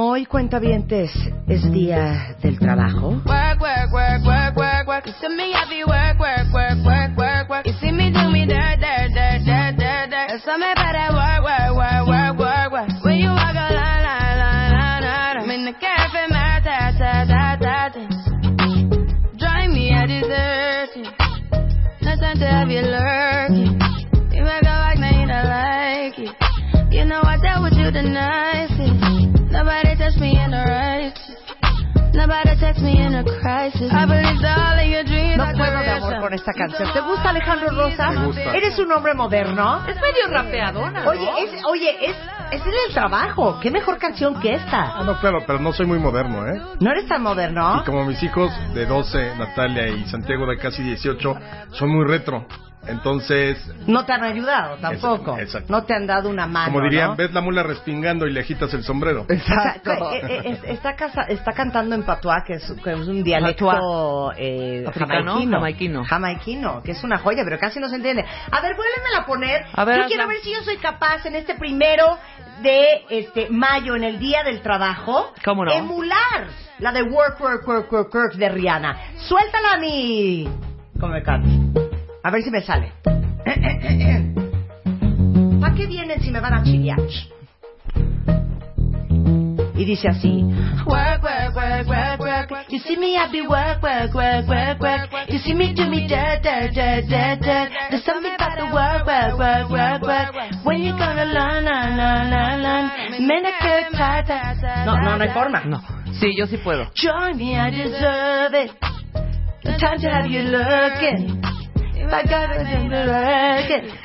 Como 0.00 0.12
hoy 0.12 0.24
cuentavientes 0.24 1.10
es 1.46 1.70
día 1.70 2.34
del 2.40 2.58
trabajo, 2.58 3.20
no 35.36 35.52
puedo 35.56 35.78
de 35.80 35.90
amor 35.90 36.20
con 36.20 36.34
esta 36.34 36.52
canción. 36.52 36.92
¿Te 36.92 37.00
gusta 37.00 37.30
Alejandro 37.30 37.70
Rosa? 37.70 38.10
Me 38.10 38.26
gusta. 38.26 38.42
¿Eres 38.54 38.78
un 38.78 38.92
hombre 38.92 39.14
moderno? 39.14 39.86
Es 39.86 39.96
medio 39.96 40.26
rapeadona, 40.30 41.04
¿no? 41.04 41.10
Oye, 41.10 41.28
es, 41.44 41.64
oye, 41.64 42.06
es, 42.10 42.16
es 42.50 42.60
en 42.62 42.72
el 42.88 42.94
trabajo. 42.94 43.58
¿Qué 43.60 43.70
mejor 43.70 43.98
canción 43.98 44.38
que 44.40 44.52
Ah, 44.52 44.56
esta? 44.56 45.02
no, 45.04 45.18
claro, 45.20 45.42
pero 45.46 45.58
no 45.58 45.72
soy 45.72 45.86
muy 45.86 45.98
moderno, 45.98 46.46
¿eh? 46.46 46.60
¿No 46.80 46.90
eres 46.90 47.06
tan 47.06 47.22
moderno? 47.22 47.80
Y 47.82 47.84
como 47.86 48.04
mis 48.04 48.22
hijos 48.22 48.52
de 48.74 48.84
12, 48.86 49.36
Natalia 49.38 49.88
y 49.88 50.04
Santiago 50.04 50.46
de 50.46 50.58
casi 50.58 50.82
18, 50.82 51.36
son 51.72 51.88
muy 51.90 52.04
retro. 52.06 52.46
Entonces, 52.86 53.58
No 53.86 54.04
te 54.06 54.12
han 54.12 54.24
ayudado 54.24 54.76
tampoco. 54.78 55.32
Exacto, 55.32 55.38
exacto. 55.38 55.72
No 55.72 55.84
te 55.84 55.94
han 55.94 56.06
dado 56.06 56.28
una 56.30 56.46
mano. 56.46 56.72
como 56.72 56.84
dirían, 56.84 57.10
¿no? 57.10 57.16
ves 57.16 57.32
la 57.32 57.40
mula 57.40 57.62
respingando 57.62 58.26
y 58.26 58.32
le 58.32 58.40
agitas 58.40 58.72
el 58.74 58.82
sombrero. 58.84 59.26
Exacto. 59.28 59.90
Eh, 60.14 60.40
eh, 60.44 60.60
está, 60.68 60.96
casa- 60.96 61.26
está 61.28 61.52
cantando 61.52 61.94
en 61.94 62.04
patuá, 62.04 62.42
que 62.46 62.54
es, 62.54 62.72
que 62.82 62.92
es 62.92 62.98
un 63.06 63.22
dialecto 63.22 64.32
eh, 64.36 64.84
Africano, 64.88 65.32
jamaiquino. 65.34 65.56
jamaiquino. 65.58 66.04
Jamaiquino, 66.04 66.82
que 66.82 66.92
es 66.92 67.04
una 67.04 67.18
joya, 67.18 67.42
pero 67.44 67.58
casi 67.58 67.80
no 67.80 67.88
se 67.88 67.96
entiende. 67.96 68.24
A 68.50 68.60
ver, 68.60 68.74
vuélvemela 68.76 69.18
a 69.20 69.26
poner. 69.26 69.66
A 69.74 69.84
ver, 69.84 70.00
yo 70.02 70.06
quiero 70.08 70.26
ver 70.26 70.38
si 70.42 70.52
yo 70.52 70.62
soy 70.62 70.78
capaz 70.78 71.26
en 71.26 71.34
este 71.36 71.54
primero 71.56 72.06
de 72.62 73.04
este 73.10 73.48
mayo, 73.50 73.94
en 73.94 74.04
el 74.04 74.18
Día 74.18 74.42
del 74.42 74.62
Trabajo, 74.62 75.32
¿Cómo 75.44 75.64
no? 75.64 75.72
emular 75.72 76.48
la 76.78 76.92
de 76.92 77.02
Work, 77.02 77.40
Work, 77.40 77.68
Work, 77.68 77.92
Work, 77.92 78.14
Work 78.14 78.34
de 78.34 78.48
Rihanna. 78.48 78.96
Suéltala 79.16 79.74
a 79.74 79.78
mí. 79.78 80.48
¿Cómo 80.98 81.12
me 81.14 81.22
canta? 81.22 81.79
A 82.22 82.30
ver 82.30 82.42
si 82.42 82.50
me 82.50 82.60
sale. 82.60 82.92
¿Para 85.60 85.74
qué 85.74 85.86
vienen 85.86 86.20
si 86.20 86.30
me 86.30 86.40
van 86.40 86.54
a 86.54 86.62
chillar? 86.62 86.98
Y 89.74 89.84
dice 89.86 90.08
así. 90.08 90.42
Work, 90.84 91.22
work, 91.22 91.56
work, 91.56 91.88
work, 91.88 92.20
work. 92.20 92.68
You 92.68 92.78
see 92.80 92.96
me 92.98 93.16
happy, 93.16 93.40
work, 93.40 93.82
work, 93.82 94.12
work, 94.14 94.46
work, 94.46 94.80
work. 94.82 95.08
You 95.30 95.38
see 95.38 95.54
me 95.54 95.72
do 95.72 95.88
me 95.88 96.06
dirt, 96.06 96.42
dirt, 96.42 96.74
dirt, 96.74 97.06
dirt, 97.08 97.40
dirt. 97.40 97.70
There's 97.88 98.04
something 98.04 98.34
about 98.34 98.58
the 98.58 98.66
work, 98.74 99.06
work, 99.06 99.38
work, 99.38 99.70
work, 99.70 100.02
work. 100.02 100.34
When 100.64 100.82
you 100.82 100.92
gonna 100.92 101.24
learn, 101.24 101.64
learn, 101.64 101.96
learn, 101.96 102.30
learn, 102.30 102.62
learn. 102.62 102.90
Manicure, 103.26 103.88
ta, 103.92 104.22
ta, 104.22 104.54
ta, 104.60 104.84
No, 104.84 104.96
no, 104.96 105.16
no 105.16 105.24
hay 105.24 105.32
forma. 105.32 105.64
No. 105.64 105.80
Sí, 106.20 106.36
yo 106.36 106.46
sí 106.46 106.58
puedo. 106.58 106.90
Join 106.94 107.38
me, 107.38 107.56
I 107.56 107.70
deserve 107.70 108.54
it. 108.54 108.72
The 109.64 109.78
time 109.78 109.98
to 110.00 110.10
have 110.10 110.26
you 110.26 110.42
looking. 110.42 111.40
I 112.12 112.22
got 112.26 112.50
in 112.56 112.90
the 112.90 113.06
lurking. 113.06 113.98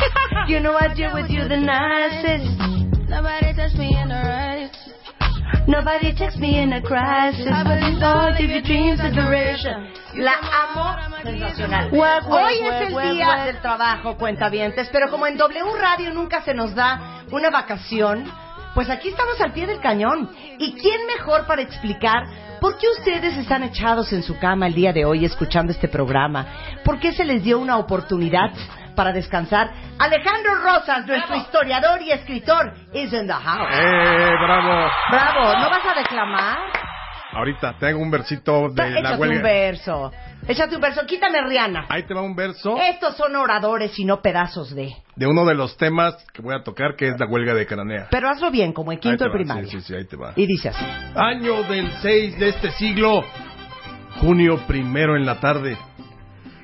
You 0.48 0.60
know 0.60 0.78
I 0.78 0.94
deal 0.94 1.14
with 1.14 1.30
you 1.30 1.48
the 1.48 1.58
nicest. 1.58 2.54
Nobody 3.10 3.54
touched 3.56 3.78
me 3.78 3.98
in 3.98 4.10
the 4.10 4.22
right. 4.22 4.70
Nobody 5.68 6.14
texts 6.14 6.40
me 6.40 6.60
in 6.60 6.74
a 6.74 6.82
crisis. 6.82 7.48
I 7.50 7.64
believe 7.64 7.98
all 8.04 8.30
of 8.30 8.40
your 8.40 8.62
dreams 8.62 9.00
are 9.02 9.10
duration. 9.10 9.90
La 10.22 10.38
amo 10.38 11.18
sensacional. 11.24 11.92
Work, 11.92 12.30
work, 12.30 12.46
Hoy 12.46 12.62
work, 12.62 12.82
es 12.84 12.94
el 12.94 13.16
día 13.16 13.46
del 13.46 13.62
trabajo, 13.62 14.16
cuentavientes, 14.18 14.88
pero 14.92 15.10
como 15.10 15.26
en 15.26 15.38
W 15.38 15.76
Radio 15.80 16.14
nunca 16.14 16.42
se 16.42 16.54
nos 16.54 16.76
da 16.76 17.24
una 17.32 17.50
vacación, 17.50 18.32
pues 18.76 18.90
aquí 18.92 19.10
estamos 19.10 19.42
al 19.42 19.54
pie 19.54 19.66
del 19.66 19.80
cañón. 19.80 20.30
¿Y 20.60 20.74
quién 20.74 21.08
mejor 21.08 21.48
para 21.48 21.64
explicar 21.64 22.24
por 22.66 22.80
qué 22.80 22.88
ustedes 22.90 23.38
están 23.38 23.62
echados 23.62 24.12
en 24.12 24.24
su 24.24 24.40
cama 24.40 24.66
el 24.66 24.74
día 24.74 24.92
de 24.92 25.06
hoy 25.06 25.24
escuchando 25.24 25.72
este 25.72 25.88
programa? 25.88 26.48
¿Por 26.84 27.00
qué 27.00 27.12
se 27.12 27.24
les 27.24 27.44
dio 27.44 27.60
una 27.60 27.78
oportunidad 27.78 28.50
para 28.96 29.14
descansar? 29.14 29.70
Alejandro 30.00 30.56
Rosas, 30.64 31.06
nuestro 31.06 31.36
historiador 31.36 32.02
y 32.02 32.12
escritor, 32.12 32.74
is 32.92 33.14
in 33.14 33.28
the 33.28 33.34
house. 33.34 33.70
¡Eh, 33.72 34.32
bravo! 34.48 34.90
Bravo, 35.12 35.60
¿no 35.60 35.70
vas 35.70 35.86
a 35.86 36.00
declamar? 36.00 36.58
Ahorita 37.36 37.76
tengo 37.80 38.00
un 38.00 38.10
versito 38.10 38.70
de 38.70 38.90
la 38.92 39.00
Échate 39.00 39.14
un 39.16 39.20
huelga. 39.20 39.42
verso. 39.44 40.12
Échate 40.48 40.76
un 40.76 40.82
verso. 40.82 41.06
Quítame 41.06 41.42
Rihanna. 41.42 41.86
Ahí 41.90 42.04
te 42.04 42.14
va 42.14 42.22
un 42.22 42.36
verso 42.36 42.78
Estos 42.80 43.18
son 43.18 43.36
oradores 43.36 43.98
y 44.00 44.06
no 44.06 44.22
pedazos 44.22 44.74
de. 44.74 44.96
de 45.16 45.28
uno 45.28 45.46
de 45.46 45.54
los 45.56 45.76
temas 45.78 46.16
que 46.34 46.42
voy 46.42 46.56
a 46.56 46.64
tocar, 46.64 46.96
que 46.96 47.10
es 47.10 47.20
la 47.20 47.26
huelga 47.26 47.54
de 47.54 47.66
Cananea. 47.66 48.08
Pero 48.10 48.30
hazlo 48.30 48.52
bien, 48.52 48.72
como 48.72 48.92
en 48.94 49.00
quinto 49.00 49.26
de 49.26 49.32
primaria. 49.32 49.70
Sí, 49.70 49.82
sí, 49.82 49.88
sí, 49.88 49.96
ahí 49.96 50.06
te 50.06 50.16
va. 50.16 50.34
Y 50.36 50.46
dice 50.46 50.70
así. 50.70 50.86
Año 51.16 51.64
del 51.64 51.92
6 52.02 52.40
de 52.40 52.50
este 52.50 52.72
siglo, 52.72 53.22
junio 54.22 54.58
primero 54.68 55.16
en 55.18 55.26
la 55.26 55.40
tarde. 55.40 55.78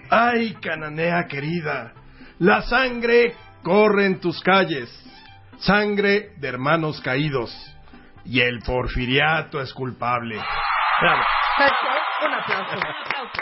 ¡Ay, 0.10 0.54
Cananea 0.62 1.26
querida! 1.28 1.94
La 2.40 2.62
sangre 2.64 3.34
corre 3.64 4.06
en 4.06 4.20
tus 4.20 4.42
calles, 4.42 4.90
sangre 5.60 6.32
de 6.38 6.48
hermanos 6.48 7.00
caídos, 7.02 7.54
y 8.26 8.42
el 8.42 8.60
porfiriato 8.60 9.62
es 9.62 9.74
culpable. 9.74 10.36
Bravo. 11.02 11.22
Un 12.26 12.34
aplauso. 12.34 12.78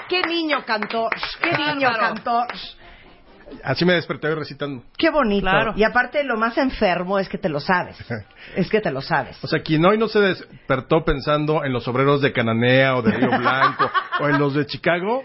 ¿Qué 0.08 0.22
niño 0.24 0.64
cantó? 0.66 1.10
¿Qué 1.42 1.52
niño 1.58 1.90
cantó? 2.00 2.44
Así 3.64 3.84
me 3.84 3.94
desperté 3.94 4.28
hoy 4.28 4.36
recitando. 4.36 4.84
Qué 4.98 5.10
bonito. 5.10 5.42
Claro. 5.42 5.74
Y 5.76 5.84
aparte, 5.84 6.24
lo 6.24 6.38
más 6.38 6.58
enfermo 6.58 7.20
es 7.20 7.28
que 7.28 7.38
te 7.38 7.50
lo 7.50 7.60
sabes. 7.60 7.98
Es 8.56 8.70
que 8.70 8.82
te 8.82 8.92
lo 8.92 9.02
sabes. 9.02 9.38
O 9.44 9.48
sea, 9.48 9.62
quien 9.62 9.86
hoy 9.86 9.98
no 9.98 10.08
se 10.08 10.20
despertó 10.20 11.04
pensando 11.04 11.64
en 11.64 11.72
los 11.74 11.88
obreros 11.88 12.22
de 12.22 12.32
Cananea 12.34 12.96
o 12.96 13.02
de 13.02 13.12
Río 13.12 13.30
Blanco 13.38 13.90
o 14.20 14.28
en 14.28 14.40
los 14.40 14.54
de 14.56 14.66
Chicago, 14.66 15.24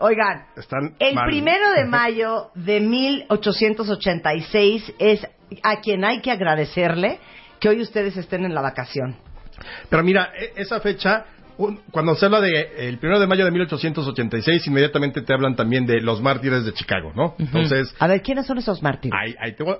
Oigan, 0.00 0.46
están 0.56 0.94
el 0.98 1.14
mal. 1.14 1.26
primero 1.26 1.72
de 1.72 1.84
mayo 1.86 2.50
de 2.54 2.80
1886 2.80 4.94
es 4.98 5.26
a 5.62 5.76
quien 5.80 6.04
hay 6.04 6.20
que 6.20 6.30
agradecerle 6.30 7.20
que 7.60 7.68
hoy 7.68 7.80
ustedes 7.82 8.16
estén 8.16 8.44
en 8.44 8.54
la 8.54 8.60
vacación. 8.60 9.16
Pero 9.90 10.02
mira, 10.04 10.32
e- 10.38 10.52
esa 10.56 10.80
fecha, 10.80 11.24
cuando 11.90 12.14
se 12.14 12.26
habla 12.26 12.40
de 12.40 12.88
el 12.88 12.98
primero 12.98 13.18
de 13.20 13.26
mayo 13.26 13.44
de 13.44 13.50
1886, 13.50 14.66
inmediatamente 14.68 15.22
te 15.22 15.32
hablan 15.32 15.56
también 15.56 15.86
de 15.86 16.00
los 16.00 16.22
mártires 16.22 16.64
de 16.64 16.72
Chicago, 16.72 17.12
¿no? 17.16 17.34
Entonces, 17.38 17.94
A 17.98 18.06
ver, 18.06 18.22
¿quiénes 18.22 18.46
son 18.46 18.58
esos 18.58 18.82
mártires? 18.82 19.18
ahí, 19.20 19.34
ahí 19.40 19.54
te 19.54 19.64
voy- 19.64 19.78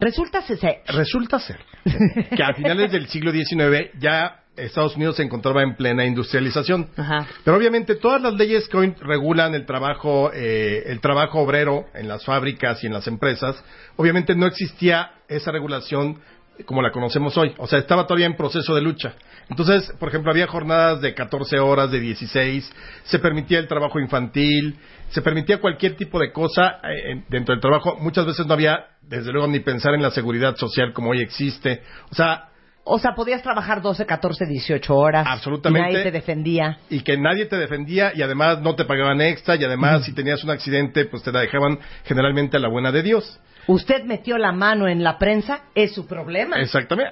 Resulta 0.00 0.42
ser 0.42 0.58
Resulta 0.88 1.38
ser 1.38 1.60
que 2.36 2.42
a 2.42 2.52
finales 2.54 2.90
del 2.90 3.06
siglo 3.08 3.30
XIX 3.30 3.90
ya 4.00 4.40
Estados 4.56 4.96
Unidos 4.96 5.16
se 5.16 5.22
encontraba 5.22 5.62
en 5.62 5.76
plena 5.76 6.04
industrialización. 6.04 6.88
Ajá. 6.96 7.26
Pero 7.44 7.56
obviamente 7.56 7.94
todas 7.94 8.20
las 8.20 8.34
leyes 8.34 8.68
que 8.68 8.76
hoy 8.76 8.94
regulan 9.00 9.54
el 9.54 9.64
trabajo, 9.64 10.30
eh, 10.34 10.82
el 10.86 11.00
trabajo 11.00 11.38
obrero 11.40 11.86
en 11.94 12.06
las 12.08 12.24
fábricas 12.24 12.82
y 12.84 12.88
en 12.88 12.92
las 12.92 13.06
empresas, 13.06 13.62
obviamente 13.96 14.34
no 14.34 14.46
existía 14.46 15.12
esa 15.28 15.52
regulación 15.52 16.20
como 16.66 16.82
la 16.82 16.90
conocemos 16.92 17.36
hoy. 17.36 17.52
O 17.58 17.66
sea, 17.66 17.78
estaba 17.78 18.06
todavía 18.06 18.26
en 18.26 18.36
proceso 18.36 18.74
de 18.74 18.82
lucha. 18.82 19.14
Entonces, 19.48 19.92
por 19.98 20.08
ejemplo, 20.08 20.30
había 20.30 20.46
jornadas 20.46 21.00
de 21.00 21.14
14 21.14 21.58
horas, 21.58 21.90
de 21.90 21.98
16, 22.00 22.72
se 23.04 23.18
permitía 23.18 23.58
el 23.58 23.66
trabajo 23.68 23.98
infantil, 23.98 24.78
se 25.10 25.22
permitía 25.22 25.60
cualquier 25.60 25.96
tipo 25.96 26.18
de 26.20 26.32
cosa 26.32 26.78
eh, 26.84 27.10
en- 27.12 27.24
dentro 27.28 27.54
del 27.54 27.60
trabajo. 27.60 27.96
Muchas 28.00 28.24
veces 28.26 28.46
no 28.46 28.54
había, 28.54 28.86
desde 29.02 29.32
luego, 29.32 29.48
ni 29.48 29.60
pensar 29.60 29.94
en 29.94 30.02
la 30.02 30.10
seguridad 30.10 30.56
social 30.56 30.92
como 30.92 31.10
hoy 31.10 31.20
existe. 31.20 31.82
O 32.10 32.14
sea, 32.14 32.48
O 32.84 32.98
sea, 32.98 33.14
podías 33.14 33.42
trabajar 33.42 33.80
12, 33.80 34.06
14, 34.06 34.44
18 34.46 34.96
horas. 34.96 35.24
Absolutamente. 35.28 35.90
Y 35.90 35.92
nadie 35.92 36.04
te 36.04 36.10
defendía. 36.10 36.78
y 36.90 37.00
que 37.00 37.16
nadie 37.16 37.46
te 37.46 37.56
defendía 37.56 38.12
y 38.14 38.22
además 38.22 38.60
no 38.60 38.74
te 38.74 38.84
pagaban 38.84 39.20
extra 39.20 39.54
y 39.56 39.64
además 39.64 40.04
si 40.04 40.12
tenías 40.12 40.42
un 40.44 40.50
accidente 40.50 41.04
pues 41.04 41.22
te 41.22 41.30
la 41.30 41.40
dejaban 41.42 41.78
generalmente 42.04 42.56
a 42.56 42.60
la 42.60 42.68
buena 42.68 42.90
de 42.90 43.02
Dios. 43.04 43.38
Usted 43.66 44.04
metió 44.04 44.38
la 44.38 44.52
mano 44.52 44.88
en 44.88 45.02
la 45.04 45.18
prensa, 45.18 45.62
es 45.74 45.94
su 45.94 46.06
problema. 46.06 46.56
Exactamente. 46.60 47.10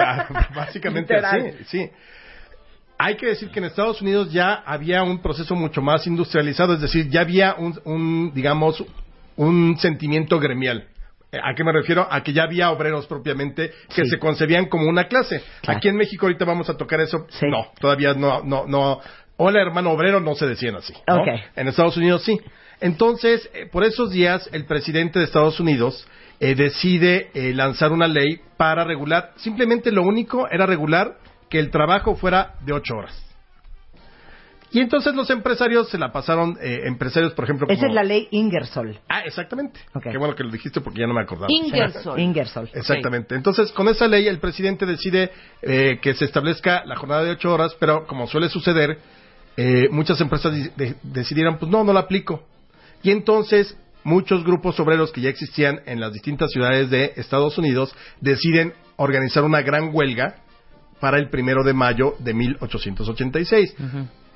Ah, 0.00 0.48
Básicamente 0.54 1.14
así, 1.16 1.64
sí. 1.66 1.90
Hay 2.98 3.16
que 3.16 3.26
decir 3.26 3.50
que 3.50 3.58
en 3.58 3.64
Estados 3.66 4.00
Unidos 4.00 4.32
ya 4.32 4.54
había 4.64 5.02
un 5.02 5.20
proceso 5.20 5.54
mucho 5.56 5.82
más 5.82 6.06
industrializado, 6.06 6.74
es 6.74 6.80
decir, 6.80 7.08
ya 7.10 7.22
había 7.22 7.54
un, 7.56 7.78
un, 7.84 8.32
digamos, 8.32 8.84
un 9.36 9.76
sentimiento 9.78 10.38
gremial. 10.38 10.86
Eh, 11.32 11.38
¿A 11.42 11.54
qué 11.54 11.64
me 11.64 11.72
refiero? 11.72 12.06
A 12.10 12.22
que 12.22 12.32
ya 12.32 12.44
había 12.44 12.70
obreros 12.70 13.06
propiamente 13.06 13.72
que 13.94 14.04
Sí. 14.04 14.10
se 14.10 14.18
concebían 14.18 14.66
como 14.66 14.88
una 14.88 15.08
clase. 15.08 15.42
Claro. 15.62 15.78
Aquí 15.78 15.88
en 15.88 15.96
México 15.96 16.26
ahorita 16.26 16.44
vamos 16.44 16.68
a 16.70 16.76
tocar 16.76 17.00
eso. 17.00 17.26
Sí. 17.30 17.46
No, 17.48 17.66
todavía 17.80 18.14
no, 18.14 18.42
no, 18.44 18.66
no. 18.66 19.00
Hola 19.38 19.60
hermano 19.62 19.90
obrero 19.90 20.20
no 20.20 20.34
se 20.34 20.46
decían 20.46 20.76
así. 20.76 20.92
¿no? 21.08 21.22
Ok. 21.22 21.28
En 21.56 21.68
Estados 21.68 21.96
Unidos 21.96 22.22
sí. 22.22 22.38
Entonces, 22.82 23.48
eh, 23.54 23.66
por 23.70 23.84
esos 23.84 24.10
días, 24.10 24.48
el 24.52 24.66
presidente 24.66 25.18
de 25.18 25.24
Estados 25.24 25.58
Unidos 25.60 26.06
eh, 26.40 26.54
decide 26.54 27.30
eh, 27.34 27.54
lanzar 27.54 27.92
una 27.92 28.08
ley 28.08 28.40
para 28.56 28.84
regular, 28.84 29.32
simplemente 29.36 29.90
lo 29.92 30.02
único 30.02 30.48
era 30.50 30.66
regular 30.66 31.16
que 31.48 31.58
el 31.58 31.70
trabajo 31.70 32.16
fuera 32.16 32.54
de 32.60 32.72
ocho 32.72 32.96
horas. 32.96 33.18
Y 34.74 34.80
entonces 34.80 35.14
los 35.14 35.28
empresarios 35.28 35.90
se 35.90 35.98
la 35.98 36.10
pasaron, 36.12 36.56
eh, 36.62 36.80
empresarios, 36.86 37.34
por 37.34 37.44
ejemplo, 37.44 37.66
Esa 37.68 37.86
es 37.86 37.92
la 37.92 38.02
ley 38.02 38.26
Ingersoll. 38.30 38.98
Ah, 39.06 39.20
exactamente. 39.20 39.78
Qué 40.10 40.16
bueno 40.18 40.34
que 40.34 40.42
lo 40.44 40.50
dijiste 40.50 40.80
porque 40.80 41.00
ya 41.00 41.06
no 41.06 41.12
me 41.12 41.20
acordaba. 41.20 41.48
Ingersoll. 41.52 42.18
Ingersoll. 42.18 42.70
Exactamente. 42.72 43.34
Entonces, 43.34 43.70
con 43.72 43.86
esa 43.88 44.08
ley, 44.08 44.26
el 44.26 44.38
presidente 44.38 44.86
decide 44.86 45.30
eh, 45.60 45.98
que 46.00 46.14
se 46.14 46.24
establezca 46.24 46.84
la 46.86 46.96
jornada 46.96 47.22
de 47.22 47.32
ocho 47.32 47.52
horas, 47.52 47.76
pero 47.78 48.06
como 48.06 48.26
suele 48.26 48.48
suceder, 48.48 48.96
eh, 49.58 49.88
muchas 49.90 50.18
empresas 50.22 50.54
di- 50.54 50.70
de- 50.74 50.94
decidieron, 51.02 51.58
pues 51.58 51.70
no, 51.70 51.84
no 51.84 51.92
la 51.92 52.00
aplico. 52.00 52.42
Y 53.02 53.10
entonces, 53.10 53.76
muchos 54.04 54.44
grupos 54.44 54.78
obreros 54.80 55.12
que 55.12 55.20
ya 55.20 55.30
existían 55.30 55.80
en 55.86 56.00
las 56.00 56.12
distintas 56.12 56.50
ciudades 56.50 56.90
de 56.90 57.12
Estados 57.16 57.58
Unidos 57.58 57.94
deciden 58.20 58.74
organizar 58.96 59.44
una 59.44 59.62
gran 59.62 59.90
huelga 59.92 60.36
para 61.00 61.18
el 61.18 61.30
primero 61.30 61.64
de 61.64 61.72
mayo 61.72 62.14
de 62.20 62.32
1886. 62.32 63.74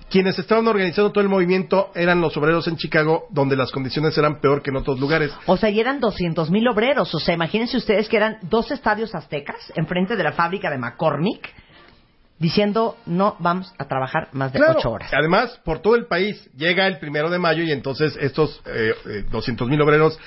Quienes 0.08 0.38
estaban 0.38 0.66
organizando 0.68 1.10
todo 1.10 1.22
el 1.22 1.28
movimiento 1.28 1.90
eran 1.94 2.20
los 2.20 2.36
obreros 2.36 2.68
en 2.68 2.76
Chicago, 2.76 3.26
donde 3.30 3.56
las 3.56 3.72
condiciones 3.72 4.16
eran 4.16 4.40
peor 4.40 4.62
que 4.62 4.70
en 4.70 4.76
otros 4.76 5.00
lugares. 5.00 5.32
O 5.46 5.56
sea, 5.56 5.68
y 5.68 5.80
eran 5.80 5.98
200 5.98 6.48
mil 6.50 6.66
obreros. 6.68 7.12
O 7.12 7.18
sea, 7.18 7.34
imagínense 7.34 7.76
ustedes 7.76 8.08
que 8.08 8.16
eran 8.16 8.38
dos 8.42 8.70
estadios 8.70 9.14
aztecas 9.16 9.72
enfrente 9.74 10.16
de 10.16 10.22
la 10.22 10.32
fábrica 10.32 10.70
de 10.70 10.78
McCormick 10.78 11.52
diciendo 12.38 12.96
no 13.06 13.36
vamos 13.38 13.72
a 13.78 13.86
trabajar 13.86 14.28
más 14.32 14.52
de 14.52 14.58
Claro. 14.58 14.78
ocho 14.78 14.90
horas. 14.90 15.10
Además, 15.12 15.58
por 15.64 15.80
todo 15.80 15.94
el 15.96 16.06
país 16.06 16.48
llega 16.56 16.86
el 16.86 16.98
primero 16.98 17.30
de 17.30 17.38
mayo 17.38 17.62
y 17.64 17.72
entonces 17.72 18.16
estos 18.20 18.60
eh, 18.66 18.94
eh, 19.06 19.24
200 19.30 19.68
mil 19.68 19.80
obreros 19.80 20.18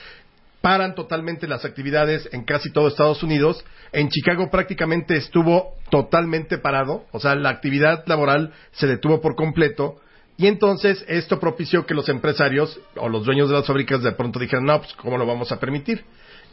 paran 0.61 0.93
totalmente 0.95 1.47
las 1.47 1.63
actividades 1.65 2.27
en 2.33 2.43
casi 2.43 2.71
todo 2.71 2.87
Estados 2.87 3.23
Unidos. 3.23 3.63
En 3.93 4.09
Chicago 4.09 4.49
prácticamente 4.51 5.15
estuvo 5.15 5.75
totalmente 5.89 6.57
parado, 6.57 7.05
o 7.11 7.19
sea, 7.19 7.35
la 7.35 7.49
actividad 7.49 8.03
laboral 8.07 8.51
se 8.73 8.87
detuvo 8.87 9.21
por 9.21 9.35
completo. 9.35 10.01
Y 10.35 10.47
entonces 10.47 11.03
esto 11.07 11.39
propició 11.39 11.85
que 11.85 11.93
los 11.93 12.07
empresarios 12.09 12.79
o 12.95 13.09
los 13.09 13.25
dueños 13.25 13.49
de 13.49 13.55
las 13.55 13.67
fábricas 13.67 14.01
de 14.01 14.11
pronto 14.13 14.39
dijeron, 14.39 14.65
no, 14.65 14.79
pues 14.79 14.93
¿cómo 14.93 15.17
lo 15.17 15.25
vamos 15.25 15.51
a 15.51 15.59
permitir? 15.59 16.03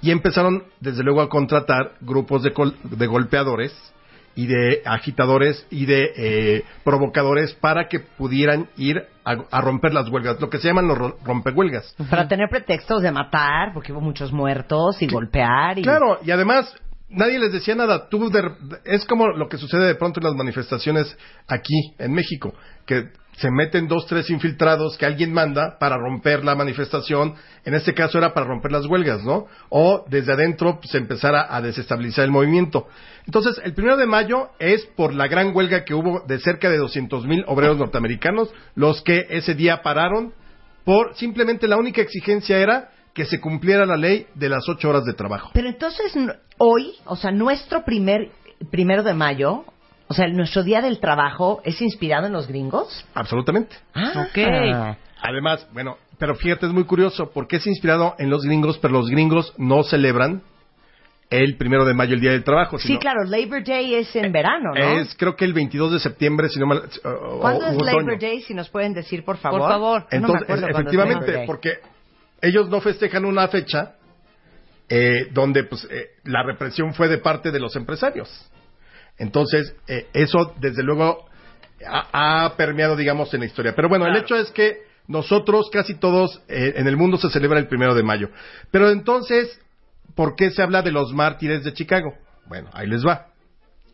Y 0.03 0.11
empezaron, 0.11 0.65
desde 0.81 1.03
luego, 1.05 1.21
a 1.23 1.29
contratar 1.29 1.93
grupos 2.01 2.43
de, 2.43 2.53
col- 2.53 2.77
de 2.83 3.07
golpeadores 3.07 3.73
y 4.37 4.47
de 4.47 4.83
agitadores 4.85 5.67
y 5.71 5.87
de 5.87 6.13
eh, 6.17 6.65
provocadores 6.85 7.55
para 7.55 7.89
que 7.89 7.99
pudieran 8.01 8.69
ir 8.77 9.03
a, 9.25 9.37
a 9.51 9.61
romper 9.61 9.93
las 9.95 10.09
huelgas, 10.09 10.41
lo 10.41 10.49
que 10.51 10.59
se 10.59 10.69
llaman 10.69 10.87
los 10.87 10.99
ro- 10.99 11.17
rompehuelgas. 11.25 11.97
Para 12.11 12.29
tener 12.29 12.49
pretextos 12.49 13.03
de 13.03 13.11
matar, 13.11 13.73
porque 13.75 13.93
hubo 13.93 14.01
muchos 14.01 14.33
muertos, 14.33 15.01
y 15.03 15.07
golpear. 15.09 15.79
Y... 15.79 15.83
Claro, 15.83 16.19
y 16.25 16.31
además 16.31 16.73
nadie 17.09 17.39
les 17.39 17.53
decía 17.53 17.75
nada. 17.75 18.09
Tú 18.09 18.31
de- 18.31 18.53
es 18.85 19.05
como 19.07 19.29
lo 19.29 19.49
que 19.49 19.57
sucede 19.57 19.87
de 19.87 19.95
pronto 19.95 20.21
en 20.21 20.25
las 20.25 20.35
manifestaciones 20.35 21.17
aquí 21.49 21.95
en 21.99 22.13
México, 22.13 22.55
que 22.87 23.09
se 23.37 23.51
meten 23.51 23.87
dos, 23.87 24.07
tres 24.07 24.31
infiltrados 24.31 24.97
que 24.97 25.05
alguien 25.05 25.33
manda 25.33 25.79
para 25.79 25.97
romper 25.97 26.45
la 26.45 26.55
manifestación. 26.55 27.35
En 27.65 27.75
este 27.75 27.93
caso 27.93 28.19
era 28.19 28.33
para 28.33 28.47
romper 28.47 28.73
las 28.73 28.87
huelgas, 28.87 29.23
¿no? 29.25 29.47
O 29.69 30.05
desde 30.09 30.33
adentro 30.33 30.79
pues, 30.81 30.95
empezar 30.95 31.35
a, 31.35 31.61
desestabilizar 31.61 32.25
el 32.25 32.31
movimiento. 32.31 32.87
Entonces, 33.27 33.61
el 33.65 33.75
primero 33.75 33.97
de 33.97 34.07
mayo 34.07 34.51
es 34.59 34.87
por 34.97 35.15
la 35.15 35.29
gran 35.29 35.55
huelga 35.55 35.85
que 35.85 35.95
hubo 35.95 36.21
de 36.27 36.39
cerca 36.39 36.71
de 36.71 36.79
200 36.79 37.27
mil 37.27 37.45
obreros 37.47 37.77
norteamericanos, 37.77 38.53
los 38.75 39.03
que 39.03 39.27
ese 39.31 39.55
día 39.55 39.83
pararon 39.83 40.33
por 40.85 41.15
simplemente 41.17 41.69
la 41.69 41.77
única 41.77 42.01
exigencia 42.01 42.59
era 42.59 42.91
que 43.13 43.25
se 43.25 43.41
cumpliera 43.41 43.85
la 43.87 43.97
ley 43.97 44.27
de 44.35 44.49
las 44.49 44.69
ocho 44.69 44.89
horas 44.89 45.05
de 45.05 45.15
trabajo. 45.15 45.51
Pero 45.53 45.69
entonces, 45.69 46.15
hoy, 46.59 46.95
o 47.07 47.17
sea, 47.17 47.33
nuestro 47.33 47.85
primer 47.85 48.31
primero 48.71 49.03
de 49.03 49.15
mayo, 49.15 49.65
o 50.09 50.15
sea, 50.15 50.29
nuestro 50.29 50.63
día 50.63 50.81
del 50.83 50.99
trabajo, 51.01 51.61
¿es 51.65 51.81
inspirado 51.83 52.27
en 52.27 52.33
los 52.33 52.47
gringos? 52.47 53.05
Absolutamente. 53.15 53.77
Ah, 53.95 54.27
Ok. 54.29 54.97
Además, 55.23 55.67
bueno, 55.73 55.97
pero 56.19 56.35
fíjate, 56.37 56.67
es 56.67 56.73
muy 56.73 56.85
curioso, 56.85 57.31
porque 57.33 57.57
es 57.57 57.67
inspirado 57.67 58.15
en 58.19 58.31
los 58.31 58.43
gringos, 58.45 58.79
pero 58.79 58.93
los 58.95 59.09
gringos 59.09 59.53
no 59.57 59.83
celebran 59.83 60.43
el 61.31 61.57
primero 61.57 61.85
de 61.85 61.95
mayo, 61.95 62.15
el 62.15 62.21
Día 62.21 62.31
del 62.31 62.45
Trabajo. 62.45 62.79
Sí, 62.79 62.99
claro, 62.99 63.25
Labor 63.25 63.65
Day 63.65 63.95
es 63.95 64.15
en 64.15 64.31
verano, 64.31 64.73
¿no? 64.75 65.01
Es, 65.01 65.17
creo 65.19 65.35
que 65.35 65.45
el 65.45 65.53
22 65.55 65.95
de 65.95 65.99
septiembre, 65.99 66.49
si 66.51 66.61
no 66.61 66.67
mal... 66.67 66.83
o- 67.05 67.41
¿Cuándo 67.41 67.65
o- 67.65 67.69
es 67.71 67.77
Labor 67.83 68.03
otoño. 68.05 68.19
Day? 68.21 68.43
Si 68.43 68.55
nos 68.55 68.69
pueden 68.69 68.93
decir, 68.95 69.25
por 69.25 69.39
favor. 69.39 69.61
Por 69.63 69.69
favor. 69.71 70.01
No 70.03 70.07
me 70.11 70.17
Entonces, 70.19 70.43
acuerdo 70.43 70.47
cuándo 70.47 70.91
es 70.91 70.97
Labor 70.97 71.11
efectivamente, 71.11 71.33
Day. 71.33 71.47
porque 71.47 71.79
ellos 72.43 72.69
no 72.69 72.81
festejan 72.81 73.25
una 73.25 73.49
fecha 73.49 73.95
eh, 74.89 75.29
donde 75.33 75.65
pues 75.65 75.85
eh, 75.91 76.11
la 76.25 76.45
represión 76.45 76.95
fue 76.95 77.09
de 77.09 77.19
parte 77.19 77.51
de 77.51 77.59
los 77.59 77.75
empresarios. 77.75 78.49
Entonces, 79.19 79.75
eh, 79.89 80.09
eso 80.13 80.55
desde 80.61 80.83
luego 80.83 81.27
ha, 81.87 82.45
ha 82.45 82.57
permeado, 82.57 82.97
digamos, 82.97 83.33
en 83.35 83.41
la 83.41 83.47
historia. 83.47 83.75
Pero 83.75 83.89
bueno, 83.89 84.07
el 84.07 84.17
hecho 84.17 84.37
es 84.37 84.51
que 84.51 84.87
nosotros, 85.09 85.71
casi 85.73 85.95
todos 85.95 86.43
eh, 86.49 86.75
en 86.77 86.87
el 86.87 86.97
mundo 86.97 87.17
se 87.17 87.31
celebra 87.31 87.59
el 87.59 87.69
primero 87.69 87.95
de 87.95 88.03
mayo. 88.03 88.31
Pero 88.71 88.91
entonces, 88.91 89.61
¿por 90.15 90.35
qué 90.35 90.51
se 90.51 90.63
habla 90.63 90.83
de 90.83 90.91
los 90.91 91.13
mártires 91.13 91.65
de 91.65 91.73
Chicago? 91.73 92.15
Bueno, 92.47 92.71
ahí 92.73 92.87
les 92.87 93.07
va. 93.07 93.29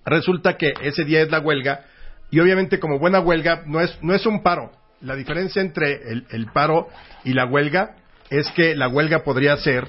Resulta 0.04 0.56
que 0.56 0.74
ese 0.82 1.04
día 1.04 1.22
es 1.22 1.30
la 1.30 1.40
huelga 1.40 1.84
y 2.30 2.40
obviamente 2.40 2.80
como 2.80 2.98
buena 2.98 3.20
huelga 3.20 3.62
no 3.66 3.80
es, 3.80 3.96
no 4.02 4.14
es 4.14 4.26
un 4.26 4.42
paro. 4.42 4.72
La 5.00 5.14
diferencia 5.16 5.60
entre 5.60 6.10
el, 6.10 6.26
el 6.30 6.46
paro 6.46 6.88
y 7.24 7.34
la 7.34 7.44
huelga 7.46 7.96
es 8.30 8.50
que 8.52 8.74
la 8.74 8.88
huelga 8.88 9.22
podría 9.22 9.56
ser 9.58 9.86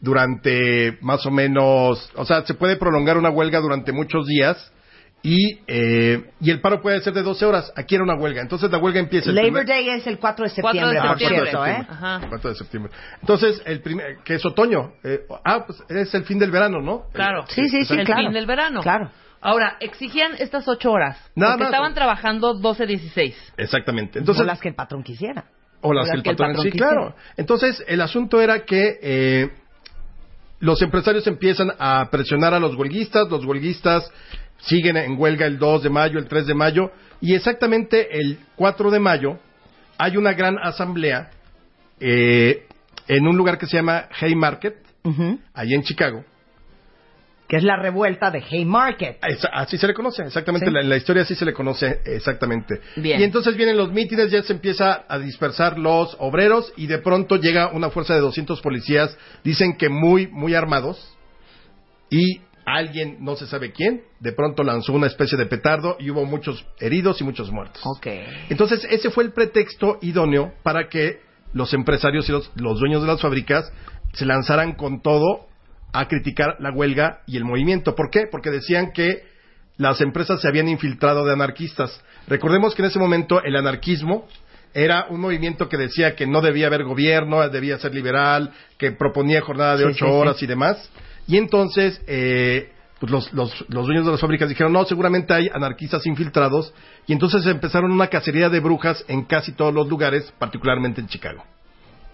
durante 0.00 0.98
más 1.00 1.24
o 1.26 1.30
menos, 1.30 2.10
o 2.14 2.24
sea, 2.24 2.42
se 2.44 2.54
puede 2.54 2.76
prolongar 2.76 3.16
una 3.18 3.30
huelga 3.30 3.60
durante 3.60 3.92
muchos 3.92 4.26
días 4.26 4.72
y, 5.22 5.58
eh, 5.66 6.30
y 6.40 6.50
el 6.50 6.60
paro 6.60 6.80
puede 6.80 7.00
ser 7.00 7.12
de 7.12 7.22
12 7.22 7.44
horas. 7.44 7.72
Aquí 7.76 7.96
era 7.96 8.04
una 8.04 8.14
huelga. 8.14 8.40
Entonces 8.40 8.70
la 8.70 8.78
huelga 8.78 9.00
empieza 9.00 9.30
el 9.30 9.34
Labor 9.36 9.64
primer- 9.64 9.66
Day 9.66 9.88
es 9.90 10.06
el 10.06 10.18
4 10.18 10.44
de 10.48 10.62
4 10.62 10.80
de 10.80 10.94
septiembre, 10.94 11.00
por 11.00 11.18
septiembre. 11.18 11.50
cierto, 11.50 11.66
¿eh? 11.66 11.86
Ajá. 11.90 12.20
4 12.28 12.50
de 12.50 12.56
septiembre. 12.56 12.92
Entonces, 13.20 13.62
el 13.64 13.80
primer, 13.82 14.18
que 14.24 14.34
es 14.34 14.46
otoño. 14.46 14.92
Eh, 15.02 15.20
ah, 15.44 15.64
pues 15.66 15.82
es 15.88 16.14
el 16.14 16.24
fin 16.24 16.38
del 16.38 16.52
verano, 16.52 16.80
¿no? 16.80 17.02
Claro. 17.12 17.44
Sí, 17.48 17.68
sí, 17.68 17.84
sí, 17.84 17.94
el 17.98 18.04
claro. 18.06 18.22
fin 18.22 18.32
del 18.32 18.46
verano. 18.46 18.80
Claro. 18.80 19.10
Ahora, 19.40 19.76
exigían 19.80 20.32
estas 20.38 20.66
ocho 20.68 20.90
horas. 20.92 21.16
Nada 21.34 21.52
porque 21.54 21.64
más. 21.64 21.72
estaban 21.72 21.94
trabajando 21.94 22.54
12-16. 22.60 23.34
Exactamente. 23.56 24.18
Entonces, 24.20 24.42
o 24.42 24.44
las 24.46 24.60
que 24.60 24.68
el 24.68 24.74
patrón 24.74 25.02
quisiera. 25.02 25.44
O 25.80 25.92
las 25.92 26.08
O 26.08 26.22
que 26.22 26.30
el 26.30 26.36
patrón, 26.36 26.56
sí, 26.62 26.70
quisiera. 26.72 26.92
claro. 26.92 27.14
Entonces, 27.36 27.84
el 27.86 28.00
asunto 28.00 28.40
era 28.40 28.64
que 28.64 28.98
eh, 29.00 29.50
los 30.60 30.82
empresarios 30.82 31.26
empiezan 31.26 31.72
a 31.78 32.08
presionar 32.10 32.54
a 32.54 32.60
los 32.60 32.74
huelguistas, 32.74 33.28
los 33.30 33.44
huelguistas 33.44 34.10
siguen 34.58 34.96
en 34.96 35.18
huelga 35.18 35.46
el 35.46 35.58
2 35.58 35.84
de 35.84 35.90
mayo, 35.90 36.18
el 36.18 36.26
3 36.26 36.46
de 36.46 36.54
mayo, 36.54 36.90
y 37.20 37.34
exactamente 37.34 38.18
el 38.18 38.38
4 38.56 38.90
de 38.90 38.98
mayo 38.98 39.38
hay 39.98 40.16
una 40.16 40.32
gran 40.32 40.58
asamblea 40.58 41.30
eh, 42.00 42.66
en 43.08 43.26
un 43.26 43.36
lugar 43.36 43.58
que 43.58 43.66
se 43.66 43.76
llama 43.76 44.08
Haymarket, 44.20 44.76
Ujú. 45.04 45.38
allí 45.54 45.74
en 45.74 45.82
Chicago. 45.82 46.24
Que 47.48 47.56
es 47.56 47.62
la 47.64 47.76
revuelta 47.76 48.30
de 48.30 48.44
Haymarket. 48.48 49.18
Esa- 49.26 49.48
Así 49.48 49.78
se 49.78 49.86
le 49.86 49.94
conoce, 49.94 50.22
exactamente. 50.22 50.66
Sí. 50.66 50.72
La, 50.72 50.82
la 50.82 50.96
historia 50.96 51.22
así 51.22 51.34
se 51.34 51.44
le 51.46 51.54
conoce 51.54 52.00
exactamente. 52.04 52.80
Bien. 52.96 53.20
Y 53.20 53.24
entonces 53.24 53.56
vienen 53.56 53.76
los 53.78 53.90
mítines, 53.90 54.30
ya 54.30 54.42
se 54.42 54.52
empieza 54.52 55.04
a 55.08 55.18
dispersar 55.18 55.78
los 55.78 56.14
obreros 56.20 56.72
y 56.76 56.86
de 56.86 56.98
pronto 56.98 57.36
llega 57.36 57.72
una 57.72 57.88
fuerza 57.90 58.14
de 58.14 58.20
200 58.20 58.60
policías, 58.60 59.16
dicen 59.44 59.76
que 59.78 59.88
muy, 59.88 60.26
muy 60.26 60.54
armados, 60.54 61.16
y 62.10 62.40
alguien, 62.66 63.16
no 63.20 63.34
se 63.36 63.46
sabe 63.46 63.72
quién, 63.72 64.02
de 64.20 64.32
pronto 64.32 64.62
lanzó 64.62 64.92
una 64.92 65.06
especie 65.06 65.38
de 65.38 65.46
petardo 65.46 65.96
y 65.98 66.10
hubo 66.10 66.26
muchos 66.26 66.66
heridos 66.80 67.18
y 67.20 67.24
muchos 67.24 67.50
muertos. 67.50 67.80
Ok. 67.84 68.06
Entonces, 68.50 68.86
ese 68.90 69.08
fue 69.10 69.24
el 69.24 69.32
pretexto 69.32 69.98
idóneo 70.02 70.52
para 70.62 70.88
que 70.90 71.20
los 71.54 71.72
empresarios 71.72 72.28
y 72.28 72.32
los, 72.32 72.50
los 72.56 72.78
dueños 72.78 73.00
de 73.00 73.08
las 73.08 73.22
fábricas 73.22 73.72
se 74.12 74.26
lanzaran 74.26 74.72
con 74.74 75.00
todo 75.00 75.47
a 75.92 76.06
criticar 76.08 76.56
la 76.60 76.70
huelga 76.70 77.20
y 77.26 77.36
el 77.36 77.44
movimiento. 77.44 77.94
¿Por 77.94 78.10
qué? 78.10 78.26
Porque 78.30 78.50
decían 78.50 78.92
que 78.92 79.22
las 79.76 80.00
empresas 80.00 80.40
se 80.40 80.48
habían 80.48 80.68
infiltrado 80.68 81.24
de 81.24 81.32
anarquistas. 81.32 82.02
Recordemos 82.26 82.74
que 82.74 82.82
en 82.82 82.88
ese 82.88 82.98
momento 82.98 83.42
el 83.42 83.56
anarquismo 83.56 84.26
era 84.74 85.06
un 85.08 85.20
movimiento 85.20 85.68
que 85.68 85.76
decía 85.76 86.14
que 86.14 86.26
no 86.26 86.40
debía 86.40 86.66
haber 86.66 86.84
gobierno, 86.84 87.48
debía 87.48 87.78
ser 87.78 87.94
liberal, 87.94 88.52
que 88.76 88.92
proponía 88.92 89.40
jornada 89.40 89.76
de 89.76 89.84
Sí, 89.84 89.90
ocho 89.90 90.04
sí, 90.04 90.10
sí. 90.10 90.16
horas 90.16 90.42
y 90.42 90.46
demás. 90.46 90.90
Y 91.26 91.36
entonces, 91.36 92.00
eh, 92.06 92.70
pues 93.00 93.10
los, 93.10 93.32
los, 93.32 93.64
los 93.68 93.86
dueños 93.86 94.04
de 94.04 94.12
las 94.12 94.20
fábricas 94.20 94.48
dijeron, 94.48 94.72
no, 94.72 94.84
seguramente 94.84 95.32
hay 95.32 95.48
anarquistas 95.52 96.06
infiltrados. 96.06 96.74
Y 97.06 97.12
entonces 97.12 97.46
empezaron 97.46 97.92
una 97.92 98.08
cacería 98.08 98.48
de 98.50 98.60
brujas 98.60 99.04
en 99.08 99.24
casi 99.24 99.52
todos 99.52 99.72
los 99.72 99.88
lugares, 99.88 100.32
particularmente 100.38 101.00
en 101.00 101.06
Chicago. 101.08 101.44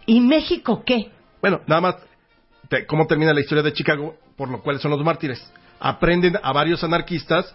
¿Y 0.06 0.20
México 0.20 0.82
qué? 0.86 1.10
Bueno, 1.40 1.60
nada 1.66 1.80
más, 1.80 1.96
te- 2.68 2.86
¿cómo 2.86 3.06
termina 3.06 3.32
la 3.32 3.40
historia 3.40 3.62
de 3.62 3.72
Chicago? 3.72 4.16
Por 4.36 4.48
lo 4.48 4.62
cual 4.62 4.78
son 4.80 4.90
los 4.90 5.02
mártires. 5.04 5.44
Aprenden 5.80 6.36
a 6.42 6.52
varios 6.52 6.82
anarquistas, 6.84 7.54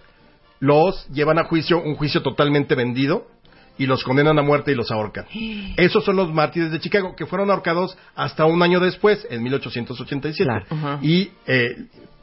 los 0.59 1.07
llevan 1.09 1.39
a 1.39 1.45
juicio, 1.45 1.81
un 1.81 1.95
juicio 1.95 2.21
totalmente 2.21 2.75
vendido, 2.75 3.27
y 3.77 3.85
los 3.85 4.03
condenan 4.03 4.37
a 4.37 4.41
muerte 4.41 4.73
y 4.73 4.75
los 4.75 4.91
ahorcan. 4.91 5.25
Esos 5.77 6.03
son 6.03 6.17
los 6.17 6.33
mártires 6.33 6.71
de 6.71 6.79
Chicago, 6.79 7.15
que 7.15 7.25
fueron 7.25 7.49
ahorcados 7.49 7.97
hasta 8.15 8.45
un 8.45 8.61
año 8.61 8.79
después, 8.81 9.25
en 9.29 9.41
1887. 9.43 10.43
Claro. 10.67 10.99
Y, 11.01 11.31
eh, 11.47 11.75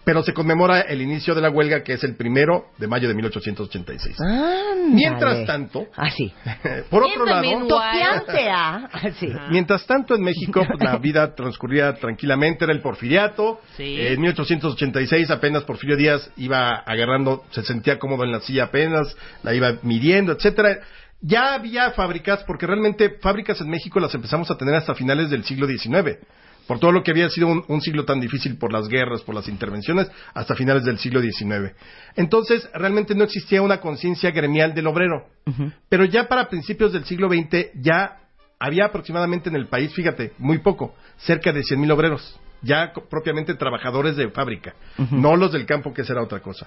pero 0.06 0.22
se 0.22 0.32
conmemora 0.32 0.82
el 0.82 1.02
inicio 1.02 1.34
de 1.34 1.40
la 1.40 1.50
huelga, 1.50 1.82
que 1.82 1.94
es 1.94 2.04
el 2.04 2.14
primero 2.14 2.66
de 2.78 2.86
mayo 2.86 3.08
de 3.08 3.14
1886. 3.14 4.20
Ándale. 4.20 4.94
Mientras 4.94 5.44
tanto, 5.46 5.88
Ah, 5.96 6.08
por 6.90 7.02
otro 7.02 7.26
lado, 7.26 7.76
¿ah? 7.80 8.88
Sí. 9.18 9.28
Mientras 9.50 9.84
tanto, 9.84 10.14
en 10.14 10.22
México 10.22 10.64
pues, 10.64 10.78
la 10.80 10.96
vida 11.02 11.34
transcurría 11.34 11.92
tranquilamente, 11.94 12.62
era 12.66 12.72
el 12.72 12.82
porfiriato. 12.82 13.60
Sí. 13.76 13.98
Eh, 13.98 14.12
en 14.12 14.20
1886 14.20 15.28
apenas 15.28 15.64
Porfirio 15.64 15.96
Díaz 15.96 16.30
iba 16.36 16.76
agarrando, 16.86 17.42
se 17.50 17.64
sentía 17.64 17.98
cómodo 17.98 18.22
en 18.22 18.30
la 18.30 18.38
silla 18.38 18.66
apenas, 18.66 19.16
la 19.42 19.54
iba 19.54 19.74
midiendo, 19.82 20.30
etcétera. 20.30 20.82
Ya 21.20 21.54
había 21.54 21.90
fábricas, 21.90 22.44
porque 22.44 22.68
realmente 22.68 23.16
fábricas 23.20 23.60
en 23.60 23.70
México 23.70 23.98
las 23.98 24.14
empezamos 24.14 24.52
a 24.52 24.56
tener 24.56 24.76
hasta 24.76 24.94
finales 24.94 25.30
del 25.30 25.42
siglo 25.42 25.66
XIX. 25.66 26.20
Por 26.66 26.78
todo 26.78 26.92
lo 26.92 27.02
que 27.02 27.12
había 27.12 27.28
sido 27.30 27.48
un, 27.48 27.64
un 27.68 27.80
siglo 27.80 28.04
tan 28.04 28.20
difícil 28.20 28.58
por 28.58 28.72
las 28.72 28.88
guerras, 28.88 29.22
por 29.22 29.34
las 29.34 29.48
intervenciones, 29.48 30.10
hasta 30.34 30.54
finales 30.54 30.84
del 30.84 30.98
siglo 30.98 31.20
XIX. 31.20 31.74
Entonces, 32.16 32.68
realmente 32.74 33.14
no 33.14 33.24
existía 33.24 33.62
una 33.62 33.80
conciencia 33.80 34.30
gremial 34.30 34.74
del 34.74 34.86
obrero. 34.86 35.26
Pero 35.88 36.04
ya 36.04 36.26
para 36.26 36.48
principios 36.48 36.92
del 36.92 37.04
siglo 37.04 37.28
XX 37.28 37.70
ya 37.80 38.18
había 38.58 38.86
aproximadamente 38.86 39.48
en 39.48 39.56
el 39.56 39.66
país, 39.66 39.92
fíjate, 39.94 40.32
muy 40.38 40.58
poco, 40.58 40.94
cerca 41.18 41.52
de 41.52 41.60
100.000 41.60 41.92
obreros, 41.92 42.40
ya 42.62 42.92
propiamente 43.10 43.54
trabajadores 43.54 44.16
de 44.16 44.30
fábrica, 44.30 44.74
no 45.10 45.36
los 45.36 45.52
del 45.52 45.66
campo, 45.66 45.92
que 45.92 46.04
será 46.04 46.22
otra 46.22 46.40
cosa. 46.40 46.66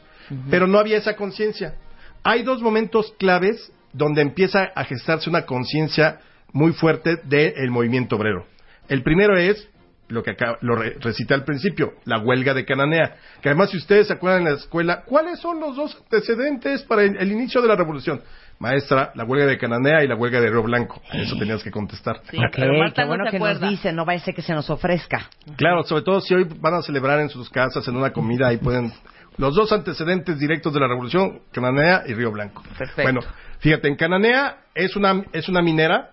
Pero 0.50 0.68
no 0.68 0.80
había 0.80 0.98
esa 0.98 1.16
conciencia. 1.16 1.76
Hay 2.24 2.44
dos 2.44 2.62
momentos 2.62 3.14
claves 3.18 3.72
donde 3.92 4.22
empieza 4.22 4.70
a 4.76 4.84
gestarse 4.84 5.30
una 5.30 5.46
conciencia 5.46 6.20
muy 6.54 6.74
fuerte 6.74 7.18
del 7.24 7.72
movimiento 7.72 8.16
obrero. 8.16 8.46
El 8.88 9.04
primero 9.04 9.38
es 9.38 9.68
lo 10.10 10.22
que 10.24 10.32
acá 10.32 10.58
lo 10.62 10.76
re- 10.76 10.96
recité 11.00 11.34
al 11.34 11.44
principio, 11.46 11.94
la 12.06 12.20
huelga 12.20 12.54
de 12.54 12.66
Cananea, 12.66 13.16
que 13.42 13.50
además 13.50 13.70
si 13.72 13.78
ustedes 13.78 14.08
se 14.08 14.14
acuerdan 14.14 14.42
en 14.46 14.54
la 14.54 14.58
escuela, 14.60 15.04
¿cuáles 15.06 15.40
son 15.40 15.60
los 15.60 15.76
dos 15.76 15.96
antecedentes 16.02 16.82
para 16.84 17.04
el, 17.04 17.16
el 17.18 17.32
inicio 17.32 17.62
de 17.62 17.68
la 17.68 17.76
revolución? 17.76 18.22
Maestra, 18.60 19.12
la 19.16 19.24
huelga 19.24 19.46
de 19.46 19.58
Cananea 19.58 20.04
y 20.04 20.08
la 20.08 20.16
huelga 20.16 20.42
de 20.42 20.50
Río 20.50 20.64
Blanco. 20.64 21.02
Eso 21.14 21.38
tenías 21.38 21.64
que 21.64 21.72
contestar. 21.72 22.20
Sí, 22.30 22.38
Ok, 22.38 22.52
pero 22.56 22.74
Marta 22.74 22.96
qué 22.96 23.02
no 23.04 23.08
bueno 23.08 23.24
que 23.32 23.40
nos 23.40 23.62
dice, 23.62 23.94
no 23.94 24.04
vaya 24.04 24.20
a 24.20 24.26
ser 24.26 24.36
que 24.36 24.42
se 24.42 24.54
nos 24.54 24.70
ofrezca. 24.70 25.30
Claro, 25.56 25.84
sobre 25.84 26.02
todo 26.04 26.20
si 26.20 26.34
hoy 26.36 26.46
van 26.60 26.74
a 26.74 26.82
celebrar 26.82 27.20
en 27.22 27.30
sus 27.30 27.50
casas, 27.50 27.88
en 27.88 27.96
una 27.96 28.12
comida, 28.12 28.48
ahí 28.48 28.58
pueden... 28.58 28.92
Los 29.38 29.56
dos 29.56 29.72
antecedentes 29.72 30.38
directos 30.38 30.74
de 30.74 30.82
la 30.82 30.88
revolución, 30.90 31.40
Cananea 31.54 32.04
y 32.08 32.14
Río 32.14 32.32
Blanco. 32.32 32.62
Perfecto. 32.78 33.04
Bueno, 33.04 33.22
fíjate, 33.60 33.88
en 33.88 33.96
Cananea 33.96 34.58
es 34.76 34.98
una, 34.98 35.24
es 35.32 35.48
una 35.48 35.62
minera, 35.62 36.12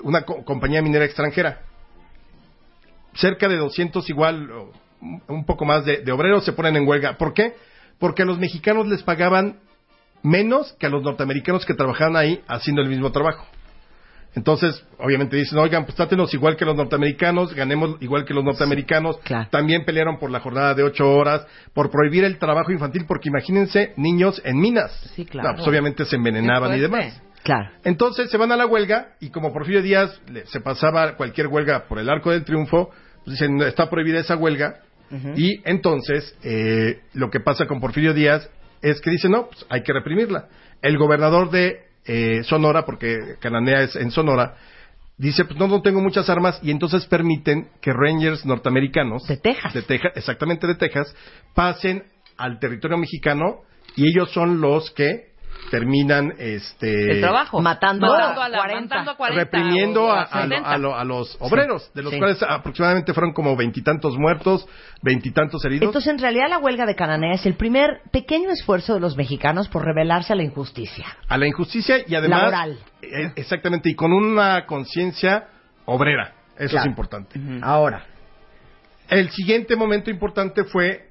una 0.00 0.22
co- 0.22 0.42
compañía 0.46 0.80
minera 0.80 1.04
extranjera. 1.04 1.60
Cerca 3.14 3.48
de 3.48 3.56
200 3.56 4.08
igual, 4.08 4.48
un 5.28 5.44
poco 5.44 5.64
más 5.64 5.84
de, 5.84 5.98
de 5.98 6.12
obreros 6.12 6.44
se 6.44 6.52
ponen 6.52 6.76
en 6.76 6.86
huelga. 6.86 7.16
¿Por 7.18 7.34
qué? 7.34 7.54
Porque 7.98 8.22
a 8.22 8.24
los 8.24 8.38
mexicanos 8.38 8.86
les 8.86 9.02
pagaban 9.02 9.60
menos 10.22 10.74
que 10.78 10.86
a 10.86 10.88
los 10.88 11.02
norteamericanos 11.02 11.66
que 11.66 11.74
trabajaban 11.74 12.16
ahí 12.16 12.42
haciendo 12.48 12.82
el 12.82 12.88
mismo 12.88 13.12
trabajo. 13.12 13.46
Entonces, 14.34 14.82
obviamente 14.98 15.36
dicen, 15.36 15.58
oigan, 15.58 15.84
pues 15.84 15.94
trátenos 15.94 16.32
igual 16.32 16.56
que 16.56 16.64
los 16.64 16.74
norteamericanos, 16.74 17.54
ganemos 17.54 17.96
igual 18.00 18.24
que 18.24 18.32
los 18.32 18.42
norteamericanos. 18.42 19.18
claro. 19.18 19.48
También 19.50 19.84
pelearon 19.84 20.18
por 20.18 20.30
la 20.30 20.40
jornada 20.40 20.74
de 20.74 20.82
ocho 20.82 21.10
horas, 21.10 21.46
por 21.74 21.90
prohibir 21.90 22.24
el 22.24 22.38
trabajo 22.38 22.72
infantil, 22.72 23.04
porque 23.06 23.28
imagínense 23.28 23.92
niños 23.96 24.40
en 24.44 24.58
minas. 24.58 24.90
Sí, 25.14 25.26
claro. 25.26 25.50
No, 25.50 25.56
pues 25.56 25.68
obviamente 25.68 26.06
se 26.06 26.16
envenenaban 26.16 26.74
y 26.76 26.80
demás. 26.80 27.20
Claro. 27.42 27.70
Entonces 27.84 28.30
se 28.30 28.36
van 28.36 28.52
a 28.52 28.56
la 28.56 28.66
huelga 28.66 29.14
y 29.20 29.30
como 29.30 29.52
Porfirio 29.52 29.82
Díaz 29.82 30.20
le- 30.30 30.46
se 30.46 30.60
pasaba 30.60 31.16
cualquier 31.16 31.48
huelga 31.48 31.86
por 31.88 31.98
el 31.98 32.08
arco 32.08 32.30
del 32.30 32.44
triunfo, 32.44 32.90
pues 33.24 33.38
dicen, 33.38 33.56
"No, 33.56 33.64
está 33.64 33.88
prohibida 33.90 34.20
esa 34.20 34.36
huelga. 34.36 34.80
Y 35.36 35.60
entonces 35.68 36.34
eh, 36.42 37.00
lo 37.12 37.28
que 37.28 37.38
pasa 37.40 37.66
con 37.66 37.80
Porfirio 37.80 38.14
Díaz 38.14 38.48
es 38.80 38.98
que 39.02 39.10
dice, 39.10 39.28
no, 39.28 39.48
pues 39.48 39.66
hay 39.68 39.82
que 39.82 39.92
reprimirla. 39.92 40.48
El 40.80 40.96
gobernador 40.96 41.50
de 41.50 41.80
eh, 42.06 42.42
Sonora, 42.44 42.86
porque 42.86 43.18
Cananea 43.38 43.82
es 43.82 43.94
en 43.94 44.10
Sonora, 44.10 44.54
dice, 45.18 45.44
pues 45.44 45.58
no, 45.58 45.68
no 45.68 45.82
tengo 45.82 46.00
muchas 46.00 46.30
armas 46.30 46.58
y 46.62 46.70
entonces 46.70 47.04
permiten 47.06 47.68
que 47.82 47.92
Rangers 47.92 48.46
norteamericanos 48.46 49.24
De 49.26 49.36
Texas. 49.36 49.74
de 49.74 49.82
Texas, 49.82 50.12
exactamente 50.16 50.66
de 50.66 50.76
Texas, 50.76 51.14
pasen 51.54 52.04
al 52.38 52.58
territorio 52.58 52.96
mexicano 52.96 53.60
y 53.94 54.08
ellos 54.08 54.32
son 54.32 54.60
los 54.62 54.90
que 54.92 55.31
terminan 55.70 56.34
este 56.38 57.12
El 57.12 57.20
trabajo. 57.20 57.60
Matando 57.62 58.12
a 58.12 58.32
a, 58.44 58.48
la, 58.48 58.58
40. 58.58 58.82
matando 58.94 59.10
a 59.12 59.16
40 59.16 59.40
reprimiendo 59.44 60.10
a, 60.12 60.22
a 60.22 60.40
lo- 60.46 60.48
70. 60.56 60.70
a 60.70 60.78
lo- 60.78 60.96
a 60.98 61.04
los 61.04 61.36
obreros, 61.40 61.90
de 61.94 62.02
los 62.02 62.12
sí. 62.12 62.18
cuales 62.18 62.42
aproximadamente 62.42 63.14
fueron 63.14 63.32
como 63.32 63.56
veintitantos 63.56 64.16
muertos, 64.18 64.68
veintitantos 65.02 65.64
heridos. 65.64 65.86
Entonces, 65.86 66.12
en 66.12 66.18
realidad, 66.18 66.48
la 66.50 66.58
huelga 66.58 66.84
de 66.84 66.94
Cananea 66.94 67.32
es 67.34 67.46
el 67.46 67.54
primer 67.54 68.02
pequeño 68.10 68.50
esfuerzo 68.50 68.94
de 68.94 69.00
los 69.00 69.16
mexicanos 69.16 69.68
por 69.68 69.84
rebelarse 69.84 70.32
a 70.32 70.36
la 70.36 70.42
injusticia. 70.42 71.06
a 71.28 71.38
la 71.38 71.46
injusticia 71.46 71.96
y 72.06 72.14
además 72.14 72.40
Laboral. 72.42 72.78
eh, 73.00 73.32
exactamente 73.36 73.88
y 73.90 73.94
con 73.94 74.12
una 74.12 74.66
conciencia 74.66 75.48
obrera 75.86 76.34
eso 76.58 76.70
Claro. 76.72 76.84
es 76.84 76.86
importante 76.86 77.40
Ahora. 77.62 78.04
el 79.08 79.30
siguiente 79.30 79.74
momento 79.76 80.10
importante 80.10 80.64
fue 80.64 81.08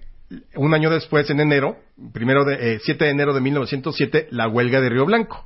un 0.55 0.73
año 0.73 0.89
después 0.89 1.29
en 1.29 1.39
enero 1.39 1.77
primero 2.13 2.45
de 2.45 2.75
eh, 2.75 2.79
7 2.83 3.05
de 3.05 3.11
enero 3.11 3.33
de 3.33 3.41
1907 3.41 4.27
la 4.31 4.47
huelga 4.47 4.79
de 4.81 4.89
Río 4.89 5.05
Blanco 5.05 5.45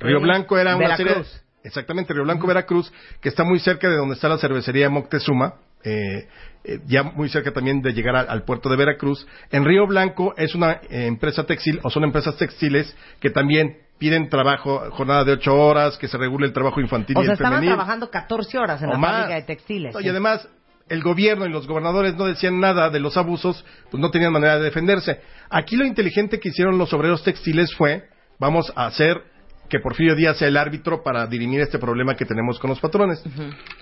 Río 0.00 0.20
Blanco 0.20 0.58
era 0.58 0.76
una 0.76 0.88
Veracruz. 0.96 1.26
serie 1.28 1.42
exactamente 1.64 2.12
Río 2.14 2.24
Blanco 2.24 2.46
Veracruz 2.46 2.92
que 3.20 3.28
está 3.28 3.44
muy 3.44 3.58
cerca 3.60 3.88
de 3.88 3.96
donde 3.96 4.14
está 4.14 4.28
la 4.28 4.38
cervecería 4.38 4.88
Moctezuma 4.90 5.54
eh, 5.84 6.26
eh, 6.64 6.80
ya 6.86 7.04
muy 7.04 7.28
cerca 7.28 7.52
también 7.52 7.80
de 7.82 7.92
llegar 7.92 8.16
al, 8.16 8.28
al 8.28 8.42
puerto 8.42 8.68
de 8.68 8.74
Veracruz. 8.76 9.24
En 9.52 9.64
Río 9.64 9.86
Blanco 9.86 10.34
es 10.36 10.56
una 10.56 10.72
eh, 10.72 11.06
empresa 11.06 11.44
textil 11.46 11.78
o 11.84 11.88
son 11.90 12.02
empresas 12.02 12.36
textiles 12.36 12.96
que 13.20 13.30
también 13.30 13.78
piden 13.96 14.28
trabajo, 14.28 14.90
jornada 14.90 15.22
de 15.24 15.32
ocho 15.32 15.54
horas, 15.56 15.96
que 15.96 16.08
se 16.08 16.18
regule 16.18 16.46
el 16.48 16.52
trabajo 16.52 16.80
infantil 16.80 17.16
O 17.16 17.20
y 17.20 17.24
sea, 17.26 17.32
el 17.34 17.36
estaban 17.38 17.58
femenil. 17.60 17.76
trabajando 17.76 18.10
14 18.10 18.58
horas 18.58 18.82
en 18.82 18.88
o 18.88 18.92
la 18.92 18.98
más. 18.98 19.10
fábrica 19.12 19.34
de 19.36 19.42
textiles. 19.42 19.94
No. 19.94 20.00
Y 20.00 20.08
además, 20.08 20.48
el 20.88 21.02
gobierno 21.02 21.46
y 21.46 21.50
los 21.50 21.66
gobernadores 21.66 22.16
no 22.16 22.26
decían 22.26 22.60
nada 22.60 22.90
de 22.90 23.00
los 23.00 23.16
abusos, 23.16 23.64
pues 23.90 24.00
no 24.00 24.10
tenían 24.10 24.32
manera 24.32 24.58
de 24.58 24.64
defenderse. 24.64 25.20
Aquí 25.50 25.76
lo 25.76 25.84
inteligente 25.84 26.40
que 26.40 26.50
hicieron 26.50 26.78
los 26.78 26.92
obreros 26.92 27.22
textiles 27.22 27.74
fue, 27.74 28.04
vamos 28.38 28.72
a 28.76 28.86
hacer 28.86 29.22
que 29.68 29.80
Porfirio 29.80 30.14
Díaz 30.14 30.38
sea 30.38 30.48
el 30.48 30.56
árbitro 30.56 31.02
para 31.02 31.26
dirimir 31.26 31.60
este 31.60 31.78
problema 31.78 32.16
que 32.16 32.24
tenemos 32.24 32.58
con 32.58 32.70
los 32.70 32.80
patrones. 32.80 33.22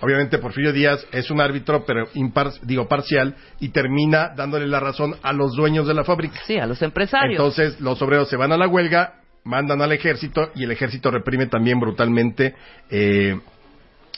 Obviamente 0.01 0.39
Porfirio 0.39 0.73
Díaz 0.73 1.07
es 1.13 1.31
un 1.31 1.41
árbitro, 1.41 1.85
pero 1.87 2.09
impar, 2.15 2.53
digo 2.63 2.89
parcial, 2.89 3.37
y 3.61 3.69
termina 3.69 4.33
dándole 4.37 4.67
la 4.67 4.81
razón 4.81 5.15
a 5.23 5.33
los 5.33 5.55
dueños 5.55 5.87
de 5.87 5.95
la 5.95 6.05
fábrica. 6.05 6.41
Sí, 6.47 6.59
a 6.59 6.67
los 6.67 6.83
empresarios. 6.83 7.39
Entonces 7.39 7.81
los 7.81 8.01
obreros 8.03 8.29
se 8.29 8.37
van 8.37 8.53
a 8.53 8.57
la 8.57 8.67
huelga, 8.67 9.21
mandan 9.45 9.81
al 9.81 9.93
ejército 9.93 10.51
y 10.55 10.65
el 10.65 10.73
ejército 10.73 11.11
reprime 11.11 11.47
también 11.47 11.79
brutalmente 11.79 12.55
eh, 12.91 13.39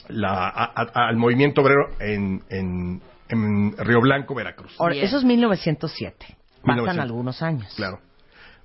la- 0.09 0.47
a- 0.49 0.71
a- 0.75 1.07
al 1.07 1.15
movimiento 1.17 1.61
obrero 1.61 1.89
en, 1.99 2.43
en- 2.49 3.01
en 3.29 3.75
Río 3.77 4.01
Blanco, 4.01 4.35
Veracruz. 4.35 4.75
Ahora, 4.79 4.95
eso 4.95 5.17
es 5.17 5.23
1907. 5.23 6.15
Pasan 6.61 6.75
1900. 6.75 6.99
algunos 7.03 7.41
años. 7.41 7.73
Claro. 7.75 7.99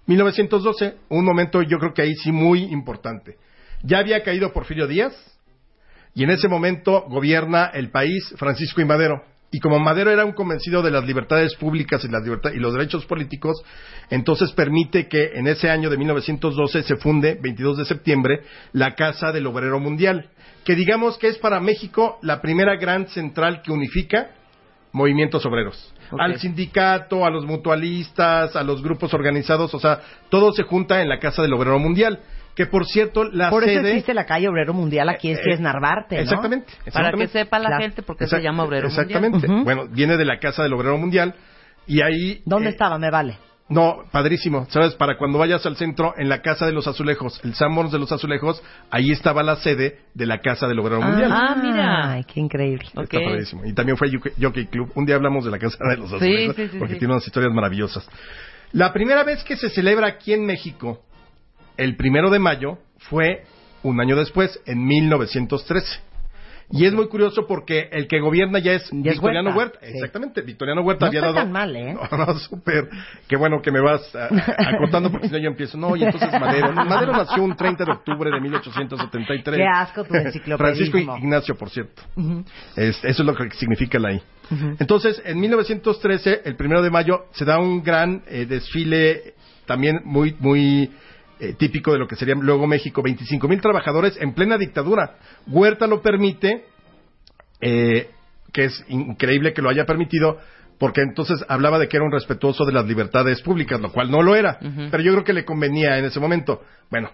1912, 0.07 0.97
un 1.09 1.25
momento 1.25 1.63
yo 1.63 1.79
creo 1.79 1.95
que 1.95 2.03
ahí 2.03 2.15
sí 2.17 2.33
muy 2.33 2.65
importante. 2.65 3.37
Ya 3.83 3.99
había 3.99 4.23
caído 4.23 4.53
Porfirio 4.53 4.87
Díaz 4.87 5.15
y 6.15 6.25
en 6.25 6.31
ese 6.31 6.49
momento 6.49 7.03
gobierna 7.09 7.67
el 7.73 7.91
país 7.91 8.35
Francisco 8.37 8.81
y 8.81 8.85
Madero. 8.85 9.23
Y 9.55 9.61
como 9.61 9.79
Madero 9.79 10.11
era 10.11 10.25
un 10.25 10.33
convencido 10.33 10.83
de 10.83 10.91
las 10.91 11.07
libertades 11.07 11.55
públicas 11.55 12.05
y, 12.05 12.09
las 12.09 12.25
y 12.53 12.59
los 12.59 12.73
derechos 12.73 13.07
políticos, 13.07 13.63
entonces 14.11 14.51
permite 14.51 15.07
que 15.07 15.31
en 15.35 15.47
ese 15.47 15.71
año 15.71 15.91
de 15.91 15.97
1912 15.97 16.83
se 16.83 16.97
funde, 16.97 17.39
22 17.41 17.79
de 17.79 17.85
septiembre, 17.85 18.43
la 18.73 18.97
Casa 18.97 19.31
del 19.31 19.47
Obrero 19.47 19.79
Mundial, 19.79 20.29
que 20.65 20.75
digamos 20.75 21.19
que 21.19 21.29
es 21.29 21.39
para 21.39 21.61
México 21.61 22.19
la 22.21 22.43
primera 22.43 22.75
gran 22.75 23.07
central 23.07 23.63
que 23.63 23.71
unifica 23.71 24.33
movimientos 24.91 25.47
obreros. 25.47 25.95
Al 26.19 26.41
sindicato, 26.41 27.25
a 27.25 27.31
los 27.31 27.47
mutualistas, 27.47 28.57
a 28.57 28.65
los 28.65 28.83
grupos 28.83 29.15
organizados, 29.15 29.73
o 29.73 29.79
sea, 29.79 30.01
todo 30.31 30.53
se 30.53 30.65
junta 30.65 31.01
en 31.01 31.09
la 31.09 31.21
Casa 31.21 31.43
del 31.43 31.53
Obrero 31.53 31.79
Mundial, 31.79 32.19
Que 32.55 32.67
por 32.67 32.87
cierto, 32.87 33.25
la 33.25 33.51
Por 33.51 33.65
eso 33.65 33.81
sede. 33.81 33.91
existe 33.91 34.15
la 34.15 34.27
calle 34.27 34.49
Obrero 34.49 34.73
Mundial 34.73 35.09
aquí 35.09 35.31
en 35.31 35.37
Eh, 35.39 35.41
Cies 35.43 35.61
Narvarte, 35.61 36.17
¿no? 36.17 36.23
Exactamente. 36.23 36.67
Para 36.67 36.83
que 36.85 36.89
exactamente. 36.89 37.33
sepa 37.33 37.59
la 37.59 37.67
Claro. 37.69 37.83
gente 37.83 38.03
por 38.03 38.17
qué 38.17 38.27
se 38.29 38.41
llama 38.41 38.63
obrero 38.63 38.87
Exactamente. 38.89 39.47
Ujú. 39.51 39.65
Bueno, 39.65 39.89
viene 39.91 40.17
de 40.17 40.25
la 40.25 40.39
Casa 40.39 40.63
del 40.63 40.73
Obrero 40.73 40.97
Mundial 40.97 41.35
y 41.87 42.01
ahí... 42.03 42.43
¿Dónde 42.45 42.69
eh, 42.69 42.73
estaba? 42.73 42.97
Me 42.99 43.11
vale. 43.11 43.39
No, 43.69 44.05
padrísimo. 44.13 44.67
¿Sabes? 44.69 44.95
Para 44.95 45.17
cuando 45.17 45.39
vayas 45.39 45.65
al 45.67 45.75
centro, 45.77 46.15
en 46.19 46.29
la 46.29 46.43
Casa 46.43 46.67
de 46.67 46.73
los 46.73 46.87
Azulejos, 46.87 47.41
el 47.45 47.55
Sanborns 47.55 47.91
de 47.93 47.99
los 47.99 48.13
Azulejos, 48.13 48.63
ahí 48.91 49.11
estaba 49.11 49.43
la 49.43 49.57
sede 49.57 50.01
de 50.13 50.27
la 50.27 50.39
Casa 50.41 50.69
del 50.69 50.79
Obrero 50.79 51.01
Mundial. 51.01 51.33
Ah, 51.33 51.57
mira. 51.61 52.11
Ay, 52.13 52.25
qué 52.25 52.41
increíble. 52.41 52.85
Está 52.85 53.03
padrísimo. 53.21 53.65
Y 53.65 53.73
también 53.73 53.97
fue 53.97 54.11
Jockey- 54.11 54.67
Club. 54.69 54.93
Un 54.95 55.07
día 55.07 55.17
hablamos 55.17 55.45
de 55.47 55.51
la 55.51 55.59
Casa 55.59 55.79
de 55.89 55.97
los 55.97 56.11
Sí, 56.11 56.15
Azulejos 56.17 56.57
sí, 56.57 56.69
sí, 56.69 56.79
porque 56.79 56.93
sí. 56.95 56.99
tiene 57.01 57.15
unas 57.15 57.27
historias 57.27 57.53
maravillosas. 57.53 58.07
La 58.73 58.93
primera 58.93 59.25
vez 59.25 59.43
que 59.43 59.57
se 59.57 59.71
celebra 59.71 60.09
aquí 60.09 60.35
en 60.35 60.45
México, 60.45 61.01
el 61.77 61.97
primero 61.97 62.31
de 62.31 62.39
mayo, 62.39 62.79
fue 63.11 63.45
un 63.83 64.01
año 64.01 64.17
después, 64.17 64.61
en 64.67 64.85
1913. 64.87 66.01
Y 66.71 66.87
es 66.87 66.95
muy 66.95 67.09
curioso 67.09 67.47
porque 67.47 67.91
el 67.93 68.09
que 68.09 68.19
gobierna 68.21 68.59
ya 68.59 68.73
es 68.73 68.85
Ya 68.91 69.11
es 69.11 69.17
Victoriano 69.17 69.51
Huerta, 69.51 69.79
Huerta. 69.81 69.87
sí. 69.87 69.93
Exactamente, 69.97 70.41
Victoriano 70.41 70.81
Huerta 70.81 71.05
No 71.05 71.09
había 71.09 71.21
está 71.21 71.27
dado. 71.33 71.45
tan 71.45 71.53
mal, 71.53 71.77
¿eh? 71.77 71.95
No, 72.11 72.17
no, 72.27 72.39
súper. 72.39 72.89
Qué 73.29 73.37
bueno 73.37 73.61
que 73.61 73.71
me 73.71 73.81
vas 73.83 74.01
ah, 74.17 74.29
acotando 74.75 75.11
porque 75.11 75.29
si 75.29 75.35
no 75.35 75.39
yo 75.41 75.49
empiezo. 75.51 75.77
No, 75.77 75.95
y 75.95 76.05
entonces 76.05 76.33
Madero. 76.41 76.73
Madero 76.73 77.13
nació 77.13 77.43
un 77.45 77.55
30 77.55 77.85
de 77.85 77.93
octubre 77.93 78.31
de 78.31 78.41
1873. 78.41 79.59
Qué 79.59 79.63
asco 79.67 80.05
tu 80.05 80.15
enciclopedismo. 80.15 80.57
Francisco 80.57 80.99
Ignacio, 81.19 81.55
por 81.55 81.69
cierto. 81.69 82.03
Es- 82.77 83.05
eso 83.05 83.23
es 83.23 83.27
lo 83.27 83.35
que 83.35 83.51
significa 83.51 83.99
la 83.99 84.15
I. 84.15 84.23
Entonces, 84.79 85.21
en 85.27 85.39
1913, 85.41 86.41
el 86.47 86.57
primero 86.57 86.81
de 86.83 86.91
mayo, 86.91 87.27
se 87.33 87.45
da 87.45 87.59
un 87.59 87.83
gran 87.83 88.23
eh, 88.27 88.47
desfile 88.47 89.35
también 89.67 90.01
muy, 90.05 90.35
muy 90.41 90.91
eh, 91.45 91.55
típico 91.55 91.93
de 91.93 91.99
lo 91.99 92.09
que 92.09 92.17
sería 92.17 92.35
luego 92.35 92.67
México. 92.67 93.03
25 93.03 93.49
mil 93.49 93.61
trabajadores 93.61 94.17
en 94.21 94.35
plena 94.35 94.57
dictadura. 94.57 95.17
Huerta 95.47 95.87
lo 95.87 96.01
permite, 96.01 96.65
eh, 97.61 98.11
que 98.53 98.65
es 98.65 98.85
increíble 98.89 99.53
que 99.53 99.63
lo 99.63 99.69
haya 99.69 99.85
permitido, 99.85 100.39
porque 100.79 101.03
entonces 101.03 101.45
hablaba 101.49 101.79
de 101.79 101.89
que 101.89 101.97
era 101.97 102.07
un 102.07 102.13
respetuoso 102.13 102.65
de 102.65 102.73
las 102.73 102.87
libertades 102.87 103.43
públicas, 103.43 103.81
lo 103.81 103.93
cual 103.93 104.11
no 104.11 104.23
lo 104.23 104.35
era. 104.35 104.59
Pero 104.61 105.03
yo 105.03 105.13
creo 105.13 105.25
que 105.25 105.33
le 105.33 105.45
convenía 105.45 105.99
en 105.99 106.07
ese 106.07 106.21
momento. 106.21 106.63
Bueno, 106.91 107.11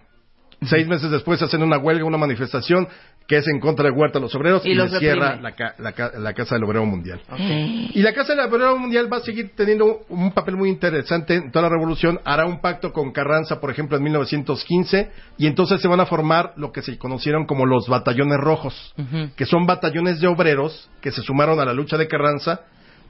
seis 0.63 0.87
meses 0.87 1.11
después 1.11 1.41
hacen 1.43 1.63
una 1.63 1.79
huelga, 1.79 2.05
una 2.05 2.19
manifestación 2.19 2.89
que 3.27 3.37
es 3.37 3.47
en 3.47 3.61
contra 3.61 3.85
de 3.85 3.93
Huerta 3.93 4.19
los 4.19 4.35
obreros 4.35 4.67
Y 4.67 4.71
y, 4.71 4.75
los 4.75 4.91
cierra 4.99 5.37
la, 5.37 5.55
la 5.79 6.11
la 6.19 6.33
Casa 6.33 6.57
del 6.57 6.65
Obrero 6.65 6.85
Mundial. 6.85 7.21
Y 7.39 8.03
la 8.03 8.13
Casa 8.13 8.35
del 8.35 8.45
Obrero 8.45 8.77
Mundial 8.77 9.13
va 9.13 9.19
a 9.19 9.21
seguir 9.21 9.53
teniendo 9.55 10.01
un 10.09 10.33
papel 10.33 10.57
muy 10.57 10.69
interesante 10.69 11.37
en 11.37 11.53
toda 11.53 11.63
la 11.63 11.69
revolución. 11.69 12.19
Hará 12.25 12.47
un 12.47 12.61
pacto 12.61 12.93
con 12.93 13.13
Carranza, 13.13 13.61
por 13.61 13.71
ejemplo, 13.71 13.97
en 13.97 14.03
1915, 14.03 15.13
y 15.39 15.47
entonces 15.47 15.81
se 15.81 15.87
van 15.87 16.01
a 16.01 16.07
formar 16.07 16.55
lo 16.57 16.73
que 16.73 16.83
se 16.83 16.99
conocieron 16.99 17.47
como 17.47 17.67
los 17.67 17.89
batallones 17.89 18.39
rojos, 18.39 18.95
que 19.37 19.47
son 19.47 19.65
batallones 19.65 20.21
de 20.21 20.27
obreros 20.27 20.91
que 21.01 21.13
se 21.13 21.23
sumaron 21.23 21.61
a 21.61 21.65
la 21.65 21.73
lucha 21.73 21.97
de 21.97 22.09
Carranza 22.09 22.63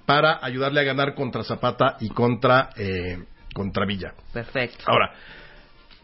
para 0.05 0.39
ayudarle 0.43 0.81
a 0.81 0.85
ganar 0.85 1.15
contra 1.15 1.45
Zapata 1.45 1.97
y 2.01 2.09
contra, 2.11 2.71
eh, 2.77 3.25
contra 3.55 3.87
Villa. 3.87 4.13
Perfecto. 4.33 4.85
Ahora, 4.87 5.13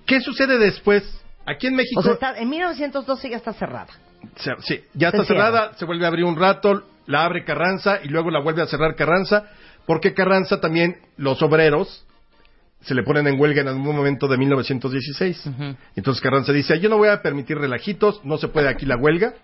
¿qué 0.06 0.20
sucede 0.20 0.58
después? 0.58 1.22
Aquí 1.46 1.68
en 1.68 1.74
México... 1.76 2.00
O 2.00 2.02
sea, 2.02 2.14
está- 2.14 2.38
en 2.38 2.48
1912 2.50 3.30
ya 3.30 3.36
está 3.36 3.52
cerrada. 3.52 3.88
Se- 4.36 4.50
sí, 4.60 4.80
ya 4.94 5.10
Se 5.10 5.16
está 5.18 5.26
cierra. 5.26 5.26
cerrada, 5.46 5.74
se 5.76 5.84
vuelve 5.84 6.04
a 6.04 6.08
abrir 6.08 6.24
un 6.24 6.36
rato, 6.36 6.82
la 7.06 7.24
abre 7.24 7.44
Carranza 7.44 8.00
y 8.02 8.08
luego 8.08 8.30
la 8.30 8.40
vuelve 8.40 8.62
a 8.62 8.66
cerrar 8.66 8.96
Carranza, 8.96 9.44
porque 9.86 10.12
Carranza 10.14 10.60
también, 10.60 10.96
los 11.16 11.40
obreros, 11.42 12.04
se 12.80 12.94
le 12.94 13.02
ponen 13.04 13.26
en 13.28 13.40
huelga 13.40 13.62
en 13.62 13.68
algún 13.68 13.94
momento 13.96 14.26
de 14.28 14.36
1916. 14.36 15.48
Entonces 15.96 16.20
Carranza 16.20 16.52
dice, 16.52 16.78
yo 16.80 16.88
no 16.88 16.98
voy 16.98 17.08
a 17.08 17.22
permitir 17.22 17.56
relajitos, 17.58 18.24
no 18.24 18.36
se 18.38 18.48
puede 18.48 18.68
aquí 18.68 18.84
la 18.86 18.96
huelga, 18.96 19.34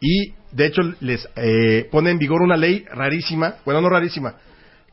y 0.00 0.32
de 0.52 0.66
hecho 0.66 0.82
les 1.00 1.28
eh, 1.36 1.88
pone 1.90 2.10
en 2.10 2.18
vigor 2.18 2.42
una 2.42 2.56
ley 2.56 2.84
rarísima, 2.92 3.54
bueno, 3.64 3.80
no 3.80 3.88
rarísima, 3.88 4.34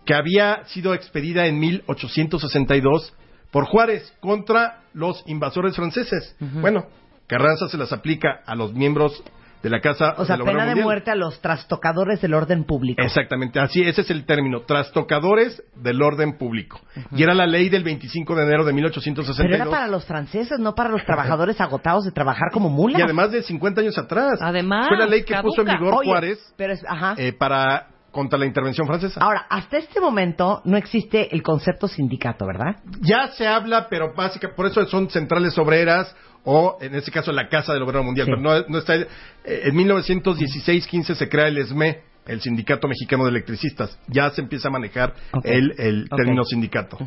que 0.06 0.14
había 0.14 0.64
sido 0.66 0.94
expedida 0.94 1.48
en 1.48 1.60
1862 1.60 3.14
por 3.52 3.66
Juárez 3.66 4.14
contra 4.20 4.82
los 4.94 5.24
invasores 5.28 5.76
franceses. 5.76 6.36
Bueno, 6.40 6.86
Carranza 7.28 7.68
se 7.68 7.78
las 7.78 7.92
aplica 7.94 8.42
a 8.46 8.56
los 8.56 8.74
miembros 8.74 9.24
de 9.64 9.70
la 9.70 9.80
Casa 9.80 10.16
O 10.18 10.26
sea, 10.26 10.38
pena 10.40 10.66
de 10.66 10.74
muerte 10.82 11.12
a 11.12 11.16
los 11.16 11.40
trastocadores 11.40 12.20
del 12.20 12.34
orden 12.34 12.64
público. 12.64 13.00
Exactamente, 13.04 13.60
así, 13.60 13.84
ese 13.84 14.02
es 14.02 14.10
el 14.10 14.26
término, 14.26 14.62
trastocadores 14.62 15.62
del 15.76 16.02
orden 16.02 16.38
público. 16.40 16.82
Y 17.12 17.22
era 17.22 17.34
la 17.36 17.46
ley 17.46 17.70
del 17.70 17.84
25 17.84 18.36
de 18.36 18.44
enero 18.44 18.66
de 18.66 18.74
1862. 18.74 19.38
Pero 19.38 19.56
era 19.64 19.70
para 19.70 19.88
los 19.88 20.04
franceses, 20.06 20.58
no 20.60 20.74
para 20.74 20.90
los 20.90 21.06
trabajadores 21.06 21.62
agotados 21.62 22.06
de 22.06 22.12
trabajar 22.12 22.50
como 22.52 22.70
mulas. 22.70 23.00
Y 23.00 23.04
además 23.04 23.32
de 23.32 23.44
50 23.44 23.82
años 23.82 23.98
atrás. 24.00 24.40
Además, 24.42 24.88
Fue 24.88 24.98
la 24.98 25.06
ley 25.06 25.22
que 25.24 25.34
caduca. 25.34 25.44
puso 25.44 25.62
en 25.62 25.68
vigor 25.78 25.94
Oye, 26.00 26.10
Juárez 26.10 26.54
pero 26.58 26.74
es- 26.74 26.84
ajá. 26.88 27.14
eh, 27.18 27.32
para 27.32 27.88
contra 28.12 28.38
la 28.38 28.46
intervención 28.46 28.86
francesa. 28.88 29.22
Ahora, 29.22 29.46
hasta 29.50 29.78
este 29.78 30.00
momento 30.02 30.62
no 30.66 30.78
existe 30.78 31.34
el 31.34 31.42
concepto 31.42 31.88
sindicato, 31.88 32.46
¿verdad? 32.46 32.78
Ya 33.02 33.30
se 33.30 33.48
habla, 33.48 33.88
pero 33.90 34.14
básica, 34.14 34.50
por 34.56 34.66
eso 34.66 34.86
son 34.88 35.10
centrales 35.10 35.58
obreras 35.58 36.14
o 36.44 36.78
en 36.82 36.96
este 36.96 37.12
caso 37.12 37.32
la 37.32 37.48
Casa 37.48 37.74
del 37.74 37.84
Obrero 37.84 38.04
Mundial. 38.04 38.26
Sí. 38.28 38.32
Pero 38.36 38.42
no, 38.42 38.66
no 38.68 38.78
está. 38.80 38.96
eh, 38.96 39.08
en 39.46 39.76
1916-15 39.76 41.16
se 41.16 41.30
crea 41.30 41.48
el 41.48 41.66
SME, 41.66 42.02
el 42.26 42.42
Sindicato 42.42 42.88
Mexicano 42.88 43.24
de 43.24 43.30
Electricistas. 43.30 43.98
Ya 44.08 44.30
se 44.32 44.42
empieza 44.42 44.68
a 44.68 44.72
manejar 44.72 45.14
el, 45.44 46.08
término 46.10 46.44
sindicato. 46.44 46.98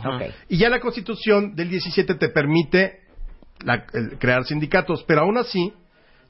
Y 0.48 0.56
ya 0.58 0.68
la 0.70 0.80
Constitución 0.80 1.54
del 1.54 1.68
17 1.68 2.14
te 2.14 2.28
permite 2.30 3.00
la- 3.64 3.84
crear 4.18 4.44
sindicatos, 4.44 5.04
pero 5.06 5.22
aún 5.22 5.36
así 5.38 5.72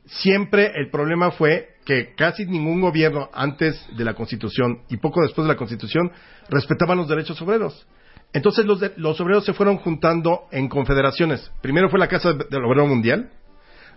siempre 0.06 0.72
el 0.74 0.90
problema 0.90 1.30
fue 1.30 1.73
que 1.84 2.14
casi 2.14 2.46
ningún 2.46 2.80
gobierno 2.80 3.28
antes 3.34 3.84
de 3.96 4.04
la 4.04 4.14
Constitución 4.14 4.80
y 4.88 4.96
poco 4.96 5.20
después 5.22 5.46
de 5.46 5.52
la 5.52 5.58
Constitución 5.58 6.10
respetaban 6.48 6.96
los 6.98 7.08
derechos 7.08 7.40
obreros. 7.42 7.86
Entonces 8.32 8.64
los, 8.66 8.80
de- 8.80 8.92
los 8.96 9.20
obreros 9.20 9.44
se 9.44 9.52
fueron 9.52 9.76
juntando 9.76 10.44
en 10.50 10.68
confederaciones. 10.68 11.52
Primero 11.60 11.88
fue 11.90 11.98
la 11.98 12.08
Casa 12.08 12.32
del 12.32 12.64
Obrero 12.64 12.86
Mundial, 12.86 13.30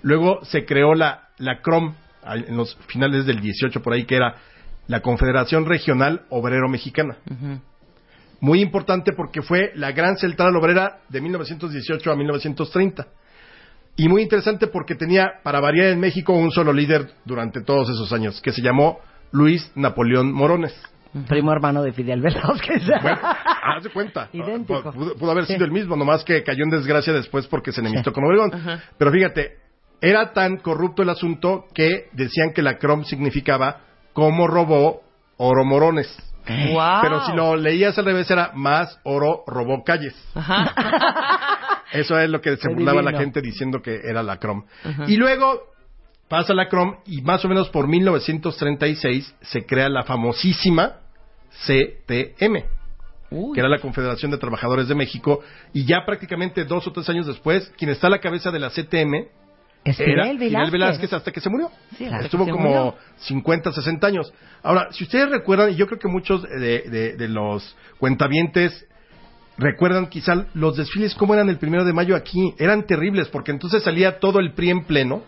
luego 0.02 0.44
se 0.46 0.66
creó 0.66 0.94
la, 0.96 1.30
la 1.38 1.62
CROM 1.62 1.96
en 2.26 2.58
los 2.58 2.76
finales 2.88 3.26
del 3.26 3.40
18 3.40 3.82
por 3.82 3.94
ahí, 3.94 4.04
que 4.06 4.16
era 4.18 4.36
la 4.88 5.02
Confederación 5.02 5.66
Regional 5.66 6.26
Obrero 6.30 6.68
Mexicana. 6.70 7.18
Muy 8.40 8.62
importante 8.62 9.14
porque 9.14 9.42
fue 9.42 9.72
la 9.76 9.92
gran 9.94 10.18
central 10.18 10.56
obrera 10.56 11.00
de 11.10 11.22
1918 11.22 12.12
a 12.12 12.16
1930. 12.16 13.08
Y 13.98 14.08
muy 14.08 14.22
interesante 14.22 14.68
porque 14.68 14.96
tenía, 14.96 15.26
para 15.44 15.60
variar 15.60 15.88
en 15.88 16.00
México, 16.00 16.32
un 16.34 16.52
solo 16.52 16.72
líder 16.72 17.10
durante 17.26 17.62
todos 17.62 17.90
esos 17.90 18.14
años, 18.14 18.40
que 18.42 18.52
se 18.52 18.62
llamó 18.62 19.00
Luis 19.32 19.72
Napoleón 19.76 20.32
Morones. 20.32 20.74
Primo 21.28 21.52
hermano 21.52 21.82
de 21.82 21.92
Fidel 21.94 22.22
Velázquez. 22.22 22.84
Bueno, 23.02 23.20
haz 23.24 23.84
de 23.84 23.90
cuenta. 23.90 24.30
Idéntico. 24.34 24.92
Pudo, 24.92 25.16
pudo 25.16 25.32
haber 25.32 25.46
Sí. 25.46 25.54
sido 25.54 25.66
el 25.66 25.72
mismo, 25.72 25.96
nomás 25.96 26.24
que 26.24 26.44
cayó 26.44 26.64
en 26.64 26.70
desgracia 26.70 27.12
después 27.12 27.48
porque 27.48 27.72
se 27.72 27.82
enemistó 27.82 28.14
con 28.14 28.24
Obregón. 28.24 28.52
Pero 28.98 29.12
fíjate, 29.12 29.58
era 30.00 30.32
tan 30.32 30.58
corrupto 30.58 31.02
el 31.02 31.10
asunto 31.10 31.66
que 31.74 32.06
decían 32.14 32.54
que 32.54 32.62
la 32.62 32.78
CROM 32.78 33.04
significaba 33.04 33.82
cómo 34.14 34.48
robó 34.48 35.02
oro 35.38 35.66
Morones. 35.66 36.08
Wow. 36.48 37.02
Pero 37.02 37.26
si 37.26 37.34
lo 37.34 37.56
leías 37.56 37.98
al 37.98 38.06
revés 38.06 38.30
era 38.32 38.52
más 38.54 39.00
oro 39.04 39.44
robó 39.48 39.84
calles. 39.84 40.14
Eso 41.94 42.20
es 42.20 42.30
lo 42.30 42.42
que 42.42 42.58
se 42.58 42.70
burlaba 42.74 43.02
la 43.02 43.18
gente 43.18 43.42
diciendo 43.42 43.82
que 43.82 44.02
era 44.04 44.22
la 44.24 44.38
CROM. 44.38 44.64
Y 45.08 45.16
luego 45.16 45.62
pasa 46.28 46.54
la 46.54 46.68
CROM 46.68 46.98
y 47.06 47.22
más 47.22 47.44
o 47.46 47.48
menos 47.50 47.70
por 47.70 47.88
1936 47.88 49.36
se 49.42 49.66
crea 49.66 49.88
la 49.90 50.04
famosísima 50.04 50.98
CTM, 51.66 52.64
Uy. 53.32 53.54
que 53.54 53.60
era 53.60 53.70
la 53.70 53.80
Confederación 53.80 54.32
de 54.32 54.38
Trabajadores 54.38 54.88
de 54.88 54.96
México, 54.96 55.42
y 55.74 55.86
ya 55.86 56.06
prácticamente 56.06 56.64
dos 56.66 56.86
o 56.88 56.92
tres 56.92 57.10
años 57.10 57.26
después, 57.28 57.72
quien 57.78 57.90
está 57.92 58.08
a 58.08 58.10
la 58.12 58.20
cabeza 58.20 58.52
de 58.52 58.60
la 58.60 58.70
CTM 58.70 59.28
Es 59.86 60.00
era 60.00 60.24
Fidel 60.26 60.40
Fidel 60.40 60.72
Velázquez. 60.72 61.14
Hasta 61.14 61.32
que 61.32 61.40
se 61.40 61.50
murió. 61.50 61.72
Sí, 61.98 62.06
Estuvo 62.06 62.46
se 62.46 62.52
como 62.52 62.68
murió. 62.70 62.96
50, 63.18 63.72
60 63.72 64.08
años. 64.08 64.34
Ahora, 64.62 64.90
si 64.92 65.06
ustedes 65.06 65.30
recuerdan, 65.30 65.72
y 65.72 65.76
yo 65.76 65.88
creo 65.88 66.00
que 66.00 66.08
muchos 66.10 66.44
de, 66.44 66.82
de- 66.82 67.16
de 67.16 67.28
los 67.30 67.76
cuentavientes 67.98 68.86
recuerdan 69.58 70.08
quizá 70.08 70.46
los 70.54 70.78
desfiles 70.78 71.16
como 71.16 71.34
eran 71.34 71.50
el 71.50 71.58
primero 71.58 71.84
de 71.86 71.94
mayo 71.94 72.16
aquí. 72.16 72.54
Eran 72.60 72.86
terribles 72.86 73.28
porque 73.30 73.52
entonces 73.52 73.84
salía 73.84 74.20
todo 74.20 74.40
el 74.40 74.54
PRI 74.54 74.70
en 74.70 74.86
pleno 74.86 75.24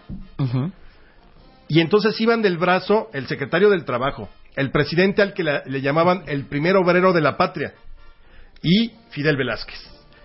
y 1.67 1.79
entonces 1.79 2.19
iban 2.21 2.41
del 2.41 2.57
brazo 2.57 3.09
el 3.13 3.27
secretario 3.27 3.69
del 3.69 3.85
Trabajo, 3.85 4.29
el 4.55 4.71
presidente 4.71 5.21
al 5.21 5.33
que 5.33 5.43
la- 5.43 5.63
le 5.65 5.81
llamaban 5.81 6.23
el 6.27 6.45
primer 6.45 6.75
obrero 6.75 7.13
de 7.13 7.21
la 7.21 7.37
patria 7.37 7.73
y 8.61 8.91
Fidel 9.11 9.37
Velázquez. 9.37 9.79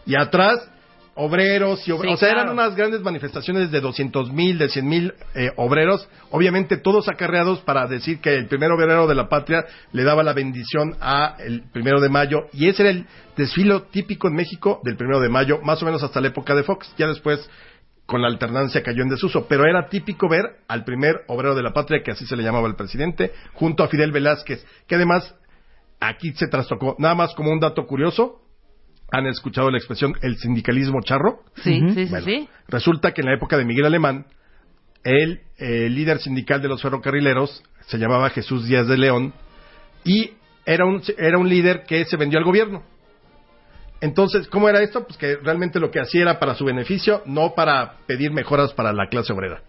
Y 0.06 0.16
atrás, 0.16 0.70
obreros 1.14 1.86
y 1.86 1.92
obreros. 1.92 2.18
Sí, 2.18 2.24
o 2.24 2.26
sea, 2.26 2.34
claro. 2.34 2.50
eran 2.50 2.58
unas 2.58 2.76
grandes 2.76 3.00
manifestaciones 3.02 3.70
de 3.70 3.80
200 3.80 4.32
mil, 4.32 4.58
de 4.58 4.68
100 4.68 4.88
mil 4.88 5.14
eh, 5.34 5.50
obreros, 5.56 6.08
obviamente 6.30 6.76
todos 6.76 7.08
acarreados 7.08 7.60
para 7.60 7.86
decir 7.86 8.20
que 8.20 8.34
el 8.34 8.46
primer 8.46 8.70
obrero 8.72 9.06
de 9.06 9.14
la 9.14 9.28
patria 9.28 9.64
le 9.92 10.04
daba 10.04 10.22
la 10.22 10.32
bendición 10.32 10.96
a 11.00 11.36
el 11.38 11.62
primero 11.72 12.00
de 12.00 12.08
mayo. 12.08 12.46
Y 12.52 12.68
ese 12.68 12.82
era 12.82 12.90
el 12.90 13.06
desfile 13.36 13.82
típico 13.90 14.28
en 14.28 14.34
México 14.34 14.80
del 14.84 14.96
primero 14.96 15.20
de 15.20 15.28
mayo, 15.28 15.60
más 15.62 15.82
o 15.82 15.86
menos 15.86 16.02
hasta 16.02 16.20
la 16.20 16.28
época 16.28 16.54
de 16.54 16.62
Fox. 16.62 16.92
Ya 16.96 17.06
después 17.06 17.48
con 18.06 18.20
la 18.20 18.28
alternancia 18.28 18.82
cayó 18.82 19.02
en 19.02 19.08
desuso, 19.08 19.46
pero 19.48 19.64
era 19.64 19.88
típico 19.88 20.28
ver 20.28 20.58
al 20.68 20.84
primer 20.84 21.22
obrero 21.28 21.54
de 21.54 21.62
la 21.62 21.72
patria, 21.72 22.02
que 22.02 22.10
así 22.10 22.26
se 22.26 22.36
le 22.36 22.42
llamaba 22.42 22.68
el 22.68 22.76
presidente, 22.76 23.32
junto 23.54 23.82
a 23.82 23.88
Fidel 23.88 24.12
Velázquez, 24.12 24.64
que 24.86 24.96
además 24.96 25.34
aquí 26.00 26.32
se 26.34 26.48
trastocó. 26.48 26.96
Nada 26.98 27.14
más 27.14 27.34
como 27.34 27.50
un 27.50 27.60
dato 27.60 27.86
curioso, 27.86 28.43
¿han 29.16 29.26
escuchado 29.26 29.70
la 29.70 29.78
expresión 29.78 30.14
el 30.22 30.36
sindicalismo 30.36 31.00
charro? 31.02 31.40
Sí, 31.62 31.80
sí, 31.94 32.04
sí, 32.06 32.10
Bueno, 32.10 32.24
sí. 32.26 32.48
Resulta 32.68 33.12
que 33.12 33.20
en 33.20 33.28
la 33.28 33.34
época 33.34 33.56
de 33.56 33.64
Miguel 33.64 33.86
Alemán, 33.86 34.26
el 35.04 35.40
eh, 35.58 35.88
líder 35.90 36.18
sindical 36.18 36.62
de 36.62 36.68
los 36.68 36.80
ferrocarrileros 36.82 37.62
se 37.86 37.98
llamaba 37.98 38.30
Jesús 38.30 38.66
Díaz 38.66 38.86
de 38.88 38.96
León 38.98 39.32
y 40.04 40.32
era 40.66 40.86
un, 40.86 41.02
era 41.18 41.38
un 41.38 41.48
líder 41.48 41.84
que 41.84 42.04
se 42.06 42.16
vendió 42.16 42.38
al 42.38 42.44
gobierno. 42.44 42.82
Entonces, 44.00 44.48
¿cómo 44.48 44.68
era 44.68 44.82
esto? 44.82 45.06
Pues 45.06 45.16
que 45.18 45.36
realmente 45.36 45.80
lo 45.80 45.90
que 45.90 46.00
hacía 46.00 46.22
era 46.22 46.38
para 46.38 46.54
su 46.54 46.64
beneficio, 46.64 47.22
no 47.26 47.54
para 47.54 47.98
pedir 48.06 48.32
mejoras 48.32 48.72
para 48.74 48.92
la 48.92 49.08
clase 49.08 49.32
obrera. 49.32 49.62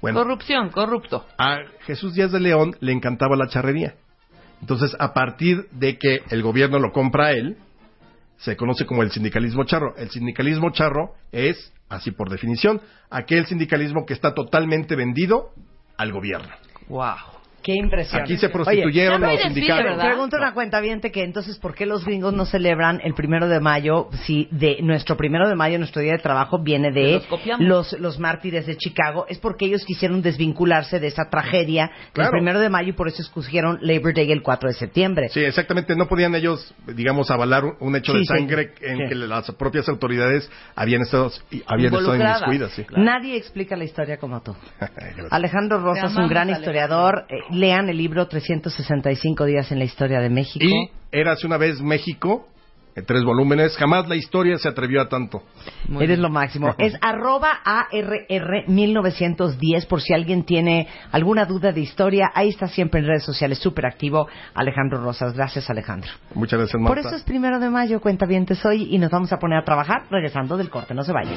Bueno, 0.00 0.20
Corrupción, 0.22 0.68
corrupto. 0.70 1.24
a 1.38 1.58
Jesús 1.86 2.14
Díaz 2.14 2.30
de 2.32 2.40
León 2.40 2.76
le 2.80 2.92
encantaba 2.92 3.36
la 3.36 3.48
charrería. 3.48 3.94
Entonces, 4.60 4.94
a 4.98 5.12
partir 5.14 5.66
de 5.72 5.98
que 5.98 6.20
el 6.30 6.42
gobierno 6.42 6.78
lo 6.78 6.92
compra 6.92 7.26
a 7.26 7.32
él, 7.32 7.56
se 8.38 8.56
conoce 8.56 8.86
como 8.86 9.02
el 9.02 9.10
sindicalismo 9.10 9.64
charro. 9.64 9.94
El 9.96 10.10
sindicalismo 10.10 10.70
charro 10.70 11.14
es, 11.32 11.72
así 11.88 12.10
por 12.10 12.30
definición, 12.30 12.80
aquel 13.10 13.46
sindicalismo 13.46 14.06
que 14.06 14.14
está 14.14 14.34
totalmente 14.34 14.96
vendido 14.96 15.50
al 15.96 16.12
gobierno. 16.12 16.48
Wow. 16.88 17.37
Qué 17.68 17.74
impresión. 17.74 18.22
Aquí 18.22 18.38
se 18.38 18.48
prostituyeron 18.48 19.22
hay 19.22 19.34
los 19.36 19.42
sindicatos. 19.44 19.98
Pregunta 20.02 20.38
una 20.38 20.54
cuenta 20.54 20.80
que 21.12 21.22
entonces, 21.22 21.58
¿por 21.58 21.74
qué 21.74 21.84
los 21.84 22.02
gringos 22.02 22.32
no 22.32 22.46
celebran 22.46 22.98
el 23.04 23.12
primero 23.12 23.46
de 23.46 23.60
mayo 23.60 24.08
si 24.24 24.48
de 24.50 24.78
nuestro 24.80 25.18
primero 25.18 25.46
de 25.46 25.54
mayo, 25.54 25.76
nuestro 25.78 26.00
día 26.00 26.12
de 26.12 26.18
trabajo, 26.18 26.62
viene 26.62 26.90
de 26.92 27.20
los 27.58 27.92
los, 27.92 27.92
los 28.00 28.18
mártires 28.18 28.64
de 28.64 28.78
Chicago? 28.78 29.26
Es 29.28 29.38
porque 29.38 29.66
ellos 29.66 29.84
quisieron 29.84 30.22
desvincularse 30.22 30.98
de 30.98 31.08
esa 31.08 31.28
tragedia 31.28 31.88
del 31.88 32.12
Claro. 32.14 32.30
primero 32.30 32.58
de 32.58 32.70
mayo 32.70 32.88
y 32.88 32.92
por 32.92 33.06
eso 33.06 33.20
escogieron 33.20 33.78
Labor 33.82 34.14
Day 34.14 34.32
el 34.32 34.40
4 34.42 34.70
de 34.70 34.74
septiembre. 34.74 35.28
Sí, 35.28 35.40
exactamente. 35.40 35.94
No 35.94 36.06
podían 36.08 36.34
ellos, 36.34 36.74
digamos, 36.86 37.30
avalar 37.30 37.64
un- 37.80 37.96
hecho 37.96 38.12
Sí, 38.12 38.20
de 38.20 38.24
sí. 38.24 38.28
sangre 38.28 38.70
en 38.80 38.96
Sí. 38.96 39.02
que 39.10 39.14
las 39.14 39.50
propias 39.52 39.86
autoridades 39.90 40.50
habían 40.74 41.02
estado, 41.02 41.30
habían 41.66 41.92
estado 41.94 42.16
inmiscuidas. 42.16 42.72
Sí. 42.72 42.86
Nadie 42.96 43.36
explica 43.36 43.76
la 43.76 43.84
historia 43.84 44.16
como 44.16 44.40
tú. 44.40 44.56
Alejandro 45.30 45.80
Rosas, 45.82 46.16
un 46.16 46.28
gran 46.28 46.48
historiador. 46.48 47.26
Eh, 47.28 47.57
lean 47.58 47.88
el 47.88 47.98
libro 47.98 48.26
365 48.26 49.44
días 49.44 49.70
en 49.72 49.78
la 49.78 49.84
historia 49.84 50.20
de 50.20 50.30
México. 50.30 50.64
Y 50.64 50.90
Érase 51.10 51.46
una 51.46 51.56
vez 51.56 51.80
México, 51.80 52.46
en 52.94 53.06
tres 53.06 53.24
volúmenes. 53.24 53.76
Jamás 53.76 54.08
la 54.08 54.16
historia 54.16 54.58
se 54.58 54.68
atrevió 54.68 55.00
a 55.00 55.08
tanto. 55.08 55.42
Muy 55.88 56.04
Eres 56.04 56.16
bien. 56.16 56.22
lo 56.22 56.30
máximo. 56.30 56.74
Es 56.78 56.94
arroba 57.00 57.60
ARR 57.64 58.68
1910 58.68 59.86
por 59.86 60.02
si 60.02 60.12
alguien 60.12 60.44
tiene 60.44 60.86
alguna 61.12 61.44
duda 61.46 61.72
de 61.72 61.80
historia. 61.80 62.30
Ahí 62.34 62.50
está 62.50 62.68
siempre 62.68 63.00
en 63.00 63.06
redes 63.06 63.24
sociales, 63.24 63.58
súper 63.58 63.86
activo. 63.86 64.28
Alejandro 64.54 65.02
Rosas. 65.02 65.34
Gracias, 65.34 65.70
Alejandro. 65.70 66.10
Muchas 66.34 66.58
gracias, 66.58 66.80
Marta. 66.80 66.94
Por 66.94 66.98
eso 66.98 67.16
es 67.16 67.22
primero 67.22 67.58
de 67.58 67.70
mayo, 67.70 68.00
cuenta 68.00 68.26
bien 68.26 68.46
hoy 68.64 68.88
y 68.90 68.98
nos 68.98 69.10
vamos 69.10 69.32
a 69.32 69.38
poner 69.38 69.58
a 69.58 69.64
trabajar 69.64 70.02
regresando 70.10 70.56
del 70.56 70.68
corte. 70.70 70.94
No 70.94 71.02
se 71.02 71.12
vayan. 71.12 71.36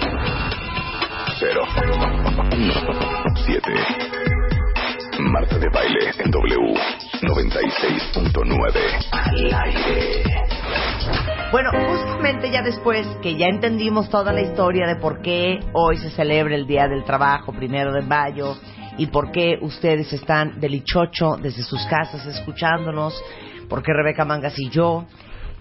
7 3.45 3.61
Marta 5.19 5.57
de 5.57 5.69
baile 5.69 6.11
en 6.19 6.31
W 6.31 6.73
96.9 7.21 9.07
al 9.11 9.53
aire. 9.53 10.23
Bueno, 11.51 11.69
justamente 11.71 12.51
ya 12.51 12.61
después 12.61 13.07
que 13.21 13.37
ya 13.37 13.47
entendimos 13.47 14.09
toda 14.09 14.33
la 14.33 14.41
historia 14.41 14.87
de 14.87 14.97
por 14.97 15.21
qué 15.21 15.59
hoy 15.73 15.97
se 15.97 16.09
celebra 16.11 16.55
el 16.55 16.67
Día 16.67 16.87
del 16.87 17.03
Trabajo, 17.05 17.53
primero 17.53 17.93
de 17.93 18.01
mayo, 18.01 18.57
y 18.97 19.07
por 19.07 19.31
qué 19.31 19.57
ustedes 19.61 20.11
están 20.11 20.59
delichocho 20.59 21.37
desde 21.41 21.63
sus 21.63 21.85
casas 21.87 22.25
escuchándonos, 22.25 23.13
por 23.69 23.81
qué 23.83 23.93
Rebeca 23.93 24.25
Mangas 24.25 24.59
y 24.59 24.69
yo 24.69 25.05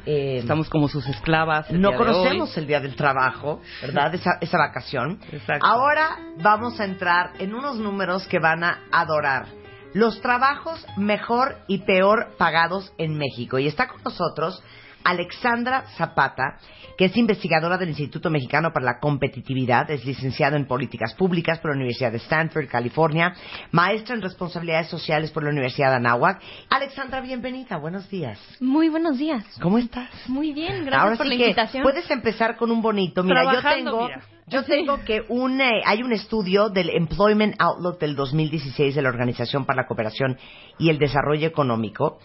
eh, 0.07 0.39
Estamos 0.39 0.69
como 0.69 0.89
sus 0.89 1.07
esclavas. 1.07 1.69
el 1.71 1.81
no 1.81 1.91
día 1.91 1.99
conocemos 1.99 2.57
el 2.57 2.67
Día 2.67 2.81
del 2.81 2.97
Trabajo, 2.97 3.61
¿verdad? 3.83 4.15
Esa, 4.15 4.33
esa 4.41 4.59
vacación. 4.59 5.21
Exacto. 5.33 5.67
Ahora 5.67 6.19
vamos 6.43 6.79
a 6.81 6.85
entrar 6.85 7.33
en 7.39 7.55
unos 7.55 7.77
números 7.79 8.27
que 8.27 8.39
van 8.39 8.65
a 8.65 8.81
adorar. 8.93 9.47
Los 9.93 10.21
trabajos 10.21 10.87
mejor 10.97 11.57
y 11.67 11.79
peor 11.79 12.37
pagados 12.39 12.93
en 12.99 13.19
México. 13.19 13.59
Y 13.59 13.67
está 13.67 13.89
con 13.89 14.03
nosotros 14.05 14.63
Alexandra 15.05 15.85
Zapata, 15.97 16.59
que 16.97 17.07
es 17.07 17.17
investigadora 17.17 17.79
del 17.79 17.89
Instituto 17.91 18.31
Mexicano 18.31 18.73
para 18.73 18.85
la 18.85 18.99
Competitividad, 19.01 19.91
es 19.91 20.05
licenciada 20.05 20.57
en 20.57 20.67
Políticas 20.67 21.15
Públicas 21.15 21.59
por 21.59 21.71
la 21.71 21.77
Universidad 21.77 22.13
de 22.13 22.19
Stanford, 22.19 22.69
California, 22.69 23.35
maestra 23.71 24.15
en 24.15 24.23
Responsabilidades 24.23 24.89
Sociales 24.89 25.31
por 25.31 25.43
la 25.43 25.51
Universidad 25.51 25.91
de 25.91 25.97
Anáhuac. 25.97 26.43
Alexandra, 26.69 27.21
bienvenida, 27.21 27.77
buenos 27.79 28.09
días. 28.11 28.39
Muy 28.61 28.89
buenos 28.89 29.19
días. 29.19 29.45
¿Cómo 29.63 29.79
estás? 29.79 30.11
Muy 30.29 30.53
bien, 30.53 30.85
gracias 30.85 31.03
Ahora 31.03 31.17
por 31.17 31.27
sí 31.27 31.33
la 31.33 31.39
que 31.39 31.45
invitación. 31.45 31.83
puedes 31.83 32.11
empezar 32.11 32.57
con 32.57 32.71
un 32.71 32.83
bonito. 32.83 33.23
Mira, 33.23 33.53
yo 33.55 33.63
tengo, 33.63 34.05
mira. 34.05 34.23
yo 34.47 34.65
tengo 34.65 35.03
que 35.05 35.23
un, 35.29 35.61
eh, 35.61 35.83
hay 35.87 36.03
un 36.03 36.13
estudio 36.13 36.69
del 36.69 36.91
Employment 36.91 37.55
Outlook 37.59 37.99
del 37.99 38.15
2016 38.15 38.95
de 38.95 39.03
la 39.03 39.09
Organización 39.09 39.65
para 39.65 39.83
la 39.83 39.87
Cooperación 39.89 40.37
y 40.79 40.91
el 40.91 40.99
Desarrollo 40.99 41.47
Económico, 41.47 42.19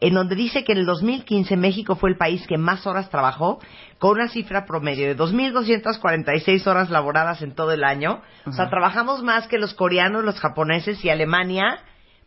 en 0.00 0.14
donde 0.14 0.36
dice 0.36 0.64
que 0.64 0.72
en 0.72 0.78
el 0.78 0.86
2015 0.86 1.56
México 1.56 1.96
fue 1.96 2.10
el 2.10 2.16
país 2.16 2.46
que 2.46 2.56
más 2.56 2.86
horas 2.86 3.10
trabajó, 3.10 3.58
con 3.98 4.12
una 4.12 4.28
cifra 4.28 4.64
promedio 4.64 5.06
de 5.06 5.16
2.246 5.16 6.66
horas 6.66 6.90
laboradas 6.90 7.42
en 7.42 7.54
todo 7.54 7.72
el 7.72 7.82
año. 7.82 8.22
O 8.46 8.52
sea, 8.52 8.70
trabajamos 8.70 9.22
más 9.22 9.48
que 9.48 9.58
los 9.58 9.74
coreanos, 9.74 10.24
los 10.24 10.38
japoneses 10.38 11.04
y 11.04 11.10
Alemania, 11.10 11.80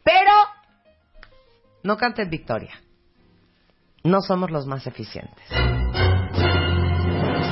pero 0.04 0.32
no 1.84 1.98
canten 1.98 2.30
victoria. 2.30 2.82
No 4.04 4.22
somos 4.22 4.52
los 4.52 4.66
más 4.66 4.86
eficientes. 4.88 5.46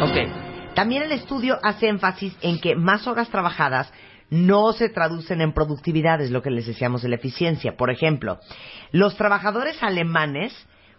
Ok. 0.02 0.74
También 0.76 1.04
el 1.04 1.12
estudio 1.12 1.60
hace 1.64 1.88
énfasis 1.88 2.36
en 2.42 2.60
que 2.60 2.76
más 2.76 3.08
horas 3.08 3.30
trabajadas 3.30 3.92
no 4.30 4.74
se 4.74 4.89
traducen 4.89 5.42
en 5.42 5.54
productividad, 5.54 6.22
es 6.22 6.32
lo 6.32 6.42
que 6.42 6.52
les 6.52 6.68
decíamos 6.68 7.02
de 7.02 7.10
la 7.10 7.15
eficiencia. 7.15 7.76
Por 7.78 7.89
ejemplo, 7.89 8.39
los 8.92 9.15
trabajadores 9.15 9.82
alemanes 9.82 10.54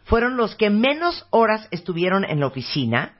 fueron 0.04 0.36
los 0.36 0.56
que 0.56 0.70
menos 0.70 1.26
horas 1.30 1.68
estuvieron 1.70 2.24
en 2.24 2.40
la 2.40 2.46
oficina 2.46 3.16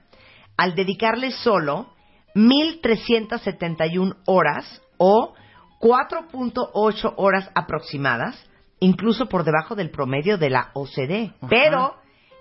al 0.57 0.75
dedicarles 0.75 1.35
solo 1.35 1.93
1.371 2.35 4.17
horas 4.25 4.81
o 4.97 5.33
4.8 5.79 7.13
horas 7.17 7.49
aproximadas, 7.55 8.37
incluso 8.79 9.27
por 9.27 9.43
debajo 9.43 9.75
del 9.75 9.89
promedio 9.89 10.37
de 10.37 10.49
la 10.49 10.71
OCDE. 10.73 11.33
Pero 11.49 11.95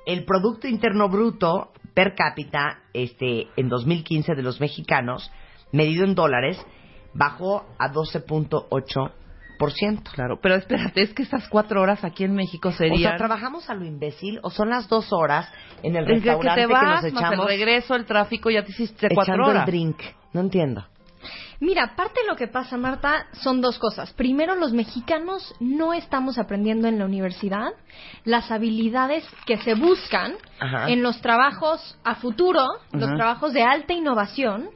el 0.06 0.24
Producto 0.24 0.68
Interno 0.68 1.08
Bruto 1.08 1.72
per 1.94 2.14
cápita 2.14 2.80
este, 2.92 3.48
en 3.56 3.68
2015 3.68 4.34
de 4.34 4.42
los 4.42 4.60
mexicanos, 4.60 5.30
medido 5.72 6.04
en 6.04 6.14
dólares, 6.14 6.58
bajó 7.14 7.64
a 7.78 7.90
12.8 7.92 9.12
10%. 9.58 10.02
Claro, 10.14 10.38
pero 10.40 10.54
espérate, 10.54 11.02
es 11.02 11.12
que 11.12 11.22
estas 11.22 11.46
cuatro 11.50 11.82
horas 11.82 12.02
aquí 12.02 12.24
en 12.24 12.34
México 12.34 12.70
O 12.70 12.72
serían... 12.72 13.10
sea, 13.10 13.16
trabajamos 13.18 13.68
a 13.68 13.74
lo 13.74 13.84
imbécil 13.84 14.40
o 14.42 14.48
son 14.50 14.70
las 14.70 14.88
dos 14.88 15.12
horas 15.12 15.52
en 15.82 15.96
el 15.96 16.06
Desde 16.06 16.22
que 16.22 16.30
restaurante 16.30 16.60
te 16.62 16.66
que, 16.66 16.72
vas, 16.72 16.82
nos 16.82 16.90
más 16.94 17.04
el 17.04 17.10
echamos 17.18 17.46
regreso, 17.46 17.94
el 17.94 18.06
tráfico, 18.06 18.48
ya 18.50 18.64
te 18.64 18.70
hiciste 18.70 19.08
cuatro 19.14 19.46
horas. 19.46 19.66
el 19.68 19.72
drink. 19.72 20.00
No 20.32 20.40
entiendo. 20.40 20.86
Mira, 21.60 21.94
parte 21.94 22.22
de 22.22 22.26
lo 22.26 22.36
que 22.36 22.46
pasa, 22.48 22.78
Marta, 22.78 23.26
son 23.32 23.60
dos 23.60 23.78
cosas. 23.78 24.14
Primero, 24.14 24.54
los 24.54 24.72
mexicanos 24.72 25.54
no 25.60 25.92
estamos 25.92 26.38
aprendiendo 26.38 26.88
en 26.88 26.98
la 26.98 27.04
universidad 27.04 27.68
las 28.24 28.50
habilidades 28.50 29.28
que 29.44 29.58
se 29.58 29.74
buscan 29.74 30.36
Ajá. 30.58 30.88
en 30.88 31.02
los 31.02 31.20
trabajos 31.20 31.98
a 32.02 32.14
futuro, 32.14 32.62
los 32.92 33.08
Ajá. 33.08 33.16
trabajos 33.16 33.52
de 33.52 33.62
alta 33.62 33.92
innovación. 33.92 34.70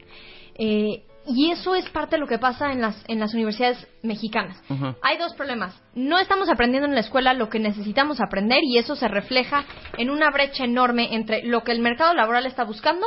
eh, 0.59 1.01
y 1.27 1.51
eso 1.51 1.75
es 1.75 1.89
parte 1.89 2.15
de 2.15 2.19
lo 2.19 2.27
que 2.27 2.37
pasa 2.37 2.71
en 2.71 2.81
las, 2.81 3.03
en 3.07 3.19
las 3.19 3.33
universidades 3.33 3.87
mexicanas. 4.03 4.61
Hay 5.01 5.17
dos 5.17 5.33
problemas. 5.33 5.79
No 5.93 6.19
estamos 6.19 6.49
aprendiendo 6.49 6.87
en 6.87 6.95
la 6.95 7.01
escuela 7.01 7.33
lo 7.33 7.49
que 7.49 7.59
necesitamos 7.59 8.19
aprender 8.21 8.59
y 8.63 8.77
eso 8.77 8.95
se 8.95 9.07
refleja 9.07 9.65
en 9.97 10.09
una 10.09 10.29
brecha 10.31 10.65
enorme 10.65 11.15
entre 11.15 11.43
lo 11.43 11.63
que 11.63 11.71
el 11.71 11.79
mercado 11.79 12.13
laboral 12.13 12.45
está 12.45 12.63
buscando 12.63 13.05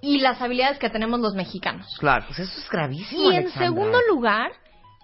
y 0.00 0.18
las 0.18 0.40
habilidades 0.42 0.78
que 0.78 0.90
tenemos 0.90 1.20
los 1.20 1.34
mexicanos. 1.34 1.86
Claro. 1.98 2.24
Pues 2.26 2.40
eso 2.40 2.60
es 2.60 2.68
gravísimo. 2.68 3.22
Y 3.22 3.26
en 3.28 3.42
Alexandra. 3.42 3.66
segundo 3.66 3.98
lugar, 4.08 4.52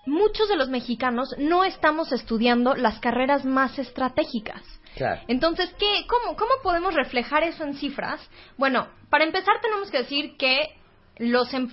muchos 0.06 0.48
de 0.48 0.56
los 0.56 0.68
mexicanos 0.68 1.34
no 1.38 1.64
estamos 1.64 2.12
estudiando 2.12 2.74
las 2.74 2.98
carreras 3.00 3.44
más 3.44 3.78
estratégicas. 3.78 4.62
Claro. 4.96 5.22
Entonces, 5.28 5.72
¿qué, 5.78 6.04
cómo, 6.08 6.36
¿cómo 6.36 6.50
podemos 6.62 6.94
reflejar 6.94 7.44
eso 7.44 7.64
en 7.64 7.74
cifras? 7.74 8.20
Bueno, 8.58 8.88
para 9.08 9.24
empezar 9.24 9.60
tenemos 9.62 9.90
que 9.90 9.98
decir 9.98 10.36
que 10.36 10.79
los, 11.20 11.52
em- 11.52 11.70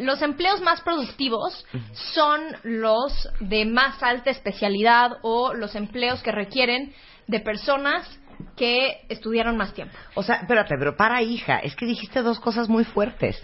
los 0.00 0.22
empleos 0.22 0.60
más 0.62 0.80
productivos 0.80 1.64
son 1.92 2.40
los 2.64 3.28
de 3.40 3.64
más 3.66 4.02
alta 4.02 4.30
especialidad 4.30 5.18
o 5.22 5.52
los 5.54 5.74
empleos 5.74 6.22
que 6.22 6.32
requieren 6.32 6.92
de 7.26 7.40
personas 7.40 8.18
que 8.56 9.02
estudiaron 9.08 9.56
más 9.56 9.74
tiempo. 9.74 9.94
O 10.14 10.22
sea, 10.22 10.36
espérate, 10.36 10.76
pero 10.78 10.96
para 10.96 11.22
hija, 11.22 11.58
es 11.58 11.76
que 11.76 11.86
dijiste 11.86 12.22
dos 12.22 12.40
cosas 12.40 12.68
muy 12.68 12.84
fuertes. 12.84 13.40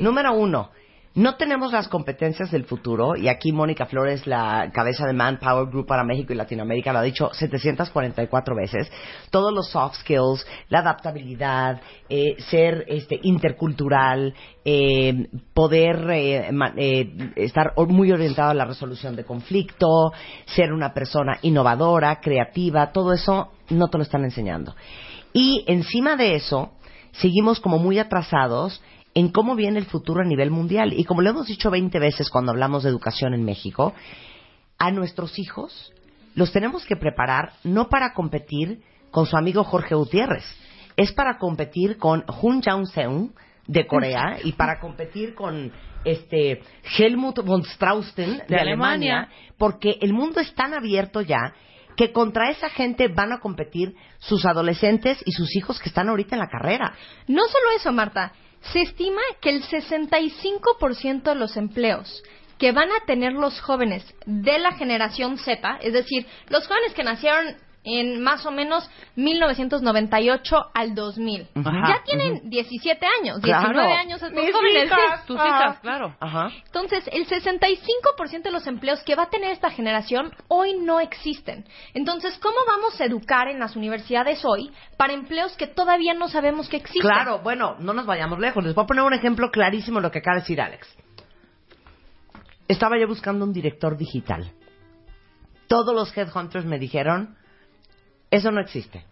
Número 0.00 0.32
uno, 0.32 0.70
no 1.16 1.36
tenemos 1.36 1.72
las 1.72 1.88
competencias 1.88 2.50
del 2.50 2.66
futuro, 2.66 3.16
y 3.16 3.28
aquí 3.28 3.50
Mónica 3.50 3.86
Flores, 3.86 4.26
la 4.26 4.70
cabeza 4.70 5.06
de 5.06 5.14
Manpower 5.14 5.66
Group 5.70 5.86
para 5.86 6.04
México 6.04 6.34
y 6.34 6.36
Latinoamérica, 6.36 6.92
lo 6.92 6.98
ha 6.98 7.02
dicho 7.02 7.30
744 7.32 8.54
veces. 8.54 8.92
Todos 9.30 9.50
los 9.50 9.70
soft 9.70 9.96
skills, 10.00 10.46
la 10.68 10.80
adaptabilidad, 10.80 11.80
eh, 12.10 12.36
ser 12.50 12.84
este, 12.88 13.18
intercultural, 13.22 14.34
eh, 14.62 15.28
poder 15.54 16.06
eh, 16.10 16.50
eh, 16.76 17.32
estar 17.36 17.72
muy 17.88 18.12
orientado 18.12 18.50
a 18.50 18.54
la 18.54 18.66
resolución 18.66 19.16
de 19.16 19.24
conflicto, 19.24 20.12
ser 20.44 20.70
una 20.70 20.92
persona 20.92 21.38
innovadora, 21.40 22.20
creativa, 22.20 22.92
todo 22.92 23.14
eso 23.14 23.52
no 23.70 23.88
te 23.88 23.96
lo 23.96 24.02
están 24.02 24.24
enseñando. 24.24 24.76
Y 25.32 25.64
encima 25.66 26.14
de 26.14 26.34
eso, 26.34 26.72
seguimos 27.12 27.58
como 27.58 27.78
muy 27.78 27.98
atrasados 27.98 28.82
en 29.16 29.30
cómo 29.30 29.56
viene 29.56 29.78
el 29.78 29.86
futuro 29.86 30.20
a 30.20 30.26
nivel 30.26 30.50
mundial. 30.50 30.92
Y 30.92 31.04
como 31.04 31.22
lo 31.22 31.30
hemos 31.30 31.46
dicho 31.46 31.70
20 31.70 31.98
veces 31.98 32.28
cuando 32.28 32.52
hablamos 32.52 32.82
de 32.82 32.90
educación 32.90 33.32
en 33.32 33.44
México, 33.44 33.94
a 34.78 34.90
nuestros 34.90 35.38
hijos 35.38 35.90
los 36.34 36.52
tenemos 36.52 36.84
que 36.84 36.96
preparar 36.96 37.54
no 37.64 37.88
para 37.88 38.12
competir 38.12 38.82
con 39.10 39.24
su 39.24 39.38
amigo 39.38 39.64
Jorge 39.64 39.94
Gutiérrez, 39.94 40.44
es 40.96 41.12
para 41.12 41.38
competir 41.38 41.96
con 41.96 42.26
Hun 42.42 42.60
Jang-seung 42.60 43.30
de 43.66 43.86
Corea 43.86 44.36
y 44.44 44.52
para 44.52 44.78
competir 44.80 45.34
con 45.34 45.72
este 46.04 46.60
Helmut 46.98 47.42
von 47.42 47.64
Strausten 47.64 48.36
de, 48.36 48.44
De 48.48 48.56
Alemania, 48.56 49.20
Alemania. 49.20 49.54
porque 49.56 49.96
el 50.02 50.12
mundo 50.12 50.40
es 50.40 50.54
tan 50.54 50.74
abierto 50.74 51.22
ya 51.22 51.54
que 51.96 52.12
contra 52.12 52.50
esa 52.50 52.68
gente 52.68 53.08
van 53.08 53.32
a 53.32 53.38
competir 53.38 53.96
sus 54.18 54.44
adolescentes 54.44 55.22
y 55.24 55.32
sus 55.32 55.56
hijos 55.56 55.80
que 55.80 55.88
están 55.88 56.10
ahorita 56.10 56.36
en 56.36 56.40
la 56.40 56.48
carrera. 56.48 56.92
No 57.26 57.40
solo 57.46 57.70
eso, 57.74 57.90
Marta. 57.92 58.32
Se 58.72 58.80
estima 58.80 59.20
que 59.40 59.50
el 59.50 59.62
65% 59.62 61.22
de 61.22 61.34
los 61.34 61.56
empleos 61.56 62.22
que 62.58 62.72
van 62.72 62.90
a 62.90 63.04
tener 63.06 63.32
los 63.32 63.60
jóvenes 63.60 64.02
de 64.24 64.58
la 64.58 64.72
generación 64.72 65.38
Z, 65.38 65.78
es 65.82 65.92
decir, 65.92 66.26
los 66.48 66.66
jóvenes 66.66 66.94
que 66.94 67.04
nacieron 67.04 67.56
en 67.88 68.20
más 68.20 68.44
o 68.44 68.50
menos 68.50 68.90
1998 69.14 70.56
al 70.74 70.94
2000. 70.94 71.46
Ajá. 71.54 71.88
Ya 71.88 72.02
tienen 72.04 72.50
17 72.50 73.06
años, 73.20 73.40
19 73.40 73.72
Claro. 73.74 73.92
años 73.94 74.20
estos 74.22 74.44
Mis 74.44 74.52
jóvenes. 74.52 74.84
hijas. 74.86 75.24
Tus 75.26 75.38
Ah. 75.40 75.46
hijas, 75.46 75.78
claro. 75.80 76.16
Ajá. 76.20 76.48
Entonces, 76.66 77.08
el 77.12 77.26
65% 77.26 78.42
de 78.42 78.50
los 78.50 78.66
empleos 78.66 79.02
que 79.04 79.14
va 79.14 79.22
a 79.24 79.30
tener 79.30 79.52
esta 79.52 79.70
generación 79.70 80.32
hoy 80.48 80.74
no 80.74 80.98
existen. 81.00 81.64
Entonces, 81.94 82.36
¿cómo 82.42 82.56
vamos 82.66 83.00
a 83.00 83.04
educar 83.04 83.46
en 83.48 83.60
las 83.60 83.76
universidades 83.76 84.44
hoy 84.44 84.72
para 84.96 85.12
empleos 85.12 85.56
que 85.56 85.68
todavía 85.68 86.12
no 86.14 86.28
sabemos 86.28 86.68
que 86.68 86.78
existen? 86.78 87.02
Claro, 87.08 87.38
bueno, 87.38 87.76
no 87.78 87.92
nos 87.92 88.04
vayamos 88.04 88.40
lejos. 88.40 88.64
Les 88.64 88.74
voy 88.74 88.82
a 88.84 88.86
poner 88.88 89.04
un 89.04 89.14
ejemplo 89.14 89.50
clarísimo 89.52 89.98
de 89.98 90.02
lo 90.02 90.10
que 90.10 90.18
acaba 90.18 90.34
de 90.36 90.40
decir 90.42 90.60
Alex. 90.60 90.88
Estaba 92.68 92.98
yo 92.98 93.06
buscando 93.06 93.44
un 93.44 93.52
director 93.52 93.96
digital. 93.96 94.50
Todos 95.68 95.94
los 95.94 96.16
headhunters 96.16 96.64
me 96.64 96.78
dijeron, 96.78 97.36
eso 98.30 98.50
no 98.50 98.60
existe. 98.60 99.04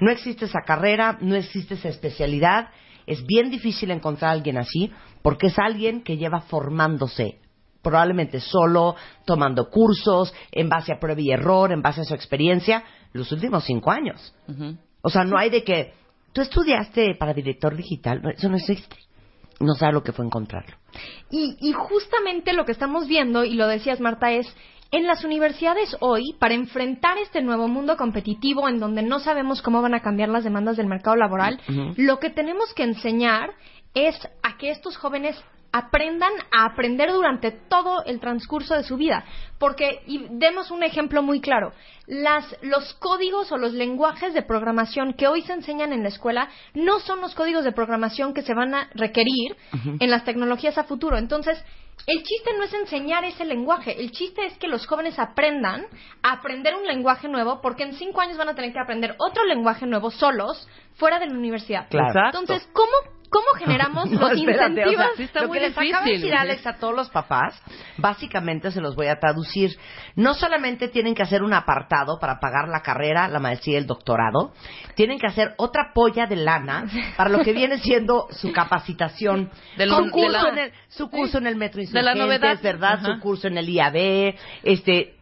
No 0.00 0.10
existe 0.10 0.44
esa 0.44 0.60
carrera, 0.64 1.18
no 1.20 1.34
existe 1.34 1.74
esa 1.74 1.88
especialidad. 1.88 2.70
Es 3.06 3.24
bien 3.24 3.50
difícil 3.50 3.90
encontrar 3.90 4.30
a 4.30 4.34
alguien 4.34 4.58
así 4.58 4.92
porque 5.22 5.48
es 5.48 5.58
alguien 5.58 6.02
que 6.02 6.16
lleva 6.16 6.40
formándose 6.42 7.40
probablemente 7.82 8.40
solo, 8.40 8.96
tomando 9.24 9.70
cursos, 9.70 10.34
en 10.52 10.68
base 10.68 10.92
a 10.92 10.98
prueba 10.98 11.20
y 11.20 11.30
error, 11.30 11.72
en 11.72 11.80
base 11.80 12.02
a 12.02 12.04
su 12.04 12.14
experiencia, 12.14 12.84
los 13.12 13.30
últimos 13.32 13.64
cinco 13.64 13.90
años. 13.90 14.34
O 15.00 15.08
sea, 15.08 15.24
no 15.24 15.38
hay 15.38 15.50
de 15.50 15.64
que 15.64 15.94
tú 16.32 16.42
estudiaste 16.42 17.14
para 17.14 17.32
director 17.32 17.74
digital, 17.76 18.20
eso 18.36 18.48
no 18.48 18.56
existe. 18.56 18.96
No 19.60 19.74
sabes 19.74 19.94
lo 19.94 20.02
que 20.02 20.12
fue 20.12 20.24
encontrarlo. 20.24 20.76
Y, 21.30 21.56
y 21.60 21.72
justamente 21.72 22.52
lo 22.52 22.64
que 22.64 22.72
estamos 22.72 23.08
viendo, 23.08 23.44
y 23.44 23.54
lo 23.54 23.66
decías 23.66 24.00
Marta, 24.00 24.30
es 24.32 24.46
en 24.90 25.06
las 25.06 25.24
universidades 25.24 25.96
hoy, 26.00 26.34
para 26.38 26.54
enfrentar 26.54 27.18
este 27.18 27.42
nuevo 27.42 27.68
mundo 27.68 27.96
competitivo 27.96 28.68
en 28.68 28.80
donde 28.80 29.02
no 29.02 29.20
sabemos 29.20 29.60
cómo 29.60 29.82
van 29.82 29.94
a 29.94 30.00
cambiar 30.00 30.30
las 30.30 30.44
demandas 30.44 30.76
del 30.76 30.86
mercado 30.86 31.16
laboral, 31.16 31.60
lo 31.96 32.18
que 32.18 32.30
tenemos 32.30 32.72
que 32.74 32.84
enseñar 32.84 33.50
es 33.94 34.16
a 34.42 34.56
que 34.56 34.70
estos 34.70 34.96
jóvenes 34.96 35.36
aprendan 35.70 36.32
a 36.50 36.64
aprender 36.64 37.12
durante 37.12 37.50
todo 37.50 38.02
el 38.04 38.20
transcurso 38.20 38.74
de 38.74 38.84
su 38.84 38.96
vida. 38.96 39.24
Porque, 39.58 40.00
y 40.06 40.26
demos 40.30 40.70
un 40.70 40.82
ejemplo 40.82 41.22
muy 41.22 41.40
claro, 41.40 41.72
las, 42.06 42.56
los 42.62 42.94
códigos 42.94 43.52
o 43.52 43.58
los 43.58 43.72
lenguajes 43.72 44.32
de 44.32 44.42
programación 44.42 45.12
que 45.12 45.28
hoy 45.28 45.42
se 45.42 45.52
enseñan 45.52 45.92
en 45.92 46.02
la 46.02 46.08
escuela 46.08 46.48
no 46.72 47.00
son 47.00 47.20
los 47.20 47.34
códigos 47.34 47.64
de 47.64 47.72
programación 47.72 48.32
que 48.32 48.42
se 48.42 48.54
van 48.54 48.74
a 48.74 48.88
requerir 48.94 49.56
en 50.00 50.10
las 50.10 50.24
tecnologías 50.24 50.78
a 50.78 50.84
futuro. 50.84 51.18
Entonces, 51.18 51.62
el 52.08 52.22
chiste 52.22 52.50
no 52.56 52.64
es 52.64 52.72
enseñar 52.72 53.24
ese 53.24 53.44
lenguaje, 53.44 54.00
el 54.00 54.10
chiste 54.10 54.46
es 54.46 54.56
que 54.56 54.66
los 54.66 54.86
jóvenes 54.86 55.18
aprendan 55.18 55.86
a 56.22 56.32
aprender 56.32 56.74
un 56.74 56.86
lenguaje 56.86 57.28
nuevo, 57.28 57.60
porque 57.60 57.82
en 57.82 57.92
cinco 57.92 58.22
años 58.22 58.38
van 58.38 58.48
a 58.48 58.54
tener 58.54 58.72
que 58.72 58.78
aprender 58.78 59.14
otro 59.18 59.44
lenguaje 59.44 59.86
nuevo 59.86 60.10
solos, 60.10 60.66
fuera 60.94 61.18
de 61.18 61.26
la 61.26 61.34
universidad. 61.34 61.86
Claro. 61.90 62.20
Entonces, 62.24 62.66
¿cómo, 62.72 62.90
cómo 63.30 63.46
generamos 63.58 64.10
No, 64.10 64.20
los 64.20 64.32
espérate, 64.32 64.64
o 64.64 64.68
incentivos? 64.90 64.96
sea, 65.06 65.16
Sí 65.16 65.22
está 65.24 65.40
lo 65.42 65.48
muy 65.48 65.58
que 65.58 65.68
les 65.68 65.76
acaba 65.78 66.04
de 66.04 66.12
decir 66.12 66.34
Alex 66.34 66.66
a 66.66 66.76
todos 66.78 66.94
los 66.94 67.10
papás, 67.10 67.60
básicamente 67.96 68.70
se 68.70 68.80
los 68.80 68.94
voy 68.96 69.06
a 69.08 69.18
traducir. 69.18 69.76
No 70.16 70.34
solamente 70.34 70.88
tienen 70.88 71.14
que 71.14 71.22
hacer 71.22 71.42
un 71.42 71.52
apartado 71.52 72.18
para 72.18 72.40
pagar 72.40 72.68
la 72.68 72.80
carrera, 72.82 73.28
la 73.28 73.38
maestría 73.38 73.74
y 73.74 73.78
el 73.78 73.86
doctorado, 73.86 74.52
tienen 74.94 75.18
que 75.18 75.26
hacer 75.26 75.54
otra 75.58 75.92
polla 75.94 76.26
de 76.26 76.36
lana 76.36 76.86
para 77.16 77.30
lo 77.30 77.40
que 77.44 77.52
viene 77.52 77.78
siendo 77.78 78.26
su 78.30 78.52
capacitación, 78.52 79.50
De 79.76 79.86
lo- 79.86 79.96
su, 79.98 80.04
de 80.04 80.10
curso 80.10 80.30
la- 80.30 80.48
en 80.50 80.58
el, 80.58 80.72
su 80.88 81.10
curso 81.10 81.38
en 81.38 81.46
el 81.46 81.56
Metro 81.56 81.80
De 81.82 82.02
la 82.02 82.12
Insurgentes, 82.12 82.40
novedad. 82.40 82.62
¿verdad? 82.62 82.92
Ajá. 82.94 83.14
Su 83.14 83.20
curso 83.20 83.48
en 83.48 83.58
el 83.58 83.68
IAB, 83.68 84.34
este, 84.62 85.14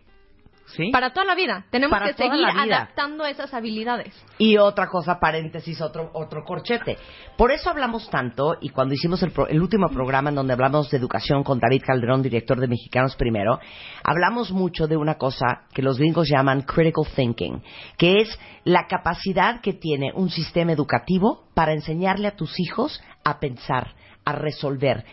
¿Sí? 0.69 0.91
Para 0.91 1.13
toda 1.13 1.25
la 1.25 1.35
vida. 1.35 1.65
Tenemos 1.71 1.97
Para 1.97 2.13
que 2.13 2.15
seguir 2.15 2.45
adaptando 2.45 3.25
esas 3.25 3.55
habilidades. 3.55 4.13
Y 4.39 4.57
otra 4.59 4.89
cosa, 4.89 5.21
paréntesis, 5.21 5.81
otro, 5.81 6.11
otro 6.13 6.43
corchete. 6.45 6.99
Por 7.37 7.53
eso 7.53 7.71
hablamos 7.71 8.11
tanto, 8.11 8.57
y 8.61 8.71
cuando 8.71 8.95
hicimos 8.95 9.23
el, 9.23 9.31
pro- 9.31 9.47
el 9.47 9.63
último 9.63 9.89
programa 9.89 10.31
en 10.31 10.35
donde 10.35 10.53
hablamos 10.55 10.91
de 10.91 10.99
educación 10.99 11.45
con 11.45 11.61
David 11.61 11.83
Calderón, 11.87 12.21
director 12.23 12.59
de 12.59 12.67
Mexicanos 12.67 13.15
Primero, 13.17 13.61
hablamos 14.03 14.51
mucho 14.51 14.87
de 14.89 14.97
una 14.97 15.15
cosa 15.15 15.67
que 15.73 15.83
los 15.83 15.99
gringos 15.99 16.29
llaman 16.29 16.63
critical 16.63 17.05
thinking, 17.15 17.63
que 17.97 18.21
es 18.23 18.39
la 18.65 18.87
capacidad 18.89 19.61
que 19.61 19.73
tiene 19.73 20.13
un 20.15 20.31
sistema 20.31 20.73
educativo 20.73 21.45
para 21.55 21.73
enseñarle 21.73 22.27
a 22.27 22.37
tus 22.37 22.59
hijos 22.59 23.01
a 23.25 23.39
pensar, 23.39 23.95
a 24.25 24.33
resolver. 24.33 25.05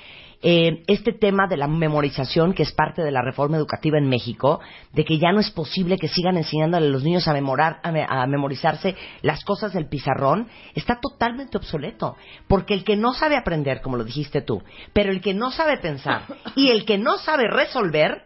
Eh, 0.45 0.84
este 0.88 1.13
tema 1.13 1.47
de 1.47 1.56
la 1.56 1.67
memorización, 1.67 2.53
que 2.53 2.63
es 2.63 2.73
parte 2.73 3.01
de 3.01 3.12
la 3.12 3.21
reforma 3.21 3.56
educativa 3.56 3.97
en 3.97 4.10
México, 4.10 4.60
de 4.91 5.06
que 5.06 5.17
ya 5.17 5.32
no 5.32 5.39
es 5.39 5.49
posible 5.51 5.97
que 5.97 6.10
sigan 6.10 6.36
enseñándole 6.36 6.88
a 6.88 6.89
los 6.89 7.01
niños 7.03 7.29
a, 7.29 7.34
memorar, 7.34 7.79
a, 7.82 7.91
me- 7.93 8.06
a 8.08 8.27
memorizarse 8.27 8.93
las 9.21 9.45
cosas 9.45 9.71
del 9.71 9.88
pizarrón, 9.88 10.49
está 10.75 10.99
totalmente 10.99 11.58
obsoleto. 11.58 12.17
Porque 12.49 12.73
el 12.73 12.84
que 12.84 12.97
no 12.97 13.13
sabe 13.13 13.38
aprender, 13.38 13.79
como 13.82 13.95
lo 13.95 14.03
dijiste 14.03 14.41
tú, 14.41 14.62
pero 14.91 15.12
el 15.12 15.21
que 15.21 15.34
no 15.34 15.49
sabe 15.51 15.77
pensar 15.77 16.23
y 16.58 16.71
el 16.71 16.84
que 16.84 16.97
no 16.97 17.17
sabe 17.19 17.47
resolver, 17.47 18.23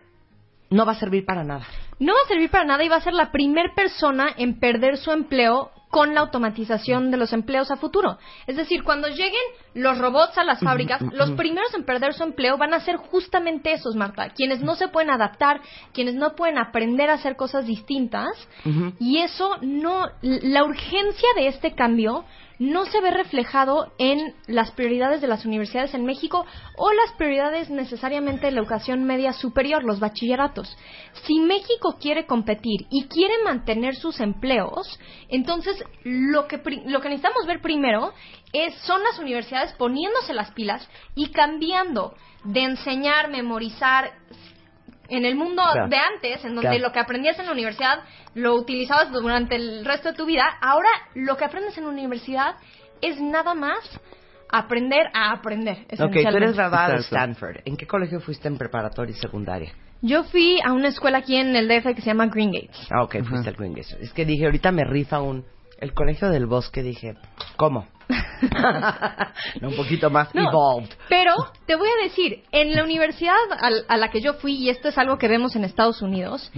no 0.71 0.86
va 0.88 0.93
a 0.93 0.99
servir 0.99 1.23
para 1.23 1.43
nada. 1.43 1.65
no 1.99 2.13
va 2.13 2.19
a 2.25 2.27
servir 2.27 2.49
para 2.49 2.65
nada 2.65 2.84
y 2.84 2.89
va 2.89 2.95
a 2.95 3.01
ser 3.01 3.13
la 3.13 3.32
primer 3.32 3.73
persona 3.75 4.34
en 4.38 4.60
perder 4.60 4.97
su 4.97 5.12
empleo 5.12 5.69
con 5.89 6.13
la 6.13 6.19
automatización 6.19 7.12
de 7.12 7.17
los 7.17 7.32
empleos 7.32 7.71
a 7.71 7.77
futuro. 7.77 8.17
Es 8.45 8.58
decir, 8.58 8.84
cuando 8.84 9.08
lleguen 9.08 9.39
los 9.77 9.97
robots 9.99 10.37
a 10.37 10.43
las 10.43 10.59
fábricas, 10.59 11.01
los 11.13 11.31
primeros 11.31 11.73
en 11.73 11.85
perder 11.85 12.13
su 12.13 12.23
empleo 12.23 12.57
van 12.57 12.73
a 12.73 12.79
ser 12.79 12.97
justamente 12.97 13.73
esos, 13.73 13.95
Marta, 13.95 14.29
quienes 14.29 14.61
no 14.61 14.75
se 14.75 14.87
pueden 14.87 15.11
adaptar, 15.11 15.61
quienes 15.93 16.15
no 16.15 16.35
pueden 16.35 16.57
aprender 16.57 17.09
a 17.09 17.13
hacer 17.13 17.35
cosas 17.35 17.65
distintas, 17.65 18.27
y 18.99 19.19
eso 19.19 19.57
no, 19.61 20.07
la 20.21 20.63
urgencia 20.63 21.29
de 21.35 21.47
este 21.47 21.73
cambio 21.73 22.25
no 22.59 22.85
se 22.85 23.01
ve 23.01 23.11
reflejado 23.11 23.91
en 23.99 24.33
las 24.47 24.71
prioridades 24.71 25.21
de 25.21 25.27
las 25.27 25.45
universidades 25.45 25.93
en 25.93 26.05
México 26.05 26.45
o 26.75 26.91
las 26.91 27.11
prioridades 27.13 27.69
necesariamente 27.69 28.47
de 28.47 28.51
la 28.51 28.61
educación 28.61 29.03
media 29.03 29.33
superior, 29.33 29.83
los 29.83 29.99
bachilleratos. 29.99 30.75
Si 31.25 31.39
México 31.39 31.97
quiere 31.99 32.25
competir 32.25 32.87
y 32.89 33.05
quiere 33.07 33.35
mantener 33.43 33.95
sus 33.95 34.19
empleos, 34.19 34.99
entonces 35.29 35.83
lo 36.03 36.47
que, 36.47 36.57
lo 36.85 37.01
que 37.01 37.09
necesitamos 37.09 37.45
ver 37.45 37.61
primero 37.61 38.13
es, 38.53 38.75
son 38.81 39.03
las 39.03 39.19
universidades 39.19 39.73
poniéndose 39.73 40.33
las 40.33 40.51
pilas 40.51 40.88
y 41.15 41.31
cambiando 41.31 42.13
de 42.43 42.63
enseñar, 42.63 43.29
memorizar, 43.29 44.12
en 45.10 45.25
el 45.25 45.36
mundo 45.36 45.63
Claro. 45.71 45.88
de 45.89 45.97
antes, 45.97 46.43
en 46.43 46.55
donde 46.55 46.69
Claro. 46.69 46.83
lo 46.88 46.91
que 46.91 46.99
aprendías 46.99 47.39
en 47.39 47.45
la 47.45 47.53
universidad 47.53 47.99
lo 48.36 48.55
utilizabas 48.55 49.12
durante 49.12 49.55
el 49.55 49.86
resto 49.86 50.10
de 50.10 50.15
tu 50.17 50.25
vida, 50.25 50.43
ahora 50.62 50.89
lo 51.15 51.38
que 51.38 51.45
aprendes 51.45 51.77
en 51.77 51.86
la 51.86 51.91
universidad 51.91 52.55
es 53.01 53.19
nada 53.21 53.53
más 53.53 53.79
aprender 54.51 55.07
a 55.13 55.31
aprender. 55.31 55.86
Ok, 55.99 56.12
tú 56.29 56.38
eres 56.38 56.55
graduada 56.55 56.95
de. 56.95 56.99
Stanford. 57.01 57.57
¿En 57.65 57.77
qué 57.77 57.86
colegio 57.88 58.19
fuiste 58.19 58.47
en 58.47 58.57
preparatoria 58.57 59.12
y 59.15 59.19
secundaria? 59.19 59.71
Yo 60.01 60.23
fui 60.25 60.60
a 60.63 60.73
una 60.73 60.89
escuela 60.89 61.19
aquí 61.19 61.36
en 61.36 61.55
el 61.55 61.67
DF 61.67 61.95
que 61.95 62.01
se 62.01 62.07
llama 62.07 62.27
Green 62.27 62.51
Gates. 62.51 62.88
Ah, 62.91 63.03
ok, 63.03 63.23
fuiste 63.27 63.49
al 63.49 63.55
Green 63.55 63.73
Gates. 63.73 63.97
Es 63.99 64.13
que 64.13 64.25
dije, 64.25 64.45
ahorita 64.45 64.71
me 64.71 64.83
rifa 64.83 65.19
un... 65.21 65.45
El 65.79 65.93
colegio 65.93 66.29
del 66.29 66.47
bosque, 66.47 66.81
dije, 66.81 67.15
¿cómo? 67.55 67.87
no, 69.61 69.69
un 69.69 69.75
poquito 69.75 70.09
más 70.09 70.33
No, 70.33 70.49
evolved. 70.49 70.89
Pero 71.09 71.33
te 71.65 71.75
voy 71.75 71.87
a 71.89 72.03
decir, 72.03 72.43
en 72.51 72.75
la 72.75 72.83
universidad 72.83 73.35
a, 73.87 73.97
la 73.97 74.09
que 74.09 74.21
yo 74.21 74.33
fui, 74.35 74.55
y 74.55 74.69
esto 74.69 74.87
es 74.87 74.97
algo 74.97 75.17
que 75.17 75.27
vemos 75.27 75.55
en 75.55 75.63
Estados 75.63 76.01
Unidos, 76.01 76.51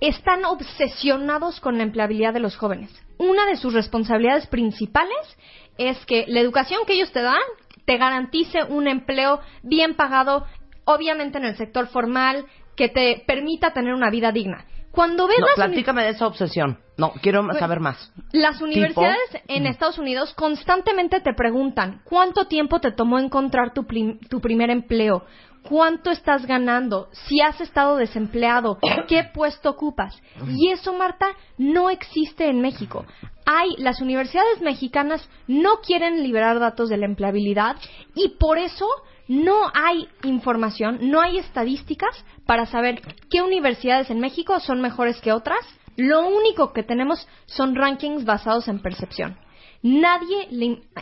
están 0.00 0.44
obsesionados 0.44 1.60
con 1.60 1.76
la 1.76 1.84
empleabilidad 1.84 2.32
de 2.32 2.40
los 2.40 2.56
jóvenes. 2.56 2.90
Una 3.18 3.46
de 3.46 3.56
sus 3.56 3.74
responsabilidades 3.74 4.48
principales 4.48 5.36
es 5.78 6.04
que 6.06 6.24
la 6.26 6.40
educación 6.40 6.80
que 6.86 6.94
ellos 6.94 7.12
te 7.12 7.22
dan 7.22 7.38
te 7.84 7.96
garantice 7.96 8.64
un 8.64 8.88
empleo 8.88 9.40
bien 9.62 9.94
pagado, 9.94 10.46
obviamente 10.84 11.38
en 11.38 11.44
el 11.44 11.56
sector 11.56 11.88
formal, 11.88 12.46
que 12.76 12.88
te 12.88 13.22
permita 13.26 13.72
tener 13.72 13.94
una 13.94 14.10
vida 14.10 14.32
digna. 14.32 14.64
Cuando 14.92 15.26
ves 15.26 15.38
No, 15.40 15.46
las 15.46 15.56
platícame 15.56 16.04
de 16.04 16.10
esa 16.10 16.26
obsesión. 16.26 16.78
No, 16.98 17.12
quiero 17.22 17.44
Pues, 17.46 17.58
saber 17.58 17.80
más. 17.80 18.12
las 18.32 18.60
universidades 18.60 19.18
en 19.48 19.66
Estados 19.66 19.98
Unidos 19.98 20.34
constantemente 20.34 21.20
te 21.20 21.32
preguntan 21.34 22.02
cuánto 22.04 22.46
tiempo 22.46 22.78
te 22.80 22.92
tomó 22.92 23.18
encontrar 23.18 23.72
tu, 23.72 23.86
tu 24.28 24.40
primer 24.40 24.68
empleo, 24.70 25.24
cuánto 25.68 26.10
estás 26.10 26.44
ganando, 26.46 27.08
si 27.12 27.40
has 27.40 27.60
estado 27.60 27.96
desempleado, 27.96 28.78
qué 29.08 29.24
puesto 29.32 29.70
ocupas. 29.70 30.20
Y 30.46 30.68
eso, 30.70 30.92
Marta, 30.92 31.28
no 31.56 31.88
existe 31.88 32.48
en 32.48 32.60
México. 32.60 33.06
Hay, 33.46 33.74
las 33.78 34.00
universidades 34.00 34.60
mexicanas 34.60 35.28
no 35.48 35.80
quieren 35.80 36.22
liberar 36.22 36.60
datos 36.60 36.88
de 36.88 36.98
la 36.98 37.06
empleabilidad 37.06 37.76
y 38.14 38.36
por 38.38 38.58
eso 38.58 38.86
no 39.32 39.70
hay 39.72 40.08
información, 40.24 40.98
no 41.10 41.20
hay 41.22 41.38
estadísticas 41.38 42.24
para 42.44 42.66
saber 42.66 43.00
qué 43.30 43.40
universidades 43.40 44.10
en 44.10 44.20
México 44.20 44.60
son 44.60 44.82
mejores 44.82 45.20
que 45.22 45.32
otras. 45.32 45.60
Lo 45.96 46.26
único 46.26 46.72
que 46.74 46.82
tenemos 46.82 47.26
son 47.46 47.74
rankings 47.74 48.24
basados 48.26 48.68
en 48.68 48.80
percepción. 48.80 49.38
Nadie, 49.82 50.48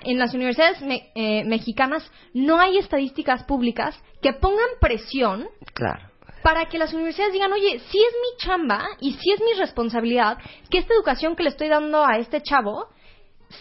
en 0.04 0.18
las 0.18 0.32
universidades 0.32 0.80
me- 0.80 1.10
eh, 1.14 1.44
mexicanas 1.44 2.08
no 2.32 2.58
hay 2.60 2.78
estadísticas 2.78 3.42
públicas 3.44 4.00
que 4.22 4.32
pongan 4.32 4.68
presión 4.80 5.48
Claro. 5.74 6.08
para 6.44 6.66
que 6.66 6.78
las 6.78 6.94
universidades 6.94 7.32
digan, 7.32 7.52
oye, 7.52 7.80
si 7.90 7.98
es 7.98 8.12
mi 8.22 8.38
chamba 8.46 8.84
y 9.00 9.12
si 9.14 9.32
es 9.32 9.40
mi 9.40 9.58
responsabilidad 9.58 10.38
que 10.70 10.78
esta 10.78 10.94
educación 10.94 11.34
que 11.36 11.42
le 11.42 11.50
estoy 11.50 11.68
dando 11.68 12.04
a 12.04 12.16
este 12.18 12.42
chavo 12.42 12.86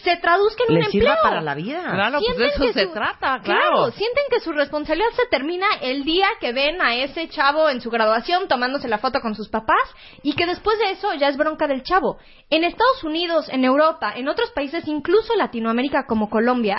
se 0.04 0.16
traduzca 0.18 0.62
en 0.68 0.76
un 0.76 0.84
sirva 0.84 1.10
empleo. 1.14 1.22
para 1.22 1.40
la 1.40 1.54
vida. 1.54 1.82
Claro, 1.82 2.18
pues 2.24 2.38
de 2.38 2.46
eso 2.46 2.72
se 2.72 2.84
su- 2.86 2.92
trata, 2.92 3.40
claro. 3.42 3.90
sienten 3.90 4.24
que 4.30 4.38
su 4.40 4.52
responsabilidad 4.52 5.10
se 5.16 5.26
termina 5.26 5.66
el 5.82 6.04
día 6.04 6.28
que 6.40 6.52
ven 6.52 6.80
a 6.80 6.94
ese 6.94 7.28
chavo 7.28 7.68
en 7.68 7.80
su 7.80 7.90
graduación 7.90 8.46
tomándose 8.48 8.86
la 8.88 8.98
foto 8.98 9.20
con 9.20 9.34
sus 9.34 9.48
papás 9.48 9.82
y 10.22 10.34
que 10.34 10.46
después 10.46 10.78
de 10.78 10.90
eso 10.92 11.12
ya 11.14 11.28
es 11.28 11.36
bronca 11.36 11.66
del 11.66 11.82
chavo. 11.82 12.18
En 12.50 12.62
Estados 12.64 13.02
Unidos, 13.04 13.48
en 13.48 13.64
Europa, 13.64 14.12
en 14.16 14.28
otros 14.28 14.50
países, 14.52 14.86
incluso 14.86 15.34
Latinoamérica 15.34 16.06
como 16.06 16.30
Colombia, 16.30 16.76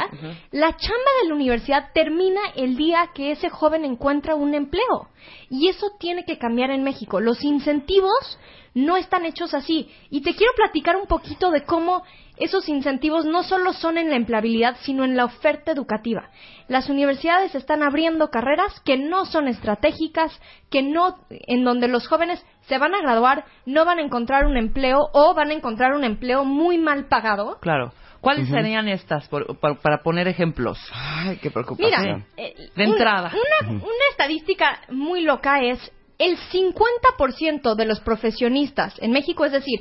la 0.52 0.76
chamba 0.78 1.12
de 1.22 1.28
la 1.30 1.36
universidad 1.36 1.90
termina 1.94 2.42
el 2.56 2.76
día 2.78 3.10
que 3.14 3.32
ese 3.32 3.50
joven 3.50 3.84
encuentra 3.86 4.36
un 4.36 4.54
empleo. 4.54 5.10
Y 5.50 5.68
eso 5.68 5.92
tiene 6.00 6.24
que 6.26 6.38
cambiar 6.38 6.72
en 6.72 6.84
México. 6.84 7.20
Los 7.20 7.44
incentivos 7.44 8.40
no 8.74 8.96
están 8.96 9.26
hechos 9.26 9.54
así. 9.54 9.90
Y 10.10 10.22
te 10.22 10.34
quiero 10.34 10.54
platicar 10.56 10.96
un 10.96 11.08
poquito 11.08 11.52
de 11.52 11.64
cómo 11.66 12.04
esos 12.42 12.68
incentivos 12.70 13.26
no 13.26 13.44
solo 13.44 13.72
son 13.74 13.98
en 13.98 14.10
la 14.10 14.16
empleabilidad, 14.18 14.76
sino 14.82 15.04
en 15.06 15.16
la 15.16 15.26
oferta 15.26 15.72
educativa. 15.72 16.30
Las 16.68 16.90
universidades 16.90 17.56
están 17.56 17.84
abriendo 17.84 18.30
carreras 18.30 18.80
que 18.86 18.98
no 18.98 19.26
son 19.26 19.48
estratégicas, 19.48 20.38
que 20.70 20.82
no, 20.84 21.18
en 21.30 21.64
donde 21.64 21.88
los 21.88 22.08
jóvenes 22.08 22.46
se 22.68 22.78
van 22.78 22.96
a 22.96 23.02
graduar, 23.02 23.46
no 23.66 23.86
van 23.86 24.00
a 24.00 24.04
encontrar 24.04 24.46
un 24.46 24.58
empleo 24.58 25.00
o 25.14 25.34
van 25.34 25.50
a 25.50 25.54
encontrar 25.54 25.94
un 25.94 26.04
empleo 26.04 26.44
muy 26.44 26.78
mal 26.78 27.06
pagado. 27.06 27.60
Claro. 27.62 27.94
¿Cuáles 28.22 28.50
serían 28.50 28.88
estas 28.88 29.28
por- 29.30 29.58
por- 29.60 29.80
para 29.80 30.04
poner 30.04 30.28
ejemplos? 30.28 30.78
Ay, 30.94 31.38
qué 31.38 31.50
Mira, 31.50 31.54
preocupación. 31.54 32.26
eh, 32.38 32.54
De 32.76 32.86
un- 32.86 32.92
entrada. 32.92 33.32
Una, 33.64 33.72
una 33.74 34.06
estadística 34.12 34.80
muy 34.90 35.22
loca 35.22 35.62
es 35.64 35.92
el 36.20 36.38
50% 36.38 37.74
de 37.76 37.86
los 37.86 38.00
profesionistas 38.02 38.94
en 39.02 39.12
México, 39.12 39.44
es 39.44 39.52
decir, 39.54 39.80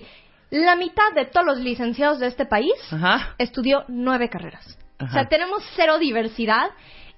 la 0.50 0.76
mitad 0.76 1.12
de 1.14 1.26
todos 1.26 1.46
los 1.46 1.58
licenciados 1.58 2.18
de 2.18 2.26
este 2.26 2.44
país, 2.46 2.72
Ajá. 2.90 3.34
estudió 3.38 3.84
nueve 3.88 4.28
carreras. 4.28 4.78
O 5.00 5.08
sea, 5.08 5.26
tenemos 5.28 5.62
cero 5.76 5.98
diversidad 5.98 6.70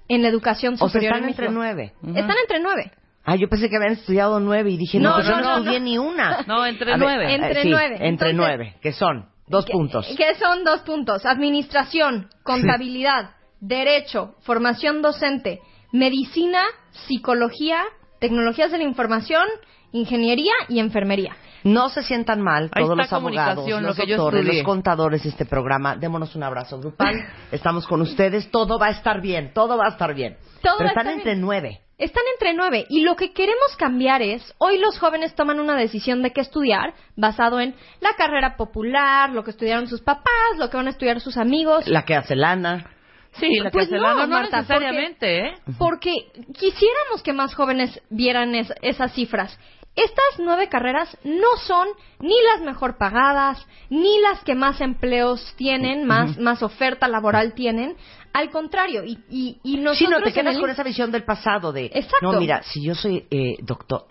en 0.07 0.21
la 0.21 0.29
educación 0.29 0.75
O 0.75 0.77
sea, 0.77 0.87
superior 0.87 1.13
están 1.13 1.23
en 1.25 1.29
entre 1.29 1.49
nueve. 1.49 1.93
Están 2.15 2.37
entre 2.41 2.59
nueve. 2.61 2.91
Ah, 3.25 3.35
yo 3.35 3.47
pensé 3.49 3.69
que 3.69 3.75
habían 3.77 3.93
estudiado 3.93 4.39
nueve 4.39 4.69
y 4.71 4.77
dije, 4.77 4.99
no, 4.99 5.09
No, 5.09 5.15
pues 5.15 5.27
yo 5.27 5.35
no, 5.35 5.41
no, 5.41 5.49
no, 5.49 5.57
estudié 5.59 5.79
no. 5.79 5.85
ni 5.85 5.97
una. 5.97 6.43
No, 6.47 6.65
entre 6.65 6.93
A 6.93 6.97
ver, 6.97 6.99
nueve. 7.05 7.25
eh, 7.31 7.35
Entre 7.35 7.61
sí, 7.63 7.69
nueve. 7.69 7.93
Entre 7.95 8.07
Entonces- 8.09 8.35
nueve, 8.35 8.75
que 8.81 8.91
son 8.93 9.29
dos 9.47 9.65
Que- 9.65 9.71
puntos. 9.73 10.07
Que 10.17 10.35
son 10.35 10.63
dos 10.63 10.81
puntos. 10.81 11.25
Administración, 11.25 12.29
contabilidad, 12.43 13.31
derecho, 13.59 14.35
formación 14.41 15.01
docente, 15.01 15.59
medicina, 15.91 16.61
psicología, 17.07 17.83
tecnologías 18.19 18.71
de 18.71 18.77
la 18.77 18.83
información, 18.83 19.45
ingeniería 19.91 20.53
y 20.69 20.79
enfermería. 20.79 21.35
No 21.63 21.89
se 21.89 22.03
sientan 22.03 22.41
mal 22.41 22.69
Ahí 22.73 22.83
todos 22.83 22.97
los 22.97 23.13
abogados, 23.13 23.67
los 23.67 23.81
lo 23.81 23.93
que 23.93 24.15
doctores, 24.15 24.45
los 24.45 24.63
contadores 24.63 25.23
de 25.23 25.29
este 25.29 25.45
programa. 25.45 25.95
Démonos 25.95 26.35
un 26.35 26.43
abrazo 26.43 26.79
grupal. 26.79 27.15
Estamos 27.51 27.87
con 27.87 28.01
ustedes. 28.01 28.51
Todo 28.51 28.77
va 28.77 28.87
a 28.87 28.91
estar 28.91 29.21
bien. 29.21 29.51
Todo 29.53 29.77
va 29.77 29.85
a 29.85 29.89
estar 29.89 30.13
bien. 30.13 30.37
Todo 30.61 30.77
Pero 30.77 30.89
están 30.89 31.07
entre 31.07 31.31
bien. 31.31 31.41
nueve. 31.41 31.79
Están 31.97 32.23
entre 32.33 32.53
nueve 32.53 32.85
y 32.89 33.01
lo 33.01 33.15
que 33.15 33.33
queremos 33.33 33.75
cambiar 33.77 34.21
es, 34.21 34.53
hoy 34.57 34.77
los 34.79 34.97
jóvenes 34.97 35.35
toman 35.35 35.59
una 35.59 35.75
decisión 35.75 36.21
de 36.23 36.31
qué 36.31 36.41
estudiar 36.41 36.93
basado 37.15 37.59
en 37.59 37.75
la 38.01 38.13
carrera 38.17 38.57
popular, 38.57 39.29
lo 39.29 39.43
que 39.43 39.51
estudiaron 39.51 39.87
sus 39.87 40.01
papás, 40.01 40.57
lo 40.57 40.69
que 40.69 40.77
van 40.77 40.87
a 40.87 40.89
estudiar 40.89 41.21
sus 41.21 41.37
amigos. 41.37 41.87
La 41.87 42.03
que 42.03 42.15
hace 42.15 42.35
lana. 42.35 42.89
Sí, 43.33 43.59
la 43.59 43.69
Pues 43.71 43.89
que 43.89 43.95
no, 43.95 44.13
no, 44.15 44.27
Marta, 44.27 44.57
necesariamente, 44.57 45.39
¿eh? 45.47 45.53
Porque 45.77 46.11
quisiéramos 46.57 47.23
que 47.23 47.33
más 47.33 47.55
jóvenes 47.55 48.01
vieran 48.09 48.53
es- 48.55 48.73
esas 48.81 49.13
cifras. 49.13 49.57
Estas 49.95 50.39
nueve 50.39 50.69
carreras 50.69 51.15
no 51.23 51.55
son 51.67 51.87
ni 52.19 52.35
las 52.51 52.61
mejor 52.61 52.97
pagadas, 52.97 53.63
ni 53.89 54.19
las 54.21 54.43
que 54.43 54.55
más 54.55 54.81
empleos 54.81 55.53
tienen, 55.55 56.05
más, 56.05 56.37
más 56.39 56.63
oferta 56.63 57.07
laboral 57.07 57.53
tienen. 57.53 57.95
Al 58.33 58.49
contrario, 58.49 59.03
y, 59.03 59.19
y, 59.29 59.59
y 59.63 59.77
nosotros 59.77 59.97
Sí, 59.99 60.07
no, 60.09 60.21
te 60.21 60.33
quedas 60.33 60.55
el- 60.55 60.61
con 60.61 60.69
esa 60.69 60.83
visión 60.83 61.11
del 61.11 61.23
pasado 61.23 61.71
de... 61.71 61.85
Exacto. 61.85 62.31
No, 62.31 62.39
mira, 62.39 62.63
si 62.63 62.83
yo 62.83 62.95
soy 62.95 63.25
eh, 63.29 63.57
doctor, 63.61 64.05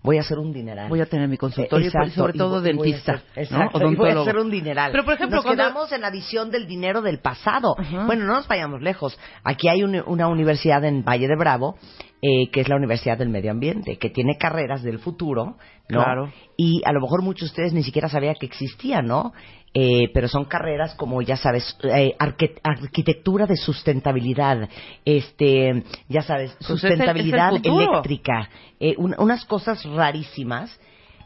voy 0.00 0.18
a 0.18 0.20
hacer 0.20 0.38
un 0.38 0.52
dineral. 0.52 0.88
Voy 0.88 1.00
a 1.00 1.06
tener 1.06 1.28
mi 1.28 1.36
consultorio, 1.36 1.86
Exacto, 1.88 2.10
sobre 2.12 2.34
todo 2.34 2.60
voy- 2.60 2.72
voy 2.74 2.90
dentista, 2.92 3.14
hacer- 3.14 3.26
¿no? 3.36 3.42
Exacto, 3.42 3.90
y 3.90 3.94
voy 3.96 4.10
a 4.10 4.20
hacer 4.20 4.36
un 4.38 4.50
dineral. 4.50 4.92
Pero, 4.92 5.04
por 5.04 5.14
ejemplo, 5.14 5.36
nos 5.36 5.44
cuando- 5.44 5.62
quedamos 5.64 5.90
en 5.92 6.00
la 6.02 6.10
visión 6.10 6.50
del 6.52 6.66
dinero 6.68 7.02
del 7.02 7.18
pasado. 7.20 7.74
Bueno, 8.06 8.26
no 8.26 8.34
nos 8.34 8.46
vayamos 8.46 8.80
lejos. 8.80 9.18
Aquí 9.42 9.68
hay 9.68 9.82
un- 9.82 10.02
una 10.06 10.28
universidad 10.28 10.84
en 10.84 11.02
Valle 11.04 11.26
de 11.26 11.36
Bravo, 11.36 11.76
eh, 12.22 12.50
que 12.52 12.60
es 12.60 12.68
la 12.68 12.76
Universidad 12.76 13.18
del 13.18 13.28
Medio 13.28 13.50
Ambiente, 13.50 13.98
que 13.98 14.08
tiene 14.08 14.38
carreras 14.38 14.82
del 14.84 14.98
futuro, 15.00 15.56
¿no? 15.88 16.02
Claro. 16.02 16.32
Y 16.56 16.80
a 16.86 16.92
lo 16.92 17.00
mejor 17.00 17.22
muchos 17.22 17.48
de 17.48 17.52
ustedes 17.52 17.72
ni 17.72 17.82
siquiera 17.82 18.08
sabían 18.08 18.36
que 18.38 18.46
existía, 18.46 19.02
¿no? 19.02 19.32
Eh, 19.74 20.08
pero 20.14 20.28
son 20.28 20.44
carreras 20.44 20.94
como, 20.94 21.20
ya 21.20 21.36
sabes, 21.36 21.76
eh, 21.82 22.14
arque- 22.18 22.60
arquitectura 22.62 23.46
de 23.46 23.56
sustentabilidad, 23.56 24.68
este, 25.04 25.82
ya 26.08 26.22
sabes, 26.22 26.52
Pues 26.52 26.60
es 26.62 26.70
el- 26.70 26.78
sustentabilidad 26.90 27.48
es 27.50 27.56
el 27.56 27.62
futuro. 27.64 27.90
eléctrica, 27.92 28.48
eh, 28.80 28.94
un- 28.98 29.14
unas 29.18 29.44
cosas 29.44 29.84
rarísimas 29.84 30.78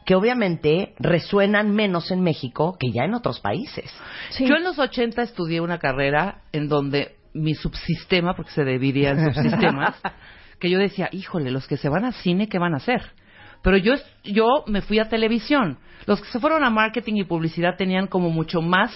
que 0.06 0.14
obviamente 0.14 0.94
resuenan 0.98 1.74
menos 1.74 2.10
en 2.10 2.22
México 2.22 2.76
que 2.80 2.90
ya 2.90 3.04
en 3.04 3.12
otros 3.12 3.40
países. 3.40 3.92
Sí. 4.30 4.46
Yo 4.46 4.56
en 4.56 4.64
los 4.64 4.78
80 4.78 5.20
estudié 5.22 5.60
una 5.60 5.78
carrera 5.78 6.40
en 6.52 6.68
donde 6.68 7.16
mi 7.34 7.54
subsistema, 7.54 8.34
porque 8.34 8.52
se 8.52 8.64
dividía 8.64 9.10
en 9.10 9.26
subsistemas, 9.34 9.94
que 10.60 10.70
yo 10.70 10.78
decía, 10.78 11.10
híjole, 11.12 11.50
los 11.50 11.66
que 11.68 11.76
se 11.76 11.90
van 11.90 12.06
a 12.06 12.12
cine, 12.12 12.48
¿qué 12.48 12.58
van 12.58 12.72
a 12.72 12.78
hacer? 12.78 13.02
Pero 13.62 13.76
yo, 13.76 13.94
yo 14.24 14.46
me 14.66 14.80
fui 14.82 14.98
a 14.98 15.08
televisión. 15.08 15.78
Los 16.06 16.20
que 16.20 16.28
se 16.28 16.40
fueron 16.40 16.64
a 16.64 16.70
marketing 16.70 17.14
y 17.16 17.24
publicidad 17.24 17.76
tenían 17.76 18.06
como 18.06 18.30
mucho 18.30 18.62
más 18.62 18.90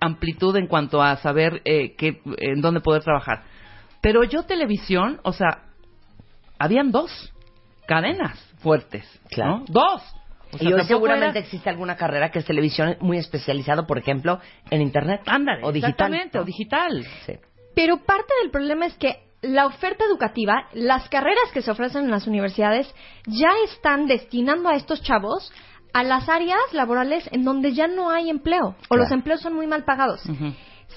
amplitud 0.00 0.56
en 0.56 0.66
cuanto 0.66 1.00
a 1.02 1.16
saber 1.16 1.62
eh, 1.64 1.94
qué- 1.96 2.20
en 2.38 2.60
dónde 2.60 2.80
poder 2.80 3.02
trabajar. 3.02 3.44
Pero 4.00 4.24
yo 4.24 4.42
televisión, 4.42 5.20
o 5.22 5.32
sea, 5.32 5.64
habían 6.58 6.90
dos 6.90 7.32
cadenas 7.86 8.38
fuertes, 8.58 9.04
Claro. 9.30 9.58
¿no? 9.58 9.64
Dos. 9.68 10.02
O 10.52 10.58
sea, 10.58 10.68
y 10.68 10.72
hoy 10.72 10.82
seguramente 10.84 11.38
era- 11.38 11.46
existe 11.46 11.70
alguna 11.70 11.96
carrera 11.96 12.30
que 12.30 12.40
es 12.40 12.44
televisión 12.44 12.96
muy 13.00 13.16
especializado, 13.18 13.86
por 13.86 13.96
ejemplo, 13.98 14.40
en 14.70 14.82
Internet. 14.82 15.22
Ándale, 15.26 15.62
o 15.64 15.72
digital. 15.72 15.90
exactamente, 15.92 16.38
¿no? 16.38 16.42
o 16.42 16.44
digital. 16.44 17.06
Sí. 17.24 17.34
Pero 17.74 17.98
parte 18.04 18.32
del 18.42 18.50
problema 18.50 18.86
es 18.86 18.94
que 18.98 19.22
la 19.42 19.66
oferta 19.66 20.04
educativa, 20.04 20.68
las 20.72 21.08
carreras 21.08 21.50
que 21.52 21.62
se 21.62 21.70
ofrecen 21.70 22.04
en 22.04 22.10
las 22.10 22.26
universidades, 22.26 22.92
ya 23.26 23.50
están 23.64 24.06
destinando 24.06 24.68
a 24.68 24.76
estos 24.76 25.02
chavos 25.02 25.52
a 25.92 26.04
las 26.04 26.28
áreas 26.28 26.60
laborales 26.72 27.28
en 27.32 27.44
donde 27.44 27.74
ya 27.74 27.86
no 27.86 28.10
hay 28.10 28.30
empleo 28.30 28.76
o 28.88 28.96
los 28.96 29.10
empleos 29.10 29.42
son 29.42 29.54
muy 29.54 29.66
mal 29.66 29.84
pagados. 29.84 30.22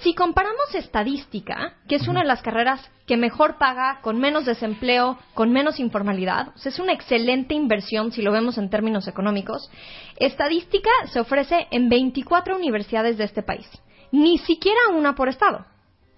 Si 0.01 0.13
comparamos 0.13 0.73
estadística, 0.73 1.73
que 1.87 1.95
es 1.95 2.07
una 2.07 2.21
de 2.21 2.27
las 2.27 2.41
carreras 2.41 2.91
que 3.07 3.17
mejor 3.17 3.57
paga, 3.57 3.99
con 4.01 4.19
menos 4.19 4.45
desempleo, 4.45 5.17
con 5.33 5.51
menos 5.51 5.79
informalidad, 5.79 6.49
o 6.49 6.57
sea, 6.57 6.69
es 6.69 6.79
una 6.79 6.93
excelente 6.93 7.53
inversión 7.53 8.11
si 8.11 8.21
lo 8.21 8.31
vemos 8.31 8.57
en 8.57 8.69
términos 8.69 9.07
económicos, 9.07 9.69
estadística 10.17 10.89
se 11.11 11.19
ofrece 11.19 11.67
en 11.71 11.87
24 11.87 12.55
universidades 12.55 13.17
de 13.17 13.23
este 13.23 13.41
país, 13.41 13.67
ni 14.11 14.37
siquiera 14.37 14.79
una 14.93 15.15
por 15.15 15.29
estado, 15.29 15.65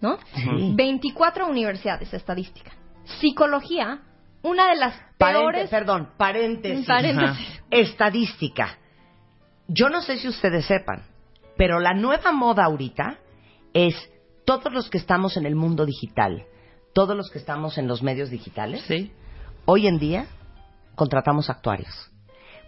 ¿no? 0.01 0.17
Sí. 0.35 0.73
24 0.75 1.47
universidades 1.47 2.11
de 2.11 2.17
estadística. 2.17 2.71
Psicología, 3.19 4.01
una 4.43 4.69
de 4.69 4.75
las 4.75 4.95
peores... 5.17 5.69
perdón, 5.69 6.09
paréntesis. 6.17 6.85
Paréntesis. 6.85 7.61
Estadística. 7.71 8.77
Yo 9.67 9.89
no 9.89 10.01
sé 10.01 10.17
si 10.17 10.27
ustedes 10.27 10.65
sepan, 10.65 11.03
pero 11.57 11.79
la 11.79 11.93
nueva 11.93 12.31
moda 12.31 12.65
ahorita 12.65 13.17
es 13.73 13.95
todos 14.45 14.71
los 14.71 14.89
que 14.89 14.97
estamos 14.97 15.35
en 15.37 15.45
el 15.45 15.55
mundo 15.55 15.85
digital, 15.85 16.45
todos 16.93 17.15
los 17.17 17.29
que 17.29 17.39
estamos 17.39 17.77
en 17.77 17.87
los 17.87 18.01
medios 18.01 18.29
digitales, 18.29 18.81
Sí. 18.87 19.11
hoy 19.65 19.87
en 19.87 19.99
día 19.99 20.27
contratamos 20.95 21.49
actuarios. 21.49 22.11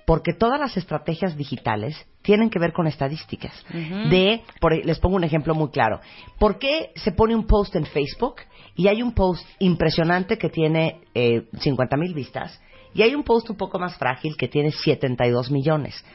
Porque 0.06 0.34
todas 0.34 0.60
las 0.60 0.76
estrategias 0.76 1.38
digitales 1.38 1.96
tienen 2.30 2.52
que 2.52 2.60
ver 2.60 2.74
con 2.74 2.86
estadísticas. 2.86 3.52
De, 3.72 4.44
por, 4.62 4.72
les 4.86 5.00
pongo 5.00 5.16
un 5.16 5.24
ejemplo 5.24 5.56
muy 5.56 5.72
claro. 5.72 6.00
¿Por 6.38 6.60
qué 6.60 6.92
se 6.94 7.12
pone 7.12 7.34
un 7.34 7.48
post 7.48 7.76
en 7.76 7.88
Facebook 7.88 8.36
y 8.76 8.88
hay 8.88 9.02
un 9.02 9.16
post 9.16 9.44
impresionante 9.58 10.38
que 10.38 10.50
tiene 10.50 11.02
eh, 11.16 11.48
50 11.60 11.98
mil 11.98 12.14
vistas 12.14 12.62
y 12.94 13.02
hay 13.02 13.16
un 13.16 13.24
post 13.24 13.50
un 13.50 13.58
poco 13.58 13.80
más 13.80 13.98
frágil 13.98 14.38
que 14.38 14.48
tiene 14.48 14.70
72 14.70 15.50
millones? 15.50 16.06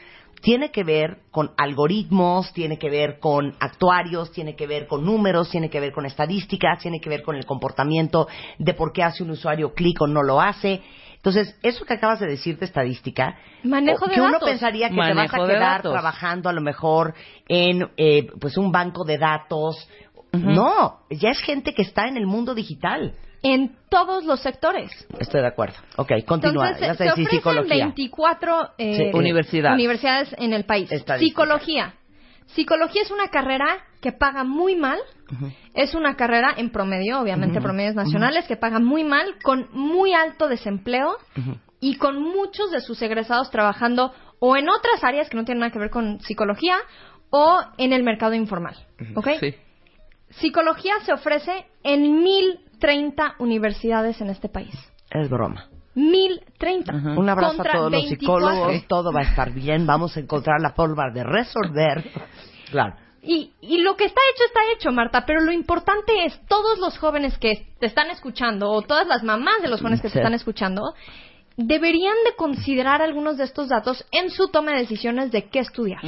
Tiene 0.41 0.71
que 0.71 0.85
ver 0.85 1.17
con 1.31 1.51
algoritmos, 1.57 2.53
tiene 2.53 2.77
que 2.77 2.89
ver 2.89 3.19
con 3.19 3.53
actuarios, 3.59 4.31
tiene 4.31 4.55
que 4.55 4.67
ver 4.67 4.87
con 4.87 5.03
números, 5.03 5.49
tiene 5.49 5.69
que 5.69 5.81
ver 5.81 5.91
con 5.91 6.05
estadísticas, 6.05 6.79
tiene 6.79 7.01
que 7.01 7.09
ver 7.09 7.23
con 7.23 7.35
el 7.35 7.45
comportamiento 7.45 8.29
de 8.57 8.73
por 8.73 8.93
qué 8.93 9.03
hace 9.03 9.21
un 9.21 9.31
usuario 9.31 9.73
clic 9.73 10.01
o 10.01 10.07
no 10.07 10.23
lo 10.23 10.39
hace. 10.39 10.81
Entonces, 11.25 11.57
eso 11.63 11.85
que 11.85 11.95
acabas 11.95 12.19
de 12.19 12.27
decir 12.27 12.59
de 12.59 12.65
estadística, 12.65 13.35
Manejo 13.63 14.05
de 14.05 14.13
que 14.13 14.21
uno 14.21 14.33
datos. 14.33 14.47
pensaría 14.47 14.89
que 14.89 14.95
te 14.95 15.13
vas 15.15 15.33
a 15.33 15.37
quedar 15.37 15.77
datos. 15.77 15.91
trabajando 15.91 16.49
a 16.49 16.53
lo 16.53 16.61
mejor 16.61 17.15
en 17.47 17.89
eh, 17.97 18.27
pues 18.39 18.57
un 18.57 18.71
banco 18.71 19.03
de 19.03 19.17
datos. 19.17 19.89
No, 20.33 20.99
ya 21.09 21.31
es 21.31 21.39
gente 21.39 21.73
que 21.73 21.81
está 21.81 22.07
en 22.07 22.17
el 22.17 22.27
mundo 22.27 22.53
digital. 22.53 23.15
En 23.41 23.75
todos 23.89 24.23
los 24.23 24.39
sectores. 24.39 24.91
Estoy 25.17 25.41
de 25.41 25.47
acuerdo. 25.47 25.75
Ok, 25.95 26.11
continúa. 26.27 26.67
Entonces, 26.69 26.87
ya 26.87 26.93
se 26.93 26.97
sé 26.97 27.03
si 27.03 27.09
ofrecen 27.09 27.37
psicología. 27.37 27.85
24 27.85 28.69
eh, 28.77 28.95
Sí. 28.97 29.17
Universidades. 29.17 29.75
universidades 29.75 30.35
en 30.37 30.53
el 30.53 30.65
país. 30.65 30.91
Psicología. 31.17 31.95
Psicología 32.47 33.01
es 33.01 33.09
una 33.09 33.29
carrera 33.29 33.65
que 34.05 34.11
paga 34.11 34.43
muy 34.43 34.75
mal. 34.75 34.99
Es 35.73 35.95
una 35.95 36.15
carrera 36.15 36.53
en 36.55 36.69
promedio, 36.69 37.19
obviamente 37.19 37.59
promedios 37.59 37.95
nacionales, 37.95 38.45
que 38.45 38.55
paga 38.55 38.77
muy 38.77 39.03
mal, 39.03 39.39
con 39.41 39.67
muy 39.71 40.13
alto 40.13 40.47
desempleo 40.47 41.17
y 41.79 41.97
con 41.97 42.21
muchos 42.21 42.69
de 42.69 42.81
sus 42.81 43.01
egresados 43.01 43.49
trabajando 43.49 44.13
o 44.37 44.55
en 44.57 44.69
otras 44.69 45.03
áreas 45.03 45.27
que 45.27 45.37
no 45.37 45.43
tienen 45.43 45.61
nada 45.61 45.71
que 45.71 45.79
ver 45.79 45.89
con 45.89 46.19
psicología 46.19 46.75
o 47.31 47.57
en 47.79 47.93
el 47.93 48.03
mercado 48.03 48.35
informal. 48.35 48.75
¿Ok? 49.15 49.27
Sí. 49.39 49.55
Psicología 50.29 50.93
se 51.03 51.11
ofrece 51.11 51.65
en 51.81 52.21
1030 52.21 53.37
universidades 53.39 54.21
en 54.21 54.29
este 54.29 54.49
país. 54.49 54.75
Es 55.09 55.27
broma. 55.31 55.65
1030. 55.95 56.93
Un 57.17 57.27
abrazo 57.27 57.55
Contra 57.55 57.71
a 57.71 57.77
todos 57.77 57.91
los 57.91 58.03
24. 58.03 58.49
psicólogos. 58.49 58.87
Todo 58.87 59.11
va 59.11 59.21
a 59.21 59.23
estar 59.23 59.51
bien. 59.51 59.87
Vamos 59.87 60.15
a 60.15 60.19
encontrar 60.19 60.61
la 60.61 60.73
forma 60.73 61.09
de 61.11 61.23
resolver. 61.23 62.03
Claro. 62.71 62.95
Y, 63.27 63.51
y 63.61 63.79
lo 63.79 63.95
que 63.97 64.05
está 64.05 64.21
hecho 64.33 64.43
está 64.45 64.59
hecho, 64.73 64.91
Marta, 64.91 65.25
pero 65.25 65.41
lo 65.41 65.51
importante 65.51 66.25
es 66.25 66.39
todos 66.47 66.77
los 66.79 66.97
jóvenes 66.97 67.37
que 67.37 67.65
te 67.79 67.87
están 67.87 68.09
escuchando 68.11 68.69
o 68.71 68.81
todas 68.83 69.07
las 69.07 69.23
mamás 69.23 69.61
de 69.61 69.67
los 69.67 69.79
jóvenes 69.81 70.01
que 70.01 70.09
Sí. 70.09 70.13
te 70.13 70.19
están 70.19 70.33
escuchando 70.33 70.93
deberían 71.57 72.15
de 72.25 72.35
considerar 72.35 73.01
algunos 73.01 73.37
de 73.37 73.45
estos 73.45 73.69
datos 73.69 74.05
en 74.11 74.29
su 74.29 74.49
toma 74.49 74.71
de 74.73 74.79
decisiones 74.79 75.31
de 75.31 75.45
qué 75.49 75.59
estudiar. 75.59 76.01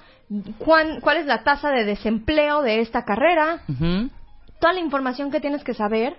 cuán- 0.60 1.02
cuál 1.02 1.18
es 1.18 1.26
la 1.26 1.44
tasa 1.44 1.72
de 1.72 1.84
desempleo 1.86 2.62
de 2.62 2.80
esta 2.82 3.04
carrera, 3.04 3.64
toda 4.60 4.74
la 4.74 4.80
información 4.80 5.32
que 5.32 5.40
tienes 5.42 5.64
que 5.64 5.74
saber 5.74 6.16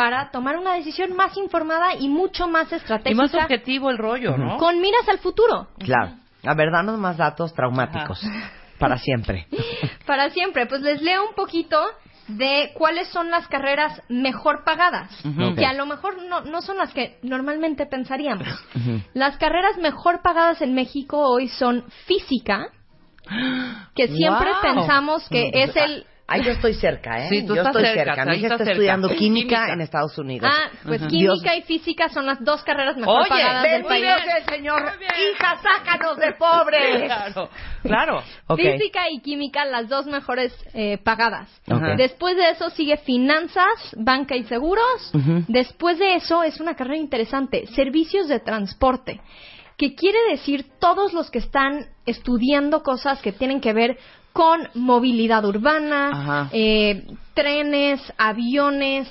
para 0.00 0.30
tomar 0.30 0.56
una 0.56 0.76
decisión 0.76 1.14
más 1.14 1.36
informada 1.36 1.94
y 1.94 2.08
mucho 2.08 2.48
más 2.48 2.72
Y 2.72 2.76
estratégica 2.76 3.22
más 3.22 3.34
objetivo 3.34 3.90
el 3.90 3.98
rollo, 3.98 4.34
¿no? 4.38 4.56
con 4.56 4.80
miras 4.80 5.06
al 5.10 5.18
futuro. 5.18 5.68
Claro. 5.78 6.12
A 6.42 6.54
ver, 6.54 6.70
danos 6.72 6.98
más 6.98 7.18
datos 7.18 7.52
traumáticos. 7.52 8.18
Para 8.78 8.96
siempre. 8.96 9.46
Para 10.06 10.30
siempre, 10.30 10.64
pues 10.64 10.80
les 10.80 11.02
leo 11.02 11.28
un 11.28 11.34
poquito 11.34 11.78
de 12.28 12.70
cuáles 12.78 13.08
son 13.08 13.30
las 13.30 13.46
carreras 13.48 14.00
mejor 14.08 14.64
pagadas, 14.64 15.10
que 15.58 15.66
a 15.66 15.74
lo 15.74 15.84
mejor 15.84 16.22
no, 16.22 16.40
no 16.42 16.62
son 16.62 16.78
las 16.78 16.94
que 16.94 17.18
normalmente 17.22 17.84
pensaríamos. 17.84 18.48
Las 19.12 19.36
carreras 19.36 19.76
mejor 19.76 20.22
pagadas 20.22 20.62
en 20.62 20.74
México 20.74 21.18
hoy 21.18 21.48
son 21.48 21.84
física, 22.06 22.68
que 23.94 24.08
siempre 24.08 24.50
¡Wow! 24.50 24.62
pensamos 24.62 25.28
que 25.28 25.50
es 25.52 25.76
el 25.76 26.06
Ahí 26.32 26.44
yo 26.44 26.52
estoy 26.52 26.74
cerca, 26.74 27.24
¿eh? 27.24 27.28
Sí, 27.28 27.42
tú 27.44 27.56
yo 27.56 27.62
estás 27.62 27.74
estoy 27.74 27.92
cerca, 27.94 28.14
cerca. 28.14 28.30
Mi 28.30 28.36
hija 28.38 28.54
está 28.54 28.64
estudiando 28.70 29.08
química, 29.08 29.56
Química. 29.56 29.72
en 29.72 29.80
Estados 29.80 30.16
Unidos. 30.16 30.48
Ah, 30.50 30.70
pues 30.84 31.00
química 31.08 31.52
Dios- 31.52 31.58
y 31.58 31.62
física 31.62 32.08
son 32.08 32.24
las 32.26 32.42
dos 32.44 32.62
carreras 32.62 32.96
mejor 32.96 33.22
Oye, 33.22 33.28
pagadas 33.30 33.62
del 33.64 33.84
país. 33.84 34.04
el 34.38 34.44
Señor. 34.54 34.82
Hija, 35.32 35.56
sácanos 35.60 36.16
de 36.18 36.32
pobres. 36.32 37.12
Claro. 37.82 38.22
Física 38.56 39.10
y 39.10 39.20
química, 39.20 39.64
las 39.64 39.88
dos 39.88 40.06
mejores 40.06 40.54
eh, 40.74 40.98
pagadas. 40.98 41.48
Después 41.96 42.36
de 42.36 42.50
eso 42.50 42.70
sigue 42.70 42.96
finanzas, 42.98 43.94
banca 43.96 44.36
y 44.36 44.44
seguros. 44.44 45.10
Después 45.48 45.98
de 45.98 46.14
eso 46.14 46.42
es 46.42 46.60
una 46.60 46.74
carrera 46.76 46.96
interesante, 46.98 47.66
servicios 47.74 48.28
de 48.28 48.38
transporte, 48.40 49.20
que 49.76 49.94
quiere 49.94 50.18
decir 50.30 50.66
todos 50.78 51.12
los 51.12 51.30
que 51.30 51.38
están 51.38 51.86
estudiando 52.06 52.82
cosas 52.82 53.20
que 53.22 53.32
tienen 53.32 53.60
que 53.60 53.72
ver 53.72 53.98
con 54.32 54.60
movilidad 54.74 55.44
urbana, 55.44 56.48
eh, 56.52 57.06
trenes, 57.34 58.00
aviones, 58.16 59.08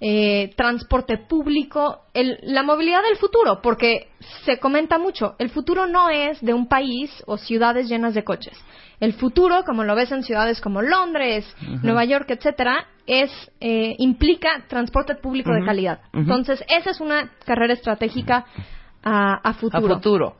eh, 0.00 0.52
transporte 0.56 1.16
público, 1.18 2.00
el- 2.14 2.38
la 2.42 2.62
movilidad 2.62 3.02
del 3.02 3.16
futuro, 3.16 3.60
porque 3.62 4.08
se 4.44 4.58
comenta 4.58 4.98
mucho, 4.98 5.34
el 5.38 5.50
futuro 5.50 5.86
no 5.86 6.08
es 6.10 6.40
de 6.40 6.54
un 6.54 6.66
país 6.66 7.10
o 7.26 7.36
ciudades 7.36 7.88
llenas 7.88 8.14
de 8.14 8.24
coches. 8.24 8.58
El 8.98 9.12
futuro, 9.14 9.62
como 9.64 9.82
lo 9.84 9.94
ves 9.94 10.10
en 10.12 10.22
ciudades 10.22 10.60
como 10.60 10.80
Londres, 10.80 11.44
Nueva 11.82 12.04
York, 12.04 12.30
etcétera, 12.30 12.86
es 13.06 13.30
eh, 13.60 13.94
implica 13.98 14.64
transporte 14.68 15.16
público 15.16 15.52
de 15.52 15.64
calidad. 15.66 16.00
Entonces, 16.12 16.64
esa 16.68 16.90
es 16.90 17.00
una 17.00 17.30
carrera 17.44 17.72
estratégica 17.74 18.44
a, 19.02 19.34
a 19.34 19.48
A 19.50 19.54
futuro. 19.54 20.36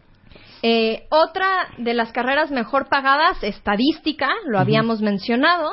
Eh, 0.63 1.07
otra 1.11 1.47
de 1.79 1.93
las 1.93 2.13
carreras 2.13 2.51
mejor 2.53 2.89
pagadas, 2.89 3.43
estadística, 3.43 4.29
lo 4.47 4.59
habíamos 4.61 5.01
mencionado, 5.01 5.71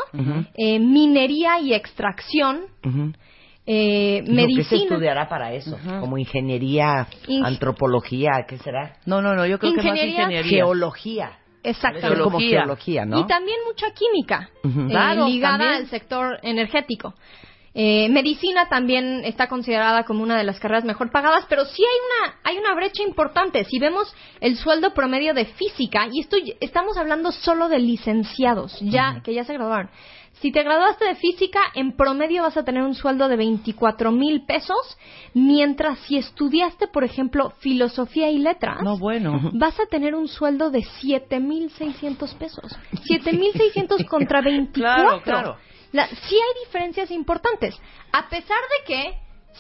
eh, 0.57 0.79
minería 0.79 1.59
y 1.59 1.73
extracción, 1.75 2.61
eh, 3.65 4.21
Lo 4.21 4.25
que 4.25 4.31
se 4.31 4.33
medicina. 4.47 4.81
estudiará 4.83 5.29
para 5.29 5.53
eso, 5.53 5.77
como 5.99 6.17
ingeniería, 6.17 7.07
Ing- 7.27 7.45
antropología, 7.45 8.45
¿qué 8.47 8.57
será? 8.57 8.93
No, 9.05 9.21
no, 9.21 9.35
no, 9.35 9.45
yo 9.45 9.59
creo 9.59 9.73
que 9.75 9.83
más 9.83 9.97
ingeniería. 10.03 10.43
Geología. 10.43 11.31
Exactamente. 11.61 12.23
Como 12.23 12.39
Geología. 12.39 13.03
Y 13.05 13.27
también 13.27 13.57
mucha 13.67 13.87
química 13.93 14.49
eh, 14.63 14.87
Claro, 14.89 15.27
ligada 15.27 15.57
también. 15.57 15.73
al 15.83 15.87
sector 15.87 16.39
energético. 16.41 17.13
Eh, 17.73 18.09
medicina 18.09 18.67
también 18.67 19.21
está 19.25 19.47
considerada 19.47 20.03
como 20.03 20.23
una 20.23 20.37
de 20.37 20.43
las 20.43 20.59
carreras 20.59 20.85
mejor 20.85 21.11
pagadas, 21.11 21.45
pero 21.47 21.65
sí 21.65 21.83
hay 21.83 21.97
una 22.27 22.39
hay 22.43 22.57
una 22.57 22.73
brecha 22.75 23.03
importante. 23.03 23.63
Si 23.65 23.79
vemos 23.79 24.13
el 24.41 24.57
sueldo 24.57 24.93
promedio 24.93 25.33
de 25.33 25.45
física 25.45 26.07
y 26.11 26.21
esto 26.21 26.37
estamos 26.59 26.97
hablando 26.97 27.31
solo 27.31 27.69
de 27.69 27.79
licenciados, 27.79 28.77
ya 28.81 29.21
que 29.23 29.33
ya 29.33 29.43
se 29.43 29.53
graduaron. 29.53 29.89
Si 30.41 30.51
te 30.53 30.63
graduaste 30.63 31.03
de 31.05 31.15
física, 31.15 31.59
en 31.75 31.97
promedio 31.97 32.43
vas 32.43 32.55
a 32.55 32.63
tener 32.63 32.83
un 32.83 32.95
sueldo 32.95 33.27
de 33.27 33.35
24 33.35 34.11
mil 34.13 34.45
pesos, 34.45 34.97
mientras 35.33 35.99
si 35.99 36.17
estudiaste, 36.17 36.87
por 36.87 37.03
ejemplo, 37.03 37.51
filosofía 37.59 38.31
y 38.31 38.37
letras, 38.37 38.81
No, 38.81 38.97
bueno. 38.97 39.51
vas 39.53 39.77
a 39.81 39.85
tener 39.87 40.15
un 40.15 40.29
sueldo 40.29 40.69
de 40.71 40.79
7.600 40.79 42.37
pesos. 42.37 42.77
7.600 43.09 44.05
contra 44.07 44.41
24. 44.41 44.69
Claro, 44.79 45.21
claro. 45.23 45.57
La- 45.91 46.07
sí 46.07 46.35
hay 46.35 46.65
diferencias 46.65 47.11
importantes. 47.11 47.79
A 48.11 48.29
pesar 48.29 48.57
de 48.79 48.85
que 48.85 49.17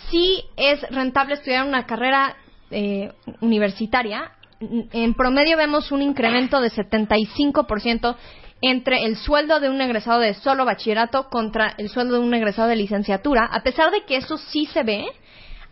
sí 0.09 0.43
es 0.55 0.81
rentable 0.91 1.35
estudiar 1.35 1.65
una 1.65 1.85
carrera 1.85 2.35
eh, 2.71 3.11
universitaria, 3.41 4.31
en 4.59 5.13
promedio 5.13 5.57
vemos 5.57 5.91
un 5.91 6.01
incremento 6.01 6.59
de 6.61 6.69
75% 6.69 8.15
entre 8.61 9.05
el 9.05 9.15
sueldo 9.15 9.59
de 9.61 9.69
un 9.69 9.79
egresado 9.79 10.19
de 10.19 10.33
solo 10.33 10.65
bachillerato 10.65 11.29
contra 11.29 11.75
el 11.77 11.89
sueldo 11.89 12.15
de 12.15 12.19
un 12.19 12.33
egresado 12.33 12.67
de 12.67 12.75
licenciatura. 12.75 13.45
A 13.45 13.61
pesar 13.63 13.89
de 13.91 14.03
que 14.03 14.17
eso 14.17 14.37
sí 14.37 14.65
se 14.65 14.83
ve, 14.83 15.05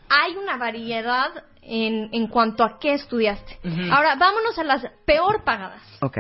hay 0.10 0.36
una 0.38 0.56
variedad 0.58 1.32
en, 1.62 2.10
en 2.14 2.28
cuanto 2.28 2.64
a 2.64 2.80
qué 2.80 2.94
estudiaste. 2.94 3.60
Ahora, 3.92 4.16
vámonos 4.16 4.58
a 4.58 4.64
las 4.64 4.86
peor 5.06 5.44
pagadas. 5.44 5.82
Ok. 6.02 6.18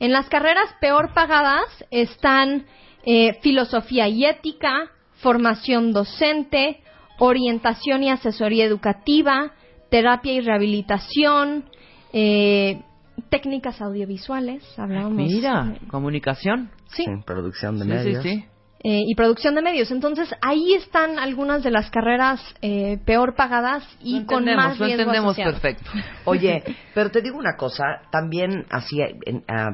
En 0.00 0.12
las 0.12 0.26
carreras 0.30 0.74
peor 0.80 1.12
pagadas 1.12 1.66
están 1.90 2.64
eh, 3.04 3.38
filosofía 3.42 4.08
y 4.08 4.24
ética, 4.24 4.90
formación 5.16 5.92
docente, 5.92 6.80
orientación 7.18 8.02
y 8.04 8.10
asesoría 8.10 8.64
educativa, 8.64 9.52
terapia 9.90 10.32
y 10.34 10.40
rehabilitación, 10.40 11.64
eh, 12.12 12.82
técnicas 13.30 13.80
audiovisuales, 13.80 14.62
hablábamos. 14.78 15.16
Mira, 15.16 15.74
comunicación. 15.90 16.70
Sí, 16.88 17.04
Sí, 17.04 17.10
producción 17.26 17.78
de 17.78 17.84
Sí, 17.84 17.90
medios. 17.90 18.22
sí. 18.22 18.44
eh, 18.84 19.02
y 19.06 19.14
producción 19.16 19.56
de 19.56 19.62
medios. 19.62 19.90
Entonces, 19.90 20.32
ahí 20.40 20.72
están 20.74 21.18
algunas 21.18 21.64
de 21.64 21.72
las 21.72 21.90
carreras 21.90 22.40
eh, 22.62 22.96
peor 23.04 23.34
pagadas 23.34 23.82
y 24.00 24.20
Lo 24.20 24.26
con 24.26 24.38
entendemos, 24.48 24.64
más 24.64 24.78
lo 24.78 24.86
riesgo 24.86 25.02
entendemos 25.02 25.32
asociado. 25.32 25.52
perfecto. 25.52 25.90
Oye, 26.24 26.62
pero 26.94 27.10
te 27.10 27.20
digo 27.20 27.36
una 27.38 27.56
cosa, 27.56 27.82
también 28.12 28.66
así, 28.70 29.00
en- 29.26 29.42
ah, 29.48 29.70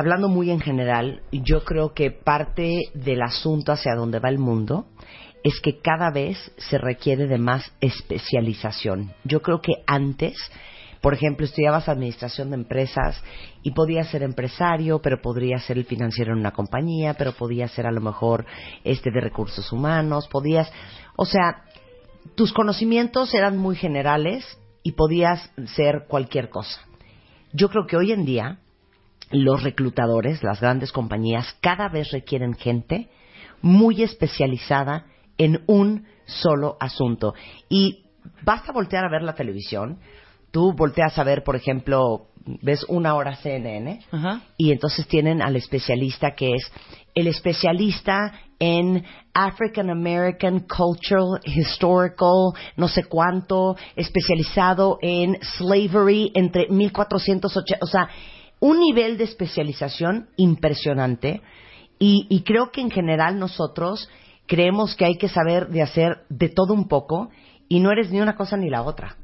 hablando 0.00 0.28
muy 0.28 0.50
en 0.50 0.60
general, 0.60 1.20
yo 1.30 1.62
creo 1.62 1.92
que 1.92 2.10
parte 2.10 2.78
del 2.94 3.20
asunto 3.20 3.72
hacia 3.72 3.94
donde 3.94 4.18
va 4.18 4.30
el 4.30 4.38
mundo 4.38 4.86
es 5.44 5.60
que 5.60 5.78
cada 5.78 6.10
vez 6.10 6.38
se 6.56 6.78
requiere 6.78 7.26
de 7.26 7.36
más 7.36 7.70
especialización. 7.82 9.12
Yo 9.24 9.42
creo 9.42 9.60
que 9.60 9.74
antes, 9.86 10.36
por 11.02 11.12
ejemplo, 11.12 11.44
estudiabas 11.44 11.86
administración 11.88 12.48
de 12.48 12.56
empresas 12.56 13.22
y 13.62 13.72
podías 13.72 14.08
ser 14.08 14.22
empresario, 14.22 15.00
pero 15.02 15.20
podrías 15.20 15.64
ser 15.64 15.76
el 15.76 15.84
financiero 15.84 16.32
en 16.32 16.40
una 16.40 16.52
compañía, 16.52 17.12
pero 17.14 17.32
podías 17.32 17.70
ser 17.72 17.86
a 17.86 17.92
lo 17.92 18.00
mejor 18.00 18.46
este 18.84 19.10
de 19.10 19.20
recursos 19.20 19.70
humanos, 19.70 20.28
podías, 20.28 20.72
o 21.16 21.26
sea, 21.26 21.64
tus 22.36 22.54
conocimientos 22.54 23.34
eran 23.34 23.58
muy 23.58 23.76
generales 23.76 24.46
y 24.82 24.92
podías 24.92 25.52
ser 25.76 26.06
cualquier 26.08 26.48
cosa. 26.48 26.80
Yo 27.52 27.68
creo 27.68 27.86
que 27.86 27.98
hoy 27.98 28.12
en 28.12 28.24
día 28.24 28.60
los 29.30 29.62
reclutadores, 29.62 30.42
las 30.42 30.60
grandes 30.60 30.92
compañías, 30.92 31.56
cada 31.60 31.88
vez 31.88 32.10
requieren 32.10 32.54
gente 32.54 33.08
muy 33.62 34.02
especializada 34.02 35.06
en 35.38 35.62
un 35.66 36.06
solo 36.26 36.76
asunto. 36.80 37.34
Y 37.68 38.04
basta 38.42 38.72
voltear 38.72 39.04
a 39.04 39.10
ver 39.10 39.22
la 39.22 39.34
televisión. 39.34 39.98
Tú 40.50 40.72
volteas 40.72 41.18
a 41.18 41.24
ver, 41.24 41.44
por 41.44 41.56
ejemplo, 41.56 42.30
ves 42.62 42.84
una 42.88 43.14
hora 43.14 43.36
CNN 43.36 44.00
y 44.56 44.72
entonces 44.72 45.06
tienen 45.06 45.42
al 45.42 45.56
especialista 45.56 46.34
que 46.34 46.54
es 46.54 46.72
el 47.14 47.26
especialista 47.26 48.32
en 48.58 49.04
African 49.34 49.90
American 49.90 50.60
Cultural 50.60 51.40
Historical, 51.44 52.52
no 52.76 52.88
sé 52.88 53.04
cuánto, 53.04 53.76
especializado 53.96 54.98
en 55.02 55.38
slavery 55.42 56.32
entre 56.34 56.68
1480, 56.68 57.78
o 57.82 57.86
sea, 57.86 58.08
un 58.60 58.78
nivel 58.78 59.18
de 59.18 59.24
especialización 59.24 60.28
impresionante 60.36 61.42
y, 61.98 62.26
y 62.30 62.42
creo 62.42 62.70
que 62.70 62.80
en 62.80 62.90
general 62.90 63.38
nosotros 63.38 64.08
creemos 64.46 64.94
que 64.94 65.04
hay 65.04 65.16
que 65.16 65.28
saber 65.28 65.68
de 65.68 65.82
hacer 65.82 66.24
de 66.28 66.48
todo 66.48 66.74
un 66.74 66.88
poco 66.88 67.30
y 67.68 67.80
no 67.80 67.90
eres 67.90 68.10
ni 68.10 68.20
una 68.20 68.36
cosa 68.36 68.56
ni 68.56 68.68
la 68.68 68.82
otra. 68.82 69.16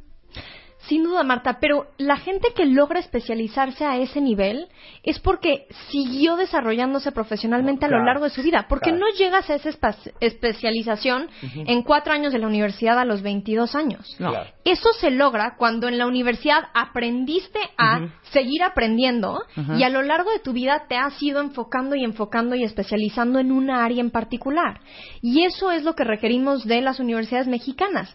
Sin 0.88 1.02
duda, 1.04 1.22
Marta, 1.22 1.58
pero 1.60 1.86
la 1.98 2.16
gente 2.16 2.48
que 2.54 2.64
logra 2.66 3.00
especializarse 3.00 3.84
a 3.84 3.96
ese 3.98 4.20
nivel 4.20 4.68
es 5.02 5.18
porque 5.18 5.66
siguió 5.90 6.36
desarrollándose 6.36 7.10
profesionalmente 7.12 7.86
a 7.86 7.88
lo 7.88 8.04
largo 8.04 8.24
de 8.24 8.30
su 8.30 8.42
vida. 8.42 8.66
Porque 8.68 8.90
claro. 8.90 8.98
no 9.06 9.18
llegas 9.18 9.50
a 9.50 9.54
esa 9.56 9.70
espa- 9.70 10.12
especialización 10.20 11.28
en 11.54 11.82
cuatro 11.82 12.12
años 12.12 12.32
de 12.32 12.38
la 12.38 12.46
universidad 12.46 12.98
a 12.98 13.04
los 13.04 13.22
22 13.22 13.74
años. 13.74 14.16
No. 14.18 14.30
Claro. 14.30 14.50
Eso 14.64 14.92
se 15.00 15.10
logra 15.10 15.56
cuando 15.56 15.88
en 15.88 15.98
la 15.98 16.06
universidad 16.06 16.64
aprendiste 16.74 17.58
a 17.78 18.08
seguir 18.32 18.62
aprendiendo 18.62 19.40
y 19.76 19.82
a 19.82 19.88
lo 19.88 20.02
largo 20.02 20.30
de 20.30 20.38
tu 20.40 20.52
vida 20.52 20.84
te 20.88 20.96
has 20.96 21.20
ido 21.22 21.40
enfocando 21.40 21.96
y 21.96 22.04
enfocando 22.04 22.54
y 22.54 22.64
especializando 22.64 23.38
en 23.38 23.52
una 23.52 23.84
área 23.84 24.00
en 24.00 24.10
particular. 24.10 24.80
Y 25.22 25.44
eso 25.44 25.70
es 25.72 25.82
lo 25.84 25.94
que 25.94 26.04
requerimos 26.04 26.64
de 26.64 26.80
las 26.80 27.00
universidades 27.00 27.46
mexicanas. 27.48 28.14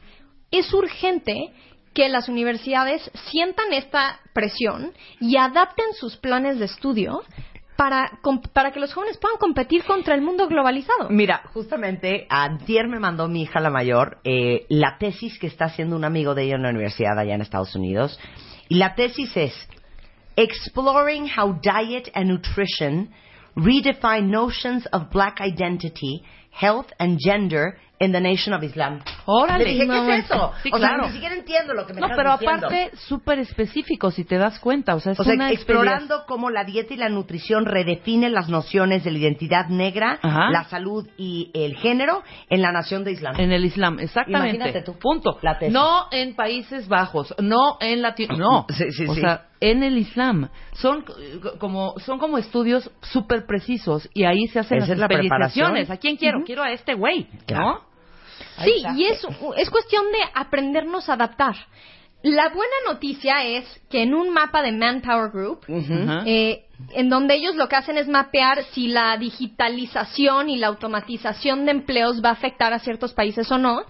Es 0.51 0.73
urgente 0.73 1.51
que 1.93 2.09
las 2.09 2.29
universidades 2.29 3.09
sientan 3.29 3.73
esta 3.73 4.19
presión 4.33 4.93
y 5.19 5.37
adapten 5.37 5.87
sus 5.93 6.17
planes 6.17 6.59
de 6.59 6.65
estudio 6.65 7.23
para, 7.75 8.19
para 8.53 8.71
que 8.71 8.79
los 8.79 8.93
jóvenes 8.93 9.17
puedan 9.17 9.37
competir 9.37 9.83
contra 9.83 10.13
el 10.13 10.21
mundo 10.21 10.47
globalizado. 10.47 11.09
Mira, 11.09 11.41
justamente 11.53 12.27
antier 12.29 12.87
me 12.87 12.99
mandó 12.99 13.27
mi 13.27 13.41
hija 13.41 13.59
la 13.59 13.71
mayor 13.71 14.19
eh, 14.23 14.65
la 14.69 14.97
tesis 14.99 15.39
que 15.39 15.47
está 15.47 15.65
haciendo 15.65 15.95
un 15.95 16.05
amigo 16.05 16.35
de 16.35 16.43
ella 16.43 16.55
en 16.55 16.63
la 16.63 16.69
universidad 16.69 17.17
allá 17.17 17.33
en 17.33 17.41
Estados 17.41 17.75
Unidos. 17.75 18.19
Y 18.69 18.75
la 18.75 18.95
tesis 18.95 19.35
es 19.35 19.67
Exploring 20.37 21.27
how 21.37 21.59
diet 21.61 22.09
and 22.13 22.29
nutrition 22.29 23.09
redefine 23.55 24.29
notions 24.29 24.87
of 24.93 25.09
black 25.11 25.41
identity, 25.41 26.23
health 26.51 26.87
and 26.99 27.19
gender 27.19 27.77
in 28.01 28.11
the 28.11 28.19
nation 28.19 28.53
of 28.53 28.63
Islam. 28.63 28.99
Órale. 29.25 29.63
Le 29.63 29.69
dije, 29.71 29.81
¿qué 29.81 29.87
mamá. 29.87 30.15
es 30.17 30.25
eso? 30.25 30.51
Sí, 30.63 30.69
o 30.73 30.77
sea, 30.79 30.87
claro. 30.89 31.07
ni 31.07 31.13
siquiera 31.13 31.35
entiendo 31.35 31.73
lo 31.73 31.85
que 31.85 31.93
me 31.93 32.01
No, 32.01 32.07
estás 32.07 32.17
pero 32.17 32.31
diciendo. 32.37 32.67
aparte, 32.67 32.97
súper 32.97 33.39
específico, 33.39 34.11
si 34.11 34.25
te 34.25 34.37
das 34.37 34.59
cuenta. 34.59 34.95
O 34.95 34.99
sea, 34.99 35.13
es 35.13 35.19
O 35.19 35.23
sea, 35.23 35.33
una 35.33 35.51
explorando 35.51 36.25
cómo 36.27 36.49
la 36.49 36.63
dieta 36.63 36.93
y 36.93 36.97
la 36.97 37.09
nutrición 37.09 37.65
redefinen 37.65 38.33
las 38.33 38.49
nociones 38.49 39.03
de 39.03 39.11
la 39.11 39.19
identidad 39.19 39.67
negra, 39.69 40.19
Ajá. 40.21 40.49
la 40.51 40.63
salud 40.65 41.07
y 41.17 41.51
el 41.53 41.75
género 41.77 42.23
en 42.49 42.61
la 42.61 42.71
nación 42.71 43.03
de 43.03 43.11
Islam. 43.11 43.39
En 43.39 43.51
el 43.51 43.63
Islam, 43.65 43.99
exactamente. 43.99 44.55
Imagínate 44.57 44.81
tú. 44.83 44.97
Punto. 44.99 45.37
La 45.41 45.57
tesis. 45.59 45.73
No 45.73 46.07
en 46.11 46.35
Países 46.35 46.87
Bajos, 46.87 47.33
no 47.39 47.77
en 47.79 48.01
Latino, 48.01 48.35
no. 48.37 48.65
Sí, 48.81 48.91
sí, 48.91 49.05
o 49.07 49.13
sí. 49.13 49.21
sea, 49.21 49.45
en 49.59 49.83
el 49.83 49.97
Islam 49.97 50.49
son 50.73 51.05
como 51.59 51.93
son 51.99 52.17
como 52.17 52.39
estudios 52.39 52.89
súper 53.01 53.45
precisos 53.45 54.09
y 54.13 54.23
ahí 54.23 54.47
se 54.47 54.59
hacen 54.59 54.79
Esa 54.79 54.87
las 54.87 54.93
es 54.95 54.99
la 54.99 55.07
preparación. 55.07 55.77
¿A 55.89 55.97
quién 55.97 56.17
quiero? 56.17 56.39
Quiero 56.43 56.63
a 56.63 56.71
este 56.71 56.95
güey, 56.95 57.27
Claro. 57.45 57.65
¿no? 57.65 57.90
Sí, 58.63 58.83
y 58.95 59.05
es, 59.05 59.21
es 59.57 59.69
cuestión 59.69 60.05
de 60.11 60.19
aprendernos 60.33 61.09
a 61.09 61.13
adaptar. 61.13 61.55
La 62.23 62.49
buena 62.49 62.75
noticia 62.87 63.43
es 63.43 63.65
que 63.89 64.03
en 64.03 64.13
un 64.13 64.29
mapa 64.29 64.61
de 64.61 64.71
Manpower 64.71 65.31
Group, 65.31 65.61
eh, 66.25 66.65
en 66.91 67.09
donde 67.09 67.33
ellos 67.33 67.55
lo 67.55 67.67
que 67.67 67.75
hacen 67.75 67.97
es 67.97 68.07
mapear 68.07 68.63
si 68.73 68.87
la 68.87 69.17
digitalización 69.17 70.49
y 70.49 70.57
la 70.57 70.67
automatización 70.67 71.65
de 71.65 71.71
empleos 71.71 72.23
va 72.23 72.29
a 72.29 72.33
afectar 72.33 72.73
a 72.73 72.79
ciertos 72.79 73.13
países 73.13 73.51
o 73.51 73.57
no, 73.57 73.81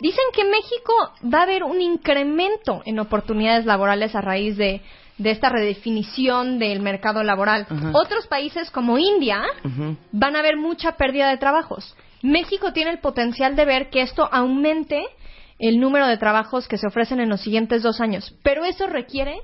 dicen 0.00 0.24
que 0.32 0.44
México 0.44 0.92
va 1.22 1.40
a 1.40 1.42
haber 1.42 1.64
un 1.64 1.80
incremento 1.80 2.80
en 2.84 3.00
oportunidades 3.00 3.66
laborales 3.66 4.14
a 4.14 4.20
raíz 4.20 4.56
de, 4.56 4.82
de 5.18 5.30
esta 5.32 5.48
redefinición 5.48 6.60
del 6.60 6.80
mercado 6.80 7.24
laboral. 7.24 7.66
Otros 7.92 8.28
países 8.28 8.70
como 8.70 8.98
India 8.98 9.42
van 10.12 10.36
a 10.36 10.42
ver 10.42 10.56
mucha 10.56 10.92
pérdida 10.92 11.28
de 11.28 11.38
trabajos. 11.38 11.96
México 12.22 12.72
tiene 12.72 12.90
el 12.90 13.00
potencial 13.00 13.56
de 13.56 13.64
ver 13.64 13.90
que 13.90 14.02
esto 14.02 14.28
aumente 14.30 15.04
el 15.58 15.78
número 15.78 16.06
de 16.06 16.16
trabajos 16.16 16.68
que 16.68 16.78
se 16.78 16.86
ofrecen 16.86 17.20
en 17.20 17.28
los 17.28 17.42
siguientes 17.42 17.82
dos 17.82 18.00
años, 18.00 18.34
pero 18.42 18.64
eso 18.64 18.86
requiere 18.86 19.40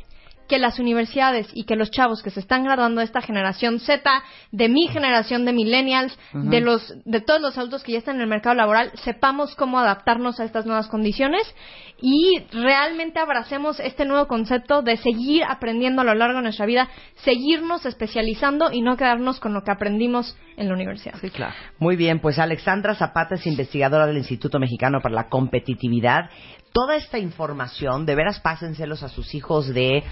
que 0.47 0.59
las 0.59 0.78
universidades 0.78 1.49
y 1.55 1.64
que 1.64 1.76
los 1.76 1.90
chavos 1.90 2.22
que 2.22 2.30
se 2.30 2.40
están 2.40 2.64
graduando 2.64 3.01
de 3.01 3.05
esta 3.05 3.20
generación 3.20 3.80
Z, 3.80 4.22
de 4.53 4.68
mi 4.68 4.88
generación 4.88 5.44
de 5.44 5.53
millennials, 5.53 6.18
de 6.32 6.61
los 6.61 6.94
de 7.05 7.20
todos 7.20 7.40
los 7.40 7.59
adultos 7.59 7.82
que 7.82 7.92
ya 7.92 7.99
están 7.99 8.16
en 8.16 8.22
el 8.22 8.28
mercado 8.28 8.55
laboral, 8.55 8.90
sepamos 9.03 9.55
cómo 9.55 9.78
adaptarnos 9.78 10.40
a 10.40 10.44
estas 10.44 10.66
nuevas 10.66 10.88
condiciones 10.88 11.42
y 12.01 12.42
realmente 12.53 13.18
abracemos 13.18 13.80
este 13.80 14.05
nuevo 14.05 14.26
concepto 14.26 14.82
de 14.82 14.97
seguir 14.99 15.44
aprendiendo 15.44 16.03
a 16.03 16.05
lo 16.05 16.14
largo 16.14 16.38
de 16.38 16.44
nuestra 16.44 16.66
vida, 16.66 16.88
seguirnos 17.24 17.86
especializando 17.86 18.70
y 18.72 18.82
no 18.82 18.97
quedarnos 18.97 19.40
con 19.40 19.55
lo 19.55 19.62
que 19.62 19.70
aprendimos 19.70 20.36
en 20.57 20.68
la 20.68 20.74
universidad. 20.74 21.14
Sí, 21.20 21.30
claro. 21.30 21.55
Muy 21.78 21.97
bien, 21.97 22.20
pues 22.20 22.38
Alexandra 22.38 22.94
Zapata 22.94 23.36
es 23.36 23.47
investigadora 23.47 24.07
del 24.07 24.18
Instituto 24.18 24.59
Mexicano 24.59 25.01
para 25.01 25.14
la 25.14 25.28
Competitividad. 25.28 26.30
Toda 26.72 26.97
esta 26.97 27.18
información, 27.18 28.05
de 28.05 28.14
veras 28.14 28.40
pásenselos 28.40 29.03
a 29.03 29.09
sus 29.09 29.34
hijos 29.34 29.72
de 29.72 30.05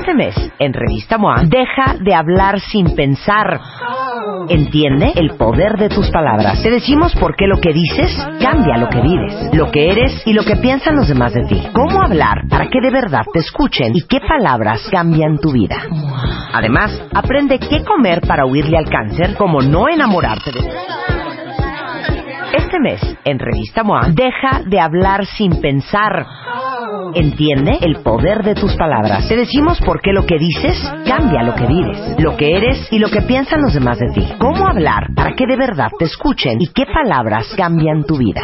Este 0.04 0.16
mes, 0.16 0.34
en 0.58 0.74
Revista 0.74 1.16
MOA, 1.16 1.44
deja 1.46 1.94
de 1.98 2.14
hablar 2.14 2.60
sin 2.60 2.94
pensar. 2.94 3.58
Entiende 4.50 5.12
el 5.14 5.30
poder 5.38 5.78
de 5.78 5.88
tus 5.88 6.10
palabras. 6.10 6.62
Te 6.62 6.70
decimos 6.70 7.14
por 7.14 7.34
qué 7.36 7.46
lo 7.46 7.58
que 7.58 7.72
dices 7.72 8.14
cambia 8.38 8.76
lo 8.76 8.90
que 8.90 9.00
vives, 9.00 9.48
lo 9.54 9.70
que 9.70 9.88
eres 9.88 10.22
y 10.26 10.34
lo 10.34 10.44
que 10.44 10.56
piensan 10.56 10.96
los 10.96 11.08
demás 11.08 11.32
de 11.32 11.46
ti. 11.46 11.62
Cómo 11.72 12.02
hablar 12.02 12.42
para 12.50 12.68
que 12.68 12.82
de 12.82 12.90
verdad 12.90 13.22
te 13.32 13.38
escuchen 13.38 13.92
y 13.94 14.02
qué 14.02 14.20
palabras 14.20 14.86
cambian 14.90 15.38
tu 15.38 15.52
vida. 15.52 15.78
Además, 16.52 17.02
aprende 17.14 17.58
qué 17.58 17.82
comer 17.82 18.20
para 18.28 18.44
huirle 18.44 18.76
al 18.76 18.90
cáncer, 18.90 19.34
como 19.38 19.62
no 19.62 19.88
enamorarte 19.88 20.52
de 20.52 21.23
este 22.74 22.80
mes, 22.80 23.16
en 23.24 23.38
Revista 23.38 23.84
MOA, 23.84 24.08
deja 24.12 24.62
de 24.66 24.80
hablar 24.80 25.24
sin 25.26 25.60
pensar. 25.60 26.26
Entiende 27.14 27.78
el 27.82 28.02
poder 28.02 28.42
de 28.42 28.54
tus 28.54 28.74
palabras. 28.74 29.28
Te 29.28 29.36
decimos 29.36 29.78
por 29.80 30.00
qué 30.00 30.12
lo 30.12 30.26
que 30.26 30.38
dices 30.38 30.76
cambia 31.06 31.42
lo 31.42 31.54
que 31.54 31.66
vives, 31.66 32.16
lo 32.18 32.36
que 32.36 32.56
eres 32.56 32.88
y 32.90 32.98
lo 32.98 33.08
que 33.10 33.22
piensan 33.22 33.62
los 33.62 33.74
demás 33.74 33.98
de 33.98 34.08
ti. 34.12 34.28
Cómo 34.38 34.66
hablar 34.66 35.08
para 35.14 35.34
que 35.34 35.46
de 35.46 35.56
verdad 35.56 35.90
te 35.98 36.06
escuchen 36.06 36.56
y 36.60 36.66
qué 36.68 36.84
palabras 36.86 37.54
cambian 37.56 38.04
tu 38.04 38.16
vida. 38.16 38.42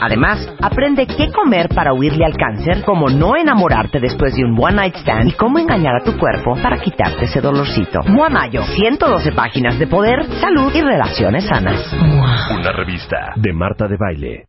Además, 0.00 0.46
aprende 0.60 1.06
qué 1.06 1.30
comer 1.32 1.68
para 1.70 1.94
huirle 1.94 2.26
al 2.26 2.36
cáncer, 2.36 2.82
cómo 2.84 3.08
no 3.08 3.36
enamorarte 3.36 4.00
después 4.00 4.34
de 4.34 4.44
un 4.44 4.56
one 4.62 4.76
night 4.76 4.96
stand 4.96 5.28
y 5.28 5.32
cómo 5.32 5.58
engañar 5.58 5.96
a 5.96 6.04
tu 6.04 6.18
cuerpo 6.18 6.54
para 6.62 6.78
quitarte 6.78 7.24
ese 7.24 7.40
dolorcito. 7.40 8.00
Mua 8.06 8.28
Mayo, 8.28 8.62
112 8.62 9.32
páginas 9.32 9.78
de 9.78 9.86
poder, 9.86 10.24
salud 10.40 10.74
y 10.74 10.82
relaciones 10.82 11.46
sanas. 11.46 11.92
Una 12.50 12.72
revista 12.72 13.32
de 13.36 13.45
Marta 13.52 13.86
de 13.86 13.96
Baile. 13.96 14.48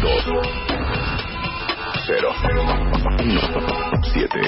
2 0.00 0.24
0 2.06 2.28
7 4.12 4.40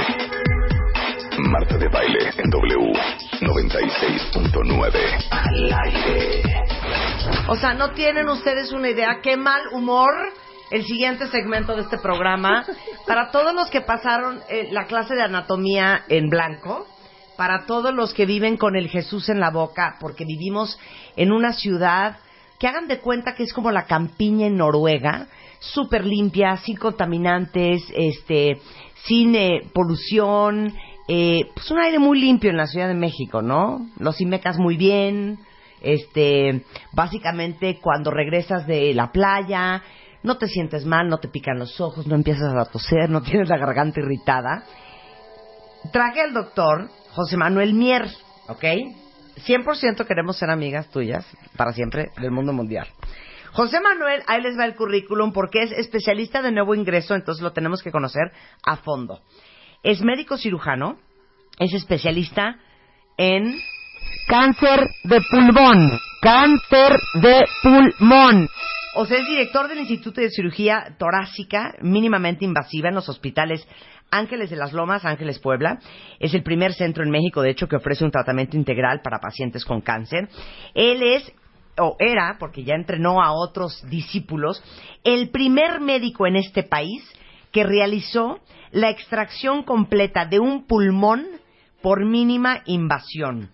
Marta 1.38 1.76
de 1.78 1.88
baile 1.88 2.18
en 2.38 2.50
W 2.50 2.92
96.9 3.40 5.28
al 5.30 5.72
aire. 5.84 6.42
O 7.48 7.56
sea, 7.56 7.74
¿no 7.74 7.90
tienen 7.92 8.28
ustedes 8.28 8.72
una 8.72 8.90
idea? 8.90 9.20
Qué 9.22 9.36
mal 9.36 9.62
humor 9.72 10.12
el 10.70 10.84
siguiente 10.84 11.26
segmento 11.28 11.74
de 11.74 11.82
este 11.82 11.98
programa. 11.98 12.64
Para 13.06 13.30
todos 13.30 13.54
los 13.54 13.70
que 13.70 13.80
pasaron 13.80 14.40
eh, 14.48 14.68
la 14.70 14.86
clase 14.86 15.14
de 15.14 15.22
anatomía 15.22 16.04
en 16.08 16.28
blanco, 16.28 16.86
para 17.36 17.66
todos 17.66 17.92
los 17.92 18.14
que 18.14 18.26
viven 18.26 18.56
con 18.56 18.76
el 18.76 18.88
Jesús 18.88 19.28
en 19.28 19.40
la 19.40 19.50
boca, 19.50 19.96
porque 20.00 20.24
vivimos 20.24 20.78
en 21.16 21.32
una 21.32 21.52
ciudad 21.52 22.18
que 22.58 22.66
hagan 22.66 22.88
de 22.88 23.00
cuenta 23.00 23.34
que 23.34 23.42
es 23.42 23.52
como 23.52 23.70
la 23.70 23.86
campiña 23.86 24.46
en 24.46 24.56
Noruega, 24.56 25.26
súper 25.58 26.04
limpia, 26.04 26.56
sin 26.58 26.76
contaminantes, 26.76 27.82
este, 27.94 28.58
sin 29.04 29.34
eh, 29.34 29.62
polución, 29.72 30.72
eh, 31.08 31.50
pues 31.54 31.70
un 31.70 31.78
aire 31.78 31.98
muy 31.98 32.20
limpio 32.20 32.50
en 32.50 32.56
la 32.56 32.66
Ciudad 32.66 32.88
de 32.88 32.94
México, 32.94 33.42
¿no? 33.42 33.86
Los 33.98 34.20
Imecas 34.20 34.58
muy 34.58 34.76
bien, 34.76 35.38
este, 35.82 36.64
básicamente 36.92 37.78
cuando 37.80 38.10
regresas 38.10 38.66
de 38.66 38.94
la 38.94 39.12
playa, 39.12 39.82
no 40.22 40.38
te 40.38 40.48
sientes 40.48 40.86
mal, 40.86 41.08
no 41.08 41.18
te 41.18 41.28
pican 41.28 41.58
los 41.58 41.80
ojos, 41.80 42.06
no 42.06 42.14
empiezas 42.14 42.54
a 42.54 42.64
toser, 42.64 43.10
no 43.10 43.22
tienes 43.22 43.48
la 43.48 43.58
garganta 43.58 44.00
irritada. 44.00 44.64
Traje 45.92 46.22
al 46.22 46.32
doctor 46.32 46.88
José 47.10 47.36
Manuel 47.36 47.74
Mier, 47.74 48.08
¿ok? 48.48 48.64
100% 49.36 50.06
queremos 50.06 50.38
ser 50.38 50.50
amigas 50.50 50.90
tuyas 50.90 51.26
para 51.56 51.72
siempre 51.72 52.10
del 52.20 52.30
mundo 52.30 52.52
mundial. 52.52 52.88
José 53.52 53.80
Manuel, 53.80 54.22
ahí 54.26 54.42
les 54.42 54.58
va 54.58 54.64
el 54.64 54.74
currículum 54.74 55.32
porque 55.32 55.62
es 55.62 55.72
especialista 55.72 56.42
de 56.42 56.50
nuevo 56.50 56.74
ingreso, 56.74 57.14
entonces 57.14 57.42
lo 57.42 57.52
tenemos 57.52 57.82
que 57.82 57.92
conocer 57.92 58.32
a 58.64 58.78
fondo. 58.78 59.20
Es 59.82 60.02
médico 60.02 60.36
cirujano, 60.36 60.98
es 61.58 61.72
especialista 61.72 62.58
en 63.16 63.56
cáncer 64.26 64.88
de 65.04 65.20
pulmón, 65.30 65.98
cáncer 66.20 66.96
de 67.14 67.44
pulmón. 67.62 68.48
O 68.96 69.06
sea, 69.06 69.18
es 69.18 69.26
director 69.26 69.68
del 69.68 69.80
Instituto 69.80 70.20
de 70.20 70.30
Cirugía 70.30 70.94
Torácica 70.98 71.74
Mínimamente 71.80 72.44
Invasiva 72.44 72.88
en 72.88 72.94
los 72.94 73.08
hospitales 73.08 73.66
Ángeles 74.14 74.50
de 74.50 74.56
las 74.56 74.72
Lomas, 74.72 75.04
Ángeles 75.04 75.38
Puebla. 75.38 75.78
Es 76.18 76.34
el 76.34 76.42
primer 76.42 76.72
centro 76.72 77.02
en 77.02 77.10
México, 77.10 77.42
de 77.42 77.50
hecho, 77.50 77.68
que 77.68 77.76
ofrece 77.76 78.04
un 78.04 78.10
tratamiento 78.10 78.56
integral 78.56 79.00
para 79.02 79.18
pacientes 79.18 79.64
con 79.64 79.80
cáncer. 79.80 80.28
Él 80.74 81.02
es, 81.02 81.32
o 81.78 81.96
era, 81.98 82.36
porque 82.38 82.64
ya 82.64 82.74
entrenó 82.74 83.22
a 83.22 83.32
otros 83.32 83.82
discípulos, 83.88 84.62
el 85.02 85.30
primer 85.30 85.80
médico 85.80 86.26
en 86.26 86.36
este 86.36 86.62
país 86.62 87.02
que 87.50 87.64
realizó 87.64 88.40
la 88.70 88.90
extracción 88.90 89.62
completa 89.62 90.26
de 90.26 90.40
un 90.40 90.66
pulmón 90.66 91.26
por 91.82 92.04
mínima 92.04 92.62
invasión. 92.66 93.50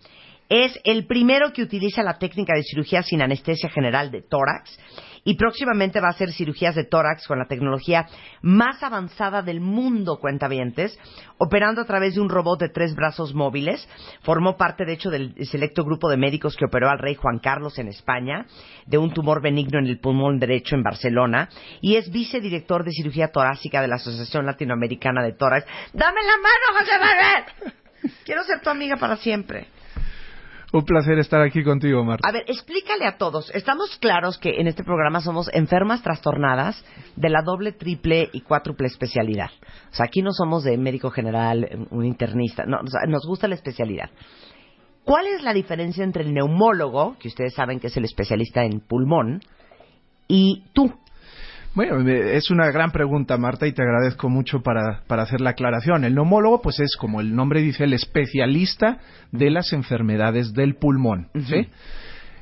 Es 0.49 0.79
el 0.85 1.07
primero 1.07 1.53
que 1.53 1.63
utiliza 1.63 2.03
la 2.03 2.19
técnica 2.19 2.55
de 2.55 2.65
cirugía 2.65 3.03
sin 3.03 3.23
anestesia 3.23 3.71
general 3.71 4.11
de 4.11 4.23
tórax 4.23 4.79
y 5.25 5.35
próximamente 5.35 6.01
va 6.01 6.09
a 6.09 6.13
hacer 6.13 6.33
cirugías 6.33 6.75
de 6.75 6.85
tórax 6.85 7.27
con 7.27 7.39
la 7.39 7.47
tecnología 7.47 8.07
más 8.43 8.83
avanzada 8.83 9.43
del 9.43 9.61
mundo, 9.61 10.19
cuentavientes, 10.19 10.99
operando 11.39 11.83
a 11.83 11.87
través 11.87 12.15
de 12.15 12.21
un 12.21 12.29
robot 12.29 12.61
de 12.61 12.69
tres 12.69 12.95
brazos 12.95 13.35
móviles. 13.35 13.89
Formó 14.23 14.57
parte, 14.57 14.85
de 14.85 14.93
hecho, 14.93 15.11
del 15.11 15.35
selecto 15.47 15.85
grupo 15.85 16.09
de 16.09 16.17
médicos 16.17 16.57
que 16.57 16.65
operó 16.65 16.89
al 16.89 16.99
rey 16.99 17.15
Juan 17.15 17.39
Carlos 17.39 17.79
en 17.79 17.89
España, 17.89 18.47
de 18.87 18.99
un 18.99 19.13
tumor 19.13 19.43
benigno 19.43 19.79
en 19.79 19.87
el 19.87 20.01
pulmón 20.01 20.39
derecho 20.39 20.75
en 20.75 20.83
Barcelona, 20.83 21.49
y 21.81 21.97
es 21.97 22.11
vicedirector 22.11 22.85
de 22.85 22.93
cirugía 22.93 23.29
torácica 23.29 23.81
de 23.81 23.89
la 23.89 23.97
Asociación 23.97 24.47
Latinoamericana 24.47 25.23
de 25.23 25.33
Tórax. 25.33 25.67
¡Dame 25.93 26.21
la 26.23 26.37
mano, 26.37 26.79
José 26.79 26.93
Manuel! 26.99 28.15
Quiero 28.25 28.43
ser 28.45 28.61
tu 28.61 28.71
amiga 28.71 28.97
para 28.97 29.17
siempre. 29.17 29.67
Un 30.73 30.85
placer 30.85 31.19
estar 31.19 31.41
aquí 31.41 31.65
contigo, 31.65 32.05
Marta. 32.05 32.29
A 32.29 32.33
ver, 32.33 32.45
explícale 32.47 33.05
a 33.05 33.17
todos. 33.19 33.51
Estamos 33.55 33.97
claros 33.99 34.39
que 34.39 34.61
en 34.61 34.69
este 34.69 34.85
programa 34.85 35.21
somos 35.21 35.51
enfermas 35.53 36.01
trastornadas 36.03 36.85
de 37.17 37.29
la 37.29 37.43
doble, 37.45 37.73
triple 37.73 38.29
y 38.33 38.43
cuádruple 38.43 38.87
especialidad. 38.87 39.51
O 39.91 39.95
sea, 39.95 40.07
aquí 40.07 40.23
no 40.23 40.31
somos 40.33 40.63
de 40.63 40.79
médico 40.79 41.11
general, 41.11 41.89
un 41.91 42.05
internista. 42.05 42.65
No, 42.67 42.79
o 42.79 43.07
nos 43.09 43.27
gusta 43.27 43.49
la 43.49 43.57
especialidad. 43.57 44.11
¿Cuál 45.05 45.27
es 45.27 45.43
la 45.43 45.53
diferencia 45.53 46.05
entre 46.05 46.23
el 46.23 46.33
neumólogo, 46.33 47.17
que 47.19 47.29
ustedes 47.29 47.55
saben 47.55 47.81
que 47.81 47.89
es 47.89 47.97
el 47.97 48.05
especialista 48.05 48.63
en 48.63 48.79
pulmón, 48.81 49.41
y 50.29 50.63
tú? 50.73 50.93
Bueno, 51.75 52.01
es 52.11 52.51
una 52.51 52.71
gran 52.73 52.91
pregunta, 52.91 53.37
Marta, 53.37 53.67
y 53.67 53.73
te 53.73 53.83
agradezco 53.83 54.29
mucho 54.29 54.61
para, 54.61 55.03
para 55.07 55.23
hacer 55.23 55.41
la 55.41 55.51
aclaración. 55.51 56.05
El 56.05 56.17
neumólogo, 56.17 56.61
pues 56.63 56.81
es, 56.81 56.97
como 56.97 57.21
el 57.21 57.35
nombre 57.35 57.61
dice, 57.61 57.85
el 57.85 57.93
especialista 57.93 58.99
de 59.31 59.51
las 59.51 59.73
enfermedades 59.73 60.53
del 60.53 60.75
pulmón, 60.75 61.29
¿sí? 61.47 61.69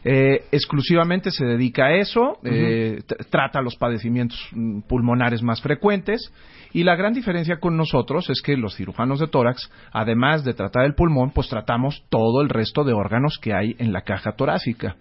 Eh, 0.04 0.44
exclusivamente 0.52 1.30
se 1.30 1.44
dedica 1.44 1.86
a 1.86 1.94
eso, 1.94 2.38
eh, 2.44 3.02
trata 3.30 3.60
los 3.60 3.76
padecimientos 3.76 4.38
mm, 4.52 4.80
pulmonares 4.82 5.42
más 5.42 5.60
frecuentes 5.60 6.32
y 6.72 6.84
la 6.84 6.96
gran 6.96 7.14
diferencia 7.14 7.58
con 7.58 7.76
nosotros 7.76 8.28
es 8.30 8.42
que 8.42 8.56
los 8.56 8.76
cirujanos 8.76 9.20
de 9.20 9.28
tórax, 9.28 9.70
además 9.92 10.44
de 10.44 10.54
tratar 10.54 10.84
el 10.84 10.94
pulmón, 10.94 11.30
pues 11.30 11.48
tratamos 11.48 12.04
todo 12.10 12.42
el 12.42 12.48
resto 12.48 12.84
de 12.84 12.92
órganos 12.92 13.38
que 13.40 13.54
hay 13.54 13.74
en 13.78 13.92
la 13.92 14.02
caja 14.02 14.32
torácica. 14.32 14.96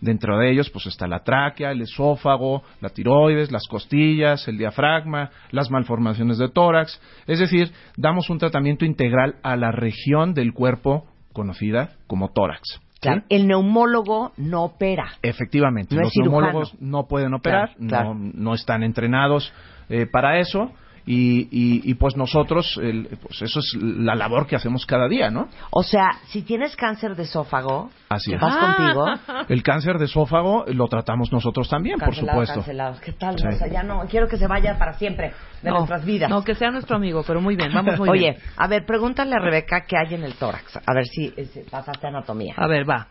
Dentro 0.00 0.38
de 0.38 0.52
ellos, 0.52 0.70
pues 0.70 0.86
está 0.86 1.08
la 1.08 1.24
tráquea, 1.24 1.72
el 1.72 1.82
esófago, 1.82 2.62
la 2.80 2.90
tiroides, 2.90 3.50
las 3.50 3.66
costillas, 3.68 4.46
el 4.46 4.58
diafragma, 4.58 5.30
las 5.50 5.70
malformaciones 5.70 6.38
de 6.38 6.48
tórax. 6.48 7.00
Es 7.26 7.40
decir, 7.40 7.72
damos 7.96 8.30
un 8.30 8.38
tratamiento 8.38 8.84
integral 8.84 9.36
a 9.42 9.56
la 9.56 9.72
región 9.72 10.34
del 10.34 10.52
cuerpo 10.52 11.06
conocida 11.32 11.90
como 12.06 12.30
tórax. 12.32 12.80
El 13.28 13.46
neumólogo 13.46 14.32
no 14.36 14.64
opera. 14.64 15.12
Efectivamente, 15.22 15.94
No 15.94 16.02
los 16.02 16.16
neumólogos 16.16 16.74
no 16.80 17.06
pueden 17.06 17.34
operar, 17.34 17.74
Claro, 17.76 17.88
claro. 17.88 18.14
No, 18.14 18.32
no 18.34 18.54
están 18.54 18.82
entrenados 18.82 19.52
eh, 19.88 20.06
para 20.06 20.38
eso. 20.38 20.72
Y, 21.10 21.48
y, 21.50 21.90
y, 21.90 21.94
pues 21.94 22.18
nosotros, 22.18 22.78
el- 22.82 23.08
pues 23.22 23.40
eso 23.40 23.60
es 23.60 23.74
la 23.80 24.14
labor 24.14 24.46
que 24.46 24.56
hacemos 24.56 24.84
cada 24.84 25.08
día, 25.08 25.30
¿no? 25.30 25.48
O 25.70 25.82
sea, 25.82 26.10
si 26.26 26.42
tienes 26.42 26.76
cáncer 26.76 27.16
de 27.16 27.22
esófago, 27.22 27.88
Así 28.10 28.34
es. 28.34 28.38
¿vas 28.38 28.54
contigo? 28.58 29.06
El 29.48 29.62
cáncer 29.62 29.96
de 29.96 30.04
esófago 30.04 30.66
lo 30.66 30.86
tratamos 30.88 31.32
nosotros 31.32 31.66
también, 31.70 31.98
por 31.98 32.14
supuesto. 32.14 32.56
cancelado. 32.56 32.96
¿Qué 33.02 33.12
tal? 33.12 33.38
Sí. 33.38 33.46
O 33.46 33.56
sea, 33.56 33.68
ya 33.68 33.82
no, 33.82 34.02
quiero 34.06 34.28
que 34.28 34.36
se 34.36 34.46
vaya 34.46 34.76
para 34.78 34.92
siempre 34.98 35.32
de 35.62 35.70
No, 35.70 35.76
nuestras 35.78 36.04
vidas. 36.04 36.28
No, 36.28 36.44
que 36.44 36.54
sea 36.54 36.70
nuestro 36.70 36.96
amigo, 36.96 37.24
pero 37.26 37.40
muy 37.40 37.56
bien, 37.56 37.72
vamos 37.72 37.98
muy 37.98 38.10
Oye, 38.10 38.20
bien. 38.32 38.36
a 38.58 38.68
ver, 38.68 38.84
pregúntale 38.84 39.34
a 39.34 39.38
Rebeca 39.38 39.86
qué 39.86 39.96
hay 39.96 40.12
en 40.14 40.24
el 40.24 40.34
tórax. 40.34 40.76
A 40.76 40.92
ver 40.94 41.06
si, 41.06 41.30
si 41.30 41.60
pasaste 41.70 42.06
anatomía. 42.06 42.52
A 42.58 42.66
ver, 42.66 42.86
va. 42.86 43.06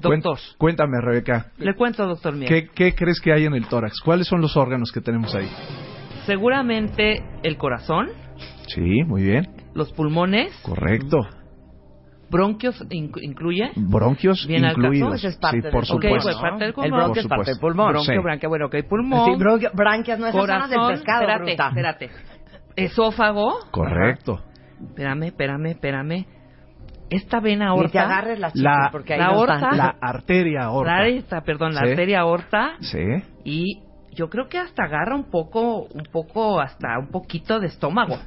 Doctor, 0.00 0.36
Cuéntame, 0.58 1.00
Rebeca, 1.00 1.52
le 1.58 1.74
cuento, 1.76 2.04
doctor 2.06 2.34
Miel. 2.34 2.48
¿qué, 2.48 2.68
¿qué 2.74 2.92
crees 2.94 3.20
que 3.20 3.32
hay 3.32 3.44
en 3.46 3.54
el 3.54 3.66
tórax? 3.68 4.00
¿Cuáles 4.00 4.26
son 4.26 4.40
los 4.40 4.56
órganos 4.56 4.90
que 4.90 5.00
tenemos 5.00 5.32
ahí? 5.34 5.48
Seguramente 6.26 7.22
el 7.42 7.56
corazón, 7.56 8.08
Sí, 8.68 9.04
muy 9.04 9.22
bien, 9.22 9.46
los 9.74 9.92
pulmones, 9.92 10.52
correcto. 10.62 11.18
bronquios 12.30 12.80
inc- 12.90 13.22
incluye. 13.22 13.70
Bronquios 13.76 14.44
Bien 14.46 14.64
incluidos. 14.64 15.14
ese 15.14 15.28
es 15.28 15.36
parte 15.38 15.58
sí, 15.58 15.62
del 15.62 15.72
por 15.72 15.86
pues 15.86 16.36
parte 16.36 16.58
del 16.58 16.68
El 16.68 16.74
pulmón. 16.74 16.98
bronquio 17.00 17.22
es 17.22 17.28
parte 17.28 17.50
del 17.52 17.60
pulmón. 17.60 17.88
Bronquio, 17.92 18.14
Sí. 18.14 18.20
branquia, 18.22 18.48
bueno, 18.48 18.66
ok, 18.66 18.74
pulmón. 18.88 19.24
Sí, 19.26 19.30
bronquio- 19.38 19.70
branquias 19.72 20.18
no 20.18 20.26
las 20.26 20.34
corazón, 20.34 20.70
del 20.70 20.96
pescado, 20.98 21.20
espérate, 21.22 21.44
bruta. 21.44 21.68
espérate. 21.68 22.10
Esófago. 22.74 23.54
Correcto. 23.70 24.40
Espérame, 24.88 25.22
espérame, 25.28 25.66
espérame. 25.70 26.26
Esta 27.08 27.38
vena 27.40 27.66
Ni 27.66 27.76
te 27.76 27.98
aorta. 27.98 28.02
agarres 28.02 28.38
las 28.40 28.54
La- 28.56 28.70
chichis 28.72 28.90
porque 28.92 29.12
ahí 29.14 29.20
la 29.20 29.26
no 29.28 29.32
aorta. 29.34 29.70
La 29.76 29.94
arteria 30.00 30.58
La 30.60 30.66
aorta. 30.66 30.96
aorta, 30.98 31.40
perdón, 31.42 31.74
la 31.74 31.82
Sí. 31.82 31.90
arteria 31.90 32.20
aorta. 32.20 32.72
Sí. 32.80 32.98
Y 33.44 33.82
yo 34.16 34.28
creo 34.28 34.48
que 34.48 34.58
hasta 34.58 34.84
agarra 34.84 35.14
un 35.14 35.30
poco, 35.30 35.82
un 35.82 36.04
poco, 36.10 36.58
hasta 36.58 36.98
un 36.98 37.08
poquito 37.08 37.60
de 37.60 37.68
estómago. 37.68 38.18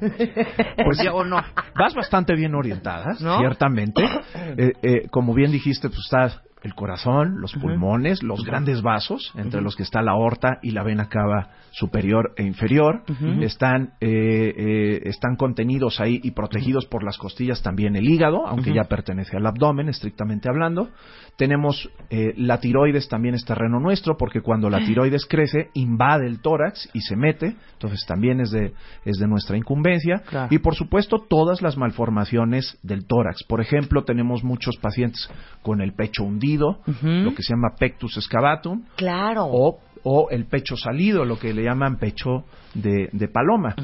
Pues 0.82 0.98
¿Sí 0.98 1.08
o 1.08 1.24
no? 1.24 1.36
Vas 1.76 1.94
bastante 1.94 2.34
bien 2.34 2.54
orientada, 2.54 3.14
¿No? 3.20 3.38
ciertamente. 3.38 4.02
Eh, 4.56 4.72
eh, 4.82 5.08
como 5.10 5.34
bien 5.34 5.52
dijiste, 5.52 5.88
pues 5.88 6.00
está 6.00 6.42
el 6.62 6.74
corazón, 6.74 7.40
los 7.40 7.54
pulmones, 7.54 8.22
los 8.22 8.44
grandes 8.44 8.82
vasos, 8.82 9.32
entre 9.34 9.62
los 9.62 9.76
que 9.76 9.82
está 9.82 10.02
la 10.02 10.12
aorta 10.12 10.58
y 10.62 10.72
la 10.72 10.82
vena 10.82 11.08
cava 11.08 11.50
superior 11.70 12.32
e 12.36 12.44
inferior. 12.44 13.02
Están 13.40 13.94
eh, 14.00 14.54
eh, 14.56 15.00
están 15.04 15.36
contenidos 15.36 16.00
ahí 16.00 16.20
y 16.22 16.32
protegidos 16.32 16.86
por 16.86 17.02
las 17.02 17.16
costillas 17.16 17.62
también 17.62 17.96
el 17.96 18.08
hígado, 18.08 18.46
aunque 18.46 18.74
ya 18.74 18.84
pertenece 18.84 19.36
al 19.36 19.46
abdomen, 19.46 19.88
estrictamente 19.88 20.48
hablando. 20.48 20.90
Tenemos 21.36 21.88
eh, 22.10 22.34
la 22.36 22.60
tiroides, 22.60 23.08
también 23.08 23.34
es 23.34 23.44
terreno 23.44 23.80
nuestro, 23.80 24.16
porque 24.16 24.42
cuando 24.42 24.68
la 24.68 24.84
tiroides 24.84 25.26
crece, 25.26 25.70
invade 25.74 26.26
el 26.26 26.40
tórax 26.40 26.90
y 26.92 27.00
se 27.00 27.16
mete, 27.16 27.56
entonces 27.72 28.04
también 28.06 28.40
es 28.40 28.50
de, 28.50 28.74
es 29.04 29.16
de 29.16 29.26
nuestra 29.26 29.56
incumbencia. 29.56 30.22
Claro. 30.28 30.48
Y 30.50 30.58
por 30.58 30.74
supuesto, 30.74 31.24
todas 31.28 31.62
las 31.62 31.78
malformaciones 31.78 32.78
del 32.82 33.06
tórax. 33.06 33.44
Por 33.44 33.60
ejemplo, 33.60 34.04
tenemos 34.04 34.44
muchos 34.44 34.76
pacientes 34.76 35.30
con 35.62 35.80
el 35.80 35.94
pecho 35.94 36.24
hundido, 36.24 36.49
lo 36.56 37.34
que 37.34 37.42
se 37.42 37.54
llama 37.54 37.74
pectus 37.78 38.16
excavatum, 38.16 38.84
Claro. 38.96 39.44
o, 39.50 39.78
o 40.02 40.28
el 40.30 40.46
pecho 40.46 40.76
salido, 40.76 41.24
lo 41.24 41.38
que 41.38 41.52
le 41.52 41.62
llaman 41.64 41.98
pecho 41.98 42.44
de, 42.74 43.08
de 43.12 43.28
paloma. 43.28 43.74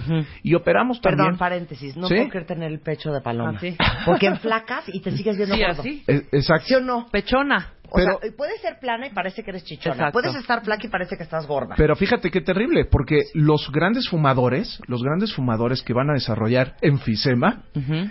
Y 0.42 0.54
operamos 0.54 0.98
Perdón, 1.00 1.18
también. 1.18 1.38
paréntesis. 1.38 1.96
No 1.96 2.06
¿Sí? 2.08 2.14
puedo 2.14 2.28
creer 2.30 2.46
tener 2.46 2.70
el 2.72 2.78
pecho 2.80 3.12
de 3.12 3.20
paloma. 3.20 3.54
Ah, 3.56 3.60
sí. 3.60 3.76
Porque 4.06 4.26
enflacas 4.26 4.84
y 4.88 5.00
te 5.00 5.10
sigues 5.10 5.36
viendo 5.36 5.54
Sí, 5.56 5.60
gordo. 5.62 5.80
así. 5.80 6.02
Eh, 6.06 6.22
exacto. 6.32 6.66
¿Sí 6.68 6.74
o 6.74 6.80
no? 6.80 7.06
Pechona. 7.10 7.72
O 7.88 7.96
Pero- 7.96 8.18
sea, 8.20 8.30
puedes 8.36 8.60
ser 8.60 8.78
plana 8.80 9.06
y 9.06 9.10
parece 9.10 9.42
que 9.42 9.50
eres 9.50 9.64
chichona. 9.64 9.94
Exacto. 9.94 10.12
Puedes 10.20 10.34
estar 10.34 10.64
flaca 10.64 10.86
y 10.86 10.90
parece 10.90 11.16
que 11.16 11.22
estás 11.22 11.46
gorda. 11.46 11.74
Pero 11.76 11.94
fíjate 11.96 12.30
qué 12.30 12.40
terrible, 12.40 12.84
porque 12.84 13.22
los 13.34 13.70
grandes 13.72 14.08
fumadores, 14.08 14.80
los 14.86 15.02
grandes 15.02 15.34
fumadores 15.34 15.82
que 15.82 15.92
van 15.92 16.10
a 16.10 16.14
desarrollar 16.14 16.74
enfisema, 16.80 17.62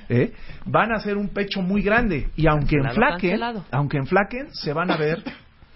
¿eh? 0.09 0.31
van 0.65 0.91
a 0.91 0.95
hacer 0.97 1.17
un 1.17 1.29
pecho 1.29 1.61
muy 1.61 1.81
grande 1.81 2.29
y 2.35 2.47
aunque 2.47 2.77
Cancelado, 2.77 2.89
enflaquen, 2.89 3.29
cancelado. 3.31 3.65
aunque 3.71 3.97
enflaquen, 3.97 4.53
se 4.53 4.73
van 4.73 4.91
a 4.91 4.97
ver, 4.97 5.23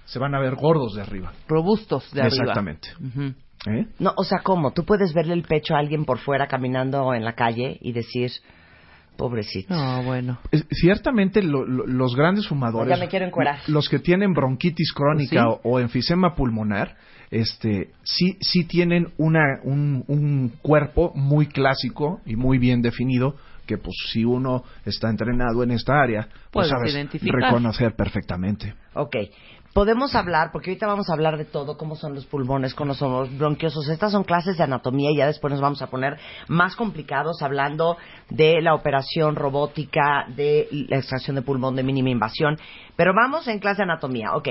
se 0.06 0.20
van 0.20 0.34
a 0.36 0.40
ver 0.40 0.56
gordos 0.56 0.96
de 0.96 1.02
arriba. 1.02 1.34
Robustos 1.48 2.12
de 2.14 2.22
arriba. 2.22 2.38
Exactamente. 2.44 2.90
Ujú. 3.00 3.34
¿eh? 3.70 3.88
No, 4.00 4.14
o 4.16 4.24
sea, 4.24 4.40
¿cómo? 4.44 4.72
Tú 4.72 4.86
puedes 4.86 5.14
verle 5.14 5.34
el 5.34 5.44
pecho 5.44 5.76
a 5.76 5.80
alguien 5.80 6.06
por 6.06 6.20
fuera 6.20 6.48
caminando 6.48 7.14
en 7.14 7.26
la 7.26 7.34
calle 7.34 7.78
y 7.82 7.92
decir, 7.92 8.32
pobrecito. 9.20 9.74
No, 9.76 10.02
bueno. 10.04 10.40
Ciertamente 10.72 11.44
lo- 11.44 11.66
lo- 11.66 11.86
los 11.86 12.16
grandes 12.16 12.48
fumadores, 12.48 12.90
Ya 12.90 12.98
me 13.04 13.10
quiero 13.10 13.26
encuerar. 13.26 13.60
los 13.68 13.88
que 13.90 14.00
tienen 14.00 14.34
bronquitis 14.34 14.94
crónica 14.94 15.42
¿Sí? 15.44 15.48
o, 15.48 15.60
o 15.64 15.80
enfisema 15.80 16.34
pulmonar, 16.36 16.96
este, 17.30 17.92
sí, 18.04 18.38
sí 18.42 18.64
tienen 18.64 19.10
una, 19.18 19.60
un, 19.64 20.04
un 20.08 20.54
cuerpo 20.62 21.12
muy 21.16 21.46
clásico 21.48 22.22
y 22.26 22.36
muy 22.36 22.58
bien 22.58 22.82
definido 22.82 23.36
que 23.68 23.78
pues 23.78 23.96
si 24.12 24.26
uno 24.26 24.64
está 24.84 25.12
entrenado 25.12 25.62
en 25.62 25.70
esta 25.70 26.02
área, 26.02 26.24
pues 26.50 26.52
Puedes 26.52 26.70
sabes 26.72 26.94
identificar. 26.96 27.40
reconocer 27.40 27.96
perfectamente. 27.96 28.74
Ok. 28.96 29.16
Podemos 29.74 30.16
hablar, 30.16 30.52
porque 30.52 30.72
ahorita 30.72 30.88
vamos 30.88 31.10
a 31.10 31.14
hablar 31.14 31.38
de 31.38 31.46
todo, 31.46 31.78
cómo 31.78 31.96
son 31.96 32.16
los 32.16 32.26
pulmones, 32.26 32.74
cómo 32.74 32.96
son 32.96 33.12
los 33.12 33.38
bronquiosos. 33.38 33.88
Estas 33.88 34.12
son 34.12 34.24
clases 34.24 34.58
de 34.58 34.64
anatomía 34.64 35.12
y 35.12 35.18
ya 35.18 35.28
después 35.28 35.52
nos 35.52 35.62
vamos 35.62 35.82
a 35.82 35.88
poner 35.88 36.18
más 36.48 36.76
complicados 36.76 37.42
hablando 37.44 37.98
de 38.30 38.62
la 38.62 38.74
operación 38.74 39.36
robótica, 39.36 40.26
de 40.30 40.68
la 40.90 40.98
extracción 40.98 41.36
de 41.36 41.44
pulmón 41.44 41.76
de 41.76 41.84
mínima 41.84 42.10
invasión. 42.10 42.58
Pero 42.96 43.14
vamos 43.14 43.48
en 43.48 43.60
clase 43.60 43.78
de 43.78 43.84
anatomía. 43.84 44.36
Ok. 44.36 44.48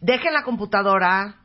Dejen 0.00 0.34
la 0.34 0.44
computadora, 0.44 1.36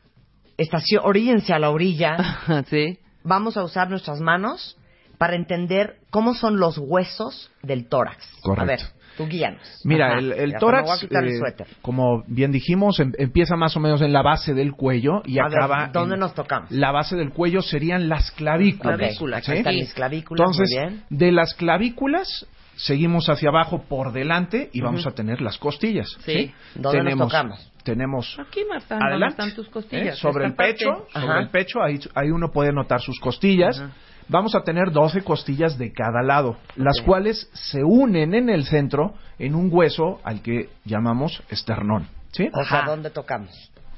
estación, 0.57 1.03
oríllense 1.05 1.53
a 1.53 1.59
la 1.59 1.69
orilla. 1.69 2.17
sí. 2.69 2.99
Vamos 3.23 3.55
a 3.55 3.63
usar 3.63 3.89
nuestras 3.89 4.19
manos 4.19 4.77
para 5.17 5.35
entender 5.35 5.99
cómo 6.09 6.33
son 6.33 6.57
los 6.59 6.77
huesos 6.77 7.49
del 7.61 7.87
tórax. 7.87 8.27
Correcto. 8.41 8.61
A 8.61 8.65
ver, 8.65 8.79
tú 9.17 9.27
guíanos. 9.27 9.61
Mira, 9.83 10.07
Ajá. 10.11 10.19
el, 10.19 10.31
el 10.33 10.53
tórax, 10.59 11.03
el 11.09 11.27
eh, 11.27 11.39
como 11.81 12.23
bien 12.27 12.51
dijimos, 12.51 12.99
em- 12.99 13.13
empieza 13.17 13.55
más 13.55 13.75
o 13.77 13.79
menos 13.79 14.01
en 14.01 14.11
la 14.13 14.21
base 14.21 14.53
del 14.53 14.73
cuello 14.73 15.21
y 15.25 15.39
A 15.39 15.47
ver, 15.47 15.57
acaba. 15.59 15.89
¿dónde 15.93 16.15
en- 16.15 16.19
nos 16.21 16.33
tocamos? 16.33 16.71
La 16.71 16.91
base 16.91 17.15
del 17.15 17.31
cuello 17.31 17.61
serían 17.61 18.09
las 18.09 18.31
clavículas. 18.31 18.97
Clavículas, 18.97 19.45
¿sí? 19.45 19.51
Están 19.53 19.75
mis 19.75 19.93
clavículas, 19.93 20.39
Entonces, 20.39 20.69
muy 20.75 20.89
bien. 20.89 21.03
de 21.09 21.31
las 21.31 21.53
clavículas 21.53 22.47
seguimos 22.75 23.29
hacia 23.29 23.49
abajo 23.49 23.83
por 23.87 24.13
delante 24.13 24.69
y 24.73 24.81
vamos 24.81 25.05
a 25.05 25.11
tener 25.11 25.41
las 25.41 25.57
costillas. 25.59 26.07
Sí. 26.25 26.51
¿Dónde 26.75 27.03
nos 27.03 27.19
tocamos? 27.19 27.71
Tenemos 27.83 28.37
Aquí, 28.39 28.61
Marta, 28.67 28.95
¿dónde 28.95 29.05
adelante, 29.11 29.41
están 29.43 29.55
tus 29.55 29.67
¿eh? 29.67 29.71
costillas? 29.71 30.17
sobre 30.17 30.45
el 30.45 30.55
parte. 30.55 30.73
pecho, 30.73 31.05
Ajá. 31.13 31.21
sobre 31.27 31.39
el 31.41 31.49
pecho, 31.49 31.83
ahí, 31.83 31.99
ahí 32.15 32.31
uno 32.31 32.49
puede 32.51 32.71
notar 32.71 33.01
sus 33.01 33.19
costillas. 33.19 33.77
Ajá. 33.79 33.91
Vamos 34.27 34.55
a 34.55 34.61
tener 34.61 34.91
12 34.91 35.21
costillas 35.23 35.77
de 35.77 35.91
cada 35.91 36.21
lado, 36.21 36.57
las 36.75 37.01
cuales 37.01 37.49
se 37.53 37.83
unen 37.83 38.33
en 38.33 38.49
el 38.49 38.65
centro 38.65 39.13
en 39.39 39.55
un 39.55 39.69
hueso 39.71 40.19
al 40.23 40.41
que 40.41 40.69
llamamos 40.85 41.41
esternón. 41.49 42.07
¿sí? 42.31 42.49
O 42.53 42.63
sea. 42.63 42.83
¿dónde 42.85 43.09
tocamos? 43.09 43.51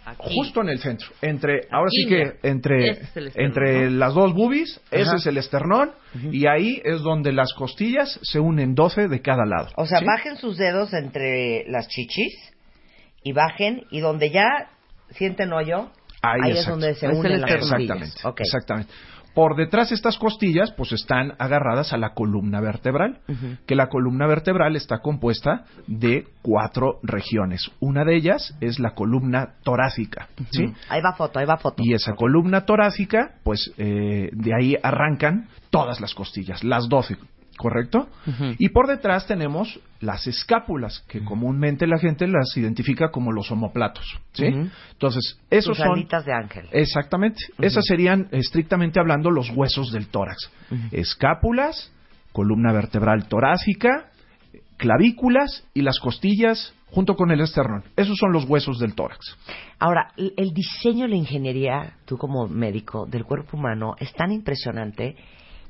Aquí. 0.07 0.35
Justo 0.35 0.61
en 0.61 0.69
el 0.69 0.77
centro, 0.77 1.07
entre 1.23 1.61
ahora 1.71 1.87
Aquí, 1.87 2.03
sí 2.03 2.09
que 2.09 2.47
entre 2.47 2.91
Ese 2.91 3.01
es 3.01 3.17
el 3.17 3.27
esternón, 3.27 3.47
entre 3.47 3.89
¿no? 3.89 3.97
las 3.97 4.13
dos 4.13 4.33
boobies, 4.35 4.79
ese 4.91 5.15
es 5.15 5.25
el 5.25 5.37
esternón 5.39 5.91
y 6.31 6.45
ahí 6.45 6.79
es 6.85 7.01
donde 7.01 7.33
las 7.33 7.53
costillas 7.53 8.19
se 8.21 8.39
unen 8.39 8.75
12 8.75 9.07
de 9.07 9.21
cada 9.23 9.45
lado. 9.45 9.69
O 9.77 9.87
sea, 9.87 9.97
¿sí? 9.97 10.05
bajen 10.05 10.37
sus 10.37 10.57
dedos 10.57 10.93
entre 10.93 11.63
las 11.69 11.87
chichis 11.87 12.35
y 13.23 13.31
bajen 13.31 13.85
y 13.89 13.99
donde 13.99 14.29
ya 14.29 14.45
sienten 15.09 15.51
hoyo, 15.51 15.89
ahí, 16.21 16.51
es 16.51 16.67
donde 16.67 16.93
se 16.93 17.07
unen 17.07 17.41
las 17.41 17.55
costillas. 17.55 18.23
Exactamente. 18.37 18.93
Por 19.35 19.57
detrás 19.57 19.89
de 19.89 19.95
estas 19.95 20.17
costillas, 20.17 20.71
pues 20.71 20.93
están 20.93 21.33
agarradas 21.37 21.93
a 21.93 21.97
la 21.97 22.13
columna 22.13 22.61
vertebral, 22.61 23.19
que 23.67 23.75
la 23.75 23.89
columna 23.89 24.25
vertebral 24.27 24.75
está 24.77 24.99
compuesta 24.99 25.65
de 25.87 26.25
cuatro 26.41 26.99
regiones. 27.03 27.69
Una 27.81 28.05
de 28.05 28.15
ellas 28.15 28.55
es 28.61 28.79
la 28.79 28.91
columna 28.91 29.55
torácica, 29.63 30.29
¿sí? 30.51 30.73
Ahí 30.87 31.01
va 31.01 31.13
foto, 31.13 31.39
ahí 31.39 31.45
va 31.45 31.57
foto. 31.57 31.83
Y 31.83 31.93
esa 31.93 32.13
columna 32.13 32.65
torácica, 32.65 33.35
pues 33.43 33.73
eh, 33.77 34.29
de 34.31 34.55
ahí 34.55 34.75
arrancan 34.81 35.49
todas 35.69 35.99
las 35.99 36.13
costillas, 36.13 36.63
las 36.63 36.87
12, 36.87 37.17
¿correcto? 37.57 38.07
Y 38.57 38.69
por 38.69 38.87
detrás 38.87 39.27
tenemos 39.27 39.79
las 39.99 40.27
escápulas, 40.27 41.03
que 41.07 41.23
comúnmente 41.23 41.87
la 41.87 41.97
gente 41.97 42.27
las 42.27 42.55
identifica 42.57 43.09
como 43.09 43.31
los 43.31 43.51
omoplatos, 43.51 44.19
¿sí? 44.33 44.45
Entonces, 44.45 45.39
esos 45.49 45.77
son... 45.77 46.07
de 46.07 46.33
ángel. 46.33 46.67
Exactamente. 46.71 47.43
Esas 47.59 47.85
serían, 47.85 48.27
estrictamente 48.31 48.99
hablando, 48.99 49.31
los 49.31 49.49
huesos 49.49 49.91
del 49.91 50.07
tórax. 50.07 50.51
Escápulas, 50.91 51.91
columna 52.31 52.73
vertebral 52.73 53.27
torácica, 53.27 54.09
clavículas 54.77 55.65
y 55.73 55.81
las 55.81 55.99
costillas 55.99 56.73
junto 56.87 57.15
con 57.15 57.31
el 57.31 57.41
esternón. 57.41 57.83
Esos 57.95 58.17
son 58.17 58.31
los 58.31 58.45
huesos 58.45 58.79
del 58.79 58.93
tórax. 58.95 59.37
Ahora, 59.79 60.11
el 60.17 60.33
el 60.37 60.51
diseño, 60.51 61.07
la 61.07 61.15
ingeniería, 61.15 61.93
tú 62.05 62.17
como 62.17 62.47
médico 62.47 63.05
del 63.05 63.25
cuerpo 63.25 63.57
humano, 63.57 63.95
es 63.99 64.13
tan 64.13 64.31
impresionante 64.31 65.15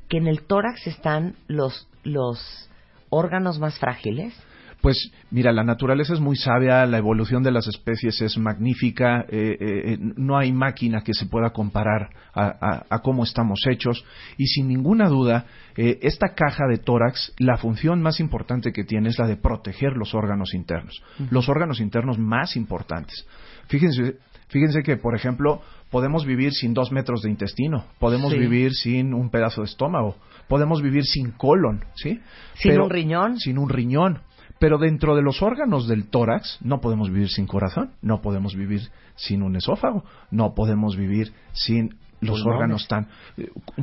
que 0.10 0.18
en 0.18 0.28
el 0.28 0.44
tórax 0.44 0.88
están 0.88 1.36
los, 1.48 1.88
los 2.04 2.70
órganos 3.10 3.60
más 3.60 3.78
frágiles. 3.80 4.34
Pues 4.82 5.10
mira, 5.32 5.52
la 5.52 5.64
naturaleza 5.64 6.14
es 6.14 6.20
muy 6.20 6.36
sabia, 6.36 6.86
la 6.86 7.00
evolución 7.00 7.42
de 7.42 7.50
las 7.52 7.66
especies 7.66 8.22
es 8.22 8.38
magnífica, 8.38 9.22
eh, 9.30 9.58
eh, 9.60 9.94
eh, 9.94 9.98
no 10.00 10.38
hay 10.38 10.52
máquina 10.52 11.02
que 11.02 11.16
se 11.16 11.26
pueda 11.26 11.50
comparar 11.52 12.10
a, 12.36 12.46
a- 12.46 12.86
a 12.88 13.00
cómo 13.00 13.24
estamos 13.24 13.62
hechos 13.68 14.06
y 14.38 14.46
sin 14.46 14.68
ninguna 14.68 15.08
duda, 15.08 15.46
eh, 15.76 15.98
esta 16.04 16.36
caja 16.36 16.68
de 16.70 16.78
tórax, 16.78 17.34
la 17.40 17.58
función 17.58 18.00
más 18.04 18.20
importante 18.20 18.72
que 18.72 18.84
tiene 18.84 19.10
es 19.10 19.18
la 19.18 19.26
de 19.28 19.38
proteger 19.38 19.94
los 19.94 20.14
órganos 20.14 20.54
internos, 20.54 21.02
los 21.32 21.50
órganos 21.50 21.80
internos 21.80 22.20
más 22.20 22.56
importantes. 22.56 23.26
Fíjense, 23.68 24.18
fíjense 24.50 24.84
que, 24.84 24.98
por 24.98 25.16
ejemplo, 25.16 25.62
podemos 25.92 26.26
vivir 26.26 26.54
sin 26.54 26.74
dos 26.74 26.92
metros 26.92 27.22
de 27.22 27.30
intestino, 27.30 27.86
podemos 28.00 28.32
Sí. 28.32 28.40
vivir 28.40 28.74
sin 28.74 29.14
un 29.14 29.30
pedazo 29.30 29.62
de 29.62 29.66
estómago, 29.68 30.16
podemos 30.48 30.82
vivir 30.82 31.06
sin 31.06 31.32
colon, 31.32 31.84
¿sí? 31.96 32.20
Sin 32.56 32.72
Pero- 32.72 32.86
un 32.86 32.90
riñón. 32.90 33.38
sin 33.40 33.58
un 33.58 33.70
riñón. 33.70 34.20
Pero 34.60 34.78
dentro 34.78 35.16
de 35.18 35.22
los 35.22 35.42
órganos 35.42 35.88
del 35.88 36.08
tórax 36.10 36.60
no 36.62 36.80
podemos 36.80 37.10
vivir 37.12 37.30
sin 37.30 37.46
corazón, 37.46 37.92
no 38.02 38.22
podemos 38.22 38.56
vivir 38.56 38.90
sin 39.16 39.44
un 39.44 39.56
esófago, 39.58 40.04
no 40.32 40.54
podemos 40.54 40.96
vivir 40.96 41.34
sin 41.52 41.90
los 42.22 42.40
Pulmones. 42.42 42.46
órganos 42.46 42.88
tan... 42.88 43.08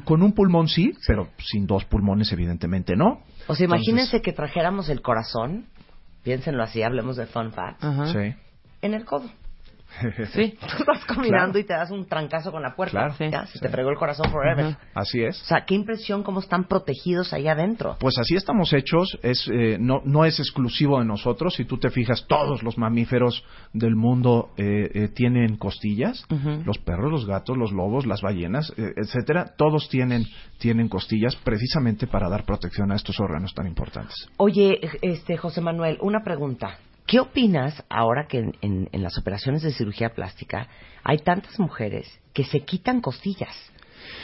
Con 0.05 0.23
un 0.23 0.33
pulmón 0.33 0.69
sí, 0.69 0.95
pero 1.07 1.29
sin 1.39 1.67
dos 1.67 1.85
pulmones 1.85 2.33
evidentemente 2.33 2.97
no. 2.97 3.21
O 3.49 3.55
sea, 3.55 3.67
imagínense 3.67 4.17
Entonces, 4.17 4.23
que 4.23 4.33
trajéramos 4.33 4.89
el 4.89 5.03
corazón, 5.03 5.67
piénsenlo 6.25 6.63
así, 6.63 6.83
hablemos 6.83 7.17
de 7.17 7.27
fun 7.27 7.53
facts. 7.53 7.85
Sí. 8.13 8.35
en 8.81 8.95
el 8.95 9.05
codo. 9.05 9.31
Sí. 10.33 10.59
Tú 10.79 10.85
vas 10.87 11.05
caminando 11.05 11.53
Claro. 11.53 11.59
y 11.59 11.65
te 11.65 11.75
das 11.75 11.91
un 11.91 12.07
trancazo 12.07 12.51
con 12.51 12.63
la 12.63 12.75
puerta. 12.75 12.93
Claro. 12.99 13.15
Sí. 13.19 13.25
Ya, 13.31 13.47
se 13.47 13.55
Sí. 13.55 13.59
te 13.61 13.69
fregó 13.69 13.91
el 13.91 13.97
corazón 13.97 14.31
forever. 14.31 14.77
Así 14.95 15.23
es. 15.23 15.41
O 15.43 15.45
sea, 15.45 15.65
qué 15.65 15.75
impresión 15.75 16.23
cómo 16.23 16.41
están 16.41 16.65
protegidos 16.65 17.33
ahí 17.33 17.49
adentro. 17.49 17.97
Pues 18.01 18.17
así 18.19 18.35
estamos 18.35 18.73
hechos, 18.73 19.19
es, 19.23 19.49
eh, 19.53 19.77
no, 19.81 20.01
no 20.05 20.25
es 20.25 20.39
exclusivo 20.41 20.99
de 20.99 21.05
nosotros. 21.05 21.55
Si 21.55 21.65
tú 21.65 21.79
te 21.79 21.91
fijas, 21.91 22.27
todos 22.29 22.63
los 22.63 22.79
mamíferos 22.79 23.45
del 23.73 23.95
mundo 23.97 24.51
eh, 24.57 24.91
eh, 24.95 25.09
tienen 25.09 25.57
costillas. 25.57 26.25
Los 26.65 26.79
perros, 26.79 27.11
los 27.11 27.27
gatos, 27.27 27.57
los 27.57 27.73
lobos, 27.73 28.07
las 28.07 28.21
ballenas, 28.23 28.73
eh, 28.77 28.93
etcétera, 28.97 29.55
todos 29.57 29.89
tienen, 29.89 30.25
tienen 30.59 30.89
costillas 30.89 31.37
precisamente 31.37 32.07
para 32.07 32.29
dar 32.29 32.45
protección 32.45 32.91
a 32.93 32.97
estos 32.97 33.21
órganos 33.21 33.55
tan 33.55 33.67
importantes. 33.67 34.15
Oye, 34.39 34.81
este 35.03 35.37
José 35.37 35.61
Manuel, 35.61 35.99
una 36.01 36.23
pregunta. 36.23 36.79
¿Qué 37.07 37.21
opinas 37.21 37.85
ahora 37.91 38.27
que 38.29 38.39
en, 38.39 38.53
en- 38.63 38.89
en 38.93 39.03
las 39.03 39.19
operaciones 39.19 39.63
de 39.63 39.73
cirugía 39.73 40.11
plástica 40.11 40.69
hay 41.05 41.19
tantas 41.19 41.59
mujeres 41.59 42.09
que 42.33 42.45
se 42.45 42.61
quitan 42.61 43.01
costillas 43.01 43.55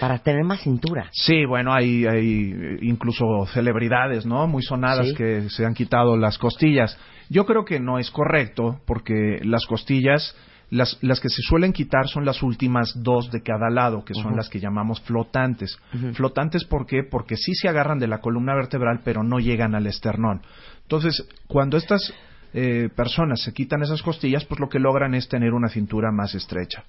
para 0.01 0.19
tener 0.19 0.45
más 0.45 0.61
cintura? 0.63 1.09
Sí, 1.13 1.45
bueno, 1.45 1.73
hay, 1.75 2.07
hay 2.07 2.79
incluso 2.83 3.47
celebridades, 3.53 4.25
¿no? 4.27 4.47
Muy 4.47 4.63
sonadas 4.63 5.09
Sí. 5.09 5.15
que 5.15 5.51
se 5.51 5.67
han 5.67 5.75
quitado 5.75 6.17
las 6.17 6.39
costillas. 6.39 6.97
Yo 7.29 7.45
creo 7.47 7.65
que 7.65 7.79
no 7.81 7.99
es 7.99 8.11
correcto 8.11 8.81
porque 8.87 9.41
las 9.43 9.67
costillas, 9.67 10.35
las, 10.71 10.99
las 11.03 11.21
que 11.21 11.29
se 11.29 11.43
suelen 11.43 11.73
quitar 11.73 12.09
son 12.09 12.25
las 12.25 12.43
últimas 12.43 12.93
dos 13.03 13.31
de 13.31 13.43
cada 13.43 13.69
lado, 13.71 14.05
que 14.05 14.15
son 14.15 14.35
las 14.37 14.49
que 14.49 14.61
llamamos 14.61 15.01
flotantes. 15.03 15.79
Flotantes, 16.15 16.65
¿por 16.65 16.87
qué? 16.87 17.03
Porque 17.03 17.37
sí 17.37 17.55
se 17.55 17.69
agarran 17.69 17.99
de 17.99 18.07
la 18.09 18.21
columna 18.21 18.55
vertebral, 18.55 19.01
pero 19.05 19.23
no 19.23 19.41
llegan 19.41 19.75
al 19.75 19.87
esternón. 19.87 20.43
Entonces, 20.83 21.29
cuando 21.49 21.77
estas 21.77 22.15
eh, 22.55 22.89
personas 22.95 23.43
se 23.43 23.53
quitan 23.53 23.83
esas 23.83 24.03
costillas, 24.03 24.45
pues 24.45 24.61
lo 24.61 24.69
que 24.69 24.79
logran 24.79 25.15
es 25.15 25.29
tener 25.29 25.53
una 25.53 25.69
cintura 25.69 26.11
más 26.11 26.35
estrecha. 26.35 26.85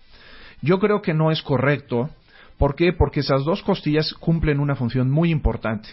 Yo 0.61 0.79
creo 0.79 1.01
que 1.01 1.13
no 1.13 1.31
es 1.31 1.41
correcto. 1.41 2.09
¿Por 2.57 2.75
qué? 2.75 2.91
Porque 2.93 3.21
esas 3.21 3.43
dos 3.45 3.63
costillas 3.63 4.13
cumplen 4.13 4.59
una 4.59 4.75
función 4.75 5.09
muy 5.09 5.31
importante, 5.31 5.89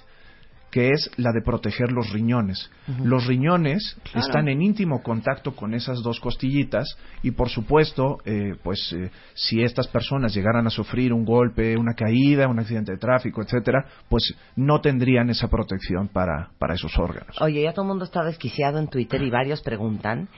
que 0.70 0.90
es 0.90 1.10
la 1.16 1.32
de 1.32 1.42
proteger 1.42 1.92
los 1.92 2.12
riñones. 2.12 2.70
Los 3.02 3.26
riñones 3.26 3.96
están 4.14 4.48
en 4.48 4.62
íntimo 4.62 5.02
contacto 5.02 5.54
con 5.54 5.74
esas 5.74 6.02
dos 6.02 6.20
costillitas 6.20 6.96
y, 7.22 7.30
por 7.30 7.48
supuesto, 7.48 8.18
eh, 8.24 8.54
pues 8.62 8.92
eh, 8.92 9.10
si 9.34 9.62
estas 9.62 9.88
personas 9.88 10.34
llegaran 10.34 10.66
a 10.66 10.70
sufrir 10.70 11.12
un 11.12 11.24
golpe, 11.24 11.76
una 11.76 11.94
caída, 11.94 12.48
un 12.48 12.58
accidente 12.58 12.92
de 12.92 12.98
tráfico, 12.98 13.42
etcétera, 13.42 13.86
pues 14.08 14.34
no 14.56 14.80
tendrían 14.80 15.30
esa 15.30 15.48
protección 15.48 16.08
para, 16.08 16.50
para 16.58 16.74
esos 16.74 16.96
órganos. 16.98 17.40
Oye, 17.40 17.62
ya 17.62 17.72
todo 17.72 17.84
el 17.84 17.88
mundo 17.88 18.04
está 18.04 18.24
desquiciado 18.24 18.78
en 18.78 18.88
Twitter 18.88 19.22
y 19.22 19.30
varios 19.30 19.62
preguntan 19.62 20.28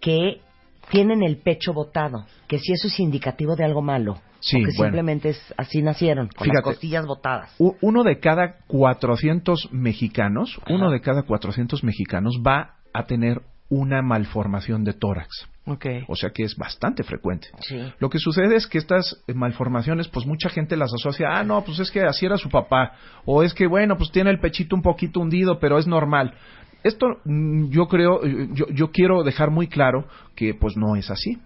que 0.00 0.40
tienen 0.90 1.22
el 1.22 1.38
pecho 1.38 1.72
botado, 1.72 2.26
que 2.48 2.58
si 2.58 2.72
eso 2.72 2.88
es 2.88 3.00
indicativo 3.00 3.56
de 3.56 3.64
algo 3.64 3.82
malo, 3.82 4.20
Sí, 4.40 4.56
o 4.56 4.60
que 4.60 4.72
bueno. 4.76 4.90
simplemente 4.90 5.28
es 5.30 5.54
así 5.56 5.82
nacieron, 5.82 6.28
con 6.28 6.48
las 6.48 6.62
costillas 6.62 7.06
botadas. 7.06 7.54
Uno 7.58 8.02
de 8.02 8.18
cada 8.18 8.56
400 8.66 9.72
mexicanos, 9.72 10.58
uno 10.68 10.90
de 10.90 11.00
cada 11.00 11.22
400 11.22 11.84
mexicanos 11.84 12.40
va 12.46 12.76
a 12.92 13.06
tener 13.06 13.42
una 13.68 14.02
malformación 14.02 14.82
de 14.82 14.94
tórax. 14.94 15.46
Ok. 15.66 15.86
O 16.08 16.16
sea 16.16 16.30
que 16.30 16.42
es 16.42 16.56
bastante 16.56 17.04
frecuente. 17.04 17.48
Sí. 17.60 17.80
Lo 18.00 18.10
que 18.10 18.18
sucede 18.18 18.56
es 18.56 18.66
que 18.66 18.78
estas 18.78 19.22
eh, 19.28 19.34
malformaciones, 19.34 20.08
pues 20.08 20.26
mucha 20.26 20.48
gente 20.48 20.76
las 20.76 20.92
asocia, 20.92 21.28
ah, 21.30 21.44
no, 21.44 21.62
pues 21.62 21.78
es 21.78 21.90
que 21.90 22.02
así 22.02 22.26
era 22.26 22.36
su 22.36 22.48
papá, 22.48 22.94
o 23.24 23.44
es 23.44 23.54
que, 23.54 23.68
bueno, 23.68 23.96
pues 23.96 24.10
tiene 24.10 24.30
el 24.30 24.40
pechito 24.40 24.74
un 24.74 24.82
poquito 24.82 25.20
hundido, 25.20 25.60
pero 25.60 25.78
es 25.78 25.86
normal. 25.86 26.34
Esto 26.82 27.18
mm, 27.24 27.68
yo 27.70 27.86
creo, 27.88 28.24
eh, 28.24 28.48
yo, 28.52 28.66
yo 28.68 28.90
quiero 28.90 29.22
dejar 29.22 29.50
muy 29.50 29.68
claro 29.68 30.06
que 30.34 30.54
pues 30.54 30.76
no 30.76 30.96
es 30.96 31.10
así. 31.10 31.38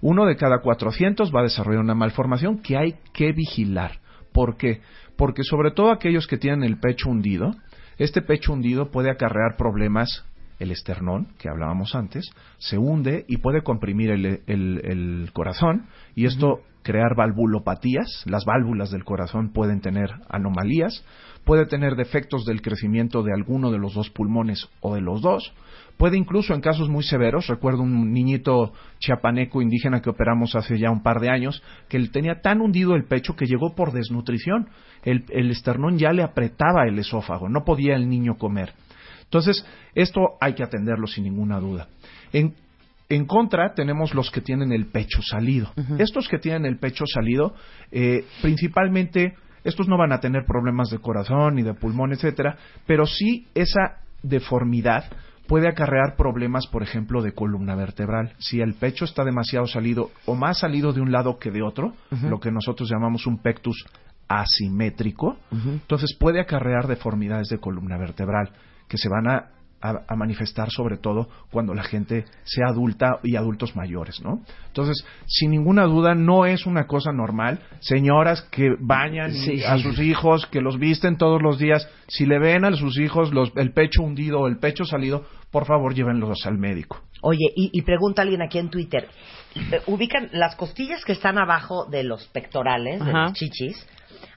Uno 0.00 0.26
de 0.26 0.36
cada 0.36 0.60
400 0.60 1.34
va 1.34 1.40
a 1.40 1.44
desarrollar 1.44 1.82
una 1.82 1.94
malformación 1.94 2.58
que 2.58 2.76
hay 2.76 2.94
que 3.12 3.32
vigilar. 3.32 3.98
¿Por 4.32 4.56
qué? 4.56 4.80
Porque 5.16 5.42
sobre 5.42 5.72
todo 5.72 5.90
aquellos 5.90 6.26
que 6.26 6.38
tienen 6.38 6.62
el 6.62 6.78
pecho 6.78 7.10
hundido, 7.10 7.52
este 7.98 8.22
pecho 8.22 8.52
hundido 8.52 8.90
puede 8.90 9.10
acarrear 9.10 9.56
problemas 9.56 10.24
el 10.60 10.70
esternón, 10.72 11.28
que 11.38 11.48
hablábamos 11.48 11.94
antes, 11.94 12.28
se 12.58 12.78
hunde 12.78 13.24
y 13.28 13.36
puede 13.36 13.62
comprimir 13.62 14.10
el, 14.10 14.40
el- 14.46 14.80
el 14.84 15.30
corazón 15.32 15.86
y 16.16 16.26
esto 16.26 16.62
crear 16.88 17.14
valvulopatías, 17.14 18.24
las 18.24 18.46
válvulas 18.46 18.90
del 18.90 19.04
corazón 19.04 19.52
pueden 19.52 19.82
tener 19.82 20.08
anomalías, 20.30 21.04
puede 21.44 21.66
tener 21.66 21.96
defectos 21.96 22.46
del 22.46 22.62
crecimiento 22.62 23.22
de 23.22 23.34
alguno 23.34 23.70
de 23.70 23.76
los 23.76 23.92
dos 23.92 24.08
pulmones 24.08 24.70
o 24.80 24.94
de 24.94 25.02
los 25.02 25.20
dos, 25.20 25.52
puede 25.98 26.16
incluso 26.16 26.54
en 26.54 26.62
casos 26.62 26.88
muy 26.88 27.04
severos, 27.04 27.46
recuerdo 27.46 27.82
un 27.82 28.10
niñito 28.14 28.72
chiapaneco 29.00 29.60
indígena 29.60 30.00
que 30.00 30.08
operamos 30.08 30.54
hace 30.54 30.78
ya 30.78 30.90
un 30.90 31.02
par 31.02 31.20
de 31.20 31.28
años, 31.28 31.62
que 31.90 31.98
tenía 32.08 32.40
tan 32.40 32.62
hundido 32.62 32.94
el 32.94 33.04
pecho 33.04 33.36
que 33.36 33.44
llegó 33.44 33.74
por 33.74 33.92
desnutrición, 33.92 34.70
el, 35.02 35.50
esternón 35.50 35.98
ya 35.98 36.14
le 36.14 36.22
apretaba 36.22 36.86
el 36.88 36.98
esófago, 36.98 37.50
no 37.50 37.66
podía 37.66 37.96
el 37.96 38.08
niño 38.08 38.38
comer. 38.38 38.72
Entonces, 39.24 39.62
esto 39.94 40.20
hay 40.40 40.54
que 40.54 40.64
atenderlo 40.64 41.06
sin 41.06 41.24
ninguna 41.24 41.60
duda. 41.60 41.88
En 43.08 43.26
contra, 43.26 43.72
tenemos 43.74 44.14
los 44.14 44.30
que 44.30 44.40
tienen 44.40 44.72
el 44.72 44.86
pecho 44.86 45.22
salido. 45.22 45.72
Estos 45.98 46.28
que 46.28 46.38
tienen 46.38 46.66
el 46.66 46.78
pecho 46.78 47.04
salido, 47.06 47.54
eh, 47.90 48.24
principalmente, 48.42 49.34
estos 49.64 49.88
no 49.88 49.96
van 49.96 50.12
a 50.12 50.20
tener 50.20 50.44
problemas 50.44 50.90
de 50.90 50.98
corazón 50.98 51.54
ni 51.54 51.62
de 51.62 51.74
pulmón, 51.74 52.12
etcétera, 52.12 52.56
pero 52.86 53.06
sí 53.06 53.46
esa 53.54 54.02
deformidad 54.22 55.04
puede 55.46 55.68
acarrear 55.68 56.16
problemas, 56.16 56.66
por 56.66 56.82
ejemplo, 56.82 57.22
de 57.22 57.32
columna 57.32 57.74
vertebral. 57.74 58.34
Si 58.38 58.60
el 58.60 58.74
pecho 58.74 59.06
está 59.06 59.24
demasiado 59.24 59.66
salido 59.66 60.10
o 60.26 60.34
más 60.34 60.58
salido 60.58 60.92
de 60.92 61.00
un 61.00 61.10
lado 61.10 61.38
que 61.38 61.50
de 61.50 61.62
otro, 61.62 61.94
lo 62.28 62.38
que 62.38 62.52
nosotros 62.52 62.90
llamamos 62.90 63.26
un 63.26 63.38
pectus 63.38 63.86
asimétrico, 64.28 65.38
entonces 65.50 66.14
puede 66.20 66.40
acarrear 66.40 66.86
deformidades 66.86 67.48
de 67.48 67.58
columna 67.58 67.96
vertebral 67.96 68.50
que 68.88 68.98
se 68.98 69.08
van 69.08 69.26
a, 69.26 69.50
a- 69.80 70.02
a 70.08 70.16
manifestar 70.16 70.70
sobre 70.70 70.96
todo 70.96 71.28
cuando 71.50 71.74
la 71.74 71.82
gente 71.82 72.24
sea 72.44 72.66
adulta 72.68 73.18
y 73.22 73.36
adultos 73.36 73.76
mayores, 73.76 74.20
¿no? 74.22 74.40
Entonces, 74.66 75.04
sin 75.26 75.50
ninguna 75.50 75.84
duda, 75.84 76.14
no 76.14 76.46
es 76.46 76.66
una 76.66 76.86
cosa 76.86 77.12
normal. 77.12 77.60
Señoras 77.80 78.42
que 78.50 78.74
bañan 78.80 79.32
Sí, 79.32 79.62
a 79.64 79.76
sí. 79.76 79.82
sus 79.84 79.98
hijos, 80.00 80.46
que 80.46 80.60
los 80.60 80.78
visten 80.78 81.16
todos 81.16 81.40
los 81.42 81.58
días, 81.58 81.88
si 82.08 82.26
le 82.26 82.38
ven 82.38 82.64
a 82.64 82.72
sus 82.72 82.98
hijos 82.98 83.32
los- 83.32 83.52
el 83.56 83.72
pecho 83.72 84.02
hundido 84.02 84.40
o 84.40 84.46
el 84.48 84.58
pecho 84.58 84.84
salido, 84.84 85.24
por 85.50 85.64
favor 85.66 85.94
llévenlos 85.94 86.44
al 86.46 86.58
médico. 86.58 87.00
Oye, 87.22 87.46
y, 87.56 87.70
y 87.72 87.82
pregunta 87.82 88.22
alguien 88.22 88.42
aquí 88.42 88.58
en 88.58 88.70
Twitter. 88.70 89.08
Eh, 89.72 89.80
Ubican 89.86 90.28
las 90.32 90.56
costillas 90.56 91.04
que 91.04 91.12
están 91.12 91.38
abajo 91.38 91.86
de 91.86 92.02
los 92.04 92.26
pectorales, 92.28 93.04
de 93.04 93.10
Ajá. 93.10 93.22
los 93.24 93.32
chichis. 93.34 93.86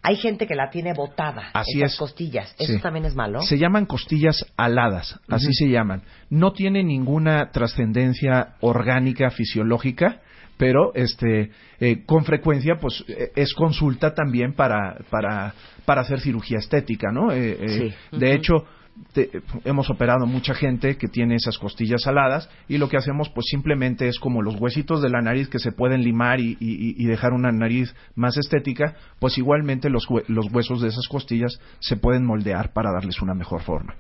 Hay 0.04 0.16
gente 0.16 0.48
que 0.48 0.56
la 0.56 0.70
tiene 0.72 0.94
botada. 0.94 1.52
Así 1.54 1.78
esas 1.80 1.94
es. 1.94 1.98
costillas. 2.00 2.56
¿Eso 2.58 2.74
Sí. 2.74 2.80
también 2.82 3.06
es 3.06 3.16
malo? 3.16 3.42
Se 3.42 3.58
llaman 3.60 3.86
costillas 3.86 4.46
aladas, 4.58 5.20
así 5.28 5.54
se 5.54 5.70
llaman. 5.70 6.02
No 6.30 6.54
tiene 6.54 6.84
ninguna 6.84 7.52
trascendencia 7.52 8.56
orgánica, 8.62 9.30
fisiológica, 9.30 10.22
pero 10.58 10.92
este, 10.96 11.52
eh, 11.80 12.04
con 12.06 12.26
frecuencia 12.26 12.76
pues 12.80 13.04
eh, 13.08 13.32
es 13.36 13.54
consulta 13.54 14.14
también 14.14 14.54
para, 14.54 14.98
para, 15.10 15.54
para 15.86 16.02
hacer 16.02 16.20
cirugía 16.20 16.58
estética, 16.60 17.12
¿no? 17.12 17.32
Eh, 17.32 17.58
eh, 17.60 17.94
Sí. 18.12 18.18
De 18.18 18.34
hecho, 18.34 18.66
te- 19.14 19.30
hemos 19.66 19.90
operado 19.90 20.26
mucha 20.26 20.54
gente 20.54 20.98
que 20.98 21.08
tiene 21.08 21.36
esas 21.36 21.58
costillas 21.58 22.08
aladas 22.08 22.50
y 22.68 22.78
lo 22.78 22.88
que 22.90 22.98
hacemos 22.98 23.30
pues 23.30 23.48
simplemente 23.50 24.08
es 24.08 24.20
como 24.20 24.42
los 24.42 24.56
huesitos 24.60 25.02
de 25.02 25.10
la 25.10 25.22
nariz 25.22 25.50
que 25.50 25.60
se 25.60 25.72
pueden 25.72 26.04
limar 26.04 26.40
y, 26.40 26.58
y- 26.60 26.96
y 26.98 27.06
dejar 27.06 27.34
una 27.34 27.52
nariz 27.52 27.94
más 28.16 28.38
estética, 28.38 28.96
pues 29.20 29.38
igualmente 29.38 29.90
los, 29.90 30.08
hue- 30.08 30.24
los 30.28 30.52
huesos 30.52 30.82
de 30.82 30.90
esas 30.90 31.08
costillas 31.08 31.60
se 31.80 31.98
pueden 31.98 32.26
moldear 32.26 32.74
para 32.74 32.92
darles 32.92 33.22
una 33.22 33.34
mejor 33.34 33.62
forma. 33.62 33.96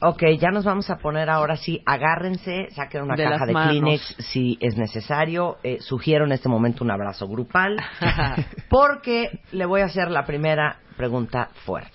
Ok, 0.00 0.22
ya 0.38 0.50
nos 0.52 0.64
vamos 0.64 0.88
a 0.90 0.98
poner 0.98 1.28
ahora 1.28 1.56
sí. 1.56 1.82
Agárrense, 1.84 2.68
saquen 2.70 3.02
una 3.02 3.16
De 3.16 3.24
caja 3.24 3.46
de 3.46 3.52
manos. 3.52 3.70
Kleenex 3.72 4.14
si 4.30 4.56
es 4.60 4.76
necesario. 4.76 5.56
Eh, 5.64 5.78
sugiero 5.80 6.24
en 6.24 6.30
este 6.30 6.48
momento 6.48 6.84
un 6.84 6.92
abrazo 6.92 7.26
grupal. 7.26 7.76
porque 8.70 9.40
le 9.50 9.66
voy 9.66 9.80
a 9.80 9.86
hacer 9.86 10.08
la 10.10 10.24
primera 10.24 10.76
pregunta 10.96 11.48
fuerte. 11.64 11.90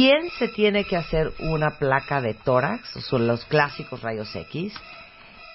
¿Quién 0.00 0.30
se 0.38 0.48
tiene 0.48 0.84
que 0.84 0.96
hacer 0.96 1.30
una 1.40 1.72
placa 1.78 2.22
de 2.22 2.32
tórax? 2.32 2.88
Son 3.04 3.26
los 3.26 3.44
clásicos 3.44 4.00
rayos 4.00 4.34
X. 4.34 4.72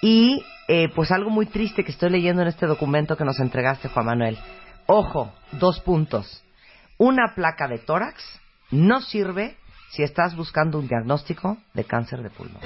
Y 0.02 0.40
eh, 0.68 0.88
pues 0.94 1.10
algo 1.10 1.30
muy 1.30 1.46
triste 1.46 1.82
que 1.82 1.90
estoy 1.90 2.10
leyendo 2.10 2.42
en 2.42 2.46
este 2.46 2.66
documento 2.66 3.16
que 3.16 3.24
nos 3.24 3.40
entregaste, 3.40 3.88
Juan 3.88 4.06
Manuel. 4.06 4.38
Ojo, 4.86 5.32
dos 5.50 5.80
puntos. 5.80 6.44
Una 6.96 7.34
placa 7.34 7.66
de 7.66 7.78
tórax 7.78 8.22
no 8.70 9.00
sirve 9.00 9.56
si 9.88 10.04
estás 10.04 10.36
buscando 10.36 10.78
un 10.78 10.86
diagnóstico 10.86 11.56
de 11.74 11.82
cáncer 11.82 12.22
de 12.22 12.30
pulmón. 12.30 12.60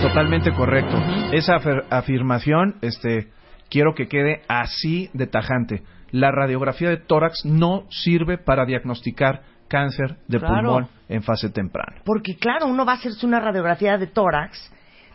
Totalmente 0.00 0.52
correcto. 0.52 0.96
Esa 1.32 1.56
afirmación, 1.90 2.76
este, 2.82 3.32
quiero 3.68 3.96
que 3.96 4.06
quede 4.06 4.42
así 4.46 5.10
de 5.12 5.26
tajante. 5.26 5.82
La 6.12 6.30
radiografía 6.30 6.90
de 6.90 6.98
tórax 6.98 7.44
no 7.44 7.88
sirve 7.90 8.38
para 8.38 8.64
diagnosticar 8.64 9.42
cáncer 9.74 10.16
de 10.28 10.38
Claro. 10.38 10.54
pulmón 10.54 10.88
en 11.08 11.22
fase 11.22 11.50
temprana. 11.50 11.96
Porque 12.04 12.36
claro, 12.36 12.66
uno 12.66 12.84
va 12.84 12.92
a 12.92 12.96
hacerse 12.96 13.26
una 13.26 13.40
radiografía 13.40 13.98
de 13.98 14.06
tórax, 14.06 14.70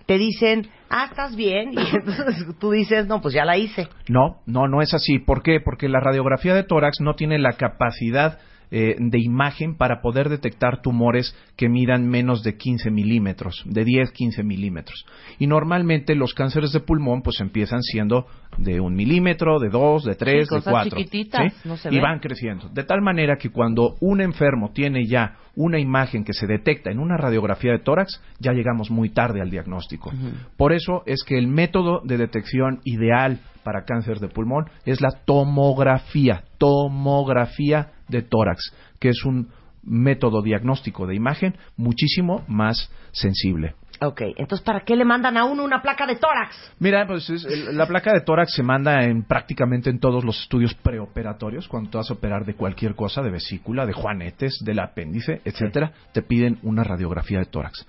te 0.06 0.18
dicen, 0.18 0.68
ah, 0.90 1.06
estás 1.10 1.36
bien, 1.38 1.72
y 1.74 1.78
entonces 1.96 2.46
tú 2.60 2.72
dices, 2.72 3.08
no, 3.08 3.22
pues 3.22 3.34
ya 3.34 3.46
la 3.46 3.58
hice. 3.58 3.88
No, 4.10 4.42
no, 4.46 4.68
no 4.68 4.82
es 4.82 4.94
así. 4.94 5.20
¿Por 5.20 5.42
qué? 5.44 5.60
Porque 5.64 5.88
la 5.88 6.02
radiografía 6.02 6.54
de 6.54 6.64
tórax 6.64 7.00
no 7.00 7.14
tiene 7.14 7.40
la 7.40 7.54
capacidad 7.54 8.38
eh, 8.72 8.96
de 9.00 9.20
imagen 9.20 9.76
para 9.76 10.02
poder 10.02 10.30
detectar 10.30 10.82
tumores 10.82 11.36
que 11.56 11.70
midan 11.70 12.08
menos 12.08 12.44
de 12.44 12.56
15 12.58 12.92
milímetros, 12.92 13.64
de 13.66 13.84
10, 13.84 14.12
15 14.12 14.44
milímetros. 14.44 15.06
Y 15.40 15.48
normalmente 15.48 16.16
los 16.16 16.34
cánceres 16.34 16.72
de 16.72 16.80
pulmón 16.80 17.22
pues 17.22 17.40
empiezan 17.40 17.82
siendo 17.82 18.28
de 18.58 18.80
un 18.80 18.94
milímetro, 18.96 19.60
de 19.60 19.70
dos, 19.70 20.04
de 20.04 20.16
tres, 20.16 20.48
Sí, 20.48 20.56
de 20.56 20.60
cosas 20.60 20.72
cuatro. 20.72 20.98
chiquititas, 20.98 21.54
¿sí? 21.54 21.68
no 21.68 21.78
se 21.78 21.94
y 21.94 22.00
van 22.00 22.20
creciendo. 22.20 22.70
De 22.70 22.84
tal 22.84 23.02
manera 23.02 23.38
que 23.38 23.50
cuando 23.50 23.96
un 24.02 24.22
enfermo 24.22 24.72
tiene 24.74 25.06
ya 25.08 25.38
una 25.56 25.80
imagen 25.80 26.24
que 26.24 26.34
se 26.34 26.48
detecta 26.48 26.92
en 26.92 27.00
una 27.00 27.18
radiografía 27.18 27.72
de 27.72 27.80
tórax, 27.80 28.22
ya 28.40 28.54
llegamos 28.54 28.92
muy 28.92 29.10
tarde 29.10 29.42
al 29.42 29.50
diagnóstico. 29.50 30.12
Por 30.58 30.74
eso 30.74 31.04
es 31.06 31.24
que 31.24 31.38
el 31.38 31.48
método 31.48 32.02
de 32.04 32.18
detección 32.18 32.80
ideal 32.86 33.40
para 33.64 33.84
cáncer 33.84 34.20
de 34.20 34.30
pulmón 34.30 34.66
es 34.86 35.02
la 35.02 35.10
tomografía, 35.26 36.44
tomografía 36.58 37.90
de 38.10 38.22
tórax, 38.22 38.74
que 39.00 39.10
es 39.10 39.24
un 39.26 39.50
método 39.84 40.42
diagnóstico 40.42 41.08
de 41.08 41.16
imagen 41.16 41.56
muchísimo 41.78 42.44
más 42.48 42.92
sensible. 43.12 43.76
Ok, 44.02 44.22
entonces 44.38 44.62
¿para 44.62 44.82
qué 44.82 44.96
le 44.96 45.04
mandan 45.04 45.36
a 45.36 45.44
uno 45.44 45.64
una 45.64 45.82
placa 45.82 46.06
de 46.06 46.16
tórax? 46.16 46.56
Mira, 46.80 47.06
pues 47.06 47.30
es- 47.30 47.46
la 47.74 47.86
placa 47.86 48.14
de 48.14 48.22
tórax 48.22 48.54
se 48.54 48.64
manda 48.64 49.04
en 49.04 49.24
prácticamente 49.24 49.90
en 49.90 50.00
todos 50.00 50.24
los 50.24 50.42
estudios 50.42 50.74
preoperatorios. 50.76 51.68
Cuando 51.68 51.90
tú 51.90 51.98
vas 51.98 52.10
a 52.10 52.14
operar 52.14 52.46
de 52.46 52.54
cualquier 52.56 52.96
cosa, 52.96 53.22
de 53.22 53.30
vesícula, 53.30 53.86
de 53.86 53.92
juanetes, 53.94 54.60
del 54.64 54.80
apéndice, 54.80 55.42
etcétera, 55.44 55.92
te 56.14 56.22
piden 56.22 56.60
una 56.64 56.84
radiografía 56.86 57.40
de 57.40 57.46
tórax. 57.46 57.86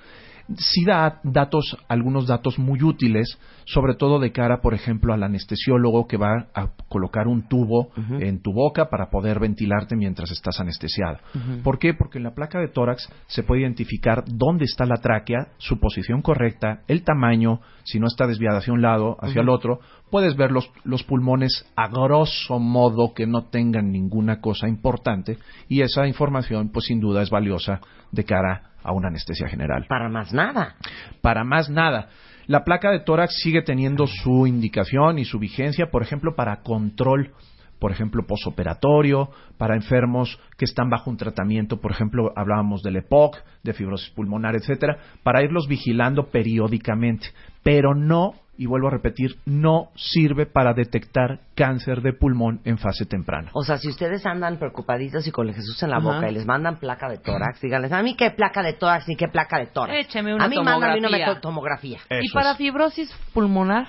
Sí 0.59 0.85
da 0.85 1.21
datos, 1.23 1.77
algunos 1.89 2.27
datos 2.27 2.59
muy 2.59 2.83
útiles, 2.83 3.39
sobre 3.65 3.95
todo 3.95 4.19
de 4.19 4.33
cara, 4.33 4.61
por 4.61 4.75
ejemplo, 4.75 5.13
al 5.13 5.23
anestesiólogo 5.23 6.07
que 6.07 6.17
va 6.17 6.49
a 6.55 6.71
colocar 6.89 7.29
un 7.29 7.49
tubo 7.49 7.91
en 8.19 8.41
tu 8.43 8.53
boca 8.53 8.89
para 8.91 9.11
poder 9.11 9.39
ventilarte 9.39 9.97
mientras 9.97 10.31
estás 10.31 10.61
anestesiado. 10.61 11.19
¿Por 11.63 11.79
qué? 11.79 11.95
Porque 11.95 12.19
en 12.19 12.25
la 12.25 12.35
placa 12.35 12.59
de 12.59 12.69
tórax 12.69 13.09
se 13.27 13.43
puede 13.43 13.63
identificar 13.63 14.25
dónde 14.27 14.65
está 14.65 14.87
la 14.87 14.97
tráquea, 14.97 15.49
su 15.59 15.79
posición 15.79 16.23
correcta, 16.23 16.83
el 16.89 17.03
tamaño, 17.03 17.61
si 17.85 17.99
no 18.01 18.07
está 18.07 18.27
desviada 18.27 18.59
hacia 18.59 18.73
un 18.73 18.83
lado, 18.83 19.17
hacia 19.21 19.43
el 19.43 19.49
otro. 19.49 19.81
Puedes 20.11 20.37
ver 20.37 20.51
los, 20.51 20.71
los 20.85 21.03
pulmones 21.05 21.67
a 21.77 21.89
grosso 21.89 22.59
modo 22.59 23.15
que 23.15 23.27
no 23.27 23.45
tengan 23.45 23.93
ninguna 23.93 24.41
cosa 24.41 24.69
importante 24.69 25.39
y 25.69 25.83
esa 25.83 26.07
información, 26.07 26.71
pues 26.71 26.87
sin 26.87 27.01
duda 27.01 27.23
es 27.23 27.31
valiosa 27.31 27.81
de 28.11 28.25
cara 28.25 28.71
a 28.83 28.93
una 28.93 29.09
anestesia 29.09 29.49
general. 29.49 29.87
Para 29.89 30.09
más 30.09 30.33
nada. 30.33 30.75
Para 31.21 31.45
más 31.45 31.69
nada. 31.69 32.09
La 32.47 32.65
placa 32.65 32.91
de 32.91 33.01
tórax 33.01 33.35
sigue 33.43 33.63
teniendo 33.63 34.07
su 34.07 34.47
indicación 34.47 35.19
y 35.19 35.25
su 35.25 35.39
vigencia, 35.39 35.91
por 35.91 36.03
ejemplo, 36.03 36.35
para 36.35 36.63
control, 36.63 37.33
por 37.79 37.93
ejemplo, 37.93 38.27
posoperatorio, 38.27 39.31
para 39.57 39.77
enfermos 39.77 40.39
que 40.59 40.65
están 40.65 40.91
bajo 40.91 41.11
un 41.11 41.17
tratamiento, 41.17 41.81
por 41.81 41.93
ejemplo, 41.93 42.33
hablábamos 42.35 42.83
del 42.83 42.97
EPOC, 42.97 43.37
de 43.63 43.73
fibrosis 43.73 44.11
pulmonar, 44.11 44.57
etcétera, 44.57 44.99
para 45.23 45.45
irlos 45.45 45.69
vigilando 45.69 46.27
periódicamente, 46.27 47.29
pero 47.63 47.95
no 47.95 48.33
y 48.61 48.67
vuelvo 48.67 48.89
a 48.89 48.91
repetir, 48.91 49.37
no 49.47 49.89
sirve 49.97 50.45
para 50.45 50.75
detectar 50.75 51.41
cáncer 51.55 52.03
de 52.03 52.13
pulmón 52.13 52.61
en 52.67 52.77
fase 52.77 53.07
temprana. 53.07 53.49
O 53.55 53.63
sea, 53.65 53.79
si 53.79 53.89
ustedes 53.89 54.27
andan 54.27 54.59
preocupaditos 54.59 55.27
y 55.27 55.31
con 55.31 55.49
el 55.49 55.55
Jesús 55.55 55.83
en 55.83 55.89
la 55.89 55.99
boca 55.99 56.29
y 56.31 56.35
les 56.35 56.45
mandan 56.45 56.77
placa 56.79 57.09
de 57.09 57.17
tórax, 57.17 57.59
díganles, 57.63 57.91
a 57.91 58.03
mí 58.03 58.15
qué 58.17 58.31
placa 58.33 58.63
de 58.63 58.75
tórax 58.75 59.09
ni 59.09 59.17
qué 59.17 59.29
placa 59.29 59.59
de 59.59 59.69
tórax. 59.69 60.07
Écheme 60.07 60.35
una 60.35 60.45
a 60.45 60.49
mí 60.49 60.57
mándame 60.57 60.99
una 60.99 61.09
tomografía. 61.09 61.27
meto- 61.29 61.41
tomografía. 61.41 61.99
¿Y 62.21 62.31
para 62.33 62.51
es. 62.53 62.59
fibrosis 62.59 63.11
pulmonar? 63.33 63.87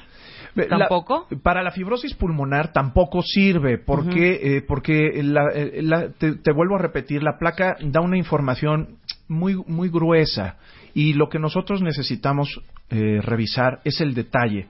La- 0.55 0.67
¿Tampoco? 0.67 1.27
para 1.43 1.63
la 1.63 1.71
fibrosis 1.71 2.13
pulmonar 2.13 2.71
tampoco 2.71 3.21
sirve. 3.23 3.77
¿Por 3.77 4.07
qué? 4.09 4.57
Eh, 4.57 4.61
porque 4.65 5.21
la- 5.21 5.49
eh, 5.53 5.81
la- 5.81 6.11
te, 6.13 6.35
te 6.37 6.51
vuelvo 6.53 6.75
a 6.75 6.79
repetir, 6.79 7.23
la 7.23 7.37
placa 7.37 7.75
da 7.81 7.99
una 7.99 8.17
información 8.17 8.97
muy, 9.27 9.55
muy 9.67 9.89
gruesa 9.89 10.55
y 10.93 11.13
lo 11.13 11.29
que 11.29 11.39
nosotros 11.39 11.81
necesitamos 11.81 12.61
eh, 12.89 13.21
revisar 13.21 13.79
es 13.83 14.01
el 14.01 14.13
detalle. 14.13 14.67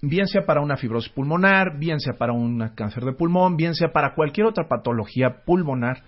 Bien 0.00 0.26
sea 0.26 0.46
para 0.46 0.60
una 0.60 0.76
fibrosis 0.76 1.12
pulmonar, 1.12 1.78
bien 1.78 2.00
sea 2.00 2.14
para 2.14 2.32
un 2.32 2.70
cáncer 2.74 3.04
de 3.04 3.12
pulmón, 3.12 3.56
bien 3.56 3.74
sea 3.74 3.92
para 3.92 4.14
cualquier 4.14 4.46
otra 4.46 4.68
patología 4.68 5.42
pulmonar, 5.44 6.02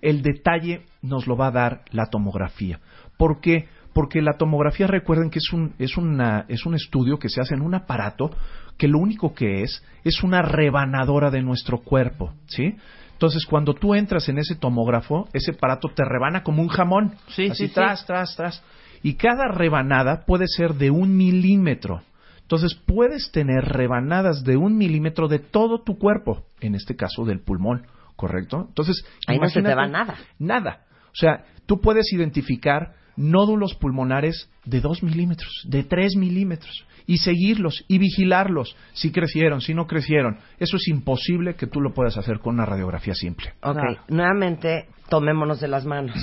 el 0.00 0.22
detalle 0.22 0.82
nos 1.02 1.26
lo 1.26 1.36
va 1.36 1.48
a 1.48 1.52
dar 1.52 1.82
la 1.90 2.06
tomografía. 2.06 2.80
¿Por 3.16 3.40
qué? 3.40 3.68
Porque 3.92 4.22
la 4.22 4.36
tomografía, 4.38 4.86
recuerden 4.86 5.30
que 5.30 5.38
es 5.38 5.52
un, 5.52 5.74
es, 5.78 5.96
una, 5.96 6.46
es 6.48 6.64
un 6.66 6.74
estudio 6.74 7.18
que 7.18 7.28
se 7.28 7.40
hace 7.40 7.54
en 7.54 7.62
un 7.62 7.74
aparato 7.74 8.30
que 8.78 8.88
lo 8.88 8.98
único 8.98 9.34
que 9.34 9.62
es 9.62 9.84
es 10.02 10.22
una 10.22 10.42
rebanadora 10.42 11.30
de 11.30 11.42
nuestro 11.42 11.78
cuerpo, 11.78 12.32
¿sí? 12.46 12.76
Entonces, 13.12 13.46
cuando 13.46 13.74
tú 13.74 13.94
entras 13.94 14.28
en 14.28 14.38
ese 14.38 14.56
tomógrafo, 14.56 15.28
ese 15.32 15.52
aparato 15.52 15.88
te 15.94 16.04
rebana 16.04 16.42
como 16.42 16.62
un 16.62 16.68
jamón. 16.68 17.14
Sí, 17.28 17.46
así 17.46 17.64
sí, 17.64 17.68
sí. 17.68 17.74
tras, 17.74 18.04
tras, 18.04 18.34
tras. 18.36 18.62
Y 19.02 19.14
cada 19.14 19.48
rebanada 19.48 20.24
puede 20.26 20.46
ser 20.46 20.74
de 20.74 20.90
un 20.90 21.16
milímetro. 21.16 22.02
Entonces, 22.40 22.74
puedes 22.74 23.30
tener 23.32 23.64
rebanadas 23.64 24.44
de 24.44 24.56
un 24.56 24.76
milímetro 24.76 25.28
de 25.28 25.38
todo 25.38 25.82
tu 25.82 25.98
cuerpo, 25.98 26.44
en 26.60 26.74
este 26.74 26.96
caso 26.96 27.24
del 27.24 27.40
pulmón, 27.40 27.86
¿correcto? 28.16 28.66
Entonces, 28.68 29.04
Ahí 29.26 29.38
no 29.38 29.48
se 29.48 29.62
te 29.62 29.74
va 29.74 29.86
nada. 29.86 30.16
Nada. 30.38 30.84
O 31.06 31.14
sea, 31.14 31.44
tú 31.66 31.80
puedes 31.80 32.12
identificar 32.12 32.94
nódulos 33.16 33.74
pulmonares 33.74 34.48
de 34.64 34.80
2 34.80 35.02
milímetros, 35.02 35.64
de 35.68 35.84
3 35.84 36.16
milímetros, 36.16 36.86
y 37.06 37.18
seguirlos 37.18 37.84
y 37.88 37.98
vigilarlos 37.98 38.76
si 38.92 39.10
crecieron, 39.10 39.60
si 39.60 39.74
no 39.74 39.86
crecieron. 39.86 40.38
Eso 40.58 40.76
es 40.76 40.88
imposible 40.88 41.54
que 41.54 41.66
tú 41.66 41.80
lo 41.80 41.92
puedas 41.92 42.16
hacer 42.16 42.38
con 42.38 42.54
una 42.54 42.66
radiografía 42.66 43.14
simple. 43.14 43.52
Ok, 43.62 43.78
nuevamente 44.08 44.86
tomémonos 45.08 45.60
de 45.60 45.68
las 45.68 45.84
manos. 45.84 46.14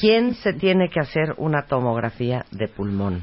¿Quién 0.00 0.34
se 0.34 0.52
tiene 0.52 0.88
que 0.88 1.00
hacer 1.00 1.34
una 1.38 1.66
tomografía 1.66 2.44
de 2.50 2.68
pulmón? 2.68 3.22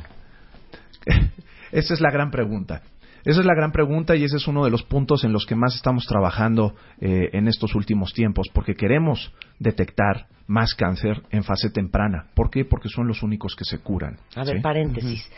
Esa 1.71 1.93
es 1.93 2.01
la 2.01 2.11
gran 2.11 2.31
pregunta. 2.31 2.81
Esa 3.29 3.41
es 3.41 3.45
la 3.45 3.53
gran 3.53 3.71
pregunta 3.71 4.15
y 4.15 4.23
ese 4.23 4.37
es 4.37 4.47
uno 4.47 4.65
de 4.65 4.71
los 4.71 4.81
puntos 4.81 5.23
en 5.23 5.31
los 5.31 5.45
que 5.45 5.53
más 5.55 5.75
estamos 5.75 6.07
trabajando 6.07 6.73
eh, 6.99 7.29
en 7.33 7.47
estos 7.47 7.75
últimos 7.75 8.11
tiempos, 8.11 8.47
porque 8.51 8.73
queremos 8.73 9.31
detectar 9.59 10.25
más 10.47 10.73
cáncer 10.73 11.21
en 11.29 11.43
fase 11.43 11.69
temprana. 11.69 12.25
¿Por 12.33 12.49
qué? 12.49 12.65
Porque 12.65 12.89
son 12.89 13.07
los 13.07 13.21
únicos 13.21 13.55
que 13.55 13.65
se 13.65 13.77
curan. 13.83 14.17
A 14.35 14.43
ver, 14.43 14.55
¿sí? 14.55 14.61
paréntesis. 14.63 15.31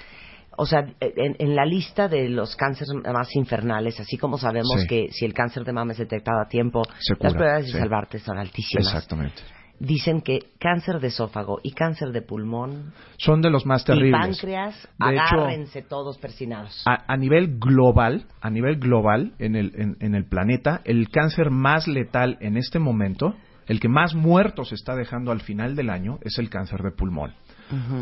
O 0.58 0.66
sea, 0.66 0.86
en, 1.02 1.36
en 1.38 1.54
la 1.54 1.66
lista 1.66 2.08
de 2.08 2.30
los 2.30 2.56
cánceres 2.56 2.94
más 3.12 3.36
infernales, 3.36 4.00
así 4.00 4.18
como 4.18 4.38
sabemos 4.38 4.82
Sí. 4.82 4.88
que 4.88 5.08
si 5.12 5.26
el 5.26 5.34
cáncer 5.34 5.66
de 5.66 5.74
mama 5.74 5.92
es 5.92 5.98
detectado 5.98 6.40
a 6.40 6.48
tiempo, 6.48 6.84
las 6.86 7.34
probabilidades 7.34 7.74
de 7.74 7.80
salvarte 7.80 8.20
son 8.20 8.38
altísimas. 8.38 8.86
Exactamente. 8.88 9.42
Dicen 9.84 10.22
que 10.22 10.52
cáncer 10.60 11.00
de 11.00 11.08
esófago 11.08 11.60
y 11.64 11.72
cáncer 11.72 12.10
de 12.12 12.22
pulmón 12.22 12.94
Son 13.18 13.42
de 13.42 13.50
los 13.50 13.66
más 13.66 13.82
y 13.82 13.86
terribles. 13.86 14.22
páncreas, 14.38 14.76
De 15.00 15.14
hecho, 15.16 15.22
agárrense 15.36 15.82
todos 15.82 16.20
persinados. 16.20 16.84
a, 16.86 17.04
a 17.12 17.18
nivel 17.18 17.58
global, 17.58 18.26
a 18.42 18.50
nivel 18.52 18.78
global 18.78 19.34
en 19.40 19.56
el, 19.56 19.72
en, 19.76 19.98
en 20.00 20.14
el 20.14 20.26
planeta, 20.26 20.82
el 20.86 21.10
cáncer 21.10 21.50
más 21.50 21.88
letal 21.88 22.38
en 22.42 22.58
este 22.58 22.78
momento, 22.78 23.36
el 23.66 23.80
que 23.80 23.90
más 23.90 24.14
muertos 24.14 24.72
está 24.72 24.96
dejando 24.96 25.32
al 25.32 25.42
final 25.42 25.76
del 25.76 25.90
año, 25.90 26.20
es 26.22 26.38
el 26.38 26.50
cáncer 26.52 26.82
de 26.84 26.92
pulmón. 26.92 27.34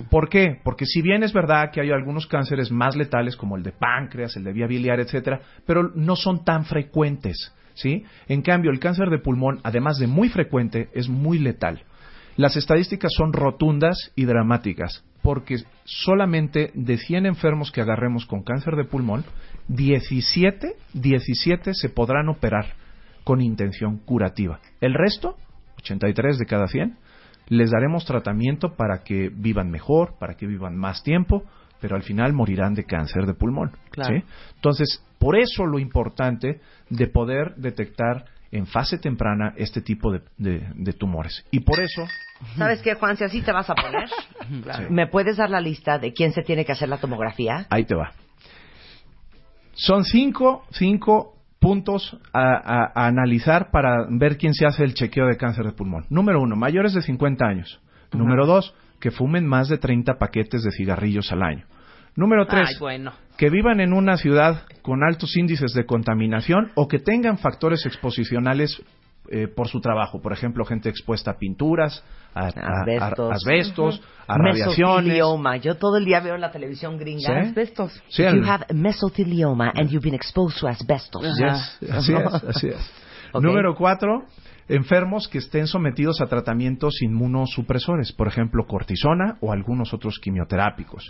¿Por 0.09 0.30
qué? 0.30 0.59
Porque 0.63 0.86
si 0.86 1.01
bien 1.03 1.21
es 1.21 1.32
verdad 1.32 1.69
que 1.71 1.80
hay 1.80 1.91
algunos 1.91 2.25
cánceres 2.25 2.71
más 2.71 2.95
letales 2.95 3.38
como 3.38 3.55
el 3.55 3.61
de 3.61 3.71
páncreas, 3.71 4.36
el 4.36 4.43
de 4.43 4.51
vía 4.51 4.65
biliar, 4.65 4.99
etcétera, 4.99 5.39
pero 5.65 5.91
no 5.93 6.15
son 6.15 6.43
tan 6.43 6.65
frecuentes, 6.65 7.55
¿sí? 7.80 8.03
En 8.27 8.41
cambio, 8.41 8.71
el 8.71 8.80
cáncer 8.80 9.09
de 9.09 9.19
pulmón, 9.19 9.59
además 9.63 9.97
de 9.97 10.07
muy 10.07 10.30
frecuente, 10.30 10.89
es 10.93 11.09
muy 11.09 11.39
letal. 11.39 11.84
Las 12.36 12.55
estadísticas 12.55 13.11
son 13.15 13.34
rotundas 13.34 14.11
y 14.15 14.25
dramáticas, 14.25 15.03
porque 15.21 15.57
solamente 15.84 16.71
de 16.73 16.97
100 16.97 17.25
enfermos 17.25 17.71
que 17.71 17.82
agarremos 17.82 18.25
con 18.25 18.43
cáncer 18.43 18.75
de 18.75 18.86
pulmón, 18.86 19.25
17, 19.67 20.75
17 20.93 21.73
se 21.73 21.89
podrán 21.89 22.30
operar 22.30 22.73
con 23.23 23.41
intención 23.41 23.97
curativa. 23.97 24.59
El 24.82 24.93
resto, 24.93 25.36
83 25.80 26.38
de 26.38 26.45
cada 26.45 26.67
100, 26.67 26.97
les 27.47 27.71
daremos 27.71 28.05
tratamiento 28.05 28.75
para 28.75 29.03
que 29.03 29.30
vivan 29.30 29.69
mejor, 29.69 30.15
para 30.19 30.36
que 30.36 30.47
vivan 30.47 30.77
más 30.77 31.03
tiempo, 31.03 31.43
pero 31.82 31.95
al 31.95 32.03
final 32.03 32.34
morirán 32.34 32.73
de 32.73 32.86
cáncer 32.86 33.25
de 33.25 33.34
pulmón. 33.34 33.71
Claro. 33.91 34.15
¿sí? 34.15 34.23
Entonces, 34.55 35.03
por 35.20 35.38
eso 35.38 35.65
lo 35.65 35.78
importante 35.80 36.61
de 36.89 37.07
poder 37.07 37.53
detectar 37.57 38.26
en 38.51 38.65
fase 38.65 38.97
temprana 38.97 39.53
este 39.57 39.82
tipo 39.82 40.11
de, 40.11 40.22
de- 40.38 40.67
de 40.74 40.93
tumores. 40.93 41.45
Y 41.51 41.59
por 41.59 41.80
eso, 41.80 42.07
¿Sabes 42.57 42.82
qué, 42.82 42.95
Juan? 42.95 43.15
Si 43.17 43.24
así 43.26 43.41
te 43.41 43.51
vas 43.51 43.70
a 43.70 43.76
poner, 43.76 44.09
¿me 44.89 45.05
puedes 45.07 45.38
dar 45.38 45.49
la 45.51 45.61
lista 45.61 45.99
de 45.99 46.13
quién 46.13 46.32
se 46.32 46.41
tiene 46.41 46.65
que 46.65 46.72
hacer 46.72 46.89
la 46.89 46.97
tomografía? 46.97 47.67
ahí 47.70 47.84
te 47.84 47.93
va. 47.95 48.11
Son 49.74 50.03
cinco, 50.03 50.65
cinco 50.72 51.36
puntos 51.59 52.17
a, 52.34 52.53
a- 52.53 52.91
a 52.95 53.07
analizar 53.07 53.70
para 53.72 54.05
ver 54.09 54.38
quién 54.38 54.53
se 54.53 54.65
hace 54.65 54.84
el 54.84 54.93
chequeo 54.93 55.26
de 55.28 55.38
cáncer 55.38 55.65
de 55.65 55.72
pulmón. 55.74 56.05
Número 56.09 56.41
uno, 56.41 56.55
mayores 56.55 56.93
de 56.93 57.01
50 57.01 57.45
años. 57.45 57.80
Número 58.13 58.45
dos, 58.47 58.74
que 58.99 59.11
fumen 59.11 59.45
más 59.45 59.70
de 59.70 59.78
30 59.78 60.17
paquetes 60.17 60.63
de 60.63 60.72
cigarrillos 60.72 61.32
al 61.32 61.43
año. 61.43 61.65
Número 62.20 62.45
tres, 62.45 62.70
Ay, 62.70 62.76
bueno. 62.80 63.13
que 63.38 63.49
vivan 63.49 63.80
en 63.80 63.93
una 63.93 64.17
ciudad 64.17 64.63
con 64.82 65.03
altos 65.03 65.38
índices 65.38 65.74
de 65.74 65.86
contaminación 65.86 66.72
o 66.76 66.88
que 66.88 66.99
tengan 66.99 67.38
factores 67.38 67.86
exposicionales 67.86 68.82
eh, 69.32 69.47
por 69.47 69.67
su 69.67 69.80
trabajo. 69.80 70.22
Por 70.22 70.34
ejemplo, 70.34 70.65
gente 70.65 70.89
expuesta 70.89 71.32
a 71.32 71.38
pinturas, 71.38 72.03
a, 72.34 72.45
a- 72.45 72.47
a- 72.47 72.82
Asbestos. 72.82 73.32
asbestos, 73.32 74.01
a 74.28 74.38
radiaciones. 74.38 74.78
Mesotelioma. 75.05 75.57
Yo 75.57 75.76
todo 75.78 75.97
el 75.97 76.05
día 76.05 76.20
veo 76.20 76.36
en 76.36 76.41
la 76.41 76.51
televisión 76.51 76.97
gringa. 76.97 77.22
¿Sí? 77.43 77.49
Asbestos. 77.49 78.03
Sí, 78.09 78.24
you 78.24 78.43
have 78.45 78.65
mesothelioma 78.74 79.72
and 79.76 79.89
you've 79.89 80.03
been 80.03 80.15
exposed 80.15 80.59
to 80.59 80.67
asbestos. 80.67 81.22
Yes, 81.38 81.80
así 81.91 82.13
es, 82.13 82.43
así 82.43 82.67
es. 82.67 82.93
Ok. 83.32 83.43
Número 83.43 83.76
cuatro, 83.76 84.26
enfermos 84.70 85.28
que 85.28 85.39
estén 85.39 85.67
sometidos 85.67 86.22
a 86.22 86.28
tratamientos 86.28 87.01
inmunosupresores, 87.01 88.11
por 88.13 88.28
ejemplo, 88.28 88.65
cortisona 88.67 89.38
o 89.41 89.51
algunos 89.51 89.93
otros 89.93 90.20
quimioterápicos. 90.20 91.09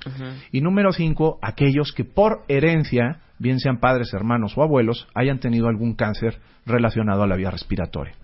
Y 0.51 0.62
número 0.62 0.91
cinco, 0.91 1.38
aquellos 1.41 1.91
que 1.91 2.05
por 2.05 2.43
herencia, 2.47 3.20
bien 3.38 3.60
sean 3.60 3.80
padres, 3.80 4.14
hermanos 4.14 4.57
o 4.57 4.64
abuelos, 4.64 5.07
hayan 5.14 5.39
tenido 5.39 5.68
algún 5.68 5.93
cáncer 5.93 6.39
relacionado 6.66 7.24
a 7.24 7.28
la 7.28 7.36
vía 7.36 7.51
respiratoria. 7.51 8.16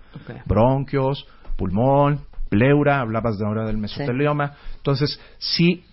Bronquios, 0.46 1.28
pulmón, 1.58 2.22
pleura, 2.50 3.02
hablabas 3.02 3.38
de 3.38 3.46
ahora 3.46 3.66
del 3.66 3.78
mesotelioma. 3.78 4.54
Entonces, 4.78 5.20
si 5.38 5.84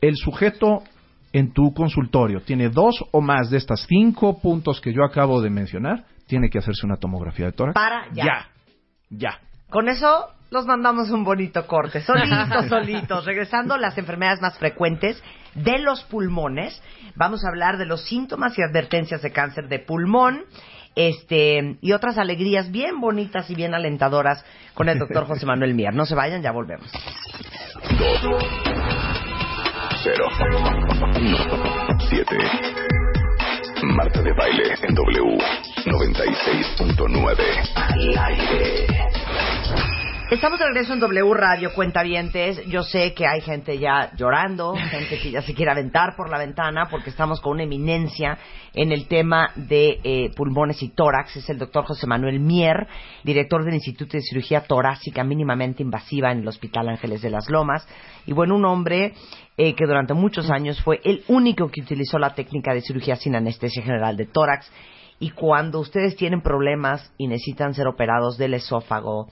el 0.00 0.16
sujeto 0.16 0.82
en 1.32 1.52
tu 1.52 1.74
consultorio 1.74 2.40
tiene 2.42 2.68
dos 2.68 3.04
o 3.10 3.20
más 3.20 3.50
de 3.50 3.56
estas 3.56 3.84
cinco 3.88 4.38
puntos 4.40 4.80
que 4.80 4.92
yo 4.92 5.02
acabo 5.04 5.40
de 5.42 5.50
mencionar, 5.50 6.04
tiene 6.26 6.48
que 6.50 6.58
hacerse 6.58 6.86
una 6.86 6.96
tomografía 6.96 7.46
de 7.46 7.52
tórax. 7.52 7.74
Para 7.74 8.06
ya. 8.12 8.24
Ya. 8.24 8.48
Ya. 9.10 9.40
Con 9.70 9.88
eso 9.88 10.30
los 10.50 10.66
mandamos 10.66 11.10
un 11.10 11.24
bonito 11.24 11.66
corte. 11.66 12.00
Solitos, 12.00 12.66
solitos. 12.68 13.24
Regresando 13.24 13.74
a 13.74 13.78
las 13.78 13.98
enfermedades 13.98 14.40
más 14.40 14.58
frecuentes 14.58 15.22
de 15.54 15.78
los 15.78 16.04
pulmones, 16.04 16.80
vamos 17.16 17.44
a 17.44 17.48
hablar 17.48 17.76
de 17.76 17.86
los 17.86 18.04
síntomas 18.04 18.58
y 18.58 18.62
advertencias 18.62 19.22
de 19.22 19.32
cáncer 19.32 19.68
de 19.68 19.80
pulmón. 19.80 20.44
Este, 20.96 21.76
y 21.80 21.90
otras 21.90 22.18
alegrías 22.18 22.70
bien 22.70 23.00
bonitas 23.00 23.50
y 23.50 23.56
bien 23.56 23.74
alentadoras 23.74 24.44
con 24.74 24.88
el 24.88 25.00
doctor 25.00 25.26
José 25.26 25.44
Manuel 25.44 25.74
Mier. 25.74 25.92
No 25.92 26.06
se 26.06 26.14
vayan, 26.14 26.40
ya 26.40 26.52
volvemos. 26.52 26.88
Cero. 30.04 30.28
Siete. 32.08 32.36
Marta 33.86 34.22
de 34.22 34.32
baile 34.32 34.74
en 34.82 34.94
W 34.94 35.38
96.9. 35.84 37.36
Al 37.74 38.18
aire. 38.18 38.86
Estamos 40.30 40.58
de 40.58 40.64
regreso 40.64 40.94
en 40.94 41.00
W 41.00 41.34
Radio, 41.34 41.74
cuentavientes. 41.74 42.64
Yo 42.66 42.82
sé 42.82 43.12
que 43.12 43.26
hay 43.26 43.42
gente 43.42 43.78
ya 43.78 44.10
llorando, 44.16 44.74
gente 44.74 45.18
que 45.18 45.30
ya 45.30 45.42
se 45.42 45.54
quiere 45.54 45.70
aventar 45.70 46.16
por 46.16 46.30
la 46.30 46.38
ventana 46.38 46.88
porque 46.90 47.10
estamos 47.10 47.42
con 47.42 47.52
una 47.52 47.64
eminencia 47.64 48.38
en 48.72 48.90
el 48.90 49.06
tema 49.06 49.50
de 49.54 50.00
eh, 50.02 50.30
pulmones 50.34 50.82
y 50.82 50.88
tórax. 50.88 51.36
Es 51.36 51.50
el 51.50 51.58
doctor 51.58 51.84
José 51.84 52.06
Manuel 52.06 52.40
Mier, 52.40 52.88
director 53.22 53.64
del 53.64 53.74
Instituto 53.74 54.16
de 54.16 54.22
Cirugía 54.22 54.62
Torácica 54.62 55.22
Mínimamente 55.22 55.82
Invasiva 55.82 56.32
en 56.32 56.38
el 56.38 56.48
Hospital 56.48 56.88
Ángeles 56.88 57.20
de 57.20 57.30
las 57.30 57.50
Lomas. 57.50 57.86
Y 58.24 58.32
bueno, 58.32 58.56
un 58.56 58.64
hombre 58.64 59.12
eh, 59.56 59.74
que 59.74 59.86
durante 59.86 60.14
muchos 60.14 60.50
años 60.50 60.80
fue 60.82 61.00
el 61.04 61.22
único 61.28 61.68
que 61.68 61.80
utilizó 61.82 62.18
la 62.18 62.34
técnica 62.34 62.74
de 62.74 62.80
cirugía 62.80 63.16
sin 63.16 63.36
anestesia 63.36 63.82
general 63.82 64.16
de 64.16 64.26
tórax. 64.26 64.70
Y 65.20 65.30
cuando 65.30 65.78
ustedes 65.80 66.16
tienen 66.16 66.40
problemas 66.42 67.12
y 67.16 67.28
necesitan 67.28 67.72
ser 67.74 67.86
operados 67.86 68.36
del 68.36 68.54
esófago, 68.54 69.28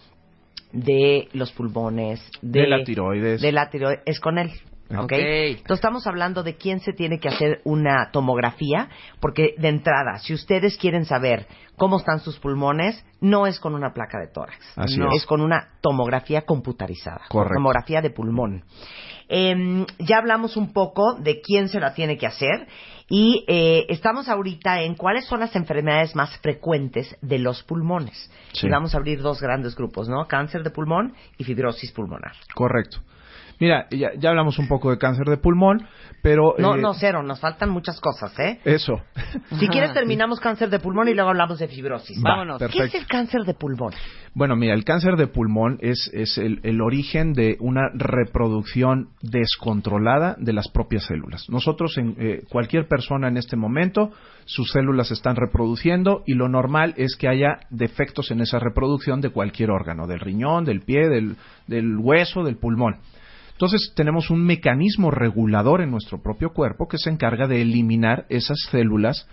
de 0.72 1.28
los 1.32 1.52
pulmones, 1.52 2.26
De 2.40 2.66
la 2.66 2.82
tiroides. 2.84 3.40
de 3.42 3.52
la 3.52 3.68
tiroides, 3.68 4.00
es 4.06 4.20
con 4.20 4.38
él. 4.38 4.50
¿Ok? 4.92 5.02
Ok. 5.04 5.12
Entonces 5.12 5.74
estamos 5.78 6.06
hablando 6.06 6.42
de 6.42 6.56
quién 6.56 6.80
se 6.80 6.92
tiene 6.92 7.18
que 7.18 7.28
hacer 7.28 7.60
una 7.64 8.10
tomografía, 8.12 8.88
porque 9.20 9.54
de 9.58 9.68
entrada, 9.68 10.18
si 10.18 10.34
ustedes 10.34 10.76
quieren 10.76 11.04
saber 11.04 11.46
cómo 11.76 11.98
están 11.98 12.20
sus 12.20 12.38
pulmones, 12.38 13.04
no 13.20 13.46
es 13.46 13.58
con 13.58 13.74
una 13.74 13.92
placa 13.92 14.18
de 14.18 14.28
tórax, 14.28 14.58
Así 14.76 14.98
no, 14.98 15.10
es. 15.12 15.26
con 15.26 15.40
una 15.40 15.70
tomografía 15.80 16.42
computarizada, 16.42 17.22
Correcto. 17.28 17.54
tomografía 17.54 18.00
de 18.00 18.10
pulmón. 18.10 18.64
Em, 19.28 19.86
ya 19.98 20.18
hablamos 20.18 20.56
un 20.56 20.72
poco 20.72 21.14
de 21.14 21.40
quién 21.40 21.68
se 21.68 21.80
la 21.80 21.94
tiene 21.94 22.18
que 22.18 22.26
hacer 22.26 22.68
y 23.08 23.44
eh, 23.48 23.86
estamos 23.88 24.28
ahorita 24.28 24.82
en 24.82 24.94
cuáles 24.94 25.24
son 25.26 25.40
las 25.40 25.56
enfermedades 25.56 26.14
más 26.14 26.36
frecuentes 26.38 27.16
de 27.22 27.38
los 27.38 27.62
pulmones. 27.62 28.30
Sí. 28.52 28.66
Y 28.66 28.70
vamos 28.70 28.94
a 28.94 28.98
abrir 28.98 29.22
dos 29.22 29.40
grandes 29.40 29.74
grupos, 29.74 30.08
¿no? 30.08 30.26
Cáncer 30.26 30.62
de 30.62 30.70
pulmón 30.70 31.14
y 31.38 31.44
fibrosis 31.44 31.92
pulmonar. 31.92 32.32
Correcto. 32.54 32.98
Mira, 33.60 33.86
ya, 33.90 34.10
ya 34.18 34.30
hablamos 34.30 34.58
un 34.58 34.68
poco 34.68 34.90
de 34.90 34.98
cáncer 34.98 35.26
de 35.26 35.36
pulmón, 35.36 35.86
pero... 36.22 36.54
No, 36.58 36.76
eh, 36.76 36.80
no, 36.80 36.94
cero, 36.94 37.22
nos 37.22 37.40
faltan 37.40 37.70
muchas 37.70 38.00
cosas, 38.00 38.38
¿eh? 38.38 38.60
Eso. 38.64 38.94
Si 39.58 39.68
quieres 39.68 39.92
terminamos 39.94 40.40
cáncer 40.40 40.70
de 40.70 40.78
pulmón 40.78 41.08
y 41.08 41.14
luego 41.14 41.30
hablamos 41.30 41.58
de 41.58 41.68
fibrosis. 41.68 42.18
Va, 42.18 42.30
Vámonos. 42.30 42.58
¿Qué 42.58 42.66
es 42.66 42.72
perfecto. 42.72 42.98
el 42.98 43.06
cáncer 43.06 43.40
de 43.42 43.54
pulmón? 43.54 43.92
Bueno, 44.34 44.56
mira, 44.56 44.74
el 44.74 44.84
cáncer 44.84 45.16
de 45.16 45.26
pulmón 45.26 45.78
es, 45.80 46.10
es 46.12 46.38
el, 46.38 46.60
el 46.62 46.80
origen 46.80 47.34
de 47.34 47.56
una 47.60 47.90
reproducción 47.94 49.10
descontrolada 49.20 50.36
de 50.38 50.52
las 50.52 50.68
propias 50.68 51.04
células. 51.04 51.48
Nosotros, 51.50 51.98
en, 51.98 52.14
eh, 52.18 52.42
cualquier 52.48 52.88
persona 52.88 53.28
en 53.28 53.36
este 53.36 53.56
momento, 53.56 54.10
sus 54.44 54.70
células 54.70 55.08
se 55.08 55.14
están 55.14 55.36
reproduciendo 55.36 56.22
y 56.26 56.34
lo 56.34 56.48
normal 56.48 56.94
es 56.96 57.16
que 57.16 57.28
haya 57.28 57.60
defectos 57.70 58.30
en 58.30 58.40
esa 58.40 58.58
reproducción 58.58 59.20
de 59.20 59.30
cualquier 59.30 59.70
órgano, 59.70 60.06
del 60.06 60.20
riñón, 60.20 60.64
del 60.64 60.80
pie, 60.80 61.08
del, 61.08 61.36
del 61.66 61.96
hueso, 61.98 62.42
del 62.42 62.56
pulmón. 62.56 62.96
Entonces 63.62 63.92
tenemos 63.94 64.28
un 64.28 64.44
mecanismo 64.44 65.12
regulador 65.12 65.82
en 65.82 65.92
nuestro 65.92 66.20
propio 66.20 66.50
cuerpo 66.52 66.88
que 66.88 66.98
se 66.98 67.10
encarga 67.10 67.46
de 67.46 67.62
eliminar 67.62 68.26
esas 68.28 68.58
células 68.72 69.28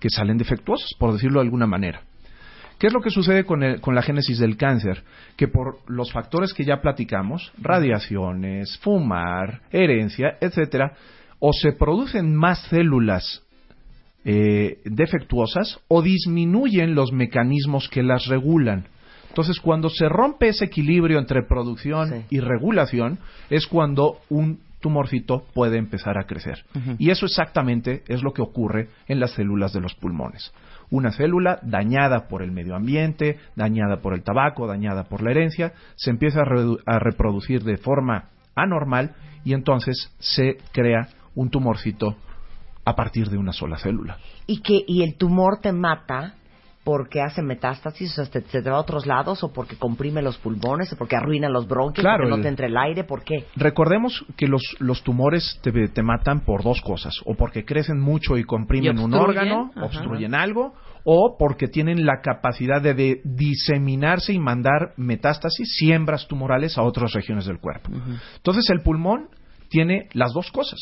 que 0.00 0.08
salen 0.08 0.38
defectuosas, 0.38 0.88
por 0.98 1.12
decirlo 1.12 1.40
de 1.40 1.44
alguna 1.44 1.66
manera. 1.66 2.00
¿Qué 2.78 2.86
es 2.86 2.94
lo 2.94 3.02
que 3.02 3.10
sucede 3.10 3.44
con, 3.44 3.60
la 3.60 4.02
génesis 4.02 4.38
del 4.38 4.56
cáncer? 4.56 5.04
Que 5.36 5.48
por 5.48 5.80
los 5.86 6.10
factores 6.12 6.54
que 6.54 6.64
ya 6.64 6.80
platicamos, 6.80 7.52
radiaciones, 7.60 8.78
fumar, 8.78 9.60
herencia, 9.70 10.38
etcétera, 10.40 10.94
o 11.38 11.52
se 11.52 11.72
producen 11.72 12.34
más 12.34 12.60
células 12.70 13.42
eh, 14.24 14.78
defectuosas 14.86 15.78
o 15.88 16.00
disminuyen 16.00 16.94
los 16.94 17.12
mecanismos 17.12 17.90
que 17.90 18.02
las 18.02 18.28
regulan. 18.28 18.86
Entonces, 19.34 19.58
cuando 19.58 19.90
se 19.90 20.08
rompe 20.08 20.46
ese 20.46 20.66
equilibrio 20.66 21.18
entre 21.18 21.42
producción 21.42 22.08
Sí. 22.08 22.24
y 22.30 22.38
regulación, 22.38 23.18
es 23.50 23.66
cuando 23.66 24.18
un 24.30 24.60
tumorcito 24.78 25.42
puede 25.54 25.76
empezar 25.76 26.18
a 26.18 26.24
crecer. 26.24 26.64
Y 26.98 27.10
eso 27.10 27.26
exactamente 27.26 28.04
es 28.06 28.22
lo 28.22 28.32
que 28.32 28.42
ocurre 28.42 28.90
en 29.08 29.18
las 29.18 29.32
células 29.32 29.72
de 29.72 29.80
los 29.80 29.94
pulmones. 29.96 30.52
Una 30.88 31.10
célula 31.10 31.58
dañada 31.62 32.28
por 32.28 32.42
el 32.42 32.52
medio 32.52 32.76
ambiente, 32.76 33.38
dañada 33.56 33.96
por 33.96 34.14
el 34.14 34.22
tabaco, 34.22 34.68
dañada 34.68 35.02
por 35.04 35.20
la 35.20 35.32
herencia, 35.32 35.72
se 35.96 36.10
empieza 36.10 36.42
a, 36.42 36.44
a 36.94 36.98
reproducir 37.00 37.64
de 37.64 37.76
forma 37.76 38.28
anormal 38.54 39.16
y 39.44 39.52
entonces 39.54 40.14
se 40.20 40.58
crea 40.70 41.08
un 41.34 41.50
tumorcito 41.50 42.14
a 42.84 42.94
partir 42.94 43.30
de 43.30 43.38
una 43.38 43.52
sola 43.52 43.78
célula. 43.78 44.18
Y 44.46 44.60
que 44.60 44.84
y 44.86 45.02
el 45.02 45.16
tumor 45.16 45.58
te 45.60 45.72
mata 45.72 46.34
porque 46.84 47.22
hace 47.22 47.42
metástasis, 47.42 48.12
o 48.18 48.24
sea, 48.24 48.30
te, 48.30 48.42
te 48.42 48.70
va 48.70 48.76
a 48.76 48.80
otros 48.80 49.06
lados, 49.06 49.42
o 49.42 49.52
porque 49.52 49.76
comprime 49.76 50.20
los 50.20 50.36
pulmones, 50.36 50.92
o 50.92 50.96
porque 50.96 51.16
arruina 51.16 51.48
los 51.48 51.66
bronquios, 51.66 52.04
Claro, 52.04 52.24
porque 52.24 52.36
no 52.36 52.42
te 52.42 52.48
entre 52.48 52.66
el 52.66 52.76
aire, 52.76 53.04
¿por 53.04 53.24
qué? 53.24 53.46
Recordemos 53.56 54.24
que 54.36 54.46
los, 54.46 54.62
los 54.80 55.02
tumores 55.02 55.58
te, 55.62 55.72
te 55.88 56.02
matan 56.02 56.40
por 56.40 56.62
dos 56.62 56.82
cosas, 56.82 57.14
o 57.24 57.34
porque 57.34 57.64
crecen 57.64 57.98
mucho 57.98 58.36
y 58.36 58.44
comprimen 58.44 58.98
Y 58.98 59.02
un 59.02 59.14
órgano, 59.14 59.70
ajá. 59.74 59.86
obstruyen 59.86 60.34
algo, 60.34 60.74
o 61.04 61.36
porque 61.38 61.68
tienen 61.68 62.04
la 62.04 62.20
capacidad 62.22 62.82
de, 62.82 62.92
de 62.92 63.20
diseminarse 63.24 64.34
y 64.34 64.38
mandar 64.38 64.92
metástasis, 64.98 65.66
siembras 65.78 66.26
tumorales 66.28 66.76
a 66.76 66.82
otras 66.82 67.12
regiones 67.14 67.46
del 67.46 67.60
cuerpo. 67.60 67.90
Entonces 68.36 68.68
el 68.70 68.80
pulmón 68.80 69.28
tiene 69.70 70.08
las 70.12 70.32
dos 70.34 70.50
cosas, 70.52 70.78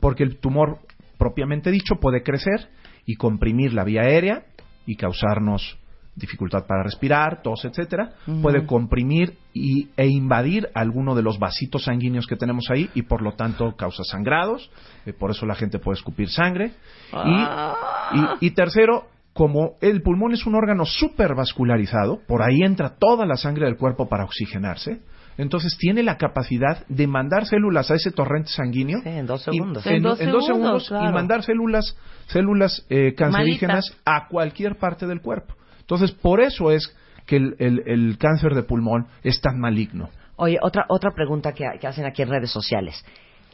porque 0.00 0.22
el 0.22 0.38
tumor 0.38 0.78
propiamente 1.18 1.70
dicho 1.70 1.96
puede 1.96 2.22
crecer 2.22 2.68
y 3.04 3.14
comprimir 3.16 3.72
la 3.72 3.84
vía 3.84 4.02
aérea 4.02 4.44
y 4.90 4.96
causarnos 4.96 5.76
dificultad 6.16 6.66
para 6.66 6.82
respirar, 6.82 7.40
tos, 7.40 7.64
etcétera, 7.64 8.10
puede 8.42 8.66
comprimir 8.66 9.38
y, 9.54 9.88
e 9.96 10.06
invadir 10.08 10.68
alguno 10.74 11.14
de 11.14 11.22
los 11.22 11.38
vasitos 11.38 11.84
sanguíneos 11.84 12.26
que 12.26 12.36
tenemos 12.36 12.68
ahí 12.70 12.90
y 12.94 13.02
por 13.02 13.22
lo 13.22 13.32
tanto 13.32 13.74
causa 13.76 14.02
sangrados, 14.04 14.70
eh, 15.06 15.12
por 15.12 15.30
eso 15.30 15.46
la 15.46 15.54
gente 15.54 15.78
puede 15.78 15.96
escupir 15.98 16.28
sangre. 16.28 16.72
Y, 17.12 18.18
y- 18.44 18.46
y 18.48 18.50
tercero, 18.50 19.06
como 19.32 19.76
el 19.80 20.02
pulmón 20.02 20.32
es 20.32 20.44
un 20.46 20.56
órgano 20.56 20.84
súper 20.84 21.34
vascularizado, 21.36 22.20
por 22.26 22.42
ahí 22.42 22.62
entra 22.64 22.96
toda 22.98 23.24
la 23.24 23.36
sangre 23.36 23.66
del 23.66 23.76
cuerpo 23.76 24.08
para 24.08 24.24
oxigenarse, 24.24 25.00
entonces 25.40 25.76
tiene 25.78 26.02
la 26.02 26.16
capacidad 26.16 26.86
de 26.88 27.06
mandar 27.06 27.46
células 27.46 27.90
a 27.90 27.94
ese 27.94 28.10
torrente 28.10 28.50
sanguíneo 28.50 29.00
Sí, 29.02 29.08
en 29.08 29.26
dos 29.26 29.42
y- 29.48 29.52
segundos. 29.52 29.86
en, 29.86 29.94
En 29.96 30.02
dos 30.02 30.20
en 30.20 30.30
dos 30.30 30.46
segundos, 30.46 30.46
segundos 30.46 30.88
claro. 30.88 31.10
y 31.10 31.12
mandar 31.12 31.42
células 31.42 31.96
células 32.26 32.84
eh, 32.90 33.14
cancerígenas 33.16 33.84
a 34.04 34.28
cualquier 34.28 34.76
parte 34.76 35.06
del 35.06 35.20
cuerpo. 35.20 35.54
Entonces, 35.80 36.12
por 36.12 36.40
eso 36.40 36.70
es 36.70 36.94
que 37.26 37.36
el, 37.36 37.56
el- 37.58 37.82
el 37.86 38.18
cáncer 38.18 38.54
de 38.54 38.62
pulmón 38.62 39.06
es 39.22 39.40
tan 39.40 39.58
maligno. 39.58 40.08
Oye, 40.36 40.58
otra, 40.62 40.84
otra 40.88 41.10
pregunta 41.14 41.52
que, 41.52 41.64
que 41.80 41.86
hacen 41.86 42.04
aquí 42.06 42.22
en 42.22 42.30
redes 42.30 42.50
sociales. 42.50 43.04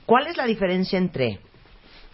¿Cuál 0.07 0.27
es 0.29 0.37
la 0.37 0.47
diferencia 0.47 0.99
entre 0.99 1.41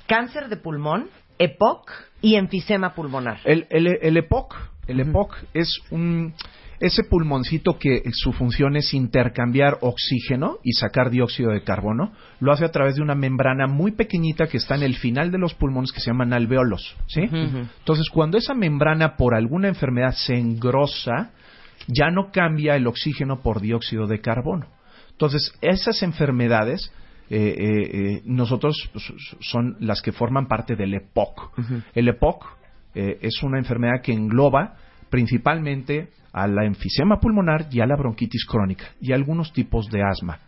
cáncer 0.06 0.48
de 0.48 0.56
pulmón, 0.56 1.08
EPOC 1.38 1.90
y 2.20 2.36
enfisema 2.36 2.94
pulmonar? 2.94 3.38
El, 3.44 3.66
el, 3.70 3.86
el 4.00 4.16
EPOC, 4.16 4.54
el 4.86 5.00
EPOC 5.00 5.36
es 5.54 5.68
un 5.90 6.34
ese 6.82 7.04
pulmoncito 7.04 7.78
que 7.78 8.02
su 8.12 8.32
función 8.32 8.76
es 8.76 8.92
intercambiar 8.92 9.78
oxígeno 9.80 10.58
y 10.64 10.72
sacar 10.72 11.10
dióxido 11.10 11.52
de 11.52 11.62
carbono, 11.62 12.12
lo 12.40 12.52
hace 12.52 12.64
a 12.64 12.72
través 12.72 12.96
de 12.96 13.02
una 13.02 13.14
membrana 13.14 13.66
muy 13.66 13.92
pequeñita 13.92 14.48
que 14.48 14.56
está 14.56 14.74
en 14.74 14.82
el 14.82 14.96
final 14.96 15.30
de 15.30 15.38
los 15.38 15.54
pulmones 15.54 15.92
que 15.92 16.00
se 16.00 16.10
llaman 16.10 16.32
alveolos, 16.32 16.96
¿sí? 17.06 17.22
Entonces, 17.22 18.10
cuando 18.10 18.36
esa 18.36 18.54
membrana 18.54 19.16
por 19.16 19.34
alguna 19.34 19.68
enfermedad 19.68 20.12
se 20.12 20.34
engrosa, 20.34 21.30
ya 21.86 22.10
no 22.10 22.32
cambia 22.32 22.74
el 22.74 22.86
oxígeno 22.86 23.42
por 23.42 23.60
dióxido 23.60 24.06
de 24.06 24.20
carbono. 24.20 24.66
Entonces, 25.10 25.52
esas 25.60 26.02
enfermedades 26.02 26.92
eh, 27.30 27.38
eh, 27.38 27.90
eh, 28.16 28.22
nosotros 28.24 28.90
son 29.40 29.76
las 29.80 30.02
que 30.02 30.12
forman 30.12 30.48
parte 30.48 30.74
del 30.76 30.94
EPOC. 30.94 31.52
El 31.94 32.08
EPOC 32.08 32.44
eh, 32.94 33.18
es 33.22 33.42
una 33.42 33.58
enfermedad 33.58 34.02
que 34.02 34.12
engloba 34.12 34.74
principalmente 35.08 36.10
a 36.32 36.46
la 36.46 36.64
enfisema 36.64 37.20
pulmonar 37.20 37.66
y 37.70 37.80
a 37.80 37.86
la 37.86 37.96
bronquitis 37.96 38.44
crónica 38.46 38.86
y 39.00 39.12
a 39.12 39.16
algunos 39.16 39.52
tipos 39.52 39.88
de 39.90 40.02
asma. 40.02 40.38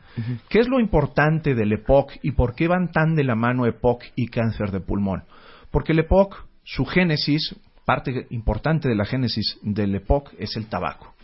¿Qué 0.49 0.61
es 0.61 0.69
lo 0.69 0.81
importante 0.81 1.55
del 1.55 1.73
EPOC 1.73 2.13
y 2.23 2.33
por 2.33 2.55
qué 2.55 2.69
van 2.69 2.93
tan 2.93 3.15
de 3.15 3.25
la 3.25 3.35
mano 3.35 3.67
EPOC 3.67 4.05
y 4.15 4.29
cáncer 4.29 4.71
de 4.71 4.81
pulmón? 4.81 5.25
Porque 5.71 5.93
el 5.93 5.99
EPOC, 5.99 6.47
su 6.63 6.85
génesis, 6.85 7.57
parte 7.85 8.27
importante 8.31 8.89
de 8.89 8.95
la 8.95 9.05
génesis 9.05 9.59
del 9.63 9.95
EPOC 9.95 10.35
es 10.39 10.57
el 10.57 10.67
tabaco 10.67 11.15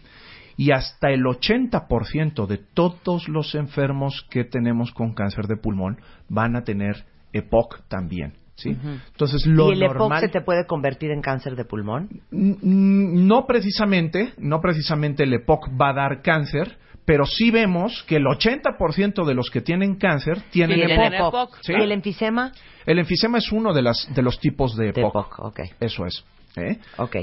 y 0.61 0.73
hasta 0.73 1.11
el 1.11 1.23
80% 1.23 2.47
de 2.47 2.59
todos 2.59 3.29
los 3.29 3.55
enfermos 3.55 4.27
que 4.29 4.45
tenemos 4.45 4.93
con 4.93 5.15
cáncer 5.15 5.47
de 5.47 5.57
pulmón 5.57 6.01
van 6.29 6.55
a 6.55 6.65
tener 6.65 7.07
EPOC 7.33 7.89
también. 7.89 8.35
¿Sí? 8.61 8.77
Entonces, 9.13 9.47
lo 9.47 9.71
¿Y 9.71 9.73
el 9.75 9.83
EPOC 9.83 9.97
normal... 9.99 10.21
se 10.21 10.29
te 10.29 10.41
puede 10.41 10.67
convertir 10.67 11.11
en 11.11 11.21
cáncer 11.23 11.57
de 11.57 11.65
pulmón? 11.65 12.09
N- 12.33 12.57
n- 12.63 13.27
No 13.27 13.47
precisamente, 13.47 14.35
no 14.39 14.61
precisamente 14.61 15.25
el 15.25 15.33
EPOC 15.35 15.69
va 15.81 15.91
a 15.91 15.93
dar 15.95 16.23
cáncer, 16.23 16.79
pero 17.05 17.27
sí 17.27 17.51
vemos 17.51 18.05
que 18.07 18.17
el 18.17 18.25
80% 18.25 19.25
de 19.25 19.35
los 19.35 19.51
que 19.51 19.61
tienen 19.61 19.97
cáncer 19.97 20.43
tienen 20.51 20.79
EPOC. 20.91 21.13
EPOC. 21.15 21.57
¿sí? 21.63 21.73
¿Y 21.73 21.83
el 21.83 21.93
enfisema? 21.93 22.53
El 22.87 22.99
enfisema 22.99 23.39
es 23.39 23.51
uno 23.51 23.73
de, 23.73 23.83
las, 23.83 24.09
de 24.15 24.23
los 24.23 24.39
tipos 24.39 24.77
de 24.77 24.93
De 24.93 25.01
EPOC. 25.01 25.11
EPOC, 25.27 25.39
ok. 25.41 25.61
Eso 25.81 26.07
es. 26.07 26.25
¿eh? 26.57 26.79
Ok, 26.99 27.17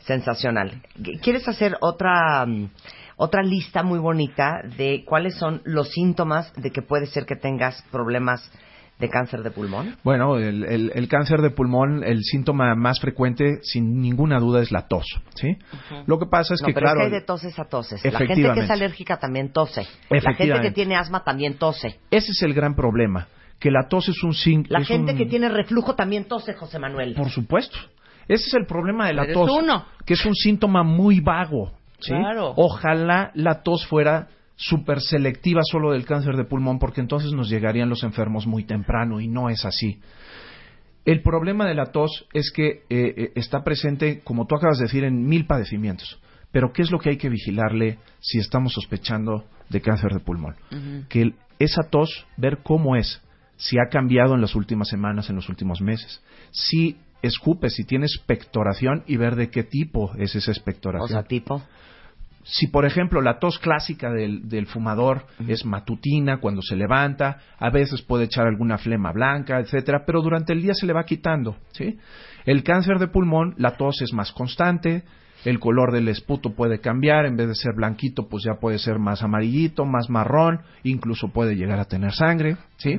sensacional. 0.00 0.82
¿Quieres 1.22 1.46
hacer 1.48 1.76
otra, 1.80 2.44
mm, 2.46 2.70
otra 3.16 3.42
lista 3.42 3.82
muy 3.82 3.98
bonita 3.98 4.60
de 4.76 5.04
cuáles 5.04 5.34
son 5.36 5.60
los 5.64 5.90
síntomas 5.90 6.52
de 6.54 6.70
que 6.70 6.82
puede 6.82 7.06
ser 7.06 7.26
que 7.26 7.36
tengas 7.36 7.82
problemas 7.90 8.50
de 8.98 9.08
cáncer 9.08 9.42
de 9.42 9.50
pulmón? 9.50 9.96
Bueno, 10.02 10.38
el, 10.38 10.64
el- 10.64 10.92
el 10.94 11.08
cáncer 11.08 11.40
de 11.40 11.50
pulmón, 11.50 12.02
el 12.04 12.22
síntoma 12.24 12.74
más 12.74 12.98
frecuente, 13.00 13.58
sin 13.62 14.00
ninguna 14.00 14.38
duda, 14.40 14.60
es 14.60 14.72
la 14.72 14.88
tos. 14.88 15.06
¿sí? 15.34 15.56
Lo 16.06 16.18
que 16.18 16.26
pasa 16.26 16.54
es 16.54 16.62
no, 16.62 16.66
que, 16.66 16.74
pero 16.74 16.86
claro, 16.86 17.00
es 17.02 17.08
que 17.08 17.14
hay 17.14 17.20
de 17.20 17.26
toses 17.26 17.58
a 17.58 17.64
toses. 17.66 18.04
La 18.04 18.18
gente 18.18 18.34
que 18.54 18.60
es 18.60 18.70
alérgica 18.70 19.18
también 19.18 19.52
tose. 19.52 19.86
La 20.10 20.34
gente 20.34 20.60
que 20.60 20.70
tiene 20.72 20.96
asma 20.96 21.22
también 21.24 21.54
tose. 21.58 21.98
ese 22.10 22.32
es 22.32 22.42
el 22.42 22.54
gran 22.54 22.74
problema, 22.74 23.28
que 23.60 23.70
la 23.70 23.88
tos 23.88 24.08
es 24.08 24.22
un 24.24 24.34
síntoma. 24.34 24.80
La 24.80 24.84
gente 24.84 25.14
que 25.14 25.26
tiene 25.26 25.48
reflujo 25.48 25.94
también 25.94 26.24
tose, 26.24 26.54
José 26.54 26.78
Manuel. 26.78 27.14
Por 27.14 27.30
supuesto. 27.30 27.78
Ese 28.26 28.48
es 28.48 28.54
el 28.54 28.66
problema 28.66 29.06
de 29.06 29.14
la 29.14 29.22
Eres 29.22 29.34
tos. 29.34 29.50
uno. 29.50 29.86
Que 30.04 30.14
es 30.14 30.26
un 30.26 30.34
síntoma 30.34 30.82
muy 30.82 31.20
vago. 31.20 31.72
¿sí? 31.98 32.12
Claro. 32.12 32.52
Ojalá 32.56 33.30
la 33.34 33.62
tos 33.62 33.86
fuera 33.86 34.28
súper 34.60 35.00
selectiva 35.00 35.60
solo 35.62 35.92
del 35.92 36.04
cáncer 36.04 36.34
de 36.36 36.44
pulmón, 36.44 36.80
porque 36.80 37.00
entonces 37.00 37.32
nos 37.32 37.48
llegarían 37.48 37.88
los 37.88 38.02
enfermos 38.02 38.46
muy 38.46 38.64
temprano 38.64 39.20
y 39.20 39.28
no 39.28 39.48
es 39.50 39.64
así. 39.64 40.00
El 41.04 41.22
problema 41.22 41.64
de 41.66 41.74
la 41.74 41.86
tos 41.86 42.26
es 42.34 42.50
que 42.50 42.66
eh, 42.68 42.82
eh, 42.90 43.32
está 43.36 43.62
presente, 43.62 44.20
como 44.24 44.46
tú 44.46 44.56
acabas 44.56 44.78
de 44.78 44.84
decir, 44.86 45.04
en 45.04 45.24
mil 45.26 45.46
padecimientos. 45.46 46.20
Pero 46.50 46.72
¿qué 46.72 46.82
es 46.82 46.90
lo 46.90 46.98
que 46.98 47.10
hay 47.10 47.16
que 47.16 47.28
vigilarle 47.28 47.98
si 48.20 48.38
estamos 48.38 48.72
sospechando 48.72 49.44
de 49.68 49.80
cáncer 49.80 50.12
de 50.12 50.20
pulmón? 50.20 50.56
Que 51.08 51.22
el- 51.22 51.34
esa 51.58 51.82
tos, 51.88 52.26
ver 52.36 52.58
cómo 52.62 52.96
es, 52.96 53.22
si 53.56 53.76
ha 53.78 53.88
cambiado 53.90 54.34
en 54.34 54.40
las 54.40 54.54
últimas 54.54 54.88
semanas, 54.88 55.30
en 55.30 55.36
los 55.36 55.48
últimos 55.48 55.80
meses, 55.80 56.22
si 56.50 56.96
escupe, 57.22 57.70
si 57.70 57.84
tienes 57.84 58.18
pectoración 58.26 59.02
y 59.06 59.16
ver 59.16 59.34
de 59.36 59.50
qué 59.50 59.62
tipo 59.62 60.12
es 60.18 60.34
esa 60.36 60.50
O 60.50 60.54
expectoración. 60.54 61.08
sea, 61.08 61.22
tipo. 61.22 61.62
Si, 62.44 62.68
por 62.68 62.86
ejemplo, 62.86 63.20
la 63.20 63.38
tos 63.38 63.58
clásica 63.58 64.10
del, 64.10 64.48
del 64.48 64.66
fumador 64.66 65.26
es 65.46 65.64
matutina, 65.64 66.40
cuando 66.40 66.62
se 66.62 66.76
levanta, 66.76 67.40
a 67.58 67.70
veces 67.70 68.02
puede 68.02 68.24
echar 68.24 68.46
alguna 68.46 68.78
flema 68.78 69.12
blanca, 69.12 69.58
etcétera, 69.58 70.04
pero 70.06 70.22
durante 70.22 70.52
el 70.52 70.62
día 70.62 70.72
se 70.74 70.86
le 70.86 70.94
va 70.94 71.04
quitando, 71.04 71.56
¿sí? 71.72 71.98
El 72.46 72.62
cáncer 72.62 72.98
de 72.98 73.08
pulmón, 73.08 73.54
la 73.58 73.72
tos 73.72 74.00
es 74.00 74.14
más 74.14 74.32
constante, 74.32 75.04
el 75.44 75.60
color 75.60 75.92
del 75.92 76.08
esputo 76.08 76.54
puede 76.54 76.80
cambiar, 76.80 77.26
en 77.26 77.36
vez 77.36 77.48
de 77.48 77.54
ser 77.54 77.74
blanquito, 77.74 78.28
pues 78.28 78.44
ya 78.44 78.54
puede 78.60 78.78
ser 78.78 78.98
más 78.98 79.22
amarillito, 79.22 79.84
más 79.84 80.08
marrón, 80.08 80.62
incluso 80.82 81.28
puede 81.28 81.54
llegar 81.54 81.78
a 81.78 81.84
tener 81.84 82.12
sangre, 82.12 82.56
¿sí? 82.76 82.98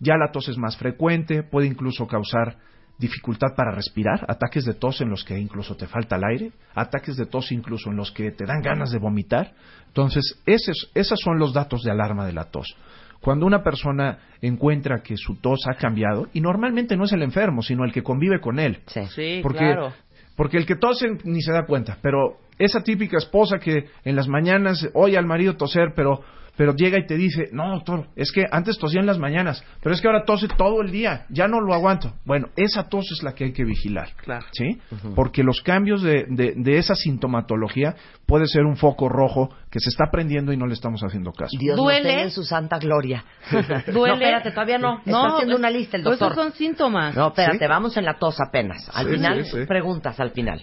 Ya 0.00 0.16
la 0.16 0.32
tos 0.32 0.48
es 0.48 0.58
más 0.58 0.76
frecuente, 0.76 1.42
puede 1.42 1.66
incluso 1.66 2.06
causar 2.06 2.56
dificultad 2.98 3.54
para 3.56 3.72
respirar, 3.72 4.24
ataques 4.28 4.64
de 4.64 4.74
tos 4.74 5.00
en 5.00 5.10
los 5.10 5.24
que 5.24 5.38
incluso 5.38 5.76
te 5.76 5.86
falta 5.86 6.16
el 6.16 6.24
aire, 6.24 6.52
ataques 6.74 7.16
de 7.16 7.26
tos 7.26 7.50
incluso 7.52 7.90
en 7.90 7.96
los 7.96 8.12
que 8.12 8.30
te 8.30 8.44
dan 8.46 8.62
ganas 8.62 8.90
de 8.92 8.98
vomitar. 8.98 9.52
Entonces, 9.88 10.40
esos, 10.46 10.90
esos 10.94 11.18
son 11.20 11.38
los 11.38 11.52
datos 11.52 11.82
de 11.82 11.90
alarma 11.90 12.26
de 12.26 12.32
la 12.32 12.44
tos. 12.44 12.76
Cuando 13.20 13.46
una 13.46 13.62
persona 13.62 14.18
encuentra 14.40 15.02
que 15.02 15.16
su 15.16 15.36
tos 15.36 15.60
ha 15.68 15.74
cambiado, 15.74 16.28
y 16.32 16.40
normalmente 16.40 16.96
no 16.96 17.04
es 17.04 17.12
el 17.12 17.22
enfermo, 17.22 17.62
sino 17.62 17.84
el 17.84 17.92
que 17.92 18.02
convive 18.02 18.40
con 18.40 18.58
él. 18.58 18.80
Sí. 18.86 19.02
Sí, 19.14 19.40
Porque, 19.42 19.58
claro. 19.58 19.92
porque 20.36 20.56
el 20.56 20.66
que 20.66 20.76
tose 20.76 21.06
ni 21.24 21.40
se 21.40 21.52
da 21.52 21.64
cuenta, 21.66 21.98
pero 22.02 22.38
esa 22.58 22.82
típica 22.82 23.18
esposa 23.18 23.58
que 23.58 23.86
en 24.04 24.16
las 24.16 24.28
mañanas 24.28 24.88
oye 24.94 25.16
al 25.18 25.26
marido 25.26 25.56
toser, 25.56 25.92
pero 25.94 26.20
pero 26.56 26.74
llega 26.74 26.98
y 26.98 27.06
te 27.06 27.16
dice, 27.16 27.48
no, 27.52 27.70
doctor, 27.70 28.08
es 28.16 28.30
que 28.32 28.44
antes 28.50 28.78
tosía 28.78 29.00
en 29.00 29.06
las 29.06 29.18
mañanas, 29.18 29.64
pero 29.82 29.94
es 29.94 30.00
que 30.00 30.06
ahora 30.08 30.24
tose 30.24 30.48
todo 30.48 30.82
el 30.82 30.90
día, 30.90 31.26
ya 31.30 31.48
no 31.48 31.60
lo 31.60 31.72
aguanto. 31.74 32.12
Bueno, 32.24 32.48
esa 32.56 32.88
tos 32.88 33.06
es 33.10 33.22
la 33.22 33.34
que 33.34 33.44
hay 33.44 33.52
que 33.52 33.64
vigilar, 33.64 34.10
Claro. 34.16 34.46
¿sí? 34.52 34.78
Porque 35.14 35.42
los 35.42 35.60
cambios 35.62 36.02
de, 36.02 36.26
de, 36.28 36.52
de 36.56 36.78
esa 36.78 36.94
sintomatología 36.94 37.94
puede 38.26 38.46
ser 38.46 38.64
un 38.64 38.76
foco 38.76 39.08
rojo 39.08 39.48
que 39.70 39.80
se 39.80 39.88
está 39.88 40.06
prendiendo 40.10 40.52
y 40.52 40.56
no 40.56 40.66
le 40.66 40.74
estamos 40.74 41.02
haciendo 41.02 41.32
caso. 41.32 41.56
Dios 41.58 41.76
Duele. 41.76 42.08
tenga 42.08 42.22
en 42.22 42.30
su 42.30 42.42
santa 42.44 42.78
gloria. 42.78 43.24
Duele. 43.86 43.92
No, 43.92 44.06
espérate, 44.14 44.50
todavía 44.50 44.78
no. 44.78 44.98
Está 45.04 45.26
haciendo 45.36 45.56
una 45.56 45.70
lista 45.70 45.96
el 45.96 46.02
doctor. 46.04 46.32
Esos 46.32 46.44
son 46.44 46.52
síntomas. 46.52 47.16
No, 47.16 47.28
espérate, 47.28 47.58
¿Sí? 47.58 47.64
vamos 47.68 47.96
en 47.96 48.04
la 48.04 48.14
tos 48.18 48.36
apenas. 48.40 48.90
Al 48.92 49.06
Sí, 49.06 49.12
final, 49.14 49.44
sí, 49.44 49.50
sí. 49.60 49.66
preguntas 49.66 50.20
al 50.20 50.30
final. 50.30 50.62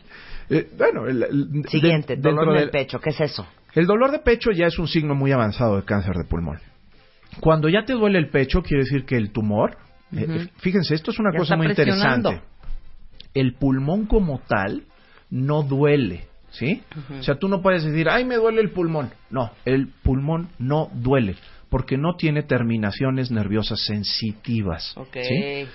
Eh, 0.49 0.67
bueno, 0.77 1.07
el, 1.07 1.23
el- 1.23 1.63
Siguiente, 1.69 2.15
de- 2.15 2.21
dolor 2.21 2.39
dentro 2.45 2.51
en 2.53 2.57
el 2.57 2.63
del- 2.65 2.71
pecho. 2.71 2.99
¿Qué 2.99 3.09
es 3.11 3.19
eso? 3.21 3.47
El 3.75 3.85
dolor 3.85 4.11
de 4.11 4.19
pecho 4.19 4.51
ya 4.51 4.65
es 4.67 4.79
un 4.79 4.87
signo 4.87 5.13
muy 5.15 5.31
avanzado 5.31 5.75
de 5.75 5.83
cáncer 5.83 6.15
de 6.15 6.23
pulmón. 6.25 6.57
Cuando 7.39 7.69
ya 7.69 7.85
te 7.85 7.93
duele 7.93 8.17
el 8.17 8.29
pecho, 8.29 8.63
quiere 8.63 8.83
decir 8.83 9.05
que 9.05 9.15
el 9.15 9.31
tumor, 9.31 9.77
eh, 10.11 10.25
Ujú. 10.27 10.49
fíjense, 10.57 10.95
esto 10.95 11.11
es 11.11 11.19
una 11.19 11.31
Ya 11.31 11.37
cosa 11.39 11.55
muy 11.55 11.67
interesante. 11.67 12.41
El 13.35 13.53
pulmón 13.53 14.07
como 14.07 14.39
tal 14.47 14.85
no 15.29 15.61
duele, 15.61 16.25
¿sí? 16.49 16.81
O 17.19 17.21
sea, 17.21 17.35
tú 17.35 17.47
no 17.47 17.61
puedes 17.61 17.83
decir, 17.83 18.09
ay, 18.09 18.25
me 18.25 18.35
duele 18.37 18.61
el 18.61 18.71
pulmón. 18.71 19.11
No, 19.29 19.51
el 19.65 19.89
pulmón 20.01 20.49
no 20.57 20.89
duele, 20.95 21.35
porque 21.69 21.95
no 21.99 22.15
tiene 22.15 22.41
terminaciones 22.41 23.29
nerviosas 23.29 23.79
sensitivas. 23.85 24.97
Ok. 24.97 25.17
¿sí? 25.21 25.67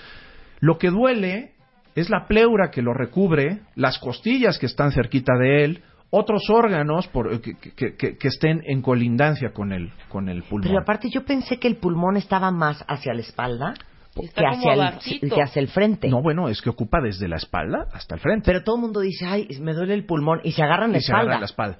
Lo 0.58 0.78
que 0.78 0.90
duele 0.90 1.52
es 1.94 2.10
la 2.10 2.26
pleura 2.26 2.70
que 2.70 2.82
lo 2.82 2.92
recubre, 2.94 3.60
las 3.76 3.98
costillas 3.98 4.58
que 4.58 4.66
están 4.66 4.92
cerquita 4.92 5.32
de 5.38 5.64
él, 5.64 5.82
otros 6.10 6.42
órganos 6.50 7.08
por- 7.08 7.40
que, 7.40 7.54
que- 7.56 7.96
que- 7.96 8.16
que 8.16 8.28
estén 8.28 8.60
en 8.66 8.82
colindancia 8.82 9.52
con 9.52 9.72
el, 9.72 9.90
con 10.08 10.28
el 10.28 10.42
pulmón. 10.44 10.68
Pero 10.68 10.80
aparte 10.80 11.08
yo 11.10 11.24
pensé 11.24 11.58
que 11.58 11.68
el 11.68 11.76
pulmón 11.76 12.16
estaba 12.16 12.50
más 12.50 12.84
hacia 12.88 13.14
la 13.14 13.20
espalda 13.20 13.74
que 14.14 14.28
hacia, 14.46 14.74
el, 14.74 14.80
abajito. 14.80 15.34
que 15.34 15.42
hacia 15.42 15.60
el 15.60 15.66
frente. 15.68 16.08
No, 16.08 16.22
bueno, 16.22 16.48
es 16.48 16.62
que 16.62 16.70
ocupa 16.70 17.00
desde 17.00 17.26
la 17.26 17.34
espalda 17.36 17.88
hasta 17.92 18.14
el 18.14 18.20
frente. 18.20 18.44
Pero 18.46 18.62
todo 18.62 18.76
el 18.76 18.82
mundo 18.82 19.00
dice, 19.00 19.26
ay, 19.26 19.48
me 19.60 19.72
duele 19.74 19.94
el 19.94 20.06
pulmón 20.06 20.40
y 20.44 20.52
se 20.52 20.62
agarran 20.62 20.92
la 20.92 20.98
y 20.98 21.00
se 21.00 21.06
espalda. 21.06 21.22
agarra 21.22 21.40
la 21.40 21.46
espalda. 21.46 21.78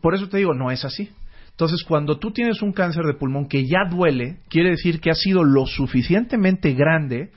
Por 0.00 0.14
eso 0.14 0.26
te 0.30 0.38
digo, 0.38 0.54
no 0.54 0.70
es 0.70 0.86
así. 0.86 1.10
Entonces, 1.50 1.84
cuando 1.86 2.18
tú 2.18 2.32
tienes 2.32 2.62
un 2.62 2.72
cáncer 2.72 3.04
de 3.04 3.12
pulmón 3.14 3.46
que 3.46 3.66
ya 3.66 3.80
duele, 3.90 4.38
quiere 4.48 4.70
decir 4.70 5.00
que 5.00 5.10
ha 5.10 5.14
sido 5.14 5.44
lo 5.44 5.66
suficientemente 5.66 6.72
grande 6.72 7.30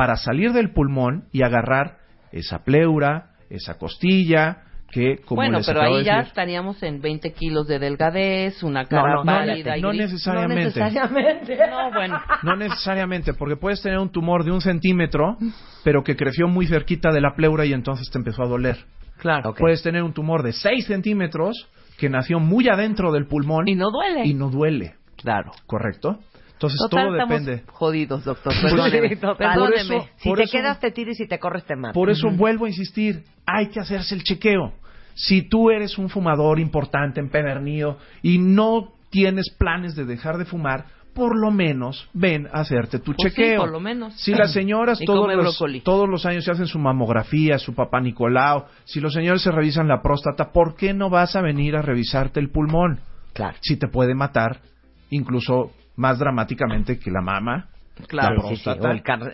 para 0.00 0.16
salir 0.16 0.54
del 0.54 0.72
pulmón 0.72 1.24
y 1.30 1.42
agarrar 1.42 1.98
esa 2.32 2.64
pleura, 2.64 3.32
esa 3.50 3.74
costilla, 3.76 4.62
que 4.90 5.18
como 5.18 5.42
bueno, 5.42 5.58
les 5.58 5.66
pero 5.66 5.82
ahí 5.82 5.98
de 5.98 6.04
ya 6.04 6.14
decir, 6.16 6.28
estaríamos 6.28 6.82
en 6.82 7.02
20 7.02 7.34
kilos 7.34 7.68
de 7.68 7.78
delgadez, 7.78 8.62
una 8.62 8.84
No, 8.84 8.88
cara 8.88 9.14
no, 9.16 9.24
pálida 9.24 9.76
y 9.76 9.82
no 9.82 9.88
gris. 9.90 10.00
necesariamente. 10.00 10.80
No 10.80 10.86
necesariamente. 10.86 11.58
No, 11.70 11.90
bueno. 11.92 12.18
No 12.42 12.56
necesariamente, 12.56 13.34
porque 13.34 13.56
puedes 13.56 13.82
tener 13.82 13.98
un 13.98 14.08
tumor 14.10 14.42
de 14.42 14.52
un 14.52 14.62
centímetro, 14.62 15.36
pero 15.84 16.02
que 16.02 16.16
creció 16.16 16.48
muy 16.48 16.66
cerquita 16.66 17.10
de 17.12 17.20
la 17.20 17.34
pleura 17.36 17.66
y 17.66 17.74
entonces 17.74 18.08
te 18.10 18.16
empezó 18.16 18.42
a 18.42 18.46
doler. 18.48 18.78
Claro. 19.18 19.52
Puedes 19.54 19.82
tener 19.82 20.02
un 20.02 20.14
tumor 20.14 20.42
de 20.42 20.54
6 20.54 20.86
centímetros 20.86 21.68
que 21.98 22.08
nació 22.08 22.40
muy 22.40 22.70
adentro 22.70 23.12
del 23.12 23.26
pulmón 23.26 23.68
Y 23.68 23.74
no 23.74 23.90
duele. 23.90 24.24
y 24.24 24.32
no 24.32 24.48
duele, 24.48 24.94
Claro. 25.18 25.50
¿correcto? 25.66 26.20
Entonces 26.60 26.78
Total, 26.78 27.06
todo 27.06 27.16
estamos 27.16 27.40
depende. 27.46 27.72
jodidos, 27.72 28.24
doctor. 28.24 28.52
Sí, 28.52 28.60
Perdóneme. 28.62 29.16
Perdóneme. 29.16 29.56
Por 29.56 29.74
eso- 29.74 30.08
Si 30.18 30.34
te 30.34 30.42
eso- 30.42 30.52
quedas, 30.52 30.78
te 30.78 30.90
tiras 30.90 31.14
y 31.18 31.22
si 31.22 31.26
te 31.26 31.38
corres, 31.38 31.64
te 31.64 31.74
matas. 31.74 31.94
Por 31.94 32.10
eso 32.10 32.28
vuelvo 32.30 32.66
a 32.66 32.68
insistir, 32.68 33.24
hay 33.46 33.68
que 33.68 33.80
hacerse 33.80 34.14
el 34.14 34.22
chequeo. 34.22 34.74
Si 35.14 35.40
tú 35.48 35.70
eres 35.70 35.96
un 35.96 36.10
fumador 36.10 36.60
importante, 36.60 37.18
empedernido, 37.18 37.96
y 38.22 38.36
no 38.38 38.92
tienes 39.08 39.48
planes 39.58 39.96
de 39.96 40.04
dejar 40.04 40.36
de 40.36 40.44
fumar, 40.44 40.84
por 41.14 41.34
lo 41.34 41.50
menos 41.50 42.08
ven 42.12 42.46
a 42.52 42.60
hacerte 42.60 42.98
tu 42.98 43.14
Pues 43.14 43.32
sí, 43.32 43.40
chequeo. 43.40 43.62
por 43.62 43.70
lo 43.72 43.80
menos. 43.80 44.14
Si 44.20 44.32
las 44.34 44.52
señoras 44.52 44.98
todos 45.06 45.34
los, 45.34 45.82
todos 45.82 46.08
los 46.10 46.26
años 46.26 46.44
se 46.44 46.50
hacen 46.50 46.66
su 46.66 46.78
mamografía, 46.78 47.58
su 47.58 47.74
papá 47.74 48.00
Nicolau, 48.02 48.66
si 48.84 49.00
los 49.00 49.14
señores 49.14 49.40
se 49.40 49.50
revisan 49.50 49.88
la 49.88 50.02
próstata, 50.02 50.52
¿por 50.52 50.76
qué 50.76 50.92
no 50.92 51.08
vas 51.08 51.34
a 51.36 51.40
venir 51.40 51.74
a 51.74 51.80
revisarte 51.80 52.38
el 52.38 52.50
pulmón? 52.50 53.00
Claro. 53.32 53.56
Si 53.62 53.78
te 53.78 53.88
puede 53.88 54.14
matar, 54.14 54.60
incluso 55.08 55.72
más 56.00 56.18
dramáticamente 56.18 56.98
que 56.98 57.10
la 57.10 57.20
mama, 57.20 57.68
Claro. 58.08 58.36
la 58.36 58.42
Sí, 58.48 58.48
sí, 58.48 58.56
sí. 58.56 58.62
próstata, 58.64 58.88
O 58.88 58.92
el, 58.92 59.02
cáncer 59.02 59.28
o- 59.28 59.30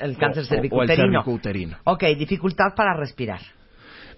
o- 0.56 0.82
el. 0.82 1.76
Ok, 1.84 2.02
dificultad 2.18 2.74
para 2.76 2.94
respirar. 2.96 3.40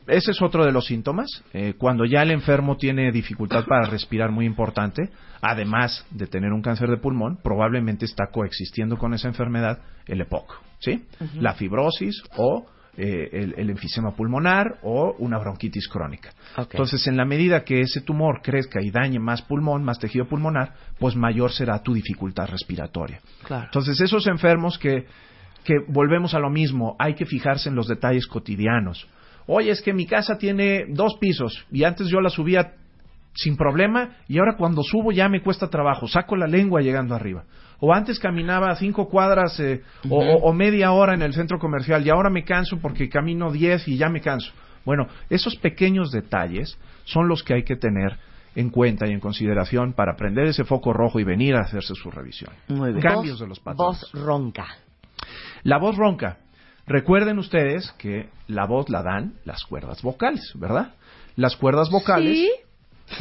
Ese 0.06 0.30
es 0.30 0.40
otro 0.40 0.64
de 0.64 0.72
los 0.72 0.86
síntomas. 0.86 1.28
Eh, 1.52 1.74
cuando 1.76 2.06
ya 2.06 2.22
el 2.22 2.30
enfermo 2.30 2.78
tiene 2.78 3.12
dificultad 3.12 3.66
para 3.66 3.90
respirar 3.90 4.30
muy 4.30 4.46
importante, 4.46 5.10
además 5.42 6.06
de 6.10 6.26
tener 6.26 6.52
un 6.54 6.62
cáncer 6.62 6.88
de 6.88 6.96
pulmón, 6.96 7.36
probablemente 7.42 8.06
está 8.06 8.28
coexistiendo 8.32 8.96
con 8.96 9.12
esa 9.12 9.28
enfermedad 9.28 9.80
el 10.06 10.22
EPOC, 10.22 10.50
¿sí? 10.78 11.04
La 11.34 11.52
fibrosis 11.52 12.22
o 12.38 12.64
eh, 13.00 13.28
el, 13.32 13.54
el 13.56 13.70
enfisema 13.70 14.10
pulmonar 14.10 14.80
o 14.82 15.14
una 15.20 15.38
bronquitis 15.38 15.86
crónica. 15.86 16.30
Entonces, 16.56 17.06
en 17.06 17.16
la 17.16 17.24
medida 17.24 17.62
que 17.62 17.80
ese 17.80 18.00
tumor 18.00 18.40
crezca 18.42 18.82
y 18.82 18.90
dañe 18.90 19.20
más 19.20 19.40
pulmón, 19.42 19.84
más 19.84 20.00
tejido 20.00 20.26
pulmonar, 20.26 20.74
pues 20.98 21.14
mayor 21.14 21.52
será 21.52 21.80
tu 21.80 21.94
dificultad 21.94 22.48
respiratoria. 22.48 23.20
Claro. 23.44 23.66
Entonces, 23.66 24.00
esos 24.00 24.26
enfermos 24.26 24.78
que, 24.78 25.06
que 25.62 25.74
volvemos 25.86 26.34
a 26.34 26.40
lo 26.40 26.50
mismo, 26.50 26.96
hay 26.98 27.14
que 27.14 27.24
fijarse 27.24 27.68
en 27.68 27.76
los 27.76 27.86
detalles 27.86 28.26
cotidianos. 28.26 29.06
Oye, 29.46 29.70
es 29.70 29.80
que 29.80 29.92
mi 29.92 30.04
casa 30.04 30.36
tiene 30.36 30.86
dos 30.88 31.18
pisos 31.20 31.66
y 31.70 31.84
antes 31.84 32.08
yo 32.08 32.20
la 32.20 32.30
subía 32.30 32.74
sin 33.32 33.56
problema 33.56 34.16
y 34.26 34.40
ahora 34.40 34.56
cuando 34.56 34.82
subo 34.82 35.12
ya 35.12 35.28
me 35.28 35.40
cuesta 35.40 35.70
trabajo, 35.70 36.08
saco 36.08 36.34
la 36.34 36.48
lengua 36.48 36.80
llegando 36.80 37.14
arriba. 37.14 37.44
O 37.80 37.92
antes 37.94 38.18
caminaba 38.18 38.74
cinco 38.76 39.08
cuadras 39.08 39.58
eh, 39.60 39.82
o, 40.10 40.18
o- 40.18 40.36
o 40.48 40.52
media 40.52 40.92
hora 40.92 41.14
en 41.14 41.22
el 41.22 41.32
centro 41.34 41.58
comercial 41.58 42.04
y 42.06 42.10
ahora 42.10 42.28
me 42.30 42.44
canso 42.44 42.78
porque 42.78 43.08
camino 43.08 43.52
diez 43.52 43.86
y 43.86 43.96
ya 43.96 44.08
me 44.08 44.20
canso. 44.20 44.52
Bueno, 44.84 45.06
esos 45.30 45.54
pequeños 45.56 46.10
detalles 46.10 46.78
son 47.04 47.28
los 47.28 47.42
que 47.42 47.54
hay 47.54 47.62
que 47.62 47.76
tener 47.76 48.16
en 48.56 48.70
cuenta 48.70 49.06
y 49.06 49.12
en 49.12 49.20
consideración 49.20 49.92
para 49.92 50.16
prender 50.16 50.46
ese 50.46 50.64
foco 50.64 50.92
rojo 50.92 51.20
y 51.20 51.24
venir 51.24 51.54
a 51.54 51.60
hacerse 51.60 51.94
su 51.94 52.10
revisión. 52.10 52.50
Muy 52.68 52.90
bien. 52.90 53.00
Cambios 53.02 53.34
Voz- 53.36 53.40
de 53.40 53.46
los 53.48 53.60
patrones. 53.60 54.00
Voz 54.00 54.12
ronca. 54.24 54.66
La 55.62 55.78
voz 55.78 55.96
ronca. 55.96 56.38
Recuerden 56.86 57.38
ustedes 57.38 57.92
que 57.98 58.28
la 58.46 58.64
voz 58.66 58.88
la 58.88 59.02
dan 59.02 59.34
las 59.44 59.62
cuerdas 59.64 60.02
vocales, 60.02 60.52
¿verdad? 60.54 60.94
Las 61.36 61.54
cuerdas 61.56 61.90
vocales. 61.90 62.34
Sí. 62.36 62.50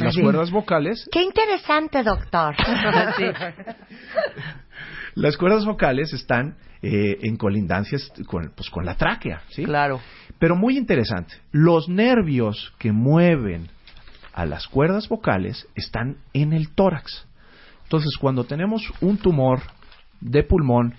Las 0.00 0.14
Sí. 0.14 0.22
cuerdas 0.22 0.50
vocales. 0.50 1.08
Qué 1.10 1.22
interesante, 1.22 2.02
doctor. 2.02 2.54
Sí. 3.16 3.24
Las 5.14 5.36
cuerdas 5.36 5.64
vocales 5.64 6.12
están 6.12 6.56
eh, 6.82 7.18
en 7.22 7.36
colindancias 7.36 8.12
con, 8.26 8.52
pues, 8.54 8.70
con 8.70 8.84
la 8.84 8.96
tráquea, 8.96 9.42
¿sí? 9.48 9.64
Claro. 9.64 10.00
Pero 10.38 10.54
muy 10.54 10.76
interesante, 10.76 11.34
los 11.50 11.88
nervios 11.88 12.72
que 12.78 12.92
mueven 12.92 13.68
a 14.32 14.46
las 14.46 14.68
cuerdas 14.68 15.08
vocales 15.08 15.66
están 15.74 16.18
en 16.32 16.52
el 16.52 16.70
tórax. 16.74 17.26
Entonces, 17.82 18.16
cuando 18.20 18.44
tenemos 18.44 18.82
un 19.00 19.16
tumor 19.18 19.60
de 20.20 20.44
pulmón 20.44 20.94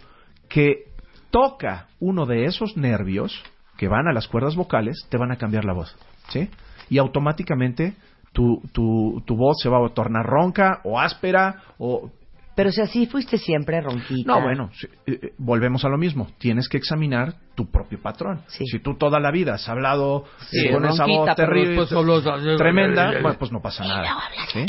que 0.50 0.88
toca 1.32 1.88
uno 2.02 2.26
de 2.26 2.46
esos 2.46 2.76
nervios 2.76 3.42
que 3.78 3.88
van 3.88 4.08
a 4.10 4.14
las 4.14 4.28
cuerdas 4.28 4.56
vocales, 4.58 4.98
te 5.10 5.18
van 5.18 5.32
a 5.32 5.38
cambiar 5.38 5.64
la 5.64 5.74
voz, 5.74 5.96
¿sí? 6.28 6.50
Y 6.90 6.98
automáticamente 6.98 7.94
tu, 8.32 8.62
tu, 8.72 9.22
tu 9.26 9.36
voz 9.36 9.58
se 9.62 9.70
va 9.70 9.86
a 9.86 9.90
tornar 9.90 10.26
ronca 10.26 10.82
o 10.84 11.00
áspera 11.00 11.64
o 11.78 12.10
Pero 12.56 12.72
si 12.72 12.82
así 12.82 13.06
fuiste 13.08 13.38
siempre 13.38 13.82
ronquita. 13.82 14.34
No, 14.34 14.42
bueno, 14.42 14.70
eh, 15.08 15.20
eh, 15.22 15.34
volvemos 15.38 15.86
a 15.86 15.90
lo 15.90 15.98
mismo. 15.98 16.28
Tienes 16.38 16.68
que 16.68 16.78
examinar 16.78 17.36
tu 17.56 17.72
propio 17.72 18.02
patrón. 18.02 18.42
Sí. 18.48 18.66
Si 18.66 18.80
tú 18.80 18.96
toda 18.96 19.20
la 19.20 19.32
vida 19.32 19.54
has 19.54 19.68
hablado 19.70 20.26
Sí, 20.50 20.70
con 20.70 20.86
esa 20.86 21.06
voz 21.06 21.36
terrible, 21.36 21.86
tremenda, 22.58 23.12
bueno, 23.22 23.38
pues 23.40 23.52
no 23.52 23.62
pasa 23.62 23.86
nada. 23.86 24.10
¿sí? 24.52 24.66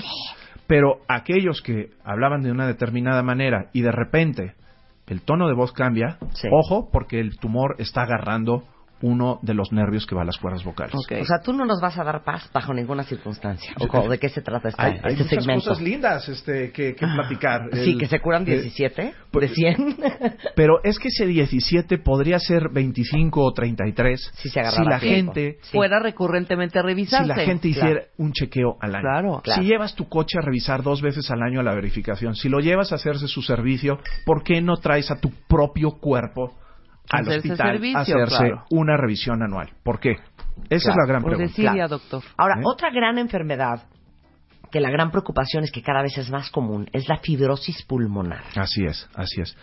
Pero 0.67 1.01
aquellos 1.09 1.63
que 1.63 1.91
hablaban 2.05 2.43
de 2.43 2.53
una 2.53 2.67
determinada 2.67 3.23
manera 3.23 3.71
y 3.73 3.83
de 3.83 3.91
repente 3.91 4.55
el 5.09 5.23
tono 5.23 5.49
de 5.49 5.55
voz 5.55 5.73
cambia, 5.73 6.19
ojo, 6.53 6.89
porque 6.93 7.19
el 7.19 7.37
tumor 7.41 7.75
está 7.79 8.03
agarrando 8.03 8.63
uno 9.03 9.39
de 9.43 9.55
los 9.55 9.73
nervios 9.73 10.07
que 10.07 10.15
va 10.15 10.23
a 10.23 10.25
las 10.25 10.37
cuerdas 10.39 10.65
vocales. 10.65 10.95
Ok. 10.95 11.13
O 11.21 11.25
sea, 11.25 11.41
tú 11.43 11.53
no 11.53 11.65
nos 11.65 11.81
vas 11.81 11.99
a 11.99 12.05
dar 12.05 12.23
paz 12.23 12.51
bajo 12.53 12.75
ninguna 12.75 13.03
circunstancia. 13.05 13.73
¿O 13.79 14.09
de 14.09 14.19
qué 14.19 14.29
se 14.29 14.43
trata 14.43 14.69
esta- 14.69 14.83
Hay, 14.85 14.93
hay 15.03 15.13
este 15.13 15.25
muchas 15.25 15.29
segmento? 15.45 15.69
cosas 15.69 15.81
lindas 15.83 16.29
este, 16.29 16.71
que, 16.73 16.95
que 16.95 17.07
platicar. 17.07 17.63
Sí, 17.73 17.93
El- 17.93 17.99
que 17.99 18.07
se 18.07 18.21
curan 18.21 18.43
eh, 18.43 18.53
17 18.61 19.15
pues- 19.31 19.49
de 19.51 19.55
100. 19.55 19.97
Pero 20.57 20.81
es 20.85 20.99
que 20.99 21.09
ese 21.09 21.27
17 21.27 21.99
podría 21.99 22.39
ser 22.39 22.69
25 22.73 23.43
o 23.43 23.53
33 23.53 24.31
Si 24.35 24.49
se 24.49 24.61
agarrara 24.61 24.91
la 24.91 25.01
tiempo. 25.01 25.33
gente 25.33 25.59
Sí. 25.63 25.77
Fuera 25.77 25.99
recurrentemente 26.01 26.79
a 26.79 26.83
revisarse. 26.83 27.25
si 27.25 27.29
la 27.29 27.45
gente 27.45 27.71
claro. 27.73 27.89
hiciera 27.91 28.07
un 28.19 28.33
chequeo 28.33 28.77
al 28.81 28.95
año. 28.95 29.03
Claro. 29.03 29.41
Claro. 29.43 29.63
Si 29.63 29.69
llevas 29.69 29.95
tu 29.95 30.09
coche 30.09 30.39
a 30.39 30.43
revisar 30.45 30.83
dos 30.83 31.01
veces 31.03 31.31
al 31.31 31.43
año 31.43 31.61
a 31.61 31.63
la 31.63 31.75
verificación, 31.75 32.35
si 32.35 32.49
lo 32.49 32.59
llevas 32.61 32.93
a 32.93 32.97
hacerse 32.97 33.29
su 33.29 33.43
servicio, 33.43 33.99
¿por 34.27 34.43
qué 34.43 34.61
no 34.61 34.77
traes 34.77 35.11
a 35.11 35.17
tu 35.21 35.31
propio 35.49 35.93
cuerpo 35.93 36.55
al 37.11 37.23
Hacerse 37.23 37.53
hospital 37.53 37.73
servicio, 37.73 37.99
a 37.99 38.01
hacerse 38.03 38.37
claro. 38.37 38.65
una 38.71 38.97
revisión 38.97 39.43
anual? 39.43 39.71
¿Por 39.83 40.01
qué? 40.01 40.17
Esa 40.69 40.91
es 40.91 40.97
la 40.97 41.07
gran 41.07 41.23
pregunta. 41.23 41.53
Claro. 41.55 41.89
doctor. 41.89 42.23
Ahora, 42.37 42.57
¿Eh? 42.59 42.63
otra 42.65 42.91
gran 42.91 43.19
enfermedad 43.19 43.83
que 44.71 44.81
la 44.81 44.91
gran 44.91 45.11
preocupación 45.11 45.65
es 45.65 45.73
que 45.73 45.83
cada 45.83 46.03
vez 46.03 46.17
es 46.17 46.31
más 46.31 46.51
común 46.51 46.89
es 46.93 47.09
la 47.09 47.19
fibrosis 47.19 47.83
pulmonar. 47.83 48.43
Así 48.55 48.85
es, 48.85 49.09
así 49.15 49.41
es. 49.41 49.57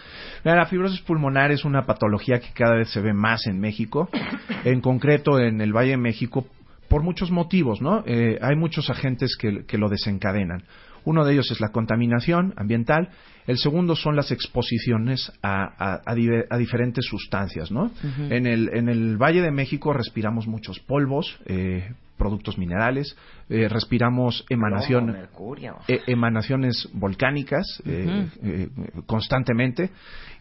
La 0.43 0.65
fibrosis 0.65 1.01
pulmonar 1.01 1.51
es 1.51 1.63
una 1.63 1.85
patología 1.85 2.39
que 2.39 2.51
cada 2.53 2.75
vez 2.75 2.89
se 2.89 3.01
ve 3.01 3.13
más 3.13 3.47
en 3.47 3.59
México, 3.59 4.09
en 4.65 4.81
concreto 4.81 5.39
en 5.39 5.61
el 5.61 5.73
Valle 5.73 5.91
de 5.91 5.97
México, 5.97 6.45
por 6.89 7.03
muchos 7.03 7.31
motivos, 7.31 7.81
¿no? 7.81 8.03
Eh, 8.05 8.37
hay 8.41 8.55
muchos 8.55 8.89
agentes 8.89 9.37
que, 9.37 9.65
que 9.65 9.77
lo 9.77 9.89
desencadenan. 9.89 10.63
Uno 11.07 11.23
de 11.23 11.31
ellos 11.33 11.49
es 11.51 11.61
la 11.61 11.69
contaminación 11.69 12.53
ambiental, 12.57 13.09
el 13.47 13.57
segundo 13.57 13.95
son 13.95 14.17
las 14.17 14.29
exposiciones 14.31 15.31
a, 15.41 15.63
a- 15.77 16.01
a 16.05 16.13
dive- 16.15 16.45
a 16.49 16.57
diferentes 16.57 17.05
sustancias, 17.05 17.71
¿no? 17.71 17.91
en, 18.29 18.45
el, 18.45 18.69
en 18.73 18.89
el 18.89 19.15
Valle 19.17 19.41
de 19.41 19.51
México 19.51 19.93
respiramos 19.93 20.47
muchos 20.47 20.79
polvos, 20.81 21.39
eh, 21.45 21.93
productos 22.17 22.57
minerales, 22.57 23.15
eh, 23.49 23.69
respiramos 23.69 24.43
emanación, 24.49 25.05
mercurio. 25.05 25.77
e- 25.87 26.01
emanaciones 26.07 26.89
volcánicas 26.93 27.65
eh, 27.85 28.27
eh, 28.43 28.67
constantemente 29.05 29.91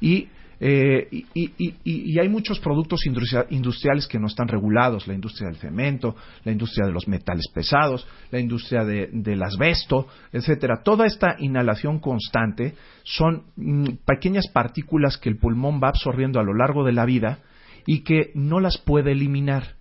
y, 0.00 0.28
eh, 0.58 1.06
y, 1.10 1.26
y- 1.34 1.52
y- 1.84 2.12
y 2.14 2.18
hay 2.18 2.28
muchos 2.28 2.58
productos 2.60 3.04
industria- 3.06 3.46
industriales 3.50 4.06
que 4.06 4.18
no 4.18 4.26
están 4.26 4.48
regulados, 4.48 5.06
la 5.06 5.14
industria 5.14 5.48
del 5.48 5.58
cemento, 5.58 6.16
la 6.44 6.52
industria 6.52 6.86
de 6.86 6.92
los 6.92 7.06
metales 7.08 7.46
pesados, 7.52 8.06
la 8.30 8.38
industria 8.40 8.84
de- 8.84 9.08
del 9.12 9.42
asbesto, 9.42 10.06
etcétera. 10.32 10.82
Toda 10.82 11.04
esta 11.06 11.36
inhalación 11.38 11.98
constante 12.00 12.74
son 13.04 13.44
mm, 13.56 13.84
pequeñas 14.06 14.48
partículas 14.48 15.18
que 15.18 15.28
el 15.28 15.36
pulmón 15.38 15.80
va 15.82 15.88
absorbiendo 15.88 16.40
a 16.40 16.44
lo 16.44 16.54
largo 16.54 16.84
de 16.84 16.92
la 16.92 17.04
vida 17.04 17.40
y 17.86 18.00
que 18.00 18.30
no 18.34 18.58
las 18.60 18.78
puede 18.78 19.12
eliminar. 19.12 19.74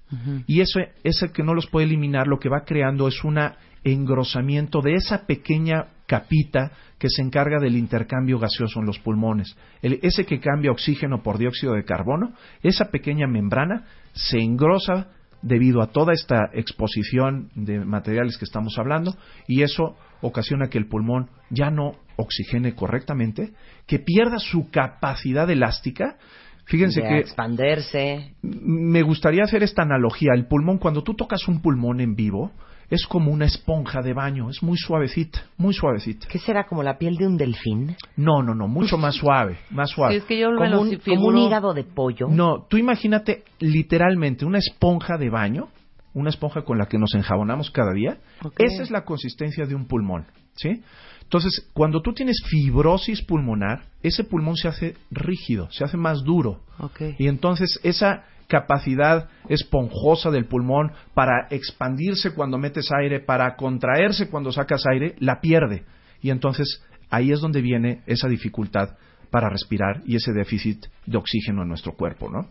Y 0.47 0.61
eso, 0.61 0.80
ese 1.03 1.31
que 1.31 1.41
no 1.43 1.53
los 1.56 1.65
puede 1.68 1.88
eliminar, 1.88 2.27
lo 2.27 2.38
que 2.39 2.47
va 2.47 2.64
creando 2.64 3.07
es 3.07 3.23
un 3.23 3.38
engrosamiento 3.84 4.81
de 4.81 4.93
esa 4.93 5.26
pequeña 5.26 5.88
capita 6.07 6.72
que 6.98 7.10
se 7.10 7.22
encarga 7.22 7.60
del 7.60 7.77
intercambio 7.77 8.40
gaseoso 8.40 8.80
en 8.80 8.86
los 8.86 8.99
pulmones. 8.99 9.56
El- 9.82 9.99
ese 10.02 10.26
que 10.26 10.40
cambia 10.40 10.72
oxígeno 10.72 11.23
por 11.23 11.38
dióxido 11.38 11.73
de 11.73 11.84
carbono, 11.84 12.34
esa 12.64 12.86
pequeña 12.91 13.27
membrana 13.27 13.86
se 14.14 14.40
engrosa 14.40 15.07
debido 15.41 15.82
a 15.82 15.88
toda 15.91 16.14
esta 16.14 16.49
exposición 16.53 17.49
de 17.56 17.80
materiales 17.86 18.38
que 18.38 18.45
estamos 18.45 18.77
hablando 18.80 19.15
y 19.48 19.61
eso 19.61 19.95
ocasiona 20.22 20.69
que 20.69 20.77
el 20.80 20.88
pulmón 20.88 21.30
ya 21.49 21.69
no 21.69 21.91
oxigene 22.15 22.73
correctamente, 22.73 23.52
que 23.86 23.99
pierda 23.99 24.40
su 24.40 24.72
capacidad 24.72 25.48
elástica. 25.49 26.18
Fíjense 26.65 27.02
de 27.02 27.07
que 27.07 27.18
expanderse. 27.19 28.34
me 28.41 29.03
gustaría 29.03 29.44
hacer 29.44 29.61
esta 29.61 29.84
analogía. 29.84 30.32
El 30.34 30.48
pulmón, 30.48 30.80
cuando 30.80 31.03
tú 31.03 31.14
tocas 31.14 31.48
un 31.48 31.61
pulmón 31.61 31.99
en 31.99 32.15
vivo, 32.15 32.52
es 32.89 33.05
como 33.07 33.31
una 33.31 33.45
esponja 33.45 34.01
de 34.01 34.13
baño, 34.13 34.49
es 34.49 34.61
muy 34.61 34.77
suavecita, 34.77 35.43
muy 35.57 35.73
suavecita. 35.73 36.27
¿Qué 36.27 36.39
será 36.39 36.65
como 36.67 36.83
la 36.83 36.97
piel 36.97 37.17
de 37.17 37.27
un 37.27 37.37
delfín? 37.37 37.95
No, 38.15 38.43
no, 38.43 38.53
no, 38.53 38.67
mucho 38.67 38.97
más 38.97 39.15
suave, 39.15 39.57
más 39.71 39.89
suave. 39.89 40.13
Sí, 40.13 40.17
es 40.19 40.25
que 40.25 40.39
yo 40.39 40.47
Como 40.55 40.65
lo 40.69 40.81
un, 40.81 40.89
figuro- 40.99 41.15
como 41.15 41.27
un 41.27 41.37
hígado 41.37 41.73
de 41.73 41.83
pollo. 41.83 42.27
No, 42.29 42.65
tú 42.69 42.77
imagínate 42.77 43.43
literalmente 43.59 44.45
una 44.45 44.59
esponja 44.59 45.17
de 45.17 45.29
baño, 45.29 45.69
una 46.13 46.29
esponja 46.29 46.61
con 46.63 46.77
la 46.77 46.85
que 46.87 46.97
nos 46.97 47.13
enjabonamos 47.15 47.71
cada 47.71 47.93
día. 47.93 48.17
Esa 48.57 48.83
es 48.83 48.91
la 48.91 49.03
consistencia 49.03 49.65
de 49.65 49.75
un 49.75 49.85
pulmón, 49.87 50.25
¿sí? 50.55 50.81
Entonces, 51.23 51.69
cuando 51.73 52.01
tú 52.03 52.13
tienes 52.13 52.37
fibrosis 52.47 53.23
pulmonar, 53.23 53.85
ese 54.03 54.23
pulmón 54.23 54.55
se 54.55 54.67
hace 54.67 54.95
rígido, 55.09 55.67
se 55.71 55.83
hace 55.83 55.97
más 55.97 56.23
duro. 56.23 56.61
Ok. 56.79 57.01
Y 57.17 57.27
entonces 57.27 57.79
esa 57.83 58.25
capacidad 58.47 59.30
esponjosa 59.49 60.30
del 60.31 60.45
pulmón 60.45 60.91
para 61.13 61.47
expandirse 61.49 62.34
cuando 62.34 62.57
metes 62.57 62.89
aire, 62.91 63.19
para 63.19 63.55
contraerse 63.55 64.30
cuando 64.30 64.51
sacas 64.51 64.84
aire, 64.91 65.15
la 65.19 65.39
pierde. 65.41 65.84
Y 66.22 66.30
entonces 66.30 66.84
ahí 67.09 67.31
es 67.31 67.39
donde 67.41 67.61
viene 67.61 68.01
esa 68.05 68.27
dificultad 68.27 68.97
para 69.31 69.49
respirar 69.49 70.01
y 70.05 70.15
ese 70.15 70.31
déficit 70.31 70.85
de 71.05 71.17
oxígeno 71.17 71.63
en 71.63 71.67
nuestro 71.69 71.93
cuerpo, 71.93 72.30
¿no? 72.30 72.47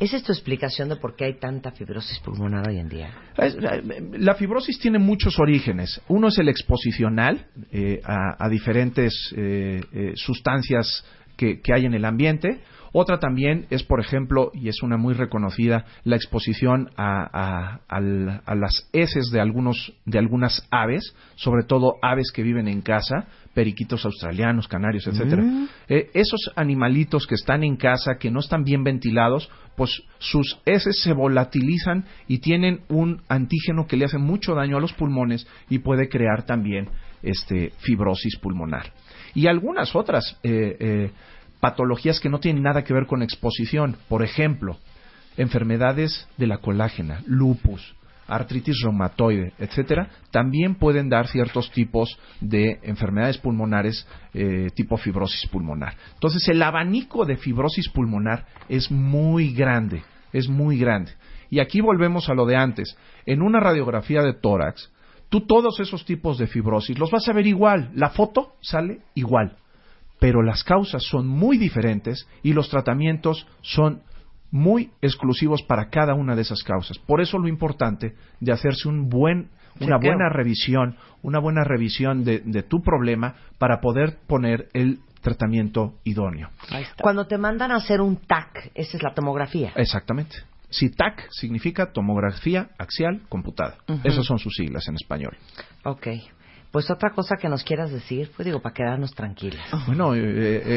¿Esa 0.00 0.16
es 0.16 0.22
tu 0.22 0.32
explicación 0.32 0.88
de 0.88 0.96
por 0.96 1.16
qué 1.16 1.26
hay 1.26 1.34
tanta 1.38 1.70
fibrosis 1.70 2.18
pulmonar 2.20 2.66
hoy 2.68 2.78
en 2.78 2.88
día? 2.88 3.10
Es- 3.36 3.56
La 4.18 4.34
fibrosis 4.34 4.78
tiene 4.78 4.98
muchos 4.98 5.38
orígenes. 5.38 6.00
Uno 6.08 6.28
es 6.28 6.38
el 6.38 6.48
exposicional 6.48 7.46
eh, 7.70 8.00
a, 8.04 8.42
a 8.44 8.48
diferentes 8.48 9.14
eh, 9.36 9.80
eh, 9.92 10.12
sustancias 10.16 11.04
que, 11.36 11.60
que 11.60 11.74
hay 11.74 11.84
en 11.84 11.92
el 11.94 12.04
ambiente. 12.06 12.60
Otra 12.98 13.18
también 13.18 13.66
es, 13.68 13.82
por 13.82 14.00
ejemplo, 14.00 14.50
y 14.54 14.70
es 14.70 14.82
una 14.82 14.96
muy 14.96 15.12
reconocida, 15.12 15.84
la 16.04 16.16
exposición 16.16 16.88
a, 16.96 17.28
a- 17.30 17.80
al- 17.88 18.40
a 18.46 18.54
las 18.54 18.88
heces 18.94 19.26
de, 19.30 19.38
algunos, 19.38 19.92
de 20.06 20.18
algunas 20.18 20.66
aves, 20.70 21.14
sobre 21.34 21.64
todo 21.64 21.96
aves 22.00 22.32
que 22.34 22.42
viven 22.42 22.68
en 22.68 22.80
casa, 22.80 23.26
periquitos 23.52 24.02
australianos, 24.06 24.66
canarios, 24.66 25.06
etcétera. 25.06 25.42
Eh, 25.88 26.08
esos 26.14 26.50
animalitos 26.56 27.26
que 27.26 27.34
están 27.34 27.64
en 27.64 27.76
casa, 27.76 28.16
que 28.18 28.30
no 28.30 28.40
están 28.40 28.64
bien 28.64 28.82
ventilados, 28.82 29.50
pues 29.76 29.90
sus 30.18 30.58
heces 30.64 31.02
se 31.02 31.12
volatilizan 31.12 32.06
y 32.28 32.38
tienen 32.38 32.80
un 32.88 33.20
antígeno 33.28 33.86
que 33.86 33.98
le 33.98 34.06
hace 34.06 34.16
mucho 34.16 34.54
daño 34.54 34.78
a 34.78 34.80
los 34.80 34.94
pulmones 34.94 35.46
y 35.68 35.80
puede 35.80 36.08
crear 36.08 36.46
también 36.46 36.88
este, 37.22 37.72
fibrosis 37.80 38.38
pulmonar. 38.38 38.90
Y 39.34 39.48
algunas 39.48 39.94
otras 39.94 40.38
eh, 40.42 40.76
eh, 40.80 41.10
patologías 41.60 42.20
que 42.20 42.28
no 42.28 42.40
tienen 42.40 42.62
nada 42.62 42.84
que 42.84 42.94
ver 42.94 43.06
con 43.06 43.22
exposición. 43.22 43.96
Por 44.08 44.22
ejemplo, 44.22 44.78
enfermedades 45.36 46.28
de 46.36 46.46
la 46.46 46.58
colágena, 46.58 47.22
lupus, 47.26 47.94
artritis 48.28 48.80
reumatoide, 48.82 49.52
etcétera, 49.58 50.08
también 50.30 50.74
pueden 50.74 51.08
dar 51.08 51.28
ciertos 51.28 51.70
tipos 51.70 52.18
de 52.40 52.80
enfermedades 52.82 53.38
pulmonares 53.38 54.06
eh, 54.34 54.68
tipo 54.74 54.96
fibrosis 54.96 55.48
pulmonar. 55.48 55.94
Entonces, 56.14 56.48
el 56.48 56.62
abanico 56.62 57.24
de 57.24 57.36
fibrosis 57.36 57.88
pulmonar 57.88 58.46
es 58.68 58.90
muy 58.90 59.52
grande, 59.52 60.02
es 60.32 60.48
muy 60.48 60.78
grande. 60.78 61.12
Y 61.50 61.60
aquí 61.60 61.80
volvemos 61.80 62.28
a 62.28 62.34
lo 62.34 62.46
de 62.46 62.56
antes. 62.56 62.96
En 63.24 63.42
una 63.42 63.60
radiografía 63.60 64.22
de 64.22 64.34
tórax, 64.34 64.90
tú 65.28 65.42
todos 65.42 65.78
esos 65.80 66.04
tipos 66.04 66.38
de 66.38 66.46
fibrosis 66.46 66.98
los 66.98 67.10
vas 67.10 67.28
a 67.28 67.32
ver 67.32 67.46
igual, 67.46 67.90
la 67.94 68.10
foto 68.10 68.54
sale 68.60 69.00
igual, 69.14 69.56
pero 70.18 70.42
las 70.42 70.64
causas 70.64 71.02
son 71.02 71.26
muy 71.26 71.58
diferentes 71.58 72.28
y 72.42 72.52
los 72.52 72.68
tratamientos 72.68 73.46
son 73.62 74.02
muy 74.50 74.90
exclusivos 75.02 75.62
para 75.62 75.90
cada 75.90 76.14
una 76.14 76.34
de 76.34 76.42
esas 76.42 76.62
causas. 76.62 76.98
Por 76.98 77.20
eso 77.20 77.38
lo 77.38 77.48
importante 77.48 78.14
de 78.40 78.52
hacerse 78.52 78.88
un 78.88 79.08
buen, 79.08 79.50
una 79.80 79.96
Chequeo. 79.96 80.12
buena 80.12 80.28
revisión, 80.30 80.96
una 81.22 81.38
buena 81.38 81.64
revisión 81.64 82.24
de, 82.24 82.40
de 82.44 82.62
tu 82.62 82.80
problema 82.82 83.34
para 83.58 83.80
poder 83.80 84.18
poner 84.26 84.68
el 84.72 85.00
tratamiento 85.20 85.94
idóneo. 86.04 86.50
Cuando 87.02 87.26
te 87.26 87.36
mandan 87.36 87.72
a 87.72 87.76
hacer 87.76 88.00
un 88.00 88.16
TAC, 88.16 88.70
esa 88.74 88.96
es 88.96 89.02
la 89.02 89.12
tomografía. 89.12 89.72
Exactamente. 89.74 90.36
Si 90.70 90.90
TAC 90.90 91.28
significa 91.30 91.92
tomografía 91.92 92.70
axial 92.78 93.22
computada. 93.28 93.76
Esas 94.04 94.24
son 94.24 94.38
sus 94.38 94.54
siglas 94.54 94.86
en 94.88 94.94
español. 94.94 95.36
Ok. 95.84 96.06
Pues 96.70 96.90
otra 96.90 97.10
cosa 97.10 97.36
que 97.36 97.48
nos 97.48 97.64
quieras 97.64 97.90
decir, 97.90 98.30
pues 98.36 98.44
digo, 98.44 98.60
para 98.60 98.74
quedarnos 98.74 99.12
tranquilas. 99.14 99.64
Bueno, 99.86 100.14
eh, 100.14 100.20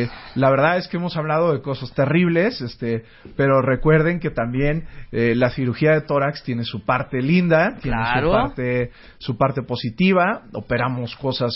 eh, 0.04 0.10
la 0.36 0.50
verdad 0.50 0.78
es 0.78 0.88
que 0.88 0.98
hemos 0.98 1.18
hablado 1.18 1.52
de 1.54 1.62
cosas 1.62 1.92
terribles, 1.94 2.62
este, 2.62 3.04
pero 3.36 3.62
recuerden 3.62 4.20
que 4.20 4.30
también 4.30 4.86
eh, 5.12 5.34
la 5.36 5.50
cirugía 5.50 5.92
de 5.92 6.02
tórax 6.02 6.44
tiene 6.44 6.64
su 6.64 6.86
parte 6.86 7.22
linda, 7.22 7.76
tiene 7.82 7.98
Claro. 7.98 8.28
su 8.28 8.32
parte, 8.34 8.92
su 9.18 9.38
parte 9.38 9.62
positiva. 9.64 10.44
Operamos 10.54 11.16
cosas 11.18 11.52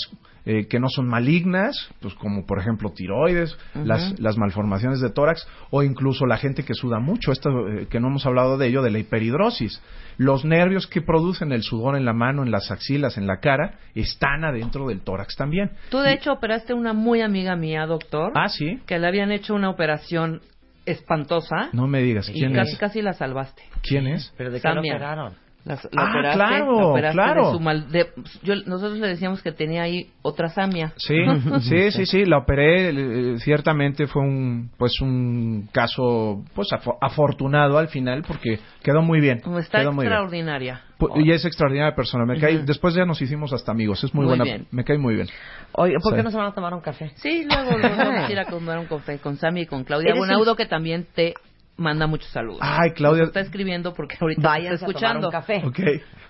eh, 0.46 0.68
que 0.68 0.80
no 0.80 0.88
son 0.90 1.08
malignas, 1.08 1.90
pues 2.02 2.14
como 2.16 2.46
por 2.46 2.60
ejemplo 2.60 2.92
tiroides, 2.94 3.58
las, 3.76 4.20
las 4.20 4.38
malformaciones 4.38 5.00
de 5.00 5.10
tórax 5.10 5.48
o 5.72 5.84
incluso 5.84 6.26
la 6.26 6.38
gente 6.38 6.64
que 6.64 6.74
suda 6.74 7.00
mucho, 7.00 7.32
esto 7.32 7.50
eh, 7.70 7.88
que 7.90 8.00
no 8.00 8.08
hemos 8.10 8.26
hablado 8.26 8.58
de 8.58 8.68
ello, 8.68 8.82
de 8.82 8.92
la 8.92 9.00
hiperhidrosis. 9.00 9.82
Los 10.18 10.46
nervios 10.46 10.86
que 10.88 11.02
producen 11.02 11.52
el 11.52 11.64
sudor 11.64 11.96
en 11.96 12.06
la 12.06 12.14
mano, 12.14 12.44
en 12.44 12.52
las 12.52 12.72
axilas, 12.72 13.18
en 13.18 13.26
la 13.26 13.40
cara, 13.40 13.76
están 13.96 14.44
adentro 14.44 14.88
del 14.88 15.02
tórax 15.02 15.36
también. 15.36 15.72
Tú, 15.90 16.00
de 16.00 16.14
hecho, 16.14 16.34
operaste 16.34 16.74
una 16.74 16.94
muy 16.94 17.22
amiga 17.22 17.56
mía, 17.56 17.86
doctor, 17.86 18.32
Ah, 18.36 18.50
sí. 18.50 18.80
que 18.86 19.00
le 19.00 19.08
habían 19.08 19.32
hecho 19.32 19.56
una 19.56 19.70
operación 19.70 20.42
espantosa 20.86 21.70
No 21.72 21.88
me 21.88 22.02
digas, 22.02 22.30
y 22.30 22.34
¿quién 22.34 22.54
casi, 22.54 22.74
es? 22.74 22.78
casi 22.78 23.02
la 23.02 23.14
salvaste. 23.14 23.64
¿Quién 23.82 24.08
es? 24.08 24.34
¿Pero 24.38 24.52
de 24.52 24.60
qué 24.62 24.68
lo 24.70 24.82
operaron? 24.82 25.34
Las- 25.66 25.88
la 25.94 26.02
Ah, 26.04 26.10
operaste, 26.10 26.38
claro, 26.40 26.76
la 26.78 26.86
operaste 26.88 27.16
claro. 27.18 27.46
de 27.48 27.52
su 27.54 27.60
mal- 27.62 27.90
de- 27.90 28.10
yo- 28.44 28.56
nosotros 28.66 29.00
le 29.00 29.08
decíamos 29.08 29.42
que 29.42 29.54
tenía 29.54 29.84
ahí 29.84 30.10
otra 30.22 30.50
samia. 30.50 30.92
Sí, 30.98 31.16
sí, 31.62 31.92
sí, 31.92 32.06
sí, 32.06 32.26
la 32.26 32.40
operé. 32.40 32.90
eh, 32.90 33.38
ciertamente 33.40 34.08
fue 34.08 34.22
un, 34.24 34.72
pues 34.78 35.00
un 35.00 35.70
caso, 35.72 36.44
pues 36.54 36.68
afo- 36.74 36.98
afortunado 37.00 37.78
al 37.78 37.88
final 37.88 38.24
porque 38.28 38.60
quedó 38.82 39.02
muy 39.02 39.22
bien. 39.22 39.40
Como 39.40 39.60
está 39.60 39.80
quedó 39.80 39.94
muy 39.94 40.04
bien. 40.06 40.12
extraordinaria. 40.14 40.82
Y 41.16 41.32
es 41.32 41.44
extraordinaria 41.46 41.96
persona. 41.96 42.26
Me 42.26 42.40
cae, 42.40 42.60
después 42.60 42.94
ya 42.94 43.06
nos 43.06 43.22
hicimos 43.22 43.52
hasta 43.54 43.72
amigos. 43.74 44.04
Es 44.04 44.14
muy, 44.14 44.26
Muy 44.26 44.30
buena. 44.38 44.44
bien. 44.46 44.68
Me 44.72 44.84
cae 44.86 44.98
muy 44.98 45.16
bien. 45.16 45.28
Oye, 45.74 45.96
¿por 46.02 46.12
Sí. 46.14 46.18
qué 46.18 46.24
no 46.24 46.32
se 46.32 46.38
van 46.38 46.48
a 46.48 46.54
tomar 46.54 46.74
un 46.74 46.80
café? 46.82 47.12
Sí, 47.16 47.46
luego, 47.46 47.78
luego 47.78 47.96
vamos 47.98 48.30
a 48.30 48.32
ir 48.32 48.40
a 48.40 48.46
tomar 48.50 48.80
un 48.80 48.86
café 48.86 49.18
con 49.20 49.36
Sammy 49.38 49.62
y 49.62 49.66
con 49.66 49.84
Claudia 49.84 50.14
Bonaudo, 50.16 50.56
que 50.56 50.66
también 50.66 51.06
te 51.14 51.34
manda 51.78 52.08
muchos 52.08 52.30
saludos. 52.30 52.60
Ay, 52.62 52.92
Claudia. 52.92 53.22
Nos 53.22 53.30
está 53.30 53.42
escribiendo 53.42 53.94
porque 53.94 54.18
ahorita 54.20 54.42
está 54.42 54.54
a 54.54 54.58
tomar 54.58 54.74
escuchando. 54.74 55.28
un 55.28 55.32
café. 55.32 55.62
Ok. 55.66 55.80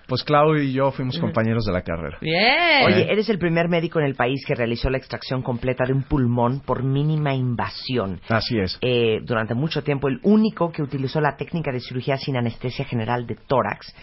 Pues 0.06 0.22
Clau 0.22 0.54
y 0.56 0.72
yo 0.72 0.90
fuimos 0.90 1.18
compañeros 1.18 1.64
de 1.64 1.72
la 1.72 1.82
carrera. 1.82 2.18
Bien. 2.20 2.84
Oye, 2.86 3.10
eres 3.10 3.28
el 3.30 3.38
primer 3.38 3.68
médico 3.68 3.98
en 4.00 4.04
el 4.04 4.14
país 4.14 4.44
que 4.46 4.54
realizó 4.54 4.90
la 4.90 4.98
extracción 4.98 5.40
completa 5.40 5.84
de 5.86 5.94
un 5.94 6.02
pulmón 6.02 6.60
por 6.60 6.82
mínima 6.82 7.34
invasión. 7.34 8.20
Así 8.28 8.58
es. 8.58 8.78
Eh, 8.82 9.20
durante 9.24 9.54
mucho 9.54 9.82
tiempo, 9.82 10.08
el 10.08 10.20
único 10.22 10.70
que 10.70 10.82
utilizó 10.82 11.20
la 11.22 11.36
técnica 11.36 11.72
de 11.72 11.80
cirugía 11.80 12.18
sin 12.18 12.36
anestesia 12.36 12.84
general 12.84 13.26
de 13.26 13.36
tórax. 13.46 13.94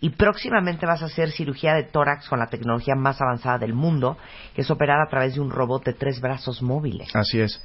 Y 0.00 0.10
próximamente 0.10 0.86
vas 0.86 1.02
a 1.02 1.06
hacer 1.06 1.30
cirugía 1.30 1.74
de 1.74 1.84
tórax 1.84 2.28
con 2.28 2.38
la 2.38 2.46
tecnología 2.46 2.94
más 2.94 3.20
avanzada 3.20 3.58
del 3.58 3.74
mundo, 3.74 4.16
que 4.54 4.62
es 4.62 4.70
operar 4.70 5.00
a 5.00 5.10
través 5.10 5.34
de 5.34 5.40
un 5.40 5.50
robot 5.50 5.84
de 5.84 5.92
tres 5.92 6.20
brazos 6.20 6.62
móviles. 6.62 7.14
Así 7.14 7.40
es. 7.40 7.60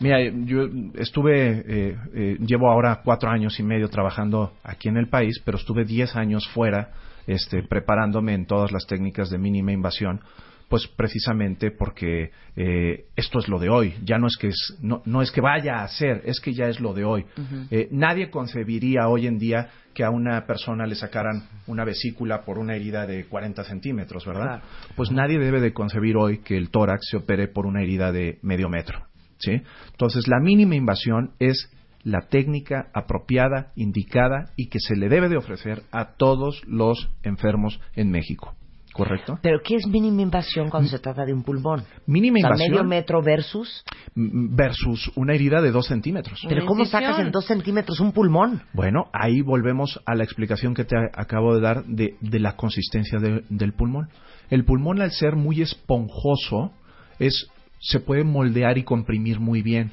Mira, 0.00 0.18
yo 0.22 0.66
estuve, 0.94 1.64
eh, 1.66 1.96
eh, 2.14 2.36
llevo 2.40 2.70
ahora 2.70 3.00
cuatro 3.04 3.30
años 3.30 3.60
y 3.60 3.62
medio 3.62 3.88
trabajando 3.88 4.52
aquí 4.62 4.88
en 4.88 4.96
el 4.96 5.08
país, 5.08 5.40
pero 5.44 5.58
estuve 5.58 5.84
diez 5.84 6.16
años 6.16 6.48
fuera, 6.48 6.90
este, 7.26 7.62
preparándome 7.62 8.34
en 8.34 8.46
todas 8.46 8.72
las 8.72 8.86
técnicas 8.86 9.28
de 9.28 9.38
mínima 9.38 9.72
invasión, 9.72 10.20
pues 10.68 10.86
precisamente 10.88 11.70
porque 11.70 12.30
eh, 12.56 13.06
esto 13.16 13.38
es 13.38 13.48
lo 13.48 13.58
de 13.58 13.68
hoy. 13.68 13.94
Ya 14.02 14.18
no 14.18 14.26
es 14.26 14.36
que 14.36 14.48
es, 14.48 14.78
no, 14.80 15.02
no 15.04 15.22
es 15.22 15.30
que 15.30 15.40
vaya 15.40 15.82
a 15.82 15.88
ser, 15.88 16.22
es 16.24 16.40
que 16.40 16.52
ya 16.52 16.66
es 16.66 16.80
lo 16.80 16.94
de 16.94 17.04
hoy. 17.04 17.26
Eh, 17.70 17.88
nadie 17.90 18.30
concebiría 18.30 19.08
hoy 19.08 19.26
en 19.26 19.38
día 19.38 19.68
que 19.94 20.04
a 20.04 20.10
una 20.10 20.44
persona 20.46 20.86
le 20.86 20.94
sacaran 20.94 21.44
una 21.66 21.84
vesícula 21.84 22.42
por 22.42 22.58
una 22.58 22.74
herida 22.74 23.06
de 23.06 23.26
40 23.26 23.64
centímetros, 23.64 24.26
¿verdad? 24.26 24.62
Pues 24.96 25.10
nadie 25.10 25.38
debe 25.38 25.60
de 25.60 25.72
concebir 25.72 26.16
hoy 26.16 26.38
que 26.38 26.56
el 26.56 26.70
tórax 26.70 27.08
se 27.08 27.16
opere 27.16 27.48
por 27.48 27.66
una 27.66 27.82
herida 27.82 28.12
de 28.12 28.38
medio 28.42 28.68
metro, 28.68 29.06
¿sí? 29.38 29.62
Entonces, 29.92 30.26
la 30.28 30.40
mínima 30.40 30.74
invasión 30.74 31.32
es 31.38 31.70
la 32.02 32.28
técnica 32.28 32.90
apropiada, 32.92 33.72
indicada 33.76 34.50
y 34.56 34.68
que 34.68 34.78
se 34.78 34.96
le 34.96 35.08
debe 35.08 35.28
de 35.28 35.38
ofrecer 35.38 35.82
a 35.90 36.16
todos 36.16 36.62
los 36.66 37.10
enfermos 37.22 37.80
en 37.94 38.10
México, 38.10 38.54
¿correcto? 38.94 39.38
Pero 39.42 39.58
¿qué 39.62 39.74
es 39.74 39.86
mínima 39.86 40.22
invasión 40.22 40.70
cuando 40.70 40.88
se 40.88 40.98
trata 40.98 41.26
de 41.26 41.34
un 41.34 41.42
pulmón? 41.42 41.84
Mínima 42.06 42.38
O 42.38 42.40
sea, 42.40 42.48
invasión 42.50 42.70
medio 42.70 42.84
metro 42.84 43.22
versus... 43.22 43.84
versus 44.14 45.10
una 45.16 45.34
herida 45.34 45.60
de 45.60 45.70
dos 45.70 45.86
centímetros. 45.88 46.40
¿Pero 46.48 46.64
cómo 46.64 46.80
incisión. 46.80 47.02
sacas 47.02 47.18
en 47.20 47.30
dos 47.30 47.44
centímetros 47.46 48.00
un 48.00 48.12
pulmón? 48.12 48.62
Bueno, 48.72 49.08
ahí 49.12 49.42
volvemos 49.42 50.00
a 50.06 50.14
la 50.14 50.24
explicación 50.24 50.72
que 50.74 50.84
te 50.84 50.96
a- 50.96 51.10
acabo 51.14 51.54
de 51.54 51.60
dar 51.60 51.84
de, 51.84 52.16
de 52.20 52.38
la 52.40 52.56
consistencia 52.56 53.18
de- 53.18 53.44
del 53.50 53.72
pulmón. 53.74 54.08
El 54.48 54.64
pulmón, 54.64 55.00
al 55.02 55.10
ser 55.10 55.36
muy 55.36 55.60
esponjoso, 55.60 56.72
es, 57.18 57.48
se 57.80 58.00
puede 58.00 58.24
moldear 58.24 58.78
y 58.78 58.84
comprimir 58.84 59.40
muy 59.40 59.62
bien. 59.62 59.92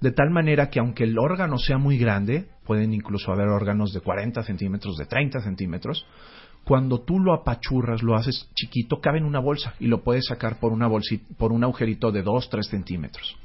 De 0.00 0.10
tal 0.10 0.30
manera 0.30 0.68
que 0.68 0.80
aunque 0.80 1.04
el 1.04 1.16
órgano 1.18 1.58
sea 1.58 1.78
muy 1.78 1.96
grande, 1.96 2.46
pueden 2.66 2.92
incluso 2.92 3.32
haber 3.32 3.46
órganos 3.48 3.92
de 3.92 4.00
40 4.00 4.42
centímetros, 4.42 4.96
de 4.96 5.06
30 5.06 5.40
centímetros, 5.40 6.04
cuando 6.64 7.00
tú 7.00 7.18
lo 7.18 7.34
apachurras, 7.34 8.02
lo 8.02 8.14
haces 8.16 8.48
chiquito, 8.54 9.00
cabe 9.00 9.18
en 9.18 9.24
una 9.24 9.40
bolsa 9.40 9.74
y 9.80 9.86
lo 9.88 10.02
puedes 10.02 10.26
sacar 10.26 10.58
por, 10.60 10.72
una 10.72 10.88
bolsi- 10.88 11.22
por 11.36 11.52
un 11.52 11.64
agujerito 11.64 12.12
de 12.12 12.22
2, 12.22 12.48
3 12.50 12.66
centímetros. 12.66 13.36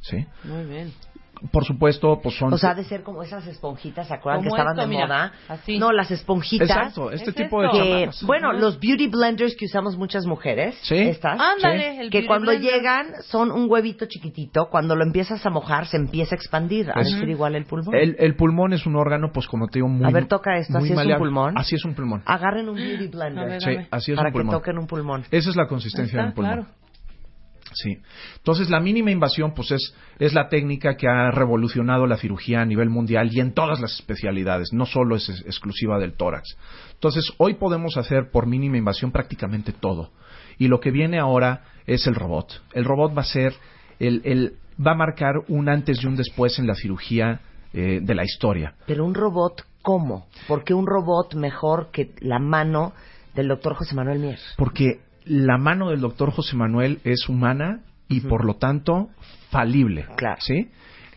¿Sí? 0.00 0.24
Muy 0.44 0.64
bien. 0.64 0.92
Por 1.50 1.64
supuesto, 1.64 2.20
pues 2.22 2.36
son... 2.36 2.52
O 2.52 2.58
sea, 2.58 2.70
ha 2.70 2.74
de 2.74 2.84
ser 2.84 3.02
como 3.02 3.22
esas 3.22 3.46
esponjitas, 3.46 4.06
¿se 4.06 4.14
acuerdan 4.14 4.42
que 4.42 4.48
estaban 4.48 4.72
esto, 4.74 4.82
de 4.82 4.86
mira, 4.88 5.06
moda? 5.06 5.32
así. 5.48 5.78
No, 5.78 5.90
las 5.90 6.10
esponjitas. 6.10 6.68
Exacto, 6.70 7.10
este 7.10 7.30
Es 7.30 7.36
tipo 7.36 7.60
de 7.60 7.66
esto. 7.66 7.78
que, 7.78 7.88
chamarras. 7.90 8.22
bueno, 8.24 8.52
los 8.52 8.78
beauty 8.78 9.08
blenders 9.08 9.56
que 9.56 9.64
usamos 9.64 9.96
muchas 9.96 10.24
mujeres, 10.26 10.78
Sí. 10.82 10.96
estas, 10.96 11.38
Ándale, 11.40 12.00
el 12.00 12.10
que 12.10 12.26
cuando 12.26 12.52
blender. 12.52 12.72
llegan 12.72 13.06
son 13.22 13.50
un 13.50 13.68
huevito 13.68 14.06
chiquitito, 14.06 14.68
cuando 14.70 14.94
lo 14.94 15.02
empiezas 15.04 15.44
a 15.44 15.50
mojar 15.50 15.86
se 15.86 15.96
empieza 15.96 16.34
a 16.34 16.36
expandir, 16.36 16.90
a 16.90 17.00
Es- 17.00 17.12
decir 17.12 17.28
igual 17.28 17.56
el 17.56 17.64
pulmón. 17.64 17.94
El, 17.94 18.14
el 18.18 18.36
pulmón 18.36 18.72
es 18.72 18.86
un 18.86 18.96
órgano, 18.96 19.30
pues 19.32 19.46
como 19.48 19.66
te 19.66 19.78
digo, 19.80 19.88
muy... 19.88 20.06
A 20.06 20.10
ver, 20.10 20.26
toca 20.28 20.56
esto, 20.58 20.78
¿así 20.78 20.86
es 20.86 20.90
un 20.90 20.96
maleable. 20.96 21.18
pulmón? 21.24 21.58
Así 21.58 21.74
es 21.74 21.84
un 21.84 21.94
pulmón. 21.94 22.22
Agarren 22.26 22.68
un 22.68 22.76
beauty 22.76 23.08
blender 23.08 23.48
ver, 23.48 23.62
Sí, 23.62 23.76
así 23.90 24.12
es 24.12 24.16
para 24.16 24.28
un 24.28 24.32
que 24.32 24.38
pulmón. 24.38 24.54
toquen 24.56 24.78
un 24.78 24.86
pulmón. 24.86 25.24
Esa 25.30 25.50
es 25.50 25.56
la 25.56 25.66
consistencia 25.66 26.22
del 26.22 26.32
pulmón. 26.34 26.54
claro. 26.54 26.68
Sí. 27.74 27.98
Entonces, 28.36 28.70
la 28.70 28.80
mínima 28.80 29.10
invasión, 29.10 29.54
pues 29.54 29.70
es, 29.70 29.94
es 30.18 30.32
la 30.34 30.48
técnica 30.48 30.96
que 30.96 31.08
ha 31.08 31.30
revolucionado 31.30 32.06
la 32.06 32.16
cirugía 32.16 32.60
a 32.60 32.64
nivel 32.64 32.88
mundial 32.90 33.30
y 33.32 33.40
en 33.40 33.52
todas 33.54 33.80
las 33.80 33.92
especialidades, 33.94 34.72
no 34.72 34.86
solo 34.86 35.16
es 35.16 35.28
es- 35.28 35.40
exclusiva 35.46 35.98
del 35.98 36.14
tórax. 36.14 36.56
Entonces, 36.94 37.32
hoy 37.38 37.54
podemos 37.54 37.96
hacer 37.96 38.30
por 38.30 38.46
mínima 38.46 38.76
invasión 38.78 39.12
prácticamente 39.12 39.72
todo. 39.72 40.10
Y 40.58 40.68
lo 40.68 40.80
que 40.80 40.90
viene 40.90 41.18
ahora 41.18 41.64
es 41.86 42.06
el 42.06 42.14
robot. 42.14 42.62
El 42.74 42.84
robot 42.84 43.16
va 43.16 43.22
a 43.22 43.24
ser, 43.24 43.54
el, 43.98 44.20
el- 44.24 44.52
va 44.84 44.92
a 44.92 44.96
marcar 44.96 45.34
un 45.48 45.68
antes 45.68 46.02
y 46.02 46.06
un 46.06 46.16
después 46.16 46.58
en 46.58 46.66
la 46.66 46.74
cirugía 46.74 47.40
eh, 47.72 48.00
de 48.02 48.14
la 48.14 48.24
historia. 48.24 48.74
Pero 48.86 49.04
un 49.04 49.14
robot, 49.14 49.64
¿cómo? 49.82 50.26
¿Por 50.46 50.62
qué 50.64 50.74
un 50.74 50.86
robot 50.86 51.34
mejor 51.34 51.90
que 51.90 52.10
la 52.20 52.38
mano 52.38 52.92
del 53.34 53.48
doctor 53.48 53.74
José 53.74 53.94
Manuel 53.94 54.18
Mier? 54.18 54.38
porque 54.56 55.00
la 55.24 55.58
mano 55.58 55.90
del 55.90 56.00
doctor 56.00 56.30
José 56.30 56.56
Manuel 56.56 57.00
es 57.04 57.28
humana 57.28 57.80
y 58.08 58.20
por 58.20 58.44
lo 58.44 58.54
tanto 58.54 59.08
falible. 59.50 60.06
Claro. 60.16 60.40
¿sí? 60.40 60.68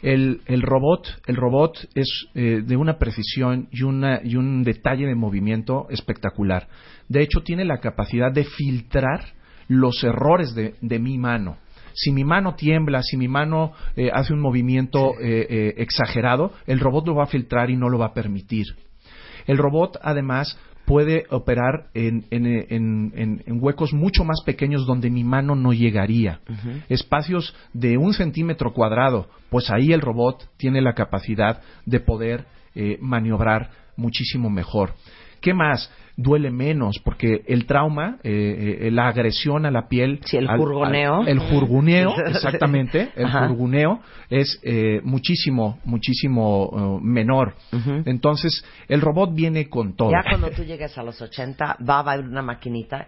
El, 0.01 0.41
el 0.45 0.61
robot, 0.61 1.21
el 1.27 1.35
robot 1.35 1.87
es 1.95 2.27
eh, 2.35 2.61
de 2.65 2.77
una 2.77 2.97
precisión 2.97 3.67
y, 3.71 3.83
una, 3.83 4.21
y 4.23 4.35
un 4.35 4.63
detalle 4.63 5.07
de 5.07 5.15
movimiento 5.15 5.87
espectacular. 5.89 6.67
De 7.09 7.21
hecho, 7.21 7.41
tiene 7.41 7.65
la 7.65 7.79
capacidad 7.79 8.31
de 8.31 8.43
filtrar 8.43 9.33
los 9.67 10.03
errores 10.03 10.53
de, 10.53 10.75
de 10.81 10.99
mi 10.99 11.17
mano. 11.17 11.57
Si 11.93 12.11
mi 12.11 12.25
mano 12.25 12.55
tiembla, 12.55 13.01
si 13.01 13.15
mi 13.15 13.29
mano 13.29 13.71
eh, 13.95 14.11
hace 14.13 14.33
un 14.33 14.41
movimiento 14.41 15.13
eh, 15.19 15.47
eh, 15.49 15.73
exagerado, 15.77 16.51
el 16.67 16.79
robot 16.81 17.07
lo 17.07 17.15
va 17.15 17.23
a 17.23 17.27
filtrar 17.27 17.69
y 17.69 17.77
no 17.77 17.89
lo 17.89 17.97
va 17.97 18.07
a 18.07 18.13
permitir. 18.13 18.65
El 19.47 19.57
robot, 19.57 19.97
además, 20.01 20.59
puede 20.85 21.25
operar 21.29 21.87
en, 21.93 22.25
en, 22.31 22.45
en- 22.45 23.11
en- 23.15 23.43
en 23.45 23.63
huecos 23.63 23.93
mucho 23.93 24.23
más 24.23 24.41
pequeños 24.45 24.85
donde 24.85 25.09
mi 25.09 25.23
mano 25.23 25.55
no 25.55 25.73
llegaría. 25.73 26.39
Espacios 26.89 27.55
de 27.73 27.97
un 27.97 28.13
centímetro 28.13 28.73
cuadrado, 28.73 29.27
pues 29.49 29.69
ahí 29.71 29.91
el 29.93 30.01
robot 30.01 30.47
tiene 30.57 30.81
la 30.81 30.93
capacidad 30.93 31.61
de 31.85 31.99
poder 31.99 32.45
eh, 32.75 32.97
maniobrar 33.01 33.69
muchísimo 33.97 34.49
mejor. 34.49 34.93
¿Qué 35.41 35.53
más? 35.53 35.91
Duele 36.17 36.49
menos, 36.49 36.99
porque 37.03 37.43
el 37.47 37.65
trauma, 37.65 38.19
eh, 38.23 38.79
eh, 38.83 38.91
la 38.91 39.07
agresión 39.09 39.65
a 39.65 39.71
la 39.71 39.89
piel. 39.89 40.21
Sí, 40.23 40.37
el 40.37 40.47
al- 40.49 40.57
jurgoneo. 40.57 41.21
al- 41.23 41.27
el 41.27 41.39
jurguneo, 41.39 42.15
exactamente. 42.27 43.09
El 43.17 43.25
Ajá. 43.25 43.47
jurguneo 43.47 43.99
es 44.29 44.59
eh, 44.63 45.01
muchísimo, 45.03 45.79
muchísimo 45.83 46.97
eh, 46.99 47.03
menor. 47.03 47.55
Entonces, 48.05 48.63
el 48.87 49.01
robot 49.01 49.35
viene 49.35 49.67
con 49.67 49.95
todo. 49.95 50.09
Ya 50.11 50.23
cuando 50.29 50.49
tú 50.51 50.63
llegues 50.63 50.97
a 50.97 51.03
los 51.03 51.21
80, 51.21 51.77
va 51.87 51.95
a 51.97 51.99
haber 51.99 52.25
una 52.25 52.41
maquinita 52.41 53.07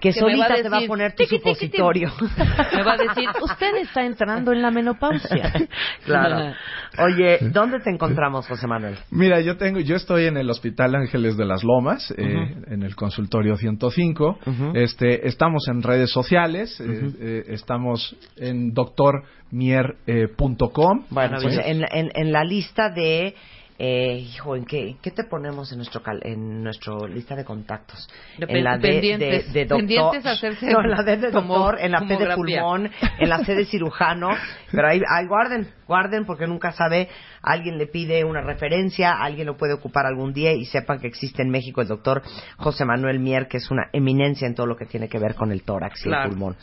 que, 0.00 0.12
Que 0.12 0.20
me 0.22 0.38
va 0.38 0.46
solita 0.48 0.62
te 0.62 0.68
va 0.68 0.78
a 0.78 0.86
poner 0.86 1.14
tu 1.14 1.24
supositorio. 1.24 2.10
Me 2.74 2.82
va 2.84 2.92
a 2.94 2.96
decir, 2.96 3.28
usted 3.42 3.74
está 3.82 4.04
entrando 4.06 4.52
en 4.52 4.62
la 4.62 4.70
menopausia. 4.70 5.52
claro. 6.04 6.54
Oye, 6.98 7.38
¿dónde 7.52 7.80
te 7.80 7.90
encontramos, 7.90 8.46
José 8.46 8.66
Manuel? 8.66 8.96
Mira, 9.10 9.40
yo 9.40 9.56
tengo, 9.56 9.80
yo 9.80 9.96
estoy 9.96 10.26
en 10.26 10.36
el 10.36 10.48
Hospital 10.50 10.94
Ángeles 10.94 11.36
de 11.36 11.44
las 11.44 11.62
Lomas, 11.64 12.14
eh, 12.38 12.56
en 12.70 12.82
el 12.82 12.94
consultorio 12.96 13.56
105. 13.56 14.38
Ujú. 14.46 14.72
Este, 14.74 15.28
estamos 15.28 15.68
en 15.68 15.82
redes 15.82 16.10
sociales, 16.10 16.78
eh, 16.80 17.10
eh, 17.20 17.44
estamos 17.48 18.16
en 18.36 18.72
doctormier.com. 18.74 21.04
Bueno, 21.10 21.38
Sí. 21.40 21.46
pues 21.46 21.58
en, 21.64 21.84
en, 21.92 22.10
en 22.14 22.32
la 22.32 22.44
lista 22.44 22.90
de 22.90 23.34
Eh, 23.80 24.18
hijo, 24.18 24.56
¿en 24.56 24.64
qué, 24.64 24.96
qué 25.00 25.12
te 25.12 25.22
ponemos 25.22 25.70
en 25.70 25.78
nuestro 25.78 26.02
cal- 26.02 26.20
en 26.24 26.64
nuestro 26.64 27.06
lista 27.06 27.36
de 27.36 27.44
contactos? 27.44 28.08
De 28.36 28.46
en 28.48 28.64
la 28.64 28.76
pendientes. 28.76 29.52
de, 29.52 29.60
de 29.60 29.66
doctor, 29.66 29.78
Pendientes 29.78 30.26
a 30.26 30.30
hacerse 30.32 30.66
no, 30.66 30.80
en 30.82 30.90
la 30.90 31.02
D 31.04 31.16
de 31.18 31.30
tomo- 31.30 31.54
doctor, 31.54 31.78
en 31.80 31.92
la 31.92 32.00
P 32.00 32.16
de 32.16 32.34
pulmón, 32.34 32.90
en 33.20 33.28
la 33.28 33.38
C 33.44 33.54
de 33.54 33.64
cirujano, 33.66 34.30
pero 34.72 34.88
ahí, 34.88 35.00
ahí 35.08 35.26
guarden, 35.28 35.68
guarden 35.86 36.24
porque 36.24 36.48
nunca 36.48 36.72
sabe, 36.72 37.08
alguien 37.40 37.78
le 37.78 37.86
pide 37.86 38.24
una 38.24 38.40
referencia, 38.40 39.12
alguien 39.12 39.46
lo 39.46 39.56
puede 39.56 39.74
ocupar 39.74 40.06
algún 40.06 40.32
día 40.32 40.52
y 40.54 40.64
sepan 40.64 40.98
que 40.98 41.06
existe 41.06 41.42
en 41.42 41.50
México 41.50 41.80
el 41.80 41.86
doctor 41.86 42.22
José 42.56 42.84
Manuel 42.84 43.20
Mier, 43.20 43.46
que 43.46 43.58
es 43.58 43.70
una 43.70 43.90
eminencia 43.92 44.48
en 44.48 44.56
todo 44.56 44.66
lo 44.66 44.76
que 44.76 44.86
tiene 44.86 45.08
que 45.08 45.20
ver 45.20 45.36
con 45.36 45.52
el 45.52 45.62
tórax 45.62 46.00
y 46.00 46.08
Claro. 46.08 46.24
el 46.24 46.30
pulmón. 46.30 46.56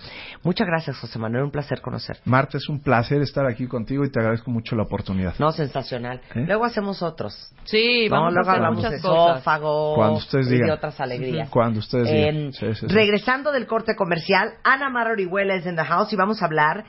Muchas 0.43 0.67
gracias, 0.67 0.97
José 0.99 1.17
Manuel, 1.17 1.45
un 1.45 1.51
placer 1.51 1.79
conocerte. 1.79 2.23
Marta, 2.25 2.57
es 2.57 2.67
un 2.67 2.81
placer 2.81 3.21
estar 3.21 3.45
aquí 3.45 3.67
contigo 3.67 4.03
y 4.03 4.11
te 4.11 4.19
agradezco 4.19 4.51
mucho 4.51 4.75
la 4.75 4.83
oportunidad. 4.83 5.33
No, 5.39 5.53
sensacional. 5.53 6.19
¿Eh? 6.35 6.43
Luego 6.45 6.65
hacemos 6.65 7.01
otros. 7.05 7.33
Sí, 7.63 8.07
No, 8.09 8.15
vamos 8.17 8.29
a 8.29 8.33
luego 8.33 8.51
hacer 8.51 8.71
muchas 8.75 9.01
cosas. 9.01 9.35
esófago 9.37 9.95
Cuando 9.95 10.17
ustedes 10.17 10.47
y 10.47 10.49
de 10.49 10.55
digan. 10.55 10.69
otras 10.71 10.99
alegrías. 10.99 11.49
Cuando 11.49 11.79
ustedes 11.79 12.09
Eh, 12.09 12.31
digan. 12.31 12.51
Sí, 12.53 12.65
sí, 12.73 12.75
sí. 12.81 12.87
Regresando 12.87 13.51
del 13.53 13.65
corte 13.67 13.95
comercial, 13.95 14.55
Ana 14.63 14.89
Mar 14.89 15.07
Orihuela 15.07 15.55
es 15.55 15.65
en 15.65 15.75
The 15.77 15.83
House 15.85 16.11
y 16.11 16.15
vamos 16.17 16.41
a 16.41 16.45
hablar 16.45 16.85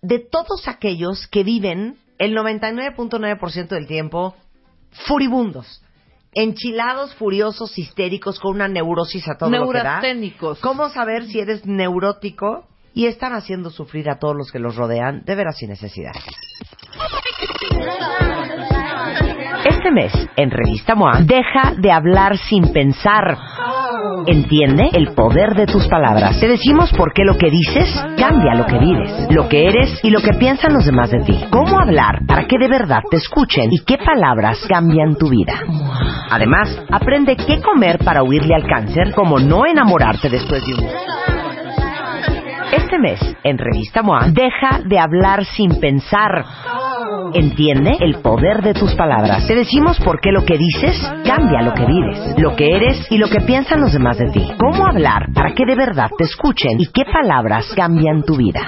de 0.00 0.18
todos 0.20 0.66
aquellos 0.68 1.26
que 1.28 1.42
viven 1.44 1.98
el 2.18 2.34
99.9% 2.36 3.68
del 3.68 3.86
tiempo 3.86 4.34
furibundos, 5.06 5.82
enchilados, 6.32 7.14
furiosos, 7.14 7.76
histéricos, 7.78 8.38
con 8.40 8.52
una 8.54 8.68
neurosis 8.68 9.28
a 9.28 9.36
todo 9.36 9.50
lo 9.50 9.70
que 9.70 9.78
da. 9.78 10.00
¿Cómo 10.60 10.88
saber 10.90 11.26
si 11.26 11.40
eres 11.40 11.66
neurótico 11.66 12.66
y 12.94 13.06
están 13.06 13.32
haciendo 13.34 13.70
sufrir 13.70 14.08
a 14.10 14.18
todos 14.18 14.34
los 14.36 14.50
que 14.50 14.58
los 14.58 14.74
rodean 14.76 15.24
de 15.24 15.34
veras 15.34 15.56
sin 15.58 15.68
necesidad? 15.70 16.12
Este 19.64 19.90
mes, 19.90 20.12
en 20.36 20.50
Revista 20.50 20.94
MOA, 20.94 21.20
deja 21.22 21.74
de 21.76 21.90
hablar 21.90 22.36
sin 22.36 22.72
pensar. 22.72 23.38
Entiende 24.26 24.90
el 24.92 25.14
poder 25.14 25.54
de 25.54 25.66
tus 25.66 25.86
palabras. 25.88 26.38
Te 26.40 26.48
decimos 26.48 26.92
por 26.92 27.12
qué 27.12 27.22
lo 27.24 27.36
que 27.36 27.50
dices 27.50 27.88
cambia 28.18 28.54
lo 28.54 28.66
que 28.66 28.78
vives, 28.78 29.28
lo 29.30 29.48
que 29.48 29.66
eres 29.66 30.00
y 30.02 30.10
lo 30.10 30.20
que 30.20 30.32
piensan 30.34 30.74
los 30.74 30.84
demás 30.84 31.10
de 31.10 31.20
ti. 31.20 31.44
Cómo 31.50 31.78
hablar 31.78 32.20
para 32.26 32.46
que 32.46 32.58
de 32.58 32.68
verdad 32.68 33.02
te 33.10 33.16
escuchen 33.16 33.72
y 33.72 33.80
qué 33.84 33.98
palabras 33.98 34.58
cambian 34.68 35.16
tu 35.16 35.28
vida. 35.28 35.54
Además, 36.30 36.82
aprende 36.90 37.36
qué 37.36 37.60
comer 37.60 37.98
para 38.04 38.22
huirle 38.22 38.54
al 38.54 38.66
cáncer, 38.66 39.12
como 39.14 39.38
no 39.38 39.64
enamorarte 39.66 40.28
después 40.28 40.62
de 40.66 40.74
un 40.74 41.37
este 42.78 42.98
mes, 42.98 43.20
en 43.44 43.58
Revista 43.58 44.02
MOA, 44.02 44.28
deja 44.30 44.80
de 44.84 44.98
hablar 44.98 45.44
sin 45.44 45.78
pensar. 45.80 46.44
Entiende 47.34 47.96
el 48.00 48.16
poder 48.22 48.62
de 48.62 48.74
tus 48.74 48.94
palabras. 48.94 49.46
Te 49.46 49.54
decimos 49.54 49.98
por 50.00 50.20
qué 50.20 50.32
lo 50.32 50.44
que 50.44 50.56
dices 50.56 50.96
cambia 51.24 51.62
lo 51.62 51.74
que 51.74 51.84
vives, 51.84 52.34
lo 52.38 52.56
que 52.56 52.74
eres 52.74 53.06
y 53.10 53.18
lo 53.18 53.28
que 53.28 53.40
piensan 53.40 53.80
los 53.80 53.92
demás 53.92 54.18
de 54.18 54.30
ti. 54.30 54.46
Cómo 54.58 54.86
hablar 54.86 55.28
para 55.34 55.52
que 55.52 55.64
de 55.66 55.74
verdad 55.74 56.08
te 56.16 56.24
escuchen 56.24 56.80
y 56.80 56.86
qué 56.86 57.04
palabras 57.04 57.66
cambian 57.76 58.22
tu 58.22 58.36
vida. 58.36 58.60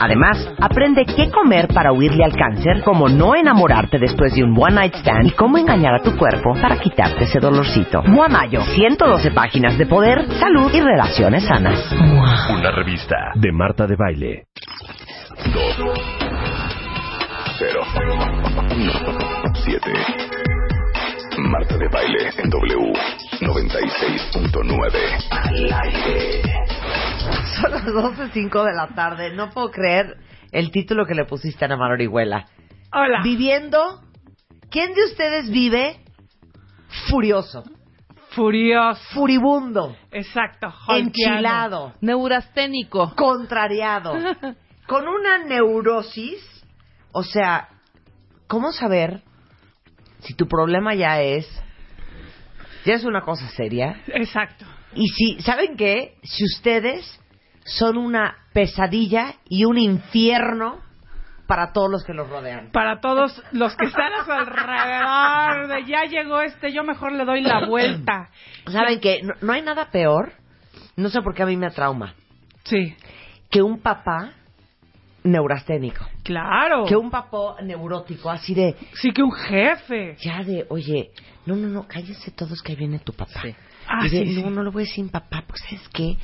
Además, 0.00 0.48
aprende 0.60 1.04
qué 1.04 1.30
comer 1.30 1.68
para 1.68 1.92
huirle 1.92 2.24
al 2.24 2.32
cáncer, 2.32 2.82
como 2.82 3.08
no 3.08 3.34
enamorarte 3.34 3.98
después 3.98 4.34
de 4.34 4.44
un 4.44 4.56
one 4.56 4.74
night 4.74 4.94
stand 4.94 5.26
y 5.26 5.30
cómo 5.32 5.58
engañar 5.58 5.94
a 5.94 6.02
tu 6.02 6.16
cuerpo 6.16 6.54
para 6.60 6.78
quitarte 6.78 7.24
ese 7.24 7.38
dolorcito. 7.38 8.02
MOA 8.04 8.28
Mayo, 8.28 8.62
112 8.62 9.30
páginas 9.32 9.76
de 9.76 9.86
poder, 9.86 10.24
salud 10.38 10.72
y 10.72 10.80
relaciones 10.80 11.44
sanas. 11.44 11.92
Una 11.92 12.70
revista 12.70 13.16
de 13.34 13.52
Marta 13.52 13.86
de 13.86 13.96
Baile. 13.96 14.46
0 17.58 17.82
7 19.64 19.92
Marta 21.38 21.76
de 21.76 21.88
baile 21.88 22.30
en 22.38 22.50
W 22.50 22.92
96.9 23.40 25.28
al 25.30 25.72
aire. 25.72 26.42
Son 27.60 27.70
las 27.70 27.84
12.05 27.84 28.64
de 28.64 28.74
la 28.74 28.88
tarde. 28.94 29.34
No 29.34 29.50
puedo 29.50 29.70
creer 29.70 30.16
el 30.52 30.70
título 30.70 31.06
que 31.06 31.14
le 31.14 31.24
pusiste 31.24 31.64
a 31.64 31.66
Ana 31.66 31.76
Mar 31.76 31.92
Orihuela. 31.92 32.46
Hola. 32.92 33.20
Viviendo. 33.22 34.02
¿Quién 34.70 34.94
de 34.94 35.04
ustedes 35.04 35.50
vive 35.50 36.00
furioso, 37.08 37.64
Furioso. 38.30 39.00
furibundo, 39.12 39.96
Exacto. 40.10 40.72
Enchilado, 40.88 41.94
Neurasténico. 42.00 43.14
contrariado, 43.16 44.12
con 44.86 45.08
una 45.08 45.38
neurosis? 45.44 46.40
O 47.12 47.22
sea, 47.22 47.68
¿cómo 48.46 48.72
saber 48.72 49.22
si 50.20 50.34
tu 50.34 50.46
problema 50.46 50.94
ya 50.94 51.20
es 51.20 51.46
ya 52.84 52.94
es 52.94 53.04
una 53.04 53.20
cosa 53.22 53.48
seria? 53.48 54.00
Exacto. 54.08 54.64
Y 54.94 55.08
si, 55.08 55.40
¿saben 55.40 55.76
qué? 55.76 56.16
Si 56.22 56.44
ustedes 56.44 57.20
son 57.64 57.96
una 57.98 58.36
pesadilla 58.52 59.34
y 59.48 59.64
un 59.64 59.78
infierno 59.78 60.80
para 61.50 61.72
todos 61.72 61.90
los 61.90 62.04
que 62.04 62.14
los 62.14 62.28
rodean. 62.30 62.70
Para 62.70 63.00
todos 63.00 63.42
los 63.50 63.74
que 63.76 63.86
están 63.86 64.12
a 64.12 64.24
su 64.24 64.30
alrededor, 64.30 65.66
de 65.66 65.84
ya 65.84 66.04
llegó 66.04 66.40
este, 66.42 66.72
yo 66.72 66.84
mejor 66.84 67.10
le 67.10 67.24
doy 67.24 67.40
la 67.40 67.66
vuelta. 67.66 68.30
¿Saben 68.70 69.00
qué? 69.00 69.20
No, 69.24 69.34
no 69.42 69.52
hay 69.52 69.60
nada 69.62 69.90
peor, 69.90 70.32
no 70.94 71.08
sé 71.08 71.20
por 71.22 71.34
qué 71.34 71.42
a 71.42 71.46
mí 71.46 71.56
me 71.56 71.68
trauma, 71.70 72.14
Sí, 72.62 72.94
que 73.50 73.62
un 73.62 73.80
papá 73.80 74.34
neurasténico, 75.24 76.06
claro. 76.22 76.84
que 76.86 76.94
un 76.94 77.10
papá 77.10 77.56
neurótico, 77.64 78.30
así 78.30 78.54
de, 78.54 78.76
Sí, 78.94 79.10
que 79.12 79.24
un 79.24 79.32
jefe. 79.32 80.14
ya 80.22 80.44
de, 80.44 80.66
oye, 80.68 81.10
no, 81.46 81.56
no, 81.56 81.66
no, 81.66 81.88
cállense 81.88 82.30
todos 82.30 82.62
que 82.62 82.72
ahí 82.72 82.78
viene 82.78 83.00
tu 83.00 83.12
papá. 83.12 83.42
Ah, 83.88 84.06
y 84.06 84.08
de, 84.08 84.24
sí, 84.24 84.40
no, 84.40 84.48
sí. 84.50 84.54
no 84.54 84.62
lo 84.62 84.70
voy 84.70 84.82
a 84.82 84.84
decir 84.84 84.94
sin 84.94 85.08
papá, 85.08 85.42
pues 85.48 85.60
es 85.72 85.88
que 85.88 86.16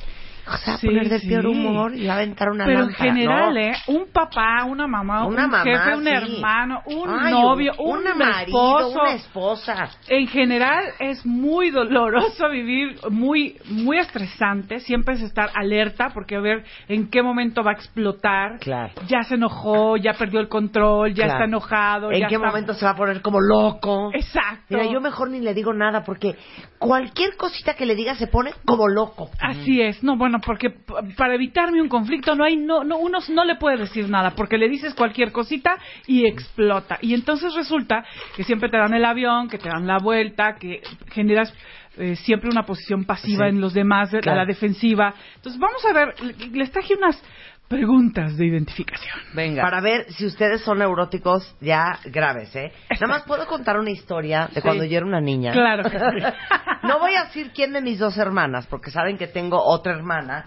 o 0.53 0.57
sea, 0.57 0.77
Sí, 0.77 0.87
poner 0.87 1.09
de 1.09 1.19
sí. 1.19 1.27
peor 1.27 1.47
humor 1.47 1.93
y 1.95 2.07
aventar 2.07 2.49
una 2.49 2.65
Pero 2.65 2.79
en 2.81 2.85
lámpara. 2.87 3.03
general, 3.11 3.53
No. 3.53 3.59
¿eh? 3.59 3.73
Un 3.87 4.05
papá, 4.11 4.63
una 4.65 4.87
mamá, 4.87 5.25
Una 5.25 5.45
un 5.45 5.51
mamá, 5.51 5.63
jefe, 5.63 5.95
un 5.95 6.03
sí. 6.03 6.09
hermano, 6.09 6.81
un 6.85 7.09
Ay, 7.09 7.31
novio, 7.33 7.73
un, 7.79 7.97
una 7.99 8.15
marido, 8.15 8.41
esposo. 8.79 8.99
una 9.01 9.13
esposa. 9.13 9.89
En 10.07 10.27
general 10.27 10.83
es 10.99 11.25
muy 11.25 11.69
doloroso 11.71 12.49
vivir, 12.49 12.97
muy 13.09 13.55
muy 13.69 13.97
estresante, 13.99 14.79
siempre 14.79 15.15
es 15.15 15.21
estar 15.21 15.49
alerta 15.55 16.09
porque 16.13 16.35
a 16.35 16.39
ver 16.39 16.63
en 16.87 17.09
qué 17.09 17.21
momento 17.21 17.63
va 17.63 17.71
a 17.71 17.73
explotar. 17.75 18.59
Claro. 18.59 18.93
Ya 19.07 19.23
se 19.23 19.35
enojó, 19.35 19.97
ya 19.97 20.13
perdió 20.13 20.39
el 20.39 20.47
control, 20.47 21.13
ya 21.13 21.25
Claro. 21.25 21.33
está 21.33 21.45
enojado. 21.45 22.11
¿En 22.11 22.21
ya 22.21 22.27
qué 22.27 22.35
está- 22.35 22.47
momento 22.47 22.73
se 22.73 22.85
va 22.85 22.91
a 22.91 22.95
poner 22.95 23.21
como 23.21 23.39
loco? 23.41 24.11
Exacto. 24.13 24.63
Mira, 24.69 24.85
yo 24.91 25.01
mejor 25.01 25.29
ni 25.29 25.39
le 25.39 25.53
digo 25.53 25.73
nada 25.73 26.03
porque 26.03 26.35
cualquier 26.79 27.35
cosita 27.37 27.73
que 27.75 27.85
le 27.85 27.95
diga 27.95 28.15
se 28.15 28.27
pone 28.27 28.51
como 28.65 28.87
loco. 28.87 29.29
Así 29.41 29.81
es, 29.81 30.03
no, 30.03 30.17
bueno, 30.17 30.36
porque 30.45 30.69
para 31.15 31.35
evitarme 31.35 31.81
un 31.81 31.89
conflicto 31.89 32.35
no 32.35 32.43
hay, 32.43 32.57
no, 32.57 32.83
no, 32.83 32.97
uno 32.97 33.19
no 33.29 33.43
le 33.45 33.55
puede 33.55 33.77
decir 33.77 34.09
nada, 34.09 34.31
porque 34.31 34.57
le 34.57 34.69
dices 34.69 34.93
cualquier 34.93 35.31
cosita 35.31 35.77
y 36.05 36.25
explota. 36.25 36.97
Y 37.01 37.13
entonces 37.13 37.53
resulta 37.53 38.03
que 38.35 38.43
siempre 38.43 38.69
te 38.69 38.77
dan 38.77 38.93
el 38.93 39.05
avión, 39.05 39.49
que 39.49 39.57
te 39.57 39.69
dan 39.69 39.85
la 39.87 39.97
vuelta, 39.99 40.55
que 40.55 40.81
generas 41.11 41.53
eh, 41.97 42.15
siempre 42.15 42.49
una 42.51 42.63
posición 42.63 43.05
pasiva 43.05 43.45
Sí. 43.45 43.55
en 43.55 43.59
los 43.61 43.73
demás, 43.73 44.13
a 44.13 44.19
la 44.35 44.45
defensiva. 44.45 45.15
Entonces 45.37 45.59
vamos 45.59 45.83
a 45.85 45.93
ver, 45.93 46.13
le- 46.21 46.47
les 46.57 46.71
traje 46.71 46.93
unas 46.95 47.19
preguntas 47.67 48.37
de 48.37 48.45
identificación. 48.45 49.17
Venga. 49.33 49.61
Para 49.63 49.81
ver 49.81 50.11
si 50.13 50.25
ustedes 50.25 50.61
son 50.61 50.79
neuróticos 50.79 51.55
ya 51.59 51.99
graves, 52.05 52.55
¿eh? 52.55 52.71
Nada 52.91 53.07
más 53.07 53.23
puedo 53.23 53.45
contar 53.47 53.77
una 53.77 53.91
historia 53.91 54.47
de 54.47 54.55
Sí. 54.55 54.61
cuando 54.61 54.83
yo 54.85 54.97
era 54.97 55.05
una 55.05 55.21
niña. 55.21 55.51
Claro 55.51 55.83
que 55.83 55.99
sí. 55.99 56.25
no 56.87 56.99
voy 56.99 57.13
a 57.15 57.25
decir 57.25 57.51
quién 57.53 57.73
de 57.73 57.81
mis 57.81 57.99
dos 57.99 58.17
hermanas, 58.17 58.67
porque 58.67 58.91
saben 58.91 59.17
que 59.17 59.27
tengo 59.27 59.61
otra 59.61 59.93
hermana, 59.93 60.45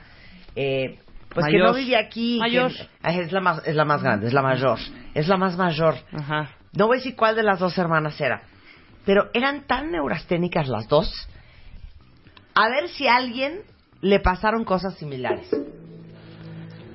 eh, 0.56 0.98
pues 1.28 1.46
que 1.46 1.58
no 1.58 1.74
vive 1.74 1.96
aquí. 1.96 2.38
Mayor. 2.40 2.72
Ah, 3.02 3.12
es, 3.12 3.30
la 3.32 3.40
más, 3.40 3.66
es 3.66 3.76
la 3.76 3.84
más 3.84 4.02
grande, 4.02 4.26
es 4.26 4.32
la 4.32 4.42
mayor. 4.42 4.78
Es 5.14 5.28
la 5.28 5.36
más 5.36 5.56
mayor. 5.56 5.94
Ajá. 6.12 6.50
No 6.72 6.86
voy 6.86 6.96
a 6.96 7.00
decir 7.00 7.16
cuál 7.16 7.36
de 7.36 7.42
las 7.42 7.58
dos 7.58 7.76
hermanas 7.78 8.20
era. 8.20 8.42
Pero 9.04 9.28
eran 9.34 9.66
tan 9.66 9.90
neurasténicas 9.90 10.68
las 10.68 10.88
dos. 10.88 11.28
A 12.54 12.68
ver 12.68 12.88
si 12.88 13.06
a 13.06 13.16
alguien 13.16 13.60
le 14.00 14.20
pasaron 14.20 14.64
cosas 14.64 14.94
similares. 14.96 15.48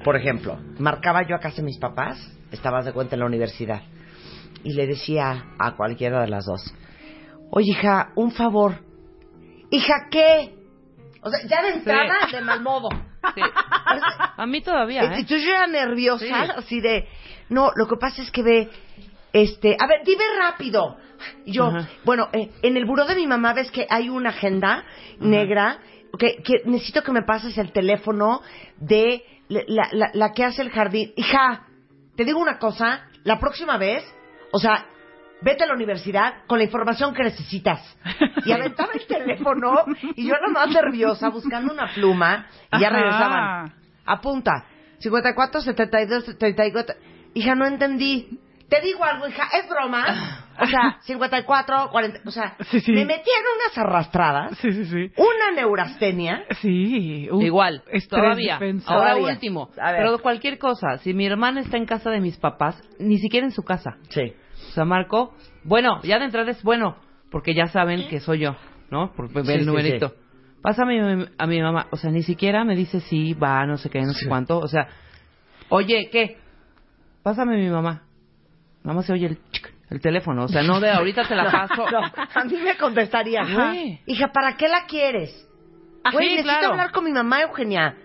Por 0.06 0.16
ejemplo, 0.16 0.60
marcaba 0.78 1.24
yo 1.28 1.36
a 1.36 1.40
casa 1.40 1.58
de 1.58 1.64
mis 1.64 1.80
papás, 1.80 2.20
estabas 2.52 2.86
de 2.86 2.94
cuenta 2.94 3.16
en 3.16 3.22
la 3.22 3.26
universidad, 3.26 3.82
y 4.64 4.74
le 4.74 4.86
decía 4.86 5.46
a 5.58 5.76
cualquiera 5.76 6.22
de 6.22 6.28
las 6.28 6.46
dos, 6.46 6.62
oye 7.50 7.72
hija, 7.72 8.12
un 8.16 8.30
favor. 8.32 8.76
Hija, 9.72 10.08
¿qué? 10.12 10.54
O 11.22 11.30
sea, 11.32 11.40
ya 11.48 11.64
de 11.64 11.70
entrada, 11.70 12.14
de 12.32 12.42
mal 12.42 12.62
modo. 12.62 12.90
Sí. 13.34 13.42
A 14.38 14.46
mí 14.46 14.62
todavía, 14.62 15.02
¿eh? 15.06 15.06
Entonces 15.06 15.42
yo 15.44 15.50
era 15.50 15.66
nerviosa, 15.66 16.24
Sí. 16.46 16.52
así 16.56 16.82
de, 16.82 17.08
no, 17.50 17.72
lo 17.76 17.88
que 17.88 17.96
pasa 17.96 18.22
es 18.22 18.30
que 18.30 18.44
ve, 18.44 18.70
este, 19.34 19.76
a 19.80 19.88
ver, 19.88 20.02
dime 20.06 20.24
rápido. 20.40 20.98
Yo, 21.48 21.66
Ajá. 21.66 21.90
bueno, 22.04 22.30
eh, 22.32 22.52
en 22.62 22.78
el 22.78 22.86
buró 22.86 23.06
de 23.06 23.16
mi 23.16 23.26
mamá 23.26 23.54
ves 23.54 23.72
que 23.72 23.88
hay 23.90 24.10
una 24.10 24.30
agenda 24.30 24.84
negra, 25.20 25.80
que, 26.18 26.38
que 26.44 26.62
necesito 26.66 27.04
que 27.04 27.12
me 27.12 27.24
pases 27.24 27.58
el 27.58 27.72
teléfono 27.72 28.42
de 28.78 29.24
la, 29.48 29.62
la- 29.68 29.90
la- 29.92 30.12
la 30.14 30.32
que 30.34 30.44
hace 30.44 30.62
el 30.62 30.70
jardín. 30.72 31.14
Hija, 31.16 31.64
te 32.16 32.26
digo 32.26 32.40
una 32.40 32.58
cosa, 32.60 33.02
la 33.24 33.40
próxima 33.40 33.78
vez, 33.78 34.04
o 34.52 34.60
sea, 34.60 34.86
vete 35.42 35.64
a 35.64 35.68
la 35.68 35.74
universidad 35.74 36.46
con 36.48 36.58
la 36.60 36.64
información 36.64 37.14
que 37.14 37.24
necesitas. 37.24 37.82
Y 38.46 38.52
aventaba 38.52 38.94
el 38.94 39.06
teléfono 39.06 39.86
y 40.16 40.28
yo 40.28 40.34
era 40.36 40.48
más 40.50 40.70
nerviosa 40.70 41.30
buscando 41.30 41.74
una 41.74 41.88
pluma 41.94 42.48
y 42.72 42.80
ya 42.80 42.90
regresaban. 42.90 43.74
Apunta. 44.06 44.66
54, 45.00 45.62
72, 45.62 46.38
34. 46.38 46.96
Hija, 47.34 47.54
no 47.56 47.66
entendí. 47.66 48.40
Te 48.70 48.82
digo 48.82 49.04
algo, 49.04 49.28
hija, 49.28 49.44
es 49.62 49.70
broma. 49.70 50.42
O 50.58 50.66
sea, 50.68 51.00
54, 51.02 51.90
40. 51.92 52.22
O 52.26 52.32
sea, 52.32 52.56
Sí, 52.72 52.80
sí. 52.80 52.94
me 52.94 53.04
metieron 53.04 53.44
unas 53.60 53.78
arrastradas, 53.78 54.58
Sí, 54.60 54.72
sí, 54.72 54.86
sí. 54.86 55.12
una 55.18 55.52
neurastenia. 55.54 56.46
Sí. 56.62 57.28
un 57.30 57.42
Igual, 57.42 57.84
estrés 57.88 58.08
todavía. 58.08 58.54
defensa. 58.54 58.90
Ahora 58.90 59.10
Todavía. 59.16 59.34
último. 59.34 59.70
A 59.78 59.92
ver. 59.92 60.04
Pero 60.06 60.20
cualquier 60.20 60.58
cosa. 60.58 60.98
Si 61.00 61.14
mi 61.14 61.26
hermana 61.26 61.60
está 61.60 61.76
en 61.76 61.86
casa 61.86 62.10
de 62.10 62.22
mis 62.22 62.38
papás, 62.38 62.82
ni 63.00 63.18
siquiera 63.18 63.46
en 63.46 63.52
su 63.52 63.64
casa. 63.64 63.98
Sí. 64.08 64.34
O 64.70 64.72
sea, 64.72 64.86
Marco, 64.86 65.36
bueno, 65.66 66.00
ya 66.04 66.20
de 66.20 66.24
entrada 66.26 66.50
es 66.52 66.64
bueno, 66.64 66.96
porque 67.32 67.54
ya 67.54 67.66
saben 67.68 68.08
que 68.08 68.22
soy 68.22 68.40
yo, 68.40 68.56
¿no? 68.90 69.12
Por 69.14 69.34
ver 69.34 69.46
Sí, 69.46 69.52
el 69.52 69.60
sí, 69.60 69.66
numerito. 69.66 70.14
Pásame 70.62 71.02
a 71.02 71.16
mi, 71.18 71.26
a 71.38 71.48
mi 71.48 71.62
mamá. 71.62 71.88
O 71.92 71.98
sea, 71.98 72.12
ni 72.12 72.24
siquiera 72.24 72.64
me 72.64 72.78
dice 72.78 73.02
sí, 73.02 73.34
va, 73.34 73.66
no 73.66 73.76
sé 73.76 73.90
qué, 73.90 74.00
no 74.04 74.14
sé 74.14 74.26
cuánto. 74.26 74.58
O 74.60 74.70
sea, 74.70 74.88
oye, 75.68 76.08
¿qué? 76.14 76.38
Pásame 77.24 77.56
a 77.56 77.58
mi 77.58 77.70
mamá. 77.70 78.04
Nada 78.86 78.94
más 78.98 79.06
se 79.06 79.14
oye 79.14 79.26
el, 79.26 79.38
chic, 79.52 79.74
el 79.90 80.00
teléfono. 80.00 80.44
O 80.46 80.48
sea, 80.48 80.62
no 80.64 80.80
de 80.80 80.92
ahorita 80.92 81.28
te 81.28 81.36
la 81.36 81.52
paso. 81.68 81.86
No, 81.90 82.00
a 82.00 82.44
mí 82.46 82.56
me 82.58 82.78
contestaría, 82.78 83.44
Güey. 83.44 84.00
hija, 84.06 84.28
¿para 84.32 84.56
qué 84.56 84.68
la 84.70 84.86
quieres? 84.86 85.32
Ah, 86.04 86.12
Güey, 86.12 86.30
necesito 86.36 86.54
claro. 86.54 86.72
hablar 86.74 86.92
con 86.92 87.04
mi 87.04 87.12
mamá, 87.12 87.42
Eugenia. 87.42 87.96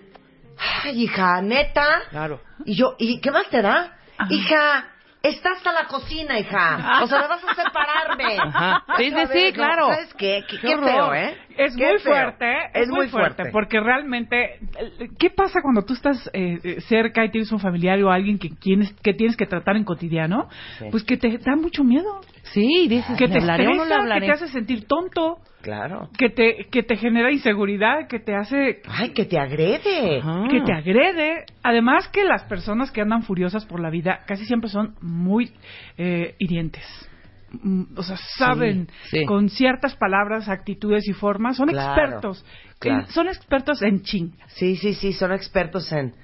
Ay, 0.84 1.02
hija, 1.04 1.40
neta. 1.42 2.00
Claro. 2.10 2.40
Y 2.64 2.74
yo, 2.74 2.94
¿y 2.98 3.20
qué 3.20 3.30
más 3.30 3.46
te 3.50 3.60
da? 3.62 3.96
Ajá. 4.18 4.32
Hija, 4.32 4.84
está 5.22 5.52
hasta 5.52 5.72
la 5.72 5.84
cocina, 5.86 6.38
hija. 6.38 7.00
O 7.02 7.06
sea, 7.06 7.20
me 7.20 7.28
vas 7.28 7.44
a 7.44 7.54
separarme. 7.54 8.38
Ajá. 8.38 8.84
Sí, 8.96 9.10
sí, 9.10 9.26
sí, 9.32 9.52
claro. 9.52 9.88
¿Sabes 9.88 10.14
qué? 10.14 10.44
Qué, 10.48 10.58
Qué 10.58 10.66
qué 10.68 10.78
feo, 10.78 11.14
¿eh? 11.14 11.38
Es 11.60 11.76
Qué 11.76 11.86
muy 11.90 11.98
feo. 11.98 12.12
fuerte, 12.14 12.46
es, 12.72 12.88
muy 12.88 13.08
fuerte, 13.08 13.42
porque 13.52 13.80
realmente, 13.80 14.54
eh, 14.54 15.10
¿qué 15.18 15.28
pasa 15.28 15.60
cuando 15.62 15.82
tú 15.84 15.92
estás 15.92 16.30
eh, 16.32 16.58
eh, 16.64 16.80
cerca 16.88 17.22
y 17.24 17.30
tienes 17.30 17.52
un 17.52 17.60
familiar 17.60 18.02
o 18.02 18.10
alguien 18.10 18.38
que 18.38 18.48
tienes 18.48 18.90
que, 19.02 19.12
tienes 19.12 19.36
que 19.36 19.44
tratar 19.44 19.76
en 19.76 19.84
cotidiano? 19.84 20.48
Pues 20.90 21.04
que 21.04 21.18
te 21.18 21.36
da 21.36 21.56
mucho 21.56 21.84
miedo, 21.84 22.20
Sí, 22.44 22.86
dices, 22.88 23.16
que 23.18 23.26
¿le 23.26 23.32
te 23.34 23.38
hablaré 23.40 23.66
o 23.68 23.74
no 23.74 23.84
le 23.84 23.94
estresa, 23.94 24.14
que 24.14 24.26
te 24.26 24.32
hace 24.32 24.48
sentir 24.48 24.86
tonto, 24.86 25.36
Claro. 25.60 26.08
que 26.16 26.30
te, 26.30 26.66
que 26.70 26.82
te 26.82 26.96
genera 26.96 27.30
inseguridad, 27.30 28.08
que 28.08 28.18
te 28.20 28.34
hace 28.34 28.80
Ay, 28.88 29.10
que 29.10 29.26
te 29.26 29.38
agrede. 29.38 30.18
Ajá. 30.20 30.44
que 30.50 30.62
te 30.62 30.72
agrede. 30.72 31.44
Además 31.62 32.08
que 32.08 32.24
las 32.24 32.44
personas 32.44 32.90
que 32.90 33.02
andan 33.02 33.22
furiosas 33.22 33.66
por 33.66 33.80
la 33.80 33.90
vida 33.90 34.20
casi 34.26 34.46
siempre 34.46 34.70
son 34.70 34.94
muy 35.02 35.52
eh, 35.98 36.34
hirientes. 36.38 36.84
Mm, 37.52 37.84
O 37.96 38.02
sea, 38.02 38.16
saben 38.38 38.88
sí. 39.10 39.24
con 39.24 39.48
ciertas 39.48 39.96
palabras, 39.96 40.48
actitudes 40.48 41.08
y 41.08 41.12
formas, 41.12 41.56
son 41.56 41.68
Claro, 41.68 42.00
expertos. 42.02 42.44
claro. 42.78 43.06
Son 43.08 43.28
expertos 43.28 43.82
en 43.82 44.02
ching. 44.02 44.32
Sí, 44.48 44.76
sí, 44.76 44.94
sí, 44.94 45.12
son 45.12 45.32
expertos 45.32 45.90
en... 45.92 46.14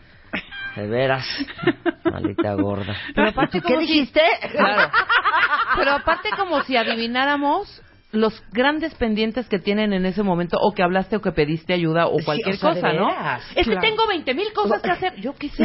De 0.76 0.86
veras. 0.86 1.26
Maldita 2.04 2.52
gorda. 2.54 2.94
Pero 3.14 3.30
aparte, 3.30 3.60
¿Qué 3.62 3.74
si- 3.74 3.80
dijiste? 3.80 4.20
Claro. 4.52 4.90
Pero 5.76 5.92
aparte 5.92 6.28
como 6.36 6.60
si 6.62 6.76
adivináramos 6.76 7.82
los 8.12 8.40
grandes 8.52 8.94
pendientes 8.94 9.48
que 9.48 9.58
tienen 9.58 9.92
en 9.92 10.06
ese 10.06 10.22
momento 10.22 10.56
o 10.60 10.72
que 10.72 10.82
hablaste 10.82 11.16
o 11.16 11.20
que 11.20 11.32
pediste 11.32 11.74
ayuda 11.74 12.06
o 12.06 12.18
Sí, 12.20 12.24
cualquier 12.24 12.54
o 12.54 12.58
sea, 12.58 12.70
de 12.74 12.80
cosa, 12.80 12.92
¿no? 12.94 13.06
veras. 13.08 13.42
Es 13.56 13.66
Claro. 13.66 13.80
que 13.80 13.86
tengo 13.88 14.06
20 14.06 14.34
mil 14.34 14.52
cosas 14.54 14.80
que 14.80 14.90
hacer. 14.90 15.16
Yo 15.20 15.34
qué 15.34 15.48
sé, 15.48 15.64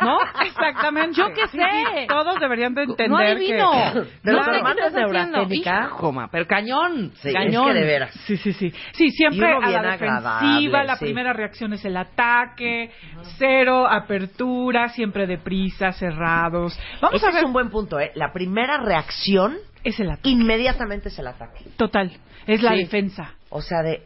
¿no? 0.00 0.18
Exactamente. 0.44 1.16
Yo 1.16 1.28
qué 1.34 1.46
sé. 1.48 1.58
sí, 1.58 2.06
Todos 2.08 2.40
deberían 2.40 2.74
de 2.74 2.82
entender 2.84 3.10
no 3.10 3.18
adivino. 3.18 3.70
que... 3.92 4.00
De 4.00 4.32
no 4.32 4.38
los 4.38 4.44
sé 4.46 4.50
qué 4.50 4.56
hermanos 4.56 4.76
estás 4.86 5.04
haciendo. 5.04 5.10
neurasténica. 5.38 5.84
Hijo, 5.86 6.12
ma, 6.12 6.28
pero 6.32 6.46
cañón, 6.46 7.12
Sí, 7.16 7.32
cañón. 7.32 7.68
es 7.68 7.74
que 7.74 7.80
de 7.80 7.86
veras. 7.86 8.10
Sí, 8.26 8.36
sí, 8.38 8.52
sí. 8.54 8.72
Sí, 8.92 9.10
siempre 9.10 9.46
a 9.52 9.68
la 9.70 9.82
defensiva, 9.92 10.84
la 10.84 10.96
sí. 10.96 11.04
primera 11.04 11.32
reacción 11.32 11.74
es 11.74 11.84
el 11.84 11.96
ataque, 11.96 12.90
cero 13.38 13.86
apertura, 13.88 14.88
siempre 14.88 15.26
deprisa, 15.26 15.92
cerrados. 15.92 16.78
Vamos 17.00 17.16
Ese 17.16 17.26
a 17.26 17.30
ver. 17.30 17.38
es 17.40 17.44
un 17.44 17.52
buen 17.52 17.70
punto, 17.70 18.00
¿eh? 18.00 18.10
La 18.14 18.32
primera 18.32 18.78
reacción 18.78 19.58
Es 19.84 20.00
el 20.00 20.10
ataque. 20.10 20.30
inmediatamente 20.30 21.08
es 21.10 21.18
el 21.18 21.26
ataque. 21.26 21.64
Total. 21.76 22.10
Es 22.46 22.62
la 22.62 22.72
Sí. 22.72 22.78
defensa. 22.78 23.34
O 23.50 23.60
sea, 23.62 23.82
de... 23.82 24.02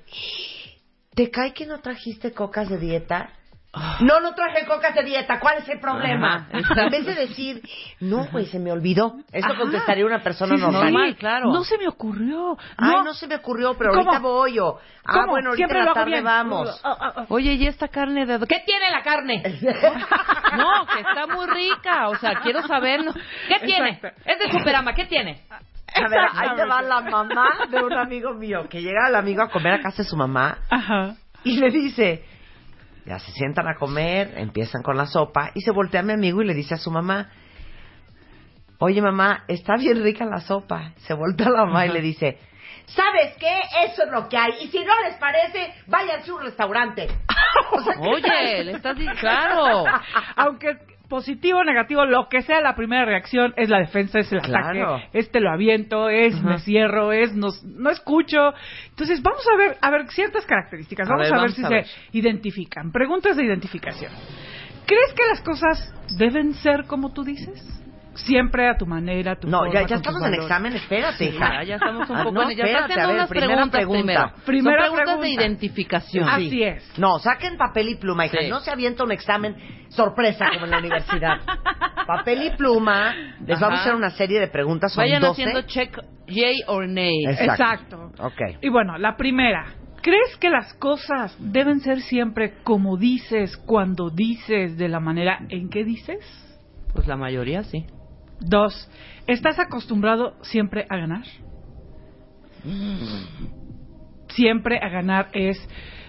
¿Te 1.14 1.30
cae 1.30 1.52
que 1.52 1.66
no 1.66 1.80
trajiste 1.80 2.32
cocas 2.32 2.68
de 2.68 2.78
dieta? 2.78 3.30
No, 4.00 4.20
no 4.20 4.34
traje 4.34 4.64
cocas 4.66 4.94
de 4.94 5.02
dieta. 5.04 5.38
¿Cuál 5.38 5.58
es 5.58 5.68
el 5.68 5.78
problema? 5.78 6.48
Ajá, 6.50 6.82
en 6.84 6.90
vez 6.90 7.04
de 7.04 7.14
decir, 7.14 7.62
no, 8.00 8.26
güey, 8.32 8.46
se 8.46 8.58
me 8.58 8.72
olvidó. 8.72 9.14
Esto 9.30 9.52
Ajá. 9.52 9.60
contestaría 9.60 10.06
una 10.06 10.22
persona 10.22 10.56
Sí, 10.56 10.60
normal. 10.62 10.84
Normal, 10.84 11.16
claro. 11.16 11.52
No 11.52 11.62
se 11.64 11.76
me 11.76 11.86
ocurrió. 11.86 12.56
Ay, 12.78 12.90
no, 12.92 13.04
no 13.04 13.14
se 13.14 13.26
me 13.26 13.36
ocurrió, 13.36 13.74
pero 13.76 13.90
¿Cómo? 13.90 14.04
ahorita 14.10 14.18
voy 14.20 14.58
o... 14.58 14.78
Ah, 15.04 15.12
¿Cómo? 15.12 15.32
bueno, 15.32 15.50
ahorita 15.50 15.56
Siempre 15.56 15.78
en 15.80 15.84
la 15.84 15.92
tarde 15.92 16.10
bien. 16.12 16.24
vamos. 16.24 16.80
Ah, 16.82 16.96
ah, 16.98 17.12
ah. 17.16 17.26
Oye, 17.28 17.52
¿y 17.54 17.66
esta 17.66 17.88
carne 17.88 18.24
de 18.24 18.38
qué 18.46 18.62
tiene 18.64 18.90
la 18.90 19.02
carne? 19.02 19.42
no, 20.56 20.86
que 20.86 21.00
está 21.00 21.26
muy 21.26 21.46
rica, 21.46 22.08
o 22.08 22.16
sea, 22.16 22.40
quiero 22.42 22.66
saber, 22.66 23.04
¿no? 23.04 23.12
¿qué 23.12 23.66
tiene? 23.66 23.90
Exacto. 23.90 24.22
Es 24.24 24.38
de 24.38 24.50
Superama, 24.58 24.94
¿qué 24.94 25.04
tiene? 25.06 25.42
A 25.94 26.08
ver, 26.08 26.20
ahí 26.34 26.56
te 26.56 26.64
va 26.64 26.82
la 26.82 27.00
mamá 27.00 27.66
de 27.70 27.82
un 27.82 27.92
amigo 27.92 28.32
mío, 28.34 28.66
que 28.68 28.80
llega 28.80 29.08
el 29.08 29.14
amigo 29.14 29.42
a 29.42 29.48
comer 29.50 29.74
a 29.74 29.80
casa 29.80 30.02
de 30.02 30.08
su 30.08 30.16
mamá 30.16 30.58
Ajá. 30.70 31.14
y 31.44 31.56
le 31.58 31.70
dice, 31.70 32.24
ya 33.08 33.18
se 33.18 33.32
sientan 33.32 33.66
a 33.66 33.74
comer, 33.76 34.34
empiezan 34.36 34.82
con 34.82 34.96
la 34.96 35.06
sopa 35.06 35.50
y 35.54 35.62
se 35.62 35.70
voltea 35.70 36.00
a 36.00 36.02
mi 36.04 36.12
amigo 36.12 36.42
y 36.42 36.46
le 36.46 36.54
dice 36.54 36.74
a 36.74 36.78
su 36.78 36.90
mamá, 36.90 37.30
oye 38.78 39.00
mamá, 39.00 39.44
está 39.48 39.76
bien 39.76 40.02
rica 40.02 40.26
la 40.26 40.40
sopa. 40.40 40.92
Se 40.98 41.14
voltea 41.14 41.46
a 41.46 41.50
la 41.50 41.64
mamá 41.64 41.86
y 41.86 41.88
le 41.90 42.02
dice, 42.02 42.38
¿sabes 42.86 43.34
qué? 43.38 43.60
Eso 43.86 44.04
es 44.04 44.10
lo 44.10 44.28
que 44.28 44.36
hay. 44.36 44.52
Y 44.60 44.68
si 44.68 44.84
no 44.84 44.92
les 45.04 45.16
parece, 45.16 45.72
váyanse 45.86 46.30
a 46.30 46.34
un 46.34 46.42
restaurante. 46.42 47.08
O 47.72 47.82
sea, 47.82 47.94
¿qué 47.94 48.08
Oye, 48.08 48.64
le 48.64 48.72
estás 48.72 48.96
diciendo, 48.96 49.20
claro. 49.20 49.84
Aunque 50.36 50.76
positivo 51.08 51.64
negativo, 51.64 52.04
lo 52.04 52.28
que 52.28 52.42
sea 52.42 52.60
la 52.60 52.74
primera 52.76 53.04
reacción 53.04 53.54
es 53.56 53.68
la 53.68 53.78
defensa, 53.78 54.18
es 54.18 54.30
el 54.32 54.40
Claro. 54.42 54.94
ataque, 54.96 55.08
es 55.14 55.30
te 55.30 55.40
lo 55.40 55.50
aviento, 55.50 56.08
es 56.08 56.40
me 56.42 56.58
cierro, 56.58 57.12
es 57.12 57.34
no, 57.34 57.48
no 57.64 57.90
escucho. 57.90 58.52
Entonces 58.90 59.22
vamos 59.22 59.44
a 59.52 59.56
ver, 59.56 59.76
a 59.80 59.90
ver 59.90 60.06
ciertas 60.10 60.44
características, 60.46 61.08
A 61.08 61.12
vamos 61.12 61.26
ver, 61.26 61.34
a 61.34 61.42
ver 61.42 61.50
vamos 61.50 61.56
si 61.56 61.64
a 61.64 61.68
se 61.68 61.74
ver. 61.74 61.86
identifican. 62.12 62.92
Preguntas 62.92 63.36
de 63.36 63.44
identificación. 63.44 64.12
¿Crees 64.86 65.12
que 65.14 65.26
las 65.30 65.40
cosas 65.42 65.94
deben 66.16 66.54
ser 66.54 66.84
como 66.84 67.12
tú 67.12 67.24
dices? 67.24 67.62
Siempre 68.24 68.68
a 68.68 68.76
tu 68.76 68.86
manera, 68.86 69.32
a 69.32 69.36
tu 69.36 69.48
No, 69.48 69.58
forma, 69.58 69.74
ya, 69.74 69.80
ya 69.82 69.86
con 69.88 69.96
estamos 69.96 70.04
tus 70.20 70.26
en 70.26 70.30
valores. 70.32 70.44
examen, 70.44 70.72
espérate, 70.74 71.24
hija. 71.24 71.52
Ya, 71.54 71.62
ya 71.64 71.74
estamos 71.76 72.10
un 72.10 72.16
Ah, 72.16 72.22
poco 72.24 72.34
no, 72.34 72.42
en 72.50 72.56
ya 72.56 72.64
espérate, 72.64 72.84
haciendo 72.92 73.02
a 73.02 73.06
ver, 73.06 73.14
unas 73.16 73.28
primera 73.28 73.48
preguntas 73.54 73.78
pregunta. 73.78 74.02
primero. 74.02 74.32
Primera 74.44 74.76
Son 74.86 74.94
preguntas 74.96 75.14
de 75.16 75.20
pregunta. 75.20 75.42
identificación. 75.44 76.28
Así 76.28 76.62
es. 76.62 76.98
No, 76.98 77.18
saquen 77.18 77.56
papel 77.56 77.88
y 77.90 77.94
pluma, 77.96 78.26
hija. 78.26 78.38
Sí. 78.40 78.48
No 78.48 78.60
se 78.60 78.70
avienta 78.70 79.04
un 79.04 79.12
examen 79.12 79.56
sorpresa 79.88 80.48
como 80.52 80.64
en 80.66 80.70
la 80.72 80.78
universidad. 80.78 81.36
papel 82.06 82.42
y 82.42 82.50
pluma. 82.56 83.14
Les 83.46 83.56
Ajá. 83.56 83.66
vamos 83.66 83.78
a 83.78 83.82
hacer 83.82 83.94
una 83.94 84.10
serie 84.10 84.40
de 84.40 84.48
preguntas. 84.48 84.92
Son 84.92 85.02
Vayan 85.04 85.20
12. 85.22 85.30
haciendo 85.42 85.62
check 85.62 85.98
yay 86.26 86.56
or 86.66 86.86
nay. 86.88 87.24
Exacto. 87.26 87.52
Exacto. 87.52 88.10
Ok. 88.24 88.58
Y 88.62 88.68
bueno, 88.68 88.98
la 88.98 89.16
primera. 89.16 89.66
¿Crees 90.00 90.36
que 90.38 90.48
las 90.48 90.72
cosas 90.74 91.36
deben 91.40 91.80
ser 91.80 92.00
siempre 92.00 92.54
como 92.62 92.96
dices, 92.96 93.56
cuando 93.56 94.10
dices, 94.10 94.76
de 94.78 94.88
la 94.88 95.00
manera 95.00 95.40
en 95.48 95.68
que 95.68 95.84
dices? 95.84 96.18
Pues 96.94 97.06
la 97.08 97.16
mayoría 97.16 97.64
sí. 97.64 97.84
Dos, 98.40 98.88
¿estás 99.26 99.58
acostumbrado 99.58 100.34
siempre 100.42 100.86
a 100.88 100.96
ganar? 100.96 101.24
Siempre 104.28 104.78
a 104.78 104.88
ganar 104.88 105.28
es, 105.32 105.58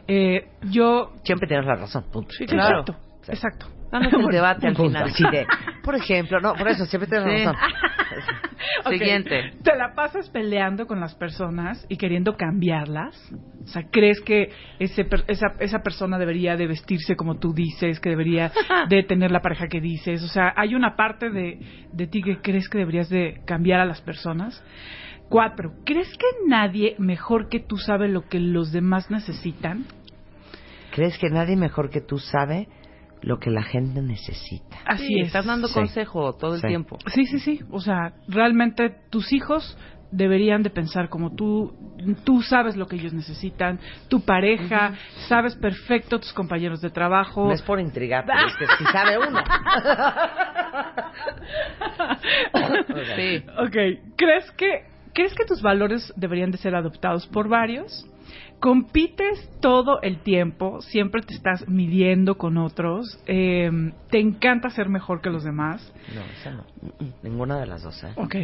eh, 0.08 0.48
yo... 0.70 1.14
Siempre 1.24 1.48
tienes 1.48 1.66
la 1.66 1.76
razón. 1.76 2.06
Punto. 2.12 2.32
Sí, 2.32 2.46
claro. 2.46 2.82
Exacto, 2.82 3.32
exacto. 3.32 3.79
Danos 3.92 4.14
el 4.14 4.26
debate 4.32 4.68
al 4.68 4.74
Punto. 4.76 5.06
final. 5.08 5.32
De, 5.32 5.48
por 5.84 5.96
ejemplo, 5.96 6.40
no, 6.40 6.54
por 6.54 6.68
eso 6.68 6.86
siempre 6.86 7.10
tienes 7.10 7.40
Sí. 7.42 7.46
razón. 7.46 7.56
Siguiente. 8.90 9.54
¿Te 9.64 9.76
la 9.76 9.94
pasas 9.96 10.30
peleando 10.30 10.86
con 10.88 11.00
las 11.00 11.16
personas 11.16 11.86
y 11.90 11.98
queriendo 11.98 12.36
cambiarlas? 12.36 13.16
O 13.64 13.68
sea, 13.68 13.84
¿crees 13.92 14.20
que 14.22 14.50
ese 14.80 15.06
per- 15.06 15.24
esa, 15.28 15.48
esa 15.60 15.80
persona 15.80 16.18
debería 16.18 16.56
de 16.56 16.68
vestirse 16.68 17.16
como 17.16 17.38
tú 17.40 17.54
dices, 17.54 18.00
que 18.00 18.10
debería 18.10 18.52
de 18.90 19.04
tener 19.04 19.32
la 19.32 19.42
pareja 19.42 19.68
que 19.68 19.80
dices? 19.80 20.24
O 20.24 20.28
sea, 20.28 20.54
¿hay 20.56 20.76
una 20.76 20.96
parte 20.96 21.30
de, 21.30 21.60
de 21.92 22.08
ti 22.08 22.22
que 22.22 22.38
crees 22.42 22.68
que 22.70 22.80
deberías 22.80 23.10
de 23.10 23.42
cambiar 23.46 23.80
a 23.80 23.86
las 23.86 24.02
personas? 24.02 24.64
Cuatro, 25.30 25.74
¿crees 25.86 26.10
que 26.18 26.26
nadie 26.48 26.96
mejor 26.98 27.50
que 27.50 27.60
tú 27.60 27.78
sabe 27.78 28.08
lo 28.08 28.28
que 28.28 28.40
los 28.40 28.72
demás 28.72 29.12
necesitan? 29.12 29.86
¿Crees 30.92 31.18
que 31.20 31.30
nadie 31.30 31.56
mejor 31.56 31.92
que 31.92 32.02
tú 32.02 32.18
sabe 32.18 32.68
lo 33.22 33.40
que 33.40 33.50
la 33.50 33.64
gente 33.64 34.02
necesita? 34.02 34.78
Así 34.86 35.06
Sí, 35.08 35.20
es. 35.22 35.28
Estás 35.28 35.46
dando 35.46 35.68
Sí. 35.68 35.74
consejo 35.74 36.34
todo 36.36 36.56
el 36.56 36.62
Sí. 36.62 36.68
tiempo. 36.68 36.98
Sí, 37.14 37.26
sí, 37.26 37.40
sí. 37.40 37.60
O 37.72 37.80
sea, 37.82 38.14
realmente 38.28 38.90
tus 39.10 39.32
hijos 39.34 39.78
deberían 40.12 40.64
de 40.64 40.72
pensar 40.72 41.08
como 41.10 41.36
tú, 41.36 41.72
tú 42.24 42.42
sabes 42.42 42.76
lo 42.76 42.88
que 42.88 42.96
ellos 42.96 43.14
necesitan, 43.14 43.80
tu 44.08 44.22
pareja, 44.22 44.94
sabes 45.28 45.56
perfecto 45.56 46.20
tus 46.20 46.34
compañeros 46.34 46.82
de 46.82 46.90
trabajo. 46.90 47.46
No 47.46 47.54
es 47.54 47.62
por 47.62 47.80
intrigar, 47.80 48.26
pero 48.26 48.48
es 48.48 48.56
que 48.58 48.66
sí 48.78 48.84
sabe 48.92 49.18
uno. 49.20 49.40
Sí. 53.16 53.44
Ok, 53.58 53.76
¿crees 54.16 54.52
que, 54.58 54.84
¿crees 55.14 55.34
que 55.36 55.46
tus 55.46 55.62
valores 55.62 56.12
deberían 56.16 56.52
de 56.52 56.58
ser 56.58 56.76
adoptados 56.76 57.28
por 57.28 57.48
varios? 57.48 58.06
Compites 58.60 59.50
todo 59.62 60.02
el 60.02 60.22
tiempo, 60.22 60.82
siempre 60.82 61.22
te 61.22 61.34
estás 61.34 61.66
midiendo 61.70 62.36
con 62.36 62.58
otros, 62.58 63.18
eh, 63.26 63.72
te 64.10 64.20
encanta 64.20 64.70
ser 64.70 64.90
mejor 64.90 65.22
que 65.22 65.30
los 65.30 65.46
demás. 65.46 65.94
No, 66.14 66.22
esa 66.22 66.52
no. 66.52 66.66
Ninguna 67.24 67.58
de 67.58 67.68
las 67.68 67.84
dos, 67.84 68.04
¿eh? 68.04 68.12
Ok. 68.16 68.36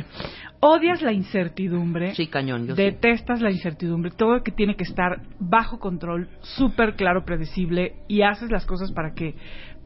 Odias 0.61 1.01
la 1.01 1.11
incertidumbre. 1.11 2.15
Sí, 2.15 2.27
cañón, 2.27 2.65
yo 2.65 2.75
sí. 2.75 2.81
Detestas 2.81 3.41
la 3.41 3.51
incertidumbre. 3.51 4.11
Todo 4.11 4.41
que 4.41 4.51
tiene 4.51 4.77
que 4.77 4.85
estar 4.85 5.21
bajo 5.39 5.79
control, 5.79 6.29
súper 6.39 6.95
claro, 6.95 7.25
predecible, 7.25 7.95
y 8.07 8.21
haces 8.21 8.49
las 8.51 8.65
cosas 8.65 8.93
para 8.93 9.13
que 9.13 9.35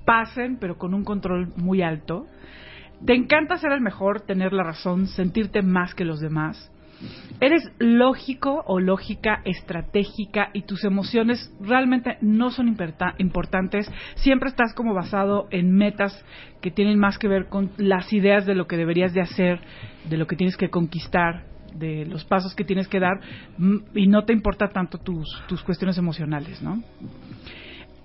pasen, 0.05 0.57
pero 0.59 0.77
con 0.77 0.93
un 0.93 1.03
control 1.03 1.53
muy 1.55 1.81
alto. 1.81 2.27
Te 3.03 3.15
encanta 3.15 3.57
ser 3.57 3.71
el 3.71 3.81
mejor, 3.81 4.21
tener 4.21 4.53
la 4.53 4.63
razón, 4.63 5.07
sentirte 5.07 5.63
más 5.63 5.95
que 5.95 6.05
los 6.05 6.19
demás. 6.19 6.71
Eres 7.39 7.63
lógico 7.79 8.63
o 8.67 8.79
lógica, 8.79 9.41
estratégica 9.45 10.49
y 10.53 10.63
tus 10.63 10.83
emociones 10.83 11.53
realmente 11.61 12.17
no 12.21 12.51
son 12.51 12.67
importantes. 13.17 13.89
Siempre 14.15 14.49
estás 14.49 14.73
como 14.73 14.93
basado 14.93 15.47
en 15.51 15.71
metas 15.71 16.25
que 16.61 16.71
tienen 16.71 16.99
más 16.99 17.17
que 17.17 17.29
ver 17.29 17.47
con 17.47 17.71
las 17.77 18.11
ideas 18.11 18.45
de 18.45 18.55
lo 18.55 18.67
que 18.67 18.75
deberías 18.75 19.13
de 19.13 19.21
hacer, 19.21 19.61
de 20.09 20.17
lo 20.17 20.27
que 20.27 20.35
tienes 20.35 20.57
que 20.57 20.69
conquistar, 20.69 21.45
de 21.73 22.05
los 22.05 22.25
pasos 22.25 22.55
que 22.55 22.65
tienes 22.65 22.87
que 22.87 22.99
dar 22.99 23.19
mm, 23.57 23.77
y 23.95 24.07
no 24.07 24.25
te 24.25 24.33
importa 24.33 24.67
tanto 24.67 24.97
tus, 24.97 25.27
tus 25.47 25.63
cuestiones 25.63 25.97
emocionales, 25.97 26.61
¿no? 26.61 26.83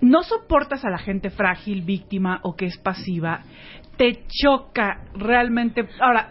no 0.01 0.23
soportas 0.23 0.85
a 0.85 0.89
la 0.89 0.97
gente 0.97 1.29
frágil, 1.29 1.81
víctima 1.81 2.39
o 2.43 2.55
que 2.55 2.65
es 2.65 2.77
pasiva, 2.77 3.41
te 3.97 4.23
choca 4.27 5.05
realmente. 5.15 5.87
Ahora, 5.99 6.29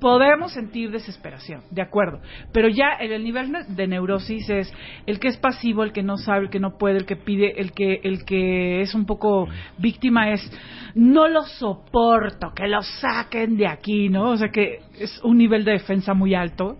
podemos 0.00 0.52
sentir 0.52 0.90
desesperación, 0.90 1.62
de 1.70 1.82
acuerdo, 1.82 2.20
pero 2.52 2.68
ya 2.68 2.96
en 3.00 3.12
el 3.12 3.24
nivel 3.24 3.52
de 3.68 3.86
neurosis 3.86 4.48
es 4.48 4.72
el 5.06 5.18
que 5.18 5.28
es 5.28 5.36
pasivo, 5.36 5.82
el 5.82 5.92
que 5.92 6.02
no 6.02 6.16
sabe, 6.16 6.44
el 6.44 6.50
que 6.50 6.60
no 6.60 6.78
puede, 6.78 6.98
el 6.98 7.06
que 7.06 7.16
pide, 7.16 7.60
el 7.60 7.72
que 7.72 8.00
el 8.02 8.24
que 8.24 8.82
es 8.82 8.94
un 8.94 9.06
poco 9.06 9.48
víctima 9.78 10.30
es 10.30 10.40
no 10.94 11.28
lo 11.28 11.42
soporto, 11.42 12.52
que 12.54 12.68
lo 12.68 12.82
saquen 12.82 13.56
de 13.56 13.66
aquí, 13.66 14.08
¿no? 14.08 14.30
O 14.30 14.36
sea 14.36 14.48
que 14.48 14.80
es 14.98 15.20
un 15.22 15.38
nivel 15.38 15.64
de 15.64 15.72
defensa 15.72 16.14
muy 16.14 16.34
alto. 16.34 16.76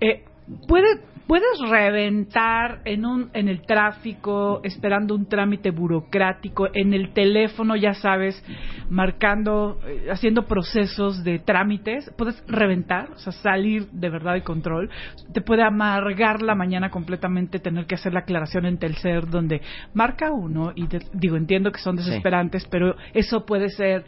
Eh, 0.00 0.24
puede, 0.66 1.00
puedes 1.30 1.60
reventar 1.70 2.80
en, 2.84 3.06
un, 3.06 3.30
en 3.34 3.48
el 3.48 3.62
tráfico, 3.62 4.60
esperando 4.64 5.14
un 5.14 5.28
trámite 5.28 5.70
burocrático, 5.70 6.66
en 6.74 6.92
el 6.92 7.12
teléfono, 7.12 7.76
ya 7.76 7.94
sabes, 7.94 8.42
marcando, 8.88 9.78
eh, 9.86 10.08
haciendo 10.10 10.48
procesos 10.48 11.22
de 11.22 11.38
trámites. 11.38 12.12
Puedes 12.18 12.42
reventar, 12.48 13.10
o 13.12 13.18
sea, 13.18 13.32
salir 13.32 13.86
de 13.92 14.10
verdad 14.10 14.34
de 14.34 14.42
control. 14.42 14.90
Te 15.32 15.40
puede 15.40 15.62
amargar 15.62 16.42
la 16.42 16.56
mañana 16.56 16.90
completamente 16.90 17.60
tener 17.60 17.86
que 17.86 17.94
hacer 17.94 18.12
la 18.12 18.20
aclaración 18.20 18.66
en 18.66 18.78
Telcel, 18.78 19.30
donde 19.30 19.60
marca 19.94 20.32
uno, 20.32 20.72
y 20.74 20.88
te- 20.88 20.98
digo, 21.12 21.36
entiendo 21.36 21.70
que 21.70 21.78
son 21.78 21.94
desesperantes, 21.94 22.66
pero 22.66 22.96
eso 23.14 23.46
puede 23.46 23.68
ser 23.68 24.04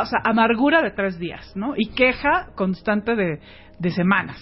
o 0.00 0.06
sea, 0.06 0.20
amargura 0.22 0.82
de 0.82 0.92
tres 0.92 1.18
días, 1.18 1.50
¿no? 1.56 1.74
Y 1.76 1.88
queja 1.96 2.50
constante 2.54 3.16
de, 3.16 3.40
de 3.80 3.90
semanas. 3.90 4.38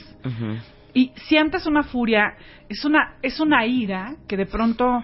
Y 0.94 1.12
sientes 1.14 1.66
una 1.66 1.82
furia, 1.82 2.34
es 2.68 2.84
una, 2.84 3.16
es 3.22 3.40
una 3.40 3.66
ira 3.66 4.16
que 4.26 4.36
de 4.36 4.46
pronto 4.46 5.02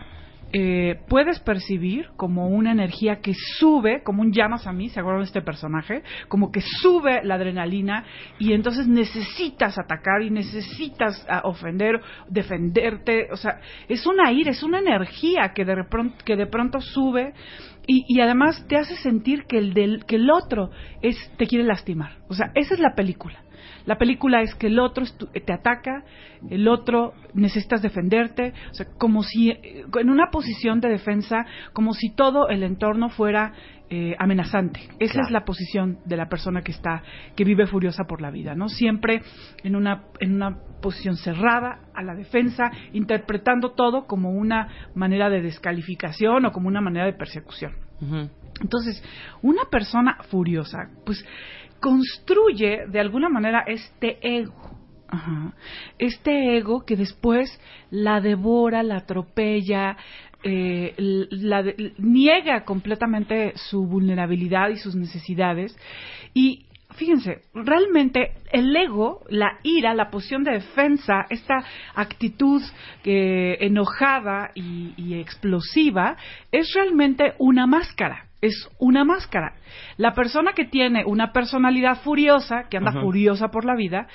eh, 0.57 1.01
puedes 1.09 1.41
percibir 1.41 2.11
como 2.17 2.47
una 2.47 2.71
energía 2.71 3.17
que 3.17 3.35
sube, 3.35 4.05
como 4.05 4.23
un 4.23 4.33
llamas 4.33 4.69
a 4.69 4.73
mí, 4.73 4.89
¿se 4.89 5.01
acuerdan 5.01 5.23
de 5.23 5.27
este 5.27 5.43
personaje? 5.43 6.05
Como 6.29 6.53
que 6.53 6.61
sube 6.61 7.25
la 7.25 7.35
adrenalina 7.35 8.05
y 8.39 8.53
entonces 8.53 8.87
necesitas 8.87 9.77
atacar 9.79 10.23
y 10.23 10.31
necesitas 10.31 11.27
ah, 11.29 11.41
ofender, 11.43 12.01
defenderte, 12.29 13.27
o 13.33 13.37
sea, 13.37 13.59
es 13.89 14.07
una 14.07 14.31
ira, 14.31 14.53
es 14.53 14.63
una 14.63 14.79
energía 14.79 15.53
que 15.57 15.65
de 15.65 15.83
pronto, 15.91 16.17
que 16.25 16.37
de 16.37 16.47
pronto 16.47 16.81
sube 16.81 17.35
y, 17.89 18.05
y 18.07 18.21
además 18.21 18.65
te 18.69 18.77
hace 18.77 18.95
sentir 18.95 19.47
que 19.47 19.59
el, 19.59 19.75
del, 19.75 20.05
que 20.07 20.17
el 20.17 20.31
otro 20.31 20.71
es, 21.03 21.17
te 21.37 21.49
quiere 21.49 21.65
lastimar. 21.65 22.19
O 22.29 22.35
sea, 22.35 22.53
esa 22.55 22.75
es 22.75 22.81
la 22.81 22.95
película. 22.95 23.44
La 23.87 23.97
película 23.99 24.41
es 24.43 24.55
que 24.55 24.69
el 24.69 24.79
otro 24.79 25.05
te 25.45 25.53
ataca, 25.53 26.05
el 26.51 26.69
otro 26.69 27.13
necesitas 27.35 27.83
defenderte, 27.83 28.53
o 28.71 28.75
sea, 28.75 28.87
como 28.99 29.23
si 29.23 29.51
eh, 29.51 29.85
en 30.01 30.11
una 30.11 30.31
posición 30.31 30.81
de 30.81 30.89
defensa, 30.89 31.45
como 31.73 31.93
si 31.93 32.15
todo 32.15 32.49
el 32.49 32.63
entorno 32.63 33.09
fuera 33.11 33.53
eh, 33.91 34.17
amenazante. 34.19 34.81
Esa 34.99 35.13
Claro. 35.15 35.27
es 35.27 35.31
la 35.33 35.45
posición 35.45 35.99
de 36.07 36.17
la 36.17 36.29
persona 36.29 36.63
que 36.63 36.73
está, 36.73 37.03
que 37.37 37.45
vive 37.45 37.67
furiosa 37.67 38.05
por 38.05 38.23
la 38.23 38.31
vida, 38.31 38.55
¿no? 38.55 38.69
Siempre 38.69 39.21
en 39.63 39.77
una, 39.77 40.05
en 40.21 40.35
una 40.35 40.57
posición 40.81 41.17
cerrada, 41.17 41.81
a 41.95 42.03
la 42.03 42.15
defensa, 42.15 42.71
interpretando 42.93 43.73
todo 43.73 44.07
como 44.07 44.31
una 44.31 44.69
manera 44.95 45.29
de 45.31 45.43
descalificación 45.43 46.47
o 46.47 46.53
como 46.53 46.69
una 46.69 46.81
manera 46.81 47.05
de 47.07 47.13
persecución. 47.13 47.73
Entonces, 48.61 49.03
una 49.43 49.65
persona 49.71 50.19
furiosa, 50.31 50.91
pues 51.05 51.25
construye 51.85 52.87
de 52.87 52.99
alguna 52.99 53.29
manera 53.29 53.63
este 53.67 54.17
ego. 54.23 54.55
Ajá. 55.07 55.53
Este 55.99 56.57
ego 56.57 56.87
que 56.87 56.97
después 56.97 57.61
la 57.91 58.23
devora, 58.23 58.83
la 58.83 58.97
atropella, 58.97 59.99
eh, 60.43 60.95
la 60.97 61.63
niega 61.99 62.65
completamente 62.65 63.53
su 63.57 63.87
vulnerabilidad 63.87 64.71
y 64.71 64.79
sus 64.79 64.95
necesidades. 64.95 65.77
Y 66.33 66.65
fíjense, 66.97 67.43
realmente 67.53 68.33
el 68.51 68.75
ego, 68.75 69.21
la 69.29 69.59
ira, 69.63 69.93
la 69.93 70.09
posición 70.09 70.43
de 70.43 70.53
defensa, 70.53 71.27
esta 71.29 71.67
actitud 71.95 72.63
eh, 73.05 73.59
enojada 73.61 74.53
y 74.55 75.21
explosiva, 75.21 76.17
es 76.51 76.73
realmente 76.73 77.35
una 77.39 77.67
máscara. 77.67 78.31
Es 78.45 78.69
una 78.79 79.05
máscara. 79.05 79.55
La 79.97 80.13
persona 80.13 80.53
que 80.53 80.67
tiene 80.67 81.05
una 81.07 81.33
personalidad 81.33 82.03
furiosa, 82.03 82.65
que 82.69 82.77
anda 82.77 82.93
furiosa 82.93 83.49
por 83.49 83.65
la 83.65 83.75
vida, 83.75 84.07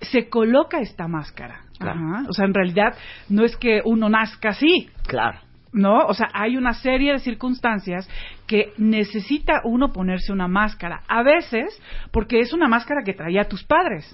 se 0.00 0.28
coloca 0.28 0.80
esta 0.80 1.08
máscara. 1.08 1.62
Claro. 1.78 1.98
Ajá. 1.98 2.26
O 2.28 2.32
sea, 2.34 2.44
en 2.44 2.52
realidad 2.52 2.94
no 3.30 3.44
es 3.44 3.56
que 3.56 3.80
uno 3.84 4.10
nazca 4.10 4.50
así, 4.50 4.90
Claro. 5.06 5.38
¿no? 5.72 6.00
O 6.06 6.12
sea, 6.12 6.28
hay 6.34 6.58
una 6.58 6.74
serie 6.74 7.12
de 7.12 7.18
circunstancias 7.18 8.06
que 8.46 8.72
necesita 8.76 9.62
uno 9.64 9.90
ponerse 9.90 10.32
una 10.32 10.48
máscara. 10.48 11.00
A 11.08 11.22
veces, 11.22 11.80
porque 12.12 12.40
es 12.40 12.52
una 12.52 12.68
máscara 12.68 13.02
que 13.04 13.14
traía 13.14 13.48
tus 13.48 13.64
padres. 13.64 14.04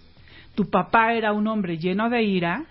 Tu 0.54 0.70
papá 0.70 1.14
era 1.14 1.32
un 1.32 1.48
hombre 1.48 1.78
lleno 1.78 2.10
de 2.10 2.22
ira, 2.22 2.62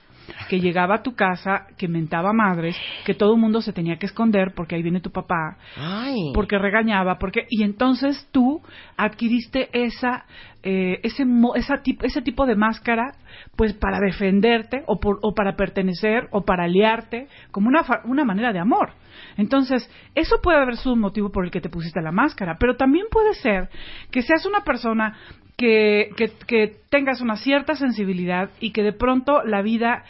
que 0.49 0.59
llegaba 0.59 0.95
a 0.95 1.03
tu 1.03 1.15
casa, 1.15 1.67
que 1.77 1.87
mentaba 1.87 2.33
madres, 2.33 2.75
que 3.05 3.13
todo 3.13 3.33
el 3.35 3.39
mundo 3.41 3.61
se 3.61 3.73
tenía 3.73 3.97
que 3.97 4.05
esconder 4.05 4.53
porque 4.55 4.75
ahí 4.75 4.83
viene 4.83 4.99
tu 5.01 5.11
papá, 5.11 5.57
Ay. 5.77 6.31
porque 6.33 6.57
regañaba, 6.57 7.17
porque 7.19 7.45
y 7.49 7.63
entonces 7.63 8.27
tú 8.31 8.61
adquiriste 8.97 9.69
esa 9.73 10.25
eh, 10.65 10.99
ese 11.03 11.25
esa 11.55 11.83
tip- 11.83 12.03
ese 12.03 12.21
tipo 12.21 12.45
de 12.45 12.55
máscara 12.55 13.15
pues 13.57 13.73
para 13.73 13.99
defenderte 13.99 14.83
o 14.87 14.97
por- 14.99 15.19
o 15.21 15.33
para 15.33 15.55
pertenecer 15.57 16.27
o 16.31 16.45
para 16.45 16.63
aliarte 16.65 17.27
como 17.51 17.67
una 17.67 17.83
fa- 17.83 18.01
una 18.05 18.23
manera 18.23 18.53
de 18.53 18.59
amor. 18.59 18.91
Entonces, 19.37 19.89
eso 20.15 20.37
puede 20.41 20.59
haber 20.59 20.77
sido 20.77 20.93
un 20.93 20.99
motivo 21.01 21.31
por 21.31 21.43
el 21.45 21.51
que 21.51 21.59
te 21.61 21.69
pusiste 21.69 22.01
la 22.01 22.11
máscara, 22.11 22.57
pero 22.59 22.75
también 22.77 23.07
puede 23.11 23.33
ser 23.35 23.69
que 24.09 24.21
seas 24.21 24.45
una 24.45 24.61
persona 24.63 25.15
que, 25.57 26.09
que, 26.17 26.31
que 26.47 26.75
tengas 26.89 27.21
una 27.21 27.35
cierta 27.37 27.75
sensibilidad 27.75 28.49
y 28.59 28.71
que 28.71 28.83
de 28.83 28.93
pronto 28.93 29.43
la 29.43 29.61
vida 29.61 30.03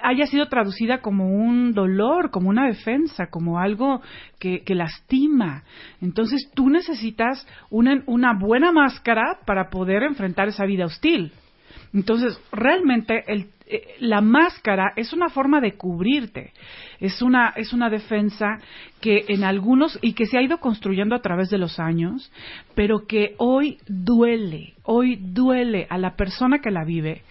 haya 0.00 0.26
sido 0.26 0.46
traducida 0.46 1.00
como 1.00 1.28
un 1.30 1.72
dolor, 1.72 2.30
como 2.30 2.48
una 2.48 2.66
defensa, 2.66 3.28
como 3.30 3.58
algo 3.60 4.00
que, 4.38 4.62
lastima. 4.68 5.64
Entonces 6.00 6.50
tú 6.54 6.68
necesitas 6.70 7.46
una, 7.70 8.02
una 8.06 8.32
buena 8.38 8.72
máscara 8.72 9.38
para 9.46 9.70
poder 9.70 10.02
enfrentar 10.02 10.48
esa 10.48 10.66
vida 10.66 10.86
hostil. 10.86 11.32
Entonces, 11.92 12.38
realmente 12.52 13.22
el- 13.26 13.50
la 14.00 14.20
máscara 14.20 14.92
es 14.96 15.12
una 15.12 15.28
forma 15.28 15.60
de 15.60 15.76
cubrirte, 15.76 16.52
es 17.00 17.20
una, 17.22 17.52
es 17.56 17.72
una 17.72 17.90
defensa 17.90 18.58
que 19.00 19.24
en 19.28 19.44
algunos, 19.44 19.98
y 20.02 20.12
que 20.14 20.26
se 20.26 20.38
ha 20.38 20.42
ido 20.42 20.58
construyendo 20.58 21.14
a 21.14 21.20
través 21.22 21.50
de 21.50 21.58
los 21.58 21.78
años, 21.80 22.30
pero 22.74 23.06
que 23.06 23.34
hoy 23.38 23.78
duele, 23.88 24.74
hoy 24.84 25.16
duele 25.20 25.86
a 25.90 25.98
la 25.98 26.14
persona 26.16 26.60
que 26.60 26.70
la 26.70 26.84
vive, 26.84 27.22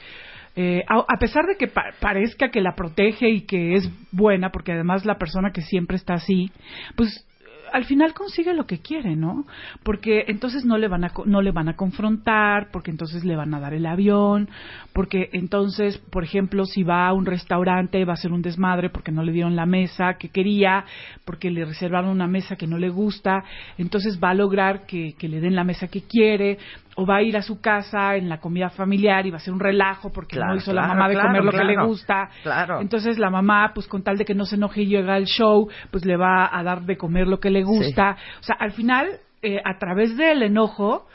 eh, 0.57 0.83
a, 0.87 1.17
pesar 1.19 1.45
de 1.47 1.57
que 1.57 1.67
pa- 1.67 1.93
parezca 1.99 2.49
que 2.49 2.61
la 2.61 2.75
protege 2.75 3.29
y 3.29 3.41
que 3.41 3.75
es 3.75 3.89
buena, 4.11 4.51
porque 4.51 4.71
además 4.71 5.05
la 5.05 5.17
persona 5.17 5.51
que 5.51 5.61
siempre 5.61 5.97
está 5.97 6.13
así, 6.13 6.49
pues 6.95 7.25
al 7.71 7.85
final 7.85 8.13
consigue 8.13 8.53
lo 8.53 8.65
que 8.65 8.79
quiere, 8.79 9.15
¿no? 9.15 9.45
Porque 9.83 10.25
entonces 10.27 10.65
no 10.65 10.77
le 10.77 10.87
van 10.87 11.03
a 11.03 11.11
no 11.25 11.41
le 11.41 11.51
van 11.51 11.69
a 11.69 11.75
confrontar, 11.75 12.69
porque 12.71 12.91
entonces 12.91 13.23
le 13.23 13.35
van 13.35 13.53
a 13.53 13.59
dar 13.59 13.73
el 13.73 13.85
avión, 13.85 14.49
porque 14.93 15.29
entonces, 15.33 15.97
por 15.97 16.23
ejemplo, 16.23 16.65
si 16.65 16.83
va 16.83 17.07
a 17.07 17.13
un 17.13 17.25
restaurante 17.25 18.05
va 18.05 18.13
a 18.13 18.17
ser 18.17 18.31
un 18.31 18.41
desmadre 18.41 18.89
porque 18.89 19.11
no 19.11 19.23
le 19.23 19.31
dieron 19.31 19.55
la 19.55 19.65
mesa 19.65 20.15
que 20.19 20.29
quería, 20.29 20.85
porque 21.25 21.51
le 21.51 21.65
reservaron 21.65 22.09
una 22.09 22.27
mesa 22.27 22.55
que 22.55 22.67
no 22.67 22.77
le 22.77 22.89
gusta, 22.89 23.43
entonces 23.77 24.19
va 24.23 24.29
a 24.31 24.33
lograr 24.33 24.85
que, 24.85 25.13
que 25.17 25.27
le 25.27 25.39
den 25.39 25.55
la 25.55 25.63
mesa 25.63 25.87
que 25.87 26.01
quiere, 26.01 26.57
o 26.95 27.05
va 27.05 27.17
a 27.17 27.21
ir 27.21 27.35
a 27.37 27.41
su 27.41 27.59
casa 27.59 28.15
en 28.15 28.29
la 28.29 28.39
comida 28.39 28.69
familiar 28.69 29.25
y 29.25 29.31
va 29.31 29.37
a 29.37 29.41
ser 29.41 29.53
un 29.53 29.59
relajo 29.59 30.11
porque 30.11 30.37
Claro, 30.37 30.53
no 30.53 30.57
hizo 30.57 30.73
la 30.73 30.87
mamá 30.87 31.07
de 31.07 31.15
claro, 31.15 31.29
comer 31.29 31.43
lo 31.43 31.51
que 31.51 31.63
le 31.63 31.85
gusta. 31.85 32.29
Claro. 32.43 32.81
Entonces 32.81 33.19
la 33.19 33.29
mamá, 33.29 33.71
pues 33.73 33.87
con 33.87 34.03
tal 34.03 34.17
de 34.17 34.25
que 34.25 34.33
no 34.33 34.45
se 34.45 34.55
enoje 34.55 34.81
y 34.81 34.87
llega 34.87 35.15
al 35.15 35.25
show, 35.25 35.69
pues 35.91 36.05
le 36.05 36.15
va 36.15 36.49
a 36.51 36.63
dar 36.63 36.81
de 36.83 36.97
comer 36.97 37.27
lo 37.27 37.39
que 37.39 37.49
le 37.49 37.63
gusta. 37.63 38.17
O 38.39 38.43
sea, 38.43 38.55
al 38.59 38.71
final, 38.71 39.19
eh, 39.41 39.59
a 39.63 39.77
través 39.77 40.15
del 40.15 40.43
enojo, 40.43 41.05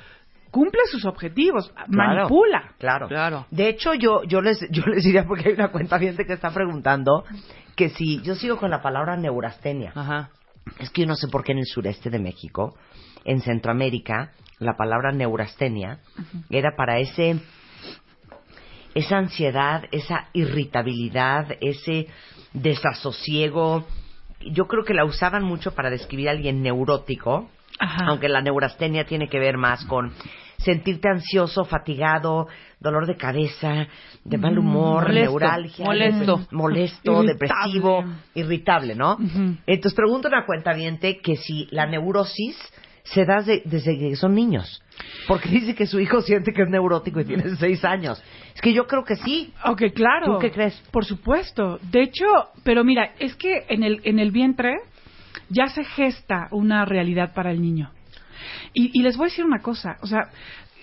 cumple 0.51 0.81
sus 0.91 1.07
objetivos, 1.07 1.73
manipula. 1.89 2.73
Claro. 2.79 3.09
Claro. 3.09 3.47
De 3.51 3.69
hecho, 3.69 3.95
yo, 3.95 4.23
yo 4.25 4.43
les, 4.43 4.61
yo 4.71 4.85
les 4.87 5.05
diría, 5.05 5.25
porque 5.25 5.49
hay 5.49 5.55
una 5.55 5.69
cuenta 5.69 5.99
que 5.99 6.09
está 6.09 6.51
preguntando, 6.51 7.25
que 7.75 7.89
si 7.89 8.21
yo 8.21 8.35
sigo 8.35 8.59
con 8.59 8.71
la 8.71 8.83
palabra 8.83 9.17
neurastenia. 9.17 9.93
Ajá. 9.95 10.31
Es 10.79 10.91
que 10.91 11.03
yo 11.03 11.07
no 11.07 11.15
sé 11.15 11.29
por 11.29 11.43
qué 11.43 11.53
en 11.53 11.59
el 11.59 11.67
sureste 11.67 12.11
de 12.11 12.19
México, 12.19 12.77
en 13.25 13.41
Centroamérica, 13.41 14.33
la 14.61 14.77
palabra 14.77 15.11
neurastenia 15.11 15.99
era 16.51 16.77
para 16.77 16.99
ese 17.01 17.41
esa 18.95 19.19
ansiedad, 19.19 19.85
esa 19.93 20.29
irritabilidad, 20.33 21.47
ese 21.61 22.07
desasosiego. 22.53 23.87
Yo 24.41 24.67
creo 24.67 24.85
que 24.85 24.95
la 24.95 25.05
usaban 25.05 25.45
mucho 25.45 25.75
para 25.75 25.91
describir 25.91 26.29
a 26.29 26.33
alguien 26.33 26.63
neurótico, 26.63 27.49
Ajá. 27.79 28.07
aunque 28.09 28.29
la 28.29 28.41
neurastenia 28.43 29.05
tiene 29.05 29.29
que 29.29 29.39
ver 29.39 29.57
más 29.57 29.85
con 29.87 30.13
sentirte 30.59 31.09
ansioso, 31.09 31.65
fatigado, 31.65 32.49
dolor 32.81 33.07
de 33.07 33.17
cabeza, 33.17 33.87
de 34.25 34.39
mal 34.39 34.59
humor, 34.59 35.05
Molesto, 35.05 35.31
neuralgia, 35.31 35.85
molesto. 35.87 36.47
molesto, 36.51 37.23
Irritable. 37.23 37.33
depresivo, 37.33 38.05
irritable, 38.35 38.95
¿no? 38.95 39.17
Entonces 39.67 39.95
pregunto 39.95 40.29
a 40.29 40.33
una 40.33 40.47
cuenta 40.47 40.75
que 41.23 41.37
si 41.37 41.67
la 41.71 41.87
neurosis 41.87 42.59
se 43.05 43.25
da 43.25 43.43
de- 43.43 43.63
desde 43.65 43.99
que 43.99 44.17
son 44.17 44.35
niños. 44.35 44.83
Porque 45.27 45.49
dice 45.51 45.75
que 45.75 45.87
su 45.87 45.99
hijo 46.01 46.21
siente 46.21 46.53
que 46.53 46.63
es 46.63 46.69
neurótico 46.69 47.21
y 47.21 47.25
tiene 47.25 47.57
seis 47.57 47.85
años. 47.85 48.23
Es 48.55 48.61
que 48.61 48.73
yo 48.73 48.87
creo 48.87 49.05
que 49.05 49.17
sí. 49.17 49.53
Ok, 49.65 49.83
claro. 49.95 50.35
¿Tú 50.35 50.39
qué 50.41 50.51
crees? 50.51 50.75
Por 50.91 51.05
supuesto. 51.05 51.79
De 51.91 52.03
hecho, 52.03 52.27
pero 52.65 52.85
mira, 52.85 53.13
es 53.19 53.35
que 53.37 53.65
en 53.69 53.83
el, 53.83 54.01
en 54.05 54.19
el 54.19 54.31
vientre 54.31 54.75
ya 55.49 55.67
se 55.69 55.85
gesta 55.85 56.49
una 56.51 56.85
realidad 56.85 57.33
para 57.35 57.51
el 57.51 57.61
niño. 57.63 57.91
Y, 58.73 58.91
y 58.99 59.03
les 59.03 59.17
voy 59.17 59.27
a 59.27 59.31
decir 59.31 59.45
una 59.45 59.61
cosa, 59.61 59.97
o 60.03 60.07
sea, 60.07 60.31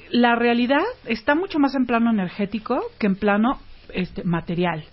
la 0.10 0.36
realidad 0.36 0.84
está 1.06 1.36
mucho 1.36 1.60
más 1.60 1.76
en 1.76 1.86
plano 1.86 2.12
energético 2.12 2.82
que 3.00 3.08
en 3.08 3.16
plano 3.16 3.60
este, 3.94 4.24
material. 4.24 4.84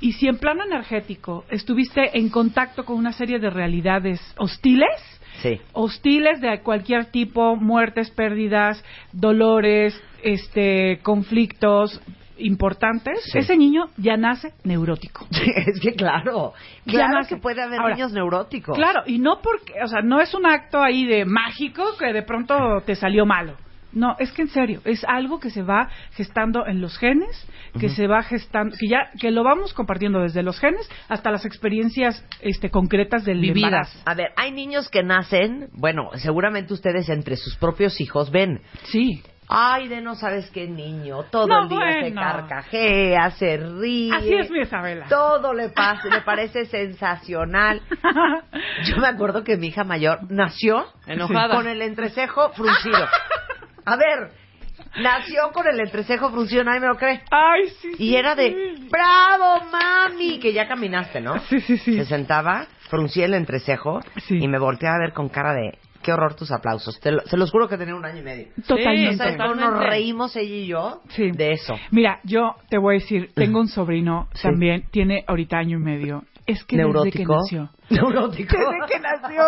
Y 0.00 0.12
si 0.12 0.26
en 0.28 0.38
plano 0.38 0.64
energético 0.64 1.44
estuviste 1.50 2.16
en 2.18 2.28
contacto 2.28 2.84
con 2.84 2.96
una 2.96 3.12
serie 3.12 3.38
de 3.38 3.50
realidades 3.50 4.20
hostiles, 4.38 5.13
Sí. 5.42 5.60
hostiles 5.72 6.40
de 6.40 6.60
cualquier 6.60 7.06
tipo, 7.06 7.56
muertes, 7.56 8.10
pérdidas, 8.10 8.82
dolores, 9.12 10.00
este, 10.22 11.00
conflictos 11.02 12.00
importantes, 12.36 13.20
Sí. 13.32 13.38
ese 13.38 13.56
niño 13.56 13.90
ya 13.96 14.16
nace 14.16 14.52
neurótico. 14.64 15.26
es 15.66 15.80
que 15.80 15.94
claro. 15.94 16.52
Claro 16.86 17.14
nace- 17.18 17.34
que 17.36 17.40
puede 17.40 17.62
haber 17.62 17.80
Ahora, 17.80 17.94
niños 17.94 18.12
neuróticos. 18.12 18.76
Claro, 18.76 19.02
y 19.06 19.18
no 19.18 19.40
porque, 19.40 19.74
o 19.82 19.86
sea, 19.86 20.00
no 20.02 20.20
es 20.20 20.34
un 20.34 20.46
acto 20.46 20.82
ahí 20.82 21.04
de 21.06 21.24
mágico 21.24 21.84
que 21.98 22.12
de 22.12 22.22
pronto 22.22 22.80
te 22.84 22.94
salió 22.96 23.24
malo. 23.26 23.54
No, 23.94 24.16
es 24.18 24.32
que 24.32 24.42
en 24.42 24.48
serio, 24.48 24.80
es 24.84 25.04
algo 25.04 25.40
que 25.40 25.50
se 25.50 25.62
va 25.62 25.88
gestando 26.12 26.66
en 26.66 26.80
los 26.80 26.98
genes, 26.98 27.46
que 27.78 27.88
se 27.88 28.06
va 28.06 28.22
gestando, 28.22 28.76
que 28.78 28.88
ya, 28.88 29.10
que 29.20 29.30
lo 29.30 29.44
vamos 29.44 29.72
compartiendo 29.72 30.20
desde 30.20 30.42
los 30.42 30.58
genes 30.58 30.88
hasta 31.08 31.30
las 31.30 31.44
experiencias, 31.46 32.24
este, 32.40 32.70
concretas 32.70 33.24
del 33.24 33.40
Vividas. 33.40 33.64
embarazo. 33.94 33.98
A 34.06 34.14
ver, 34.14 34.32
hay 34.36 34.52
niños 34.52 34.88
que 34.88 35.02
nacen, 35.02 35.68
bueno, 35.72 36.10
seguramente 36.14 36.74
ustedes 36.74 37.08
entre 37.08 37.36
sus 37.36 37.56
propios 37.56 38.00
hijos 38.00 38.30
ven. 38.30 38.60
Sí. 38.84 39.22
Ay, 39.46 39.88
de 39.88 40.00
no 40.00 40.14
sabes 40.14 40.50
qué 40.50 40.66
niño, 40.66 41.24
todo 41.30 41.46
No, 41.46 41.62
el 41.64 41.68
día 41.68 42.02
se 42.02 42.14
carcajea, 42.14 43.30
se 43.32 43.58
ríe. 43.58 44.10
Así 44.14 44.32
es 44.34 44.50
mi 44.50 44.60
Isabela. 44.60 45.06
Todo 45.08 45.52
le 45.52 45.68
pasa, 45.68 46.08
le 46.10 46.22
parece 46.22 46.64
sensacional. 46.64 47.82
Yo 48.84 48.96
me 48.96 49.06
acuerdo 49.06 49.44
que 49.44 49.56
mi 49.58 49.66
hija 49.66 49.84
mayor 49.84 50.20
nació 50.30 50.86
Enojada. 51.06 51.54
con 51.56 51.68
el 51.68 51.82
entrecejo 51.82 52.50
fruncido. 52.52 52.98
A 53.84 53.96
ver, 53.96 54.30
nació 55.00 55.50
con 55.52 55.66
el 55.66 55.80
entrecejo 55.80 56.30
fruncido, 56.30 56.64
nadie 56.64 56.80
me 56.80 56.88
lo 56.88 56.96
cree. 56.96 57.22
Ay, 57.30 57.68
sí. 57.80 57.88
Y 57.92 57.96
sí, 58.08 58.16
era 58.16 58.34
de, 58.34 58.50
sí. 58.76 58.88
bravo, 58.90 59.64
mami, 59.70 60.38
que 60.38 60.52
ya 60.52 60.66
caminaste, 60.68 61.20
¿no? 61.20 61.38
Sí, 61.48 61.60
sí, 61.60 61.76
sí. 61.78 61.94
Se 61.96 62.04
sentaba, 62.04 62.66
fruncía 62.88 63.26
el 63.26 63.34
entrecejo 63.34 64.00
Sí. 64.26 64.38
y 64.40 64.48
me 64.48 64.58
volteaba 64.58 64.96
a 64.96 65.00
ver 65.00 65.12
con 65.12 65.28
cara 65.28 65.52
de, 65.54 65.78
qué 66.02 66.12
horror 66.12 66.34
tus 66.34 66.50
aplausos. 66.52 67.00
Te 67.00 67.12
lo- 67.12 67.22
se 67.22 67.36
los 67.36 67.50
juro 67.50 67.66
que 67.68 67.78
tenía 67.78 67.94
un 67.94 68.04
año 68.04 68.18
y 68.20 68.22
medio. 68.22 68.46
Totalmente. 68.66 69.24
O 69.24 69.36
sea, 69.36 69.36
nos 69.54 69.78
reímos 69.84 70.36
ella 70.36 70.54
y 70.54 70.66
yo 70.66 71.00
Sí. 71.08 71.30
de 71.30 71.52
eso. 71.52 71.74
Mira, 71.92 72.20
yo 72.24 72.56
te 72.68 72.76
voy 72.78 72.96
a 72.96 72.98
decir, 73.00 73.30
tengo 73.34 73.58
un 73.60 73.68
sobrino 73.68 74.28
Sí. 74.34 74.42
también, 74.42 74.84
tiene 74.90 75.24
ahorita 75.26 75.56
año 75.58 75.78
y 75.78 75.82
medio. 75.82 76.22
Es 76.46 76.62
que 76.64 76.76
desde 76.76 76.88
que 77.10 77.20
Neurótico. 77.24 77.36
nació. 77.36 77.70
Neurótico. 77.88 78.56
Desde 78.58 78.86
que 78.92 79.00
nació, 79.00 79.44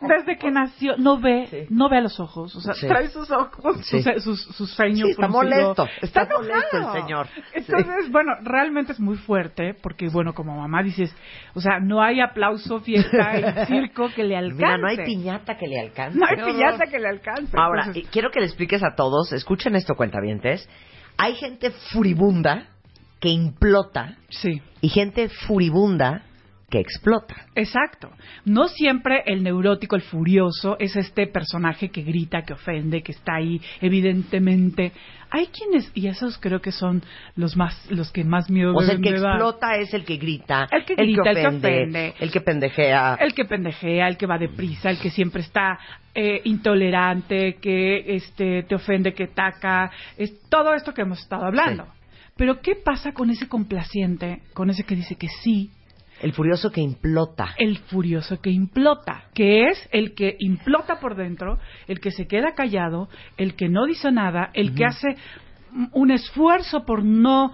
desde 0.00 0.36
que 0.38 0.50
nació, 0.50 0.96
no 0.98 1.20
ve, 1.20 1.46
Sí. 1.48 1.66
no 1.70 1.88
ve 1.88 1.98
a 1.98 2.00
los 2.00 2.18
ojos, 2.18 2.56
o 2.56 2.60
sea, 2.60 2.74
Sí. 2.74 2.88
trae 2.88 3.08
sus 3.08 3.30
ojos, 3.30 3.76
Sí. 3.86 4.02
sus, 4.02 4.22
sus, 4.24 4.44
sus 4.56 4.74
ceños 4.74 5.06
Sí, 5.06 5.10
está 5.12 5.28
molesto, 5.28 5.86
está 6.02 6.22
enojado. 6.22 6.42
molesto 6.48 6.76
el 6.78 7.02
señor. 7.02 7.26
Entonces, 7.54 8.10
bueno, 8.10 8.32
realmente 8.42 8.90
es 8.92 8.98
muy 8.98 9.16
fuerte, 9.16 9.74
porque 9.80 10.08
bueno, 10.08 10.34
como 10.34 10.56
mamá 10.56 10.82
dices, 10.82 11.14
o 11.54 11.60
sea, 11.60 11.78
no 11.80 12.02
hay 12.02 12.20
aplauso, 12.20 12.80
fiesta 12.80 13.38
y 13.38 13.42
circo 13.66 14.08
que 14.14 14.24
le 14.24 14.36
alcance. 14.36 14.56
Mira, 14.64 14.78
no 14.78 14.88
hay 14.88 14.96
piñata 15.04 15.56
que 15.56 15.68
le 15.68 15.78
alcance. 15.80 16.18
No 16.18 16.26
hay 16.26 16.34
horror. 16.34 16.52
piñata 16.52 16.86
que 16.86 16.98
le 16.98 17.08
alcance. 17.08 17.56
Ahora, 17.56 17.82
Entonces, 17.82 18.04
y 18.04 18.06
quiero 18.08 18.30
que 18.32 18.40
le 18.40 18.46
expliques 18.46 18.82
a 18.82 18.96
todos, 18.96 19.32
escuchen 19.32 19.76
esto, 19.76 19.94
cuentavientes. 19.94 20.68
Hay 21.16 21.34
gente 21.34 21.70
furibunda 21.92 22.66
que 23.20 23.28
implota 23.28 24.16
sí. 24.30 24.60
y 24.80 24.88
gente 24.88 25.28
furibunda 25.28 26.22
que 26.70 26.78
explota. 26.78 27.34
Exacto. 27.54 28.10
No 28.44 28.68
siempre 28.68 29.24
el 29.26 29.42
neurótico, 29.42 29.96
el 29.96 30.02
furioso, 30.02 30.76
es 30.78 30.94
este 30.96 31.26
personaje 31.26 31.90
que 31.90 32.02
grita, 32.02 32.42
que 32.42 32.52
ofende, 32.52 33.02
que 33.02 33.12
está 33.12 33.34
ahí, 33.34 33.60
evidentemente. 33.80 34.92
Hay 35.32 35.48
quienes, 35.48 35.90
y 35.94 36.06
esos 36.06 36.38
creo 36.38 36.60
que 36.60 36.72
son 36.72 37.02
los 37.36 37.56
más, 37.56 37.90
los 37.90 38.10
que 38.10 38.24
más 38.24 38.50
miedo 38.50 38.74
O 38.74 38.82
sea, 38.82 38.94
el 38.94 39.00
que 39.00 39.10
explota 39.10 39.76
es 39.76 39.92
el 39.94 40.04
que 40.04 40.16
grita, 40.16 40.66
El 40.70 40.84
que 40.84 40.94
grita, 40.94 41.30
el 41.30 41.36
que 41.36 41.46
ofende, 41.46 41.68
ofende. 41.68 42.14
el 42.20 42.30
que 42.30 42.40
pendejea. 42.40 43.18
El 43.20 43.34
que 43.34 43.44
pendejea, 43.44 44.08
el 44.08 44.16
que 44.16 44.26
va 44.26 44.38
deprisa, 44.38 44.90
el 44.90 44.98
que 44.98 45.10
siempre 45.10 45.42
está 45.42 45.78
eh, 46.14 46.40
intolerante, 46.44 47.56
que 47.60 48.14
este 48.14 48.62
te 48.62 48.74
ofende, 48.76 49.12
que 49.12 49.26
taca, 49.26 49.90
es 50.16 50.48
todo 50.48 50.74
esto 50.74 50.94
que 50.94 51.02
hemos 51.02 51.20
estado 51.20 51.46
hablando. 51.46 51.86
Pero 52.36 52.60
¿qué 52.60 52.74
pasa 52.74 53.12
con 53.12 53.28
ese 53.30 53.48
complaciente, 53.48 54.40
con 54.54 54.70
ese 54.70 54.84
que 54.84 54.96
dice 54.96 55.16
que 55.16 55.28
sí, 55.42 55.70
El 56.22 56.32
furioso 56.32 56.70
que 56.70 56.80
implota. 56.80 57.54
el 57.58 57.78
furioso 57.78 58.40
que 58.40 58.50
implota, 58.50 59.24
que 59.34 59.68
es 59.68 59.88
el 59.92 60.14
que 60.14 60.36
implota 60.38 61.00
por 61.00 61.16
dentro, 61.16 61.58
el 61.88 62.00
que 62.00 62.10
se 62.10 62.26
queda 62.26 62.54
callado, 62.54 63.08
el 63.36 63.54
que 63.56 63.68
no 63.68 63.86
dice 63.86 64.12
nada, 64.12 64.50
el 64.54 64.74
que 64.74 64.84
hace 64.84 65.16
un 65.92 66.10
esfuerzo 66.10 66.84
por 66.84 67.04
no 67.04 67.52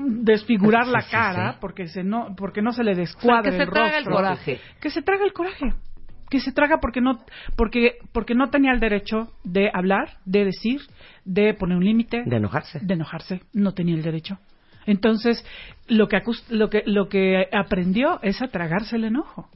desfigurar 0.00 0.84
Sí, 0.86 0.90
la 0.92 1.02
cara, 1.10 1.52
sí. 1.52 1.58
porque 1.60 1.88
se 1.88 2.04
no 2.04 2.34
porque 2.36 2.62
no 2.62 2.72
se 2.72 2.84
le 2.84 2.92
O 2.92 2.94
sea, 2.94 3.04
descuadra 3.04 3.42
que 3.50 3.56
se 3.56 3.62
el 3.64 3.68
traga 3.70 3.88
el 3.98 4.04
rostro. 4.04 4.14
coraje. 4.14 4.60
que 4.80 4.90
se 4.90 5.02
traga 5.02 5.24
el 5.24 5.32
coraje 5.32 5.74
que 6.30 6.40
se 6.40 6.52
traga 6.52 6.76
porque 6.80 7.00
no 7.00 7.18
porque 7.56 7.94
porque 8.12 8.34
no 8.34 8.48
tenía 8.50 8.70
el 8.72 8.80
derecho 8.80 9.32
de 9.44 9.70
hablar 9.72 10.18
de 10.24 10.44
decir 10.44 10.80
de 11.24 11.52
poner 11.54 11.76
un 11.78 11.84
límite 11.84 12.22
De 12.26 12.36
enojarse. 12.36 12.78
de 12.82 12.94
enojarse, 12.94 13.40
no 13.52 13.72
tenía 13.74 13.94
el 13.96 14.02
derecho. 14.02 14.38
Entonces, 14.88 15.44
lo 15.86 16.08
que, 16.08 16.20
lo 16.48 16.68
que, 16.70 16.82
lo 16.86 17.08
que 17.08 17.46
aprendió 17.52 18.18
es 18.22 18.42
a 18.42 18.48
tragarse 18.48 18.96
el 18.96 19.04
enojo. 19.04 19.48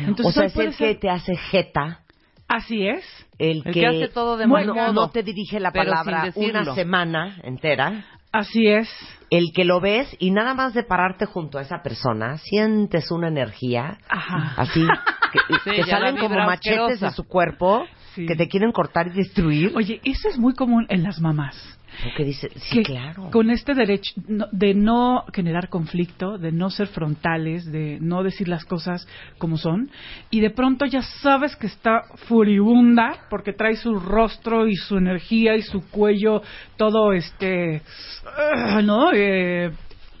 Entonces, 0.00 0.26
o 0.26 0.30
sea, 0.32 0.44
es 0.44 0.56
el 0.56 0.72
ser- 0.74 0.88
que 0.94 1.00
te 1.00 1.10
hace 1.10 1.34
jeta, 1.36 2.00
Así 2.46 2.86
es. 2.86 3.04
el, 3.38 3.62
El 3.64 3.72
que 3.74 3.86
hace 3.86 4.08
todo 4.08 4.36
de 4.36 4.46
mal 4.46 4.66
no, 4.94 5.10
te 5.10 5.22
dirige 5.22 5.58
la 5.58 5.72
palabra 5.72 6.30
una 6.36 6.74
semana 6.74 7.38
entera. 7.42 8.04
Así 8.30 8.66
es. 8.66 8.88
El 9.30 9.46
que 9.54 9.64
lo 9.64 9.80
ves 9.80 10.14
y 10.18 10.30
nada 10.30 10.54
más 10.54 10.74
de 10.74 10.82
pararte 10.82 11.24
junto 11.24 11.58
a 11.58 11.62
esa 11.62 11.82
persona, 11.82 12.36
sientes 12.38 13.10
una 13.10 13.28
energía 13.28 13.98
Ajá. 14.08 14.54
así 14.56 14.80
que, 15.64 15.74
Sí, 15.76 15.82
salen 15.90 16.16
como 16.18 16.36
machetes 16.36 16.78
asquerosa. 16.80 17.06
de 17.06 17.12
su 17.12 17.24
cuerpo 17.26 17.84
Sí. 18.14 18.26
que 18.26 18.36
te 18.36 18.46
quieren 18.46 18.70
cortar 18.70 19.08
y 19.08 19.10
destruir. 19.10 19.72
Oye, 19.74 20.00
eso 20.04 20.28
es 20.28 20.38
muy 20.38 20.54
común 20.54 20.86
en 20.88 21.02
las 21.02 21.20
mamás. 21.20 21.56
Porque 22.02 22.24
dice, 22.24 22.48
sí, 22.56 22.78
que 22.78 22.82
claro. 22.82 23.30
con 23.30 23.50
este 23.50 23.74
derecho 23.74 24.12
no- 24.26 24.46
de 24.50 24.74
no 24.74 25.24
generar 25.32 25.68
conflicto, 25.68 26.38
de 26.38 26.50
no 26.52 26.70
ser 26.70 26.88
frontales, 26.88 27.70
de 27.70 27.98
no 28.00 28.22
decir 28.22 28.48
las 28.48 28.64
cosas 28.64 29.06
como 29.38 29.56
son, 29.56 29.90
y 30.30 30.40
de 30.40 30.50
pronto 30.50 30.86
ya 30.86 31.02
sabes 31.02 31.54
que 31.56 31.66
está 31.66 32.02
furibunda 32.26 33.18
porque 33.30 33.52
trae 33.52 33.76
su 33.76 33.94
rostro 33.94 34.66
y 34.66 34.74
su 34.76 34.96
energía 34.96 35.56
y 35.56 35.62
su 35.62 35.88
cuello 35.90 36.42
todo 36.76 37.12
este, 37.12 37.82
ah, 38.26 38.82
¿no? 38.82 39.12
Eh, 39.12 39.70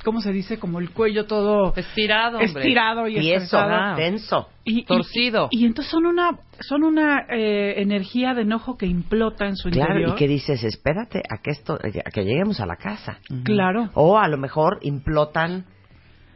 ¿Cómo 0.04 0.20
se 0.20 0.32
dice? 0.32 0.58
Como 0.58 0.78
el 0.80 0.90
cuello 0.90 1.26
todo 1.26 1.72
Estirado, 1.74 2.38
hombre. 2.38 2.60
estirado 2.60 3.08
y 3.08 3.14
Tieso, 3.18 3.44
estresado. 3.56 3.96
tenso. 3.96 4.48
Y- 4.64 4.80
y- 4.80 4.84
Torcido. 4.84 5.48
Y, 5.50 5.62
y 5.62 5.66
entonces 5.66 5.90
son 5.90 6.06
una 6.06 6.38
son 6.60 6.84
una 6.84 7.26
eh, 7.30 7.74
energía 7.82 8.34
de 8.34 8.42
enojo 8.42 8.76
que 8.76 8.86
implota 8.86 9.46
en 9.46 9.56
su 9.56 9.70
Claro, 9.70 9.92
interior. 9.94 10.14
y 10.14 10.18
que 10.18 10.28
dices, 10.28 10.62
espérate 10.62 11.22
a 11.28 11.42
que 11.42 11.50
esto, 11.50 11.74
a 11.82 12.10
que 12.10 12.24
lleguemos 12.24 12.60
a 12.60 12.66
la 12.66 12.76
casa. 12.76 13.18
Claro. 13.42 13.90
O 13.94 14.18
a 14.18 14.28
lo 14.28 14.36
mejor 14.38 14.78
implotan 14.82 15.64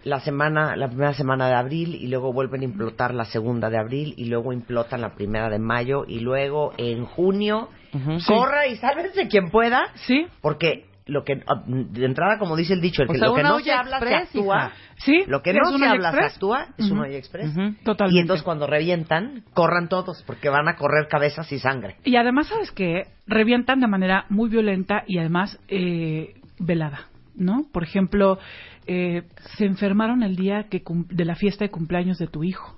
la 0.05 0.21
semana, 0.21 0.75
la 0.77 0.89
primera 0.89 1.13
semana 1.13 1.49
de 1.49 1.55
abril 1.55 1.95
y 1.95 2.07
luego 2.09 2.33
vuelven 2.33 2.63
a 2.63 2.65
implotar 2.65 3.13
la 3.15 3.27
segunda 3.27 3.69
de 3.69 3.79
abril 3.79 4.15
y 4.17 4.27
luego 4.27 4.53
implotan 4.53 5.01
la 5.03 5.15
primera 5.15 5.51
de 5.51 5.59
mayo 5.59 6.05
y 6.07 6.21
luego 6.21 6.73
en 6.79 7.05
junio 7.05 7.69
Ujú. 7.93 8.19
corra 8.27 8.67
y 8.67 8.77
sálvense 8.77 9.29
quien 9.29 9.51
pueda 9.51 9.83
Sí. 10.07 10.27
porque 10.41 10.87
lo 11.09 11.25
que 11.25 11.43
ah, 11.47 11.63
de 11.67 12.05
entrada 12.07 12.39
como 12.39 12.55
dice 12.57 12.75
el 12.75 12.81
dicho 12.81 13.03
el 13.03 13.09
O 13.09 13.13
que 13.13 13.19
sea, 13.19 13.29
lo 13.29 13.35
que 13.35 13.43
no 13.43 13.59
se 13.61 13.73
habla 13.73 13.99
se 13.99 14.05
express, 14.07 14.29
actúa 14.29 14.57
hija. 14.57 14.73
Sí. 14.99 15.25
lo 15.27 15.43
que 15.43 15.53
no 15.55 15.71
un 15.73 15.79
se 15.81 15.87
habla 15.87 16.11
se 16.11 16.17
Express. 16.17 16.33
actúa 16.35 16.67
es 16.79 16.87
un 16.91 16.99
Ujú. 16.99 17.07
olla 17.09 17.17
express. 17.19 17.55
Totalmente. 17.83 18.17
y 18.17 18.19
entonces 18.21 18.45
cuando 18.45 18.67
revientan 18.67 19.43
corran 19.55 19.89
todos 19.89 20.23
porque 20.25 20.49
van 20.49 20.69
a 20.69 20.77
correr 20.77 21.09
cabezas 21.09 21.51
y 21.51 21.59
sangre 21.59 21.97
Y 22.05 22.17
además, 22.17 22.47
¿sabes 22.49 22.71
qué? 22.73 23.05
Revientan 23.27 23.81
de 23.81 23.87
manera 23.89 24.27
muy 24.29 24.49
violenta 24.49 25.03
y 25.07 25.19
además 25.19 25.59
eh, 25.69 26.35
velada, 26.59 27.09
¿no? 27.35 27.65
Por 27.73 27.83
ejemplo, 27.85 28.39
eh, 28.87 29.23
se 29.57 29.65
enfermaron 29.65 30.23
el 30.23 30.37
día 30.37 30.67
que 30.71 30.83
de 30.87 31.25
la 31.25 31.35
fiesta 31.37 31.65
de 31.65 31.71
cumpleaños 31.71 32.19
de 32.19 32.27
tu 32.27 32.45
hijo. 32.45 32.77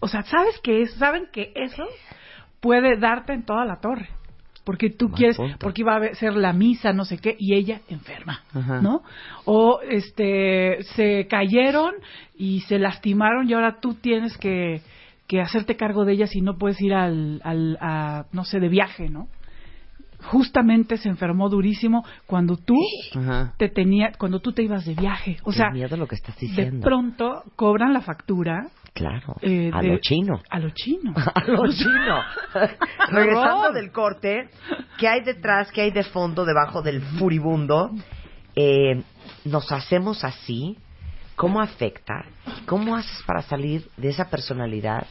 O 0.00 0.08
sea, 0.08 0.22
¿sabes 0.22 0.58
qué 0.62 0.82
es? 0.82 0.92
¿Saben 0.94 1.26
que 1.32 1.52
eso 1.54 1.84
puede 2.60 2.96
darte 2.98 3.32
en 3.32 3.44
toda 3.44 3.64
la 3.64 3.80
torre? 3.80 4.08
Porque 4.64 4.90
tú 4.90 5.10
quieres, 5.10 5.36
punto. 5.36 5.56
porque 5.58 5.82
iba 5.82 5.96
a 5.96 6.14
ser 6.14 6.34
la 6.34 6.52
misa, 6.52 6.92
no 6.92 7.04
sé 7.04 7.18
qué, 7.18 7.34
y 7.38 7.54
ella 7.54 7.80
enferma, 7.88 8.42
Ajá. 8.54 8.80
¿no? 8.80 9.02
O 9.44 9.80
este, 9.88 10.82
se 10.94 11.26
cayeron 11.28 11.94
y 12.36 12.60
se 12.60 12.78
lastimaron 12.78 13.48
y 13.48 13.54
ahora 13.54 13.80
tú 13.80 13.94
tienes 13.94 14.36
que, 14.38 14.80
que 15.26 15.40
hacerte 15.40 15.76
cargo 15.76 16.04
de 16.04 16.12
ellas 16.12 16.36
y 16.36 16.42
no 16.42 16.58
puedes 16.58 16.80
ir 16.80 16.94
al, 16.94 17.40
al 17.42 17.76
a, 17.80 18.26
no 18.32 18.44
sé, 18.44 18.60
de 18.60 18.68
viaje, 18.68 19.08
¿no? 19.08 19.26
Justamente 20.24 20.98
se 20.98 21.08
enfermó 21.08 21.48
durísimo 21.48 22.04
cuando 22.26 22.56
tú 22.56 22.76
Ajá. 23.16 23.54
te 23.58 23.68
tenía, 23.68 24.12
cuando 24.16 24.38
tú 24.38 24.52
te 24.52 24.62
ibas 24.62 24.84
de 24.86 24.94
viaje. 24.94 25.38
O 25.42 25.52
sea, 25.52 25.70
miedo 25.70 25.96
lo 25.96 26.06
que 26.06 26.14
estás 26.14 26.36
de 26.38 26.72
pronto 26.80 27.42
cobran 27.56 27.92
la 27.92 28.02
factura 28.02 28.68
claro 28.94 29.36
eh, 29.40 29.70
a 29.72 29.80
de- 29.80 29.88
lo 29.88 29.98
chino 29.98 30.42
a 30.50 30.58
lo 30.58 30.70
chino. 30.70 31.14
a 31.34 31.44
lo 31.46 31.66
chino. 31.72 32.22
Regresando 33.10 33.72
del 33.72 33.90
corte, 33.92 34.48
¿qué 34.98 35.08
hay 35.08 35.22
detrás, 35.22 35.70
qué 35.72 35.82
hay 35.82 35.90
de 35.90 36.02
fondo, 36.04 36.44
debajo 36.44 36.82
del 36.82 37.00
furibundo? 37.00 37.90
Eh, 38.54 39.02
¿Nos 39.44 39.70
hacemos 39.72 40.24
así? 40.24 40.76
¿Cómo 41.36 41.60
afecta? 41.60 42.24
¿Cómo 42.66 42.94
haces 42.96 43.22
para 43.26 43.42
salir 43.42 43.88
de 43.96 44.10
esa 44.10 44.28
personalidad 44.28 45.06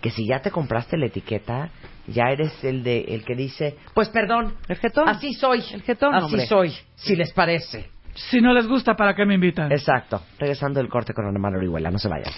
que 0.00 0.10
si 0.10 0.26
ya 0.26 0.40
te 0.40 0.50
compraste 0.50 0.96
la 0.96 1.06
etiqueta, 1.06 1.70
ya 2.06 2.30
eres 2.30 2.62
el 2.64 2.82
de 2.82 3.00
el 3.08 3.24
que 3.24 3.34
dice, 3.34 3.76
pues 3.94 4.08
perdón, 4.08 4.54
El 4.68 4.76
jetón. 4.76 5.08
así 5.08 5.32
soy, 5.34 5.62
El 5.72 5.82
jetón, 5.82 6.14
así 6.14 6.24
hombre. 6.24 6.46
soy, 6.46 6.72
si 6.94 7.16
les 7.16 7.32
parece. 7.32 7.90
Si 8.14 8.40
no 8.40 8.54
les 8.54 8.66
gusta, 8.66 8.94
¿para 8.94 9.14
qué 9.14 9.26
me 9.26 9.34
invitan? 9.34 9.70
Exacto. 9.70 10.22
Regresando 10.38 10.80
del 10.80 10.88
corte 10.88 11.12
con 11.12 11.26
Ana 11.26 11.38
María 11.38 11.58
Orihuela, 11.58 11.90
no 11.90 11.98
se 11.98 12.08
vayan. 12.08 12.32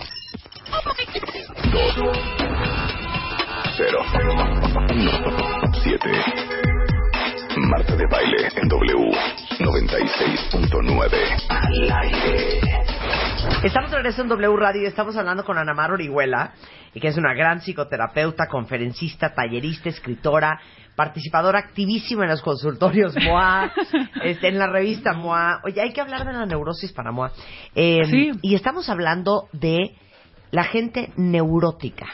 Cero. 3.76 4.00
Siete. 5.82 6.10
Marta 7.56 7.96
de 7.96 8.06
baile 8.10 8.48
en 8.56 8.68
W 8.68 9.10
96.9. 9.60 11.46
Al 11.48 11.92
aire. 12.02 12.60
Estamos 13.64 13.90
de 13.90 13.96
regreso 13.96 14.22
en 14.22 14.28
W 14.28 14.56
Radio 14.56 14.82
y 14.82 14.86
estamos 14.86 15.16
hablando 15.16 15.44
con 15.44 15.58
Ana 15.58 15.74
Mar 15.74 15.90
Orihuela, 15.92 16.52
y 16.94 17.00
que 17.00 17.08
es 17.08 17.16
una 17.16 17.34
gran 17.34 17.60
psicoterapeuta, 17.60 18.46
conferencista, 18.48 19.34
tallerista, 19.34 19.88
escritora, 19.88 20.60
participadora 20.94 21.58
activísima 21.60 22.24
en 22.24 22.30
los 22.30 22.42
consultorios 22.42 23.14
MOA, 23.24 23.72
este, 24.22 24.48
en 24.48 24.58
la 24.58 24.68
revista 24.68 25.12
MOA. 25.14 25.60
Oye, 25.64 25.80
hay 25.80 25.92
que 25.92 26.00
hablar 26.00 26.24
de 26.26 26.32
la 26.32 26.46
neurosis 26.46 26.92
para 26.92 27.10
MOA. 27.12 27.32
Eh, 27.74 28.04
Sí. 28.04 28.32
Y 28.42 28.54
estamos 28.54 28.88
hablando 28.88 29.48
de 29.52 29.96
la 30.50 30.64
gente 30.64 31.12
neurótica. 31.16 32.06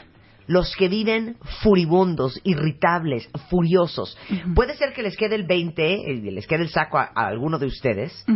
Los 0.47 0.77
que 0.77 0.89
viven 0.89 1.37
furibundos, 1.63 2.39
irritables, 2.45 3.31
furiosos. 3.49 4.17
Puede 4.55 4.77
ser 4.77 4.93
que 4.93 5.03
les 5.03 5.17
quede 5.17 5.37
el 5.37 5.47
20, 5.47 6.11
eh, 6.11 6.21
les 6.33 6.47
quede 6.47 6.65
el 6.65 6.69
saco 6.69 6.99
a, 6.99 7.11
a 7.15 7.27
alguno 7.29 7.59
de 7.59 7.65
ustedes, 7.67 8.27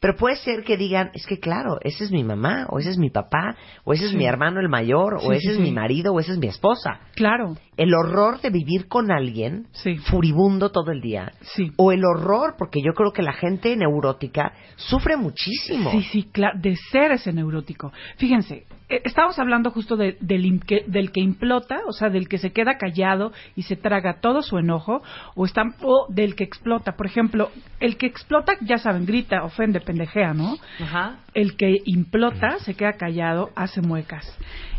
pero 0.00 0.16
puede 0.16 0.34
ser 0.36 0.64
que 0.64 0.76
digan, 0.76 1.10
es 1.14 1.24
que 1.24 1.38
claro, 1.38 1.78
ese 1.82 2.02
es 2.02 2.10
mi 2.10 2.24
mamá, 2.24 2.66
o 2.70 2.80
ese 2.80 2.90
es 2.90 2.98
mi 2.98 3.10
papá, 3.10 3.56
o 3.84 3.92
ese 3.92 4.06
es 4.06 4.12
mi 4.14 4.26
hermano 4.26 4.58
el 4.58 4.68
mayor, 4.68 5.14
o 5.22 5.32
ese 5.32 5.40
sí, 5.40 5.48
es 5.50 5.58
mi 5.60 5.70
marido, 5.70 6.12
o 6.12 6.18
esa 6.18 6.32
es 6.32 6.38
mi 6.38 6.48
esposa. 6.48 6.98
Claro, 7.14 7.56
El 7.76 7.94
horror 7.94 8.40
de 8.40 8.50
vivir 8.50 8.88
con 8.88 9.12
alguien 9.12 9.68
furibundo 10.06 10.70
todo 10.72 10.90
el 10.90 11.00
día. 11.00 11.32
sí. 11.42 11.70
O 11.76 11.92
el 11.92 12.04
horror, 12.04 12.56
porque 12.58 12.80
yo 12.82 12.92
creo 12.92 13.12
que 13.12 13.22
la 13.22 13.34
gente 13.34 13.76
neurótica 13.76 14.52
sufre 14.74 15.16
muchísimo. 15.16 15.92
Sí, 15.92 16.02
sí, 16.10 16.22
claro, 16.32 16.58
de 16.60 16.74
ser 16.90 17.12
ese 17.12 17.32
neurótico. 17.32 17.92
Fíjense, 18.16 18.64
estábamos 18.88 19.38
hablando 19.38 19.70
justo 19.70 19.96
de- 19.96 20.16
del, 20.20 20.60
que- 20.64 20.84
del 20.86 21.10
que 21.12 21.20
implota, 21.20 21.80
o 21.88 21.92
sea, 21.92 22.08
del 22.08 22.28
que 22.28 22.38
se 22.38 22.52
queda 22.52 22.78
callado 22.78 23.32
y 23.56 23.62
se 23.62 23.76
traga 23.76 24.20
todo 24.20 24.42
su 24.42 24.58
enojo, 24.58 25.02
o, 25.34 25.44
está, 25.44 25.62
o 25.82 26.06
del 26.08 26.34
que 26.36 26.44
explota. 26.44 26.92
Por 26.96 27.06
ejemplo, 27.06 27.50
el 27.80 27.96
que 27.96 28.06
explota, 28.06 28.52
ya 28.60 28.78
saben, 28.78 29.06
grita, 29.06 29.42
ofende, 29.44 29.80
pendejea, 29.80 30.34
¿no? 30.34 30.56
Ajá. 30.80 31.16
El 31.34 31.56
que 31.56 31.78
implota 31.84 32.58
se 32.60 32.74
queda 32.74 32.92
callado, 32.94 33.50
hace 33.56 33.80
muecas. 33.82 34.24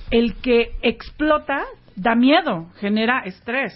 El 0.10 0.36
que 0.36 0.72
explota 0.82 1.66
da 1.96 2.16
miedo, 2.16 2.68
genera 2.80 3.22
estrés. 3.26 3.74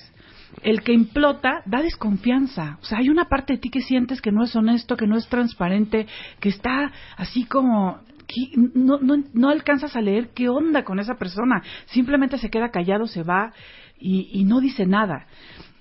El 0.64 0.82
que 0.84 0.91
implota 0.94 1.62
da 1.66 1.82
desconfianza. 1.82 2.78
O 2.82 2.86
sea, 2.86 2.98
hay 2.99 3.10
una 3.10 3.26
parte 3.26 3.53
de 3.53 3.60
ti 3.60 3.70
que 3.70 3.80
sientes 3.82 4.22
que 4.22 4.32
no 4.34 4.44
es 4.44 4.53
honesto, 4.56 4.98
que 4.98 5.08
no 5.08 5.16
es 5.18 5.28
transparente, 5.28 6.08
que 6.40 6.49
está 6.49 6.91
así 7.18 7.45
como... 7.45 7.99
no, 8.56 8.99
no, 8.99 9.24
no 9.34 9.49
alcanzas 9.49 9.95
a 9.95 10.02
leer 10.02 10.30
qué 10.30 10.49
onda 10.49 10.84
con 10.84 10.99
esa 10.99 11.16
persona. 11.16 11.64
Simplemente 11.88 12.38
se 12.38 12.49
queda 12.49 12.72
callado, 12.72 13.08
se 13.08 13.24
va 13.24 13.53
y, 13.99 14.30
y 14.32 14.44
no 14.44 14.60
dice 14.60 14.86
nada. 14.86 15.28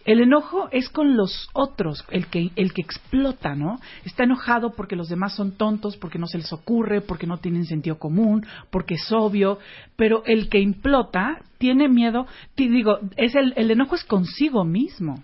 El 0.04 0.20
enojo 0.20 0.68
es 0.72 0.88
con 0.88 1.16
los 1.16 1.48
otros, 1.52 2.04
el 2.10 2.26
que, 2.28 2.50
el 2.56 2.72
que 2.72 2.80
explota, 2.80 3.54
¿no? 3.54 3.78
Está 4.04 4.24
enojado 4.24 4.72
porque 4.72 4.96
los 4.96 5.08
demás 5.08 5.34
son 5.34 5.56
tontos, 5.56 5.98
porque 5.98 6.18
no 6.18 6.26
se 6.26 6.38
les 6.38 6.52
ocurre, 6.52 7.02
porque 7.02 7.26
no 7.26 7.36
tienen 7.36 7.66
sentido 7.66 7.98
común, 7.98 8.46
porque 8.70 8.94
es 8.94 9.12
obvio, 9.12 9.58
pero 9.96 10.22
el 10.24 10.48
que 10.48 10.58
implota 10.58 11.42
tiene 11.58 11.88
miedo, 11.88 12.26
digo, 12.56 12.98
es 13.16 13.34
el, 13.34 13.52
el 13.56 13.70
enojo 13.70 13.94
es 13.94 14.04
consigo 14.04 14.64
mismo, 14.64 15.22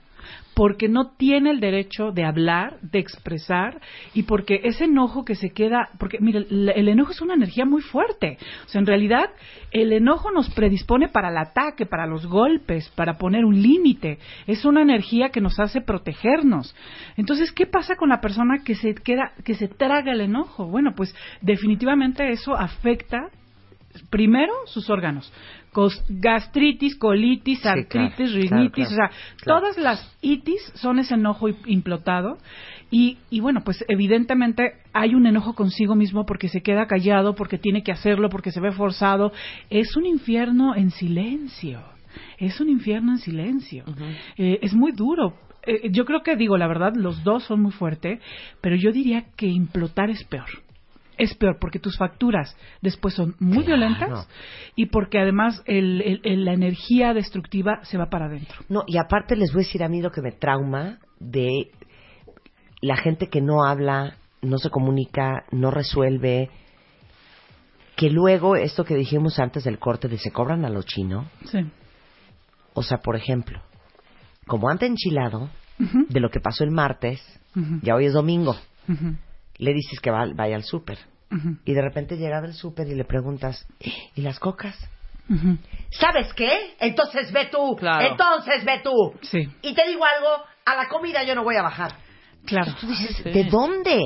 porque 0.57 0.89
no 0.89 1.11
tiene 1.19 1.51
el 1.51 1.61
derecho 1.61 2.13
de 2.13 2.25
hablar, 2.25 2.79
de 2.81 2.99
expresar, 2.99 3.79
y 4.15 4.23
porque 4.23 4.63
ese 4.65 4.85
enojo 4.85 5.23
que 5.23 5.35
se 5.35 5.51
queda, 5.51 5.91
porque 5.99 6.19
mire, 6.19 6.47
el, 6.49 6.89
enojo 6.89 7.13
es 7.13 7.21
una 7.21 7.35
energía 7.35 7.67
muy 7.67 7.83
fuerte, 7.83 8.39
o 8.65 8.69
sea, 8.69 8.81
en 8.81 8.87
realidad 8.87 9.29
el 9.71 9.93
enojo 9.93 10.31
nos 10.31 10.49
predispone 10.55 11.09
para 11.09 11.29
el 11.29 11.37
ataque, 11.37 11.85
para 11.85 12.07
los 12.07 12.27
golpes, 12.27 12.89
para 12.97 13.19
poner 13.19 13.45
un 13.45 13.61
límite, 13.61 14.19
es 14.47 14.65
una 14.65 14.81
energía 14.81 15.29
que 15.29 15.43
nos 15.43 15.61
hace 15.61 15.83
protegernos. 15.83 16.75
Entonces, 17.19 17.53
¿qué 17.53 17.67
pasa 17.67 17.97
con 17.97 18.09
la 18.09 18.23
persona 18.23 18.63
que 18.65 18.77
se 18.77 18.95
queda, 18.95 19.33
que 19.45 19.55
se 19.55 19.69
traga 19.69 20.13
el 20.13 20.23
enojo? 20.23 20.67
Bueno, 20.69 20.95
pues 20.97 21.15
definitivamente 21.43 22.31
eso 22.31 22.57
afecta 22.57 23.29
primero 24.11 24.53
sus 24.67 24.91
órganos, 24.91 25.33
gastritis, 26.09 26.97
colitis, 26.97 27.65
artritis, 27.65 28.17
claro, 28.17 28.59
rinitis, 28.59 28.89
claro, 28.89 28.91
o 28.91 28.95
sea, 28.95 29.11
todas 29.45 29.79
las 29.79 30.17
itis 30.23 30.61
son 30.75 30.99
ese 30.99 31.15
enojo 31.15 31.49
implotado 31.67 32.39
y, 32.91 33.19
y 33.31 33.41
bueno, 33.41 33.63
pues 33.65 33.85
evidentemente 33.89 34.75
hay 34.93 35.15
un 35.15 35.27
enojo 35.27 35.55
consigo 35.55 35.95
mismo 35.95 36.25
porque 36.25 36.49
se 36.49 36.63
queda 36.63 36.87
callado, 36.87 37.35
porque 37.35 37.59
tiene 37.59 37.83
que 37.83 37.93
hacerlo, 37.93 38.29
porque 38.29 38.53
se 38.53 38.61
ve 38.61 38.73
forzado. 38.73 39.33
Es 39.71 39.97
un 39.97 40.07
infierno 40.07 40.75
en 40.75 40.91
silencio, 40.91 41.81
es 42.39 42.61
un 42.61 42.69
infierno 42.69 43.13
en 43.13 43.19
silencio. 43.19 43.85
Eh, 44.37 44.61
es 44.63 44.73
muy 44.73 44.93
duro. 44.93 45.35
Eh, 45.67 45.91
yo 45.91 46.05
creo 46.05 46.23
que 46.23 46.37
digo, 46.37 46.57
la 46.57 46.69
verdad, 46.69 46.95
los 46.95 47.25
dos 47.25 47.45
son 47.45 47.63
muy 47.63 47.73
fuertes, 47.73 48.21
pero 48.61 48.77
yo 48.77 48.93
diría 48.93 49.25
que 49.37 49.47
implotar 49.47 50.11
es 50.11 50.23
peor 50.25 50.66
es 51.19 51.35
peor 51.35 51.59
porque 51.61 51.79
tus 51.79 51.97
facturas 51.97 52.57
después 52.83 53.15
son 53.15 53.35
muy 53.39 53.65
Claro. 53.65 53.67
violentas 53.79 54.29
y 54.75 54.87
porque 54.87 55.19
además 55.19 55.63
el- 55.67 56.01
el- 56.03 56.21
el- 56.25 56.45
la 56.45 56.53
energía 56.53 57.15
destructiva 57.15 57.81
se 57.85 57.99
va 57.99 58.11
para 58.11 58.27
adentro. 58.27 58.57
No, 58.69 58.85
y 58.87 58.99
aparte 58.99 59.37
les 59.37 59.53
voy 59.53 59.63
a 59.63 59.67
decir 59.67 59.83
a 59.83 59.89
mí 59.89 60.01
lo 60.03 60.11
que 60.11 60.23
me 60.23 60.33
trauma 60.33 60.99
de 61.19 61.71
la 62.83 62.97
gente 62.97 63.29
que 63.29 63.41
no 63.41 63.65
habla, 63.65 64.17
no 64.43 64.59
se 64.59 64.71
comunica, 64.71 65.45
no 65.51 65.71
resuelve, 65.71 66.51
que 67.97 68.11
luego 68.11 68.57
esto 68.57 68.85
que 68.85 68.95
dijimos 68.95 69.39
antes 69.39 69.65
del 69.65 69.79
corte 69.79 70.09
de 70.09 70.19
se 70.19 70.31
cobran 70.31 70.65
a 70.65 70.69
lo 70.69 70.83
chino, 70.83 71.31
Sí. 71.47 71.61
o 72.75 72.83
sea, 72.83 72.99
por 72.99 73.17
ejemplo, 73.17 73.63
como 74.47 74.69
anda 74.69 74.87
enchilado 74.87 75.49
de 75.79 76.21
lo 76.21 76.31
que 76.31 76.41
pasó 76.41 76.63
el 76.65 76.71
martes, 76.71 77.21
ya 77.83 77.95
hoy 77.95 78.05
es 78.07 78.13
domingo, 78.13 78.55
le 79.59 79.73
dices 79.73 80.01
que 80.01 80.11
va- 80.11 80.31
vaya 80.35 80.57
al 80.57 80.65
súper 80.65 80.99
y 81.65 81.73
de 81.75 81.83
repente 81.83 82.17
llega 82.17 82.41
del 82.41 82.55
súper 82.55 82.87
y 82.89 82.95
le 82.95 83.05
preguntas, 83.05 83.67
"¿Eh, 83.81 83.91
¿y 84.15 84.23
las 84.23 84.39
cocas? 84.39 84.77
¿Sabes 85.91 86.33
qué? 86.35 86.77
Entonces 86.79 87.33
ve 87.33 87.47
tú. 87.51 87.75
Claro. 87.77 88.07
Entonces 88.13 88.65
ve 88.65 88.81
tú. 88.85 89.13
Sí, 89.23 89.41
Y 89.63 89.75
te 89.75 89.87
digo 89.89 90.05
algo, 90.05 90.45
a 90.65 90.77
la 90.77 90.89
comida 90.89 91.25
yo 91.25 91.35
no 91.35 91.43
voy 91.43 91.57
a 91.57 91.63
bajar. 91.63 91.93
claro. 92.45 92.73
Tú 92.81 92.87
dices, 92.87 93.17
Sí. 93.17 93.31
¿de 93.31 93.45
dónde? 93.45 94.01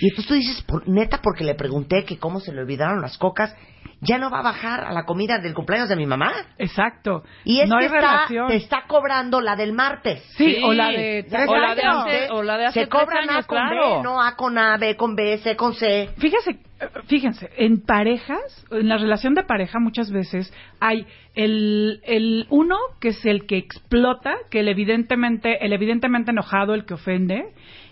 Y 0.00 0.08
entonces 0.08 0.26
tú 0.26 0.34
dices, 0.34 0.62
por- 0.62 0.88
neta, 0.88 1.20
porque 1.22 1.44
le 1.44 1.54
pregunté 1.54 2.04
que 2.04 2.18
cómo 2.18 2.40
se 2.40 2.52
le 2.52 2.60
olvidaron 2.60 3.00
las 3.00 3.16
cocas, 3.18 3.54
ya 4.02 4.18
no 4.18 4.30
va 4.30 4.40
a 4.40 4.42
bajar 4.42 4.84
a 4.84 4.92
la 4.92 5.04
comida 5.04 5.38
del 5.38 5.54
cumpleaños 5.54 5.88
de 5.88 5.96
mi 5.96 6.04
mamá. 6.04 6.30
Exacto. 6.58 7.22
Y 7.44 7.60
es 7.60 7.68
no 7.68 7.78
que 7.78 7.84
hay 7.86 7.86
está, 7.86 8.00
relación. 8.00 8.48
te 8.48 8.56
está 8.56 8.82
cobrando 8.86 9.40
la 9.40 9.56
del 9.56 9.72
martes. 9.72 10.22
Sí, 10.36 10.58
o 10.62 10.74
la 10.74 10.88
de 10.90 11.24
tres 11.28 11.48
o 11.48 11.56
la 11.56 11.74
de 11.74 11.82
hace- 11.82 12.28
o 12.30 12.42
la 12.42 12.58
de 12.58 12.66
hace 12.66 12.80
Se 12.82 12.88
cobran 12.88 13.30
A 13.30 13.32
años, 13.34 13.46
con 13.46 13.56
claro. 13.58 13.96
B, 13.96 14.02
no 14.02 14.22
A 14.22 14.36
con 14.36 14.58
A, 14.58 14.76
B 14.76 14.96
con 14.96 15.14
B, 15.16 15.38
C 15.38 15.56
con 15.56 15.72
C. 15.74 16.10
Fíjese, 16.18 16.58
fíjense, 17.06 17.48
en 17.56 17.80
parejas, 17.86 18.66
en 18.70 18.86
la 18.88 18.98
relación 18.98 19.32
de 19.34 19.44
pareja 19.44 19.78
muchas 19.80 20.10
veces 20.10 20.52
hay 20.78 21.06
el, 21.34 22.00
el 22.04 22.46
uno 22.50 22.76
que 23.00 23.08
es 23.08 23.24
el 23.24 23.46
que 23.46 23.56
explota, 23.56 24.34
que 24.50 24.60
el 24.60 24.68
evidentemente, 24.68 25.64
el 25.64 25.72
evidentemente 25.72 26.32
enojado, 26.32 26.74
el 26.74 26.84
que 26.84 26.94
ofende, 26.94 27.44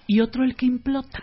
y 0.06 0.20
otro 0.20 0.44
el 0.44 0.54
que 0.54 0.66
implota. 0.66 1.22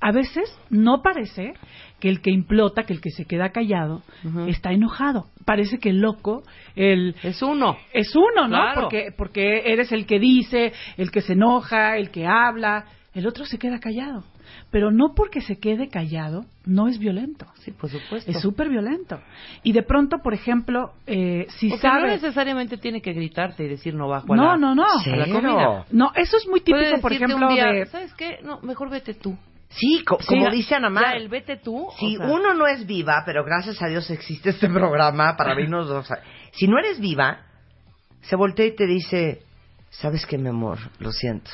A 0.00 0.12
veces 0.12 0.48
no 0.70 1.02
parece 1.02 1.52
que 1.98 2.08
el 2.08 2.22
que 2.22 2.30
implota, 2.30 2.84
que 2.84 2.94
el 2.94 3.00
que 3.02 3.10
se 3.10 3.26
queda 3.26 3.50
callado, 3.50 4.02
está 4.48 4.72
enojado. 4.72 5.26
Parece 5.44 5.78
que 5.78 5.90
el 5.90 6.00
loco, 6.00 6.42
el, 6.74 7.14
Es 7.22 7.42
uno. 7.42 7.76
es 7.92 8.14
uno, 8.16 8.48
¿no? 8.48 8.56
Claro. 8.56 8.80
Porque, 8.82 9.12
porque 9.16 9.70
eres 9.72 9.92
el 9.92 10.06
que 10.06 10.18
dice, 10.18 10.72
el 10.96 11.10
que 11.10 11.20
se 11.20 11.34
enoja, 11.34 11.98
el 11.98 12.10
que 12.10 12.26
habla, 12.26 12.86
el 13.12 13.26
otro 13.26 13.44
se 13.44 13.58
queda 13.58 13.78
callado. 13.78 14.24
Pero 14.70 14.90
no 14.90 15.12
porque 15.14 15.42
se 15.42 15.58
quede 15.60 15.88
callado, 15.88 16.44
no 16.64 16.88
es 16.88 16.98
violento. 16.98 17.46
Sí, 17.60 17.70
por 17.72 17.90
supuesto. 17.90 18.30
Es 18.30 18.40
súper 18.40 18.68
violento. 18.68 19.20
Y 19.62 19.72
de 19.72 19.82
pronto, 19.82 20.18
por 20.24 20.32
ejemplo, 20.32 20.92
eh, 21.06 21.46
si 21.58 21.68
no 21.68 21.76
sabe... 21.76 22.08
necesariamente 22.08 22.78
tiene 22.78 23.00
que 23.02 23.12
gritarte 23.12 23.64
y 23.64 23.68
decir 23.68 23.94
no 23.94 24.08
bajo 24.08 24.32
a 24.32 24.36
No, 24.36 24.44
la, 24.52 24.56
no, 24.56 24.74
no. 24.74 24.84
a 24.84 24.96
la 25.16 25.24
Cero. 25.26 25.40
comida. 25.40 25.84
No, 25.92 26.10
eso 26.16 26.36
es 26.38 26.48
muy 26.48 26.60
típico, 26.60 27.00
por 27.02 27.12
ejemplo, 27.12 27.48
un 27.48 27.54
día, 27.54 27.66
de... 27.66 27.86
¿sabes 27.86 28.14
qué? 28.14 28.38
No, 28.42 28.60
mejor 28.62 28.90
vete 28.90 29.14
tú. 29.14 29.36
Sí, 29.70 30.02
co- 30.04 30.18
Sí, 30.20 30.26
como 30.26 30.50
dice 30.50 30.74
Ana 30.74 30.90
Mar. 30.90 31.04
Ya, 31.04 31.12
el 31.16 31.28
vete 31.28 31.56
tú. 31.56 31.88
Si 31.98 32.16
o 32.16 32.18
sea, 32.18 32.26
uno 32.28 32.54
no 32.54 32.66
es 32.66 32.86
viva, 32.86 33.22
pero 33.24 33.44
gracias 33.44 33.80
a 33.82 33.86
Dios 33.86 34.10
existe 34.10 34.50
este 34.50 34.68
programa 34.68 35.36
para 35.36 35.54
vernos 35.56 35.88
dos. 35.88 36.08
Si 36.52 36.66
no 36.66 36.78
eres 36.78 37.00
viva, 37.00 37.40
se 38.22 38.36
voltea 38.36 38.66
y 38.66 38.74
te 38.74 38.86
dice, 38.86 39.42
¿sabes 39.90 40.26
qué, 40.26 40.36
mi 40.38 40.48
amor? 40.48 40.78
Lo 40.98 41.12
siento. 41.12 41.50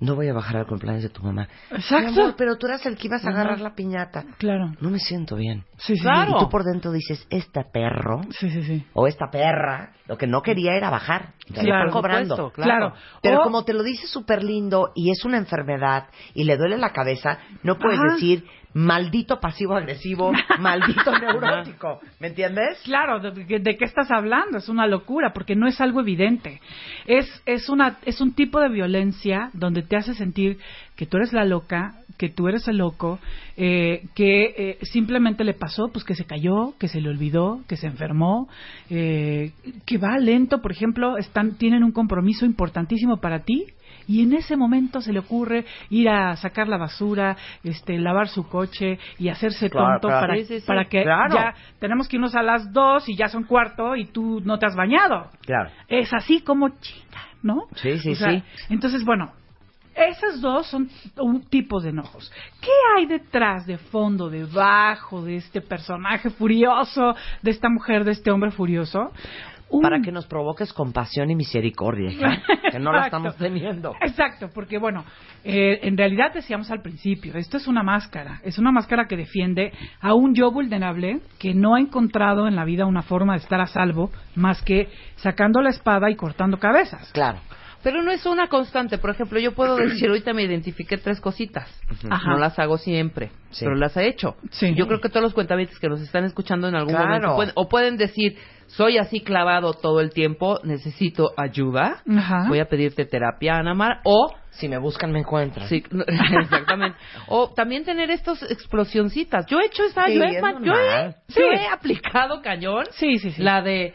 No 0.00 0.14
voy 0.14 0.28
a 0.28 0.32
bajar 0.32 0.58
al 0.58 0.66
cumpleaños 0.66 1.02
de 1.02 1.08
tu 1.08 1.22
mamá. 1.22 1.48
Exacto. 1.72 2.12
Mi 2.12 2.18
amor, 2.20 2.34
pero 2.36 2.56
tú 2.56 2.66
eras 2.68 2.86
el 2.86 2.96
que 2.96 3.08
ibas 3.08 3.24
a 3.24 3.30
Ajá. 3.30 3.40
agarrar 3.40 3.60
la 3.60 3.74
piñata. 3.74 4.24
Claro. 4.38 4.72
No 4.80 4.90
me 4.90 4.98
siento 5.00 5.34
bien. 5.34 5.64
Sí, 5.76 5.96
sí, 5.96 6.02
Claro. 6.02 6.36
Y 6.36 6.38
tú 6.38 6.48
por 6.48 6.62
dentro 6.64 6.92
dices, 6.92 7.26
este 7.30 7.64
perro 7.64 8.20
sí. 8.30 8.48
Sí, 8.48 8.62
sí, 8.62 8.86
o 8.94 9.06
esta 9.08 9.26
perra, 9.30 9.92
lo 10.06 10.16
que 10.16 10.26
no 10.28 10.40
quería 10.42 10.74
era 10.76 10.88
bajar. 10.90 11.32
Te 11.52 11.60
Claro, 11.62 11.90
cobrando. 11.90 12.36
supuesto, 12.36 12.62
Claro. 12.62 12.92
Pero 13.22 13.40
O- 13.40 13.42
como 13.42 13.64
te 13.64 13.72
lo 13.72 13.82
dice 13.82 14.06
súper 14.06 14.44
lindo 14.44 14.92
y 14.94 15.10
es 15.10 15.24
una 15.24 15.36
enfermedad 15.38 16.06
y 16.34 16.44
le 16.44 16.56
duele 16.56 16.78
la 16.78 16.90
cabeza, 16.92 17.38
no 17.64 17.78
puedes 17.78 17.98
Ajá. 17.98 18.14
decir 18.14 18.44
maldito 18.74 19.40
pasivo-agresivo, 19.40 20.32
maldito 20.60 21.18
neurótico. 21.18 22.00
¿Me 22.20 22.28
entiendes? 22.28 22.80
Claro, 22.84 23.20
de 23.20 23.76
qué 23.76 23.84
estás 23.84 24.10
hablando? 24.10 24.58
Es 24.58 24.68
una 24.68 24.86
locura, 24.86 25.32
porque 25.32 25.56
no 25.56 25.66
es 25.66 25.80
algo 25.80 26.00
evidente. 26.00 26.60
Es, 27.06 27.26
es, 27.46 27.68
una, 27.68 27.98
es 28.04 28.20
un 28.20 28.32
tipo 28.34 28.60
de 28.60 28.68
violencia 28.68 29.50
donde 29.52 29.82
te 29.82 29.96
hace 29.96 30.14
sentir 30.14 30.58
que 30.96 31.06
tú 31.06 31.16
eres 31.16 31.32
la 31.32 31.44
loca, 31.44 31.94
que 32.16 32.28
tú 32.28 32.48
eres 32.48 32.66
el 32.66 32.78
loco, 32.78 33.20
eh, 33.56 34.02
que 34.14 34.54
eh, 34.56 34.78
simplemente 34.82 35.44
le 35.44 35.54
pasó, 35.54 35.90
pues 35.92 36.04
que 36.04 36.16
se 36.16 36.24
cayó, 36.24 36.74
que 36.78 36.88
se 36.88 37.00
le 37.00 37.08
olvidó, 37.08 37.60
que 37.68 37.76
se 37.76 37.86
enfermó, 37.86 38.48
eh, 38.90 39.52
que 39.86 39.98
va 39.98 40.18
lento, 40.18 40.60
por 40.60 40.72
ejemplo, 40.72 41.16
están, 41.16 41.56
tienen 41.56 41.84
un 41.84 41.92
compromiso 41.92 42.44
importantísimo 42.44 43.18
para 43.18 43.44
ti. 43.44 43.66
Y 44.08 44.22
en 44.22 44.32
ese 44.32 44.56
momento 44.56 45.00
se 45.00 45.12
le 45.12 45.20
ocurre 45.20 45.66
ir 45.90 46.08
a 46.08 46.34
sacar 46.36 46.66
la 46.66 46.78
basura, 46.78 47.36
este, 47.62 47.98
lavar 47.98 48.28
su 48.28 48.48
coche 48.48 48.98
y 49.18 49.28
hacerse 49.28 49.68
Claro, 49.70 50.00
tonto 50.00 50.08
claro. 50.08 50.26
para, 50.26 50.34
Sí, 50.38 50.44
sí, 50.46 50.60
sí. 50.60 50.66
para 50.66 50.86
que 50.86 51.02
Claro. 51.02 51.34
ya 51.34 51.54
tenemos 51.78 52.08
que 52.08 52.16
irnos 52.16 52.34
a 52.34 52.42
las 52.42 52.72
dos 52.72 53.08
y 53.08 53.14
ya 53.16 53.28
son 53.28 53.44
cuarto 53.44 53.94
y 53.94 54.06
tú 54.06 54.40
no 54.44 54.58
te 54.58 54.66
has 54.66 54.74
bañado. 54.74 55.30
Claro. 55.44 55.70
Es 55.86 56.12
así 56.14 56.40
como 56.40 56.70
chinga, 56.80 57.20
¿no? 57.42 57.64
Sí, 57.76 57.98
sí, 57.98 58.12
O 58.12 58.14
sea, 58.16 58.30
sí. 58.32 58.42
Entonces, 58.70 59.04
bueno, 59.04 59.30
esas 59.94 60.40
dos 60.40 60.66
son 60.68 60.88
un 61.18 61.42
tipo 61.42 61.80
de 61.80 61.90
enojos. 61.90 62.32
¿Qué 62.62 62.70
hay 62.96 63.06
detrás, 63.06 63.66
de 63.66 63.78
fondo, 63.78 64.30
debajo 64.30 65.22
de 65.22 65.36
este 65.36 65.60
personaje 65.60 66.30
furioso, 66.30 67.14
de 67.42 67.50
esta 67.50 67.68
mujer, 67.68 68.04
de 68.04 68.12
este 68.12 68.30
hombre 68.30 68.52
furioso? 68.52 69.12
Un- 69.70 69.82
Para 69.82 70.00
que 70.00 70.10
nos 70.12 70.26
provoques 70.26 70.72
compasión 70.72 71.30
y 71.30 71.36
misericordia, 71.36 72.10
hija, 72.12 72.42
que 72.70 72.78
no 72.78 72.90
la 72.92 73.04
estamos 73.04 73.36
teniendo. 73.36 73.94
Exacto, 74.00 74.48
porque 74.54 74.78
bueno, 74.78 75.04
eh, 75.44 75.80
en 75.82 75.96
realidad 75.96 76.32
decíamos 76.32 76.70
al 76.70 76.80
principio, 76.80 77.34
esto 77.36 77.56
es 77.58 77.66
una 77.68 77.82
máscara, 77.82 78.40
es 78.44 78.58
una 78.58 78.72
máscara 78.72 79.06
que 79.06 79.16
defiende 79.16 79.72
a 80.00 80.14
un 80.14 80.34
yo 80.34 80.50
vulnerable 80.50 81.20
que 81.38 81.54
no 81.54 81.74
ha 81.74 81.80
encontrado 81.80 82.48
en 82.48 82.56
la 82.56 82.64
vida 82.64 82.86
una 82.86 83.02
forma 83.02 83.34
de 83.34 83.40
estar 83.40 83.60
a 83.60 83.66
salvo 83.66 84.10
más 84.34 84.62
que 84.62 84.88
sacando 85.16 85.60
la 85.60 85.70
espada 85.70 86.10
y 86.10 86.16
cortando 86.16 86.58
cabezas. 86.58 87.10
Claro. 87.12 87.38
Pero 87.82 88.02
no 88.02 88.10
es 88.10 88.26
una 88.26 88.48
constante. 88.48 88.98
Por 88.98 89.10
ejemplo, 89.10 89.38
yo 89.38 89.52
puedo 89.54 89.76
decir, 89.76 90.08
ahorita 90.08 90.32
me 90.32 90.42
identifiqué 90.42 90.96
tres 90.98 91.20
cositas. 91.20 91.68
Ajá. 92.10 92.30
No 92.30 92.38
las 92.38 92.58
hago 92.58 92.76
siempre, 92.76 93.30
Sí. 93.50 93.64
pero 93.64 93.76
las 93.76 93.96
he 93.96 94.06
hecho. 94.08 94.34
Sí. 94.50 94.74
Yo 94.74 94.86
creo 94.88 95.00
que 95.00 95.08
todos 95.08 95.22
los 95.22 95.32
cuentavientes 95.34 95.78
que 95.78 95.88
nos 95.88 96.00
están 96.00 96.24
escuchando 96.24 96.66
en 96.68 96.74
algún 96.74 96.94
Claro. 96.94 97.06
momento 97.08 97.36
pueden, 97.36 97.52
o 97.54 97.68
pueden 97.68 97.96
decir, 97.96 98.36
soy 98.66 98.98
así 98.98 99.20
clavado 99.20 99.72
todo 99.74 100.00
el 100.00 100.10
tiempo, 100.10 100.58
necesito 100.64 101.30
ayuda, 101.36 102.02
Ajá. 102.16 102.46
voy 102.48 102.58
a 102.58 102.66
pedirte 102.66 103.04
terapia, 103.06 103.54
Ana 103.56 103.74
Mar, 103.74 104.00
o 104.04 104.34
Si 104.50 104.68
me 104.68 104.78
buscan, 104.78 105.12
me 105.12 105.20
encuentran. 105.20 105.68
Sí, 105.68 105.84
exactamente. 106.42 106.98
O 107.28 107.52
también 107.54 107.84
tener 107.84 108.10
estas 108.10 108.42
explosioncitas. 108.50 109.46
Yo 109.46 109.60
he 109.60 109.66
hecho 109.66 109.84
esa, 109.84 110.06
Sí, 110.06 110.14
yo, 110.16 110.24
he, 110.24 110.36
es 110.36 110.42
yo 110.62 110.72
he- 110.74 111.14
yo 111.28 111.42
he 111.52 111.68
aplicado 111.68 112.42
cañón. 112.42 112.84
Sí, 112.90 113.18
sí, 113.18 113.30
sí. 113.30 113.40
La 113.42 113.62
de 113.62 113.94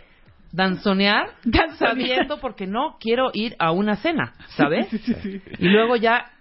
danzonear, 0.54 1.32
sabiendo 1.78 2.40
porque 2.40 2.68
no 2.68 2.98
quiero 3.00 3.32
ir 3.34 3.56
a 3.60 3.72
una 3.72 3.98
cena, 3.98 4.34
¿sabes? 4.56 4.88
Y 5.58 5.68
luego 5.68 5.98
ya 5.98 6.32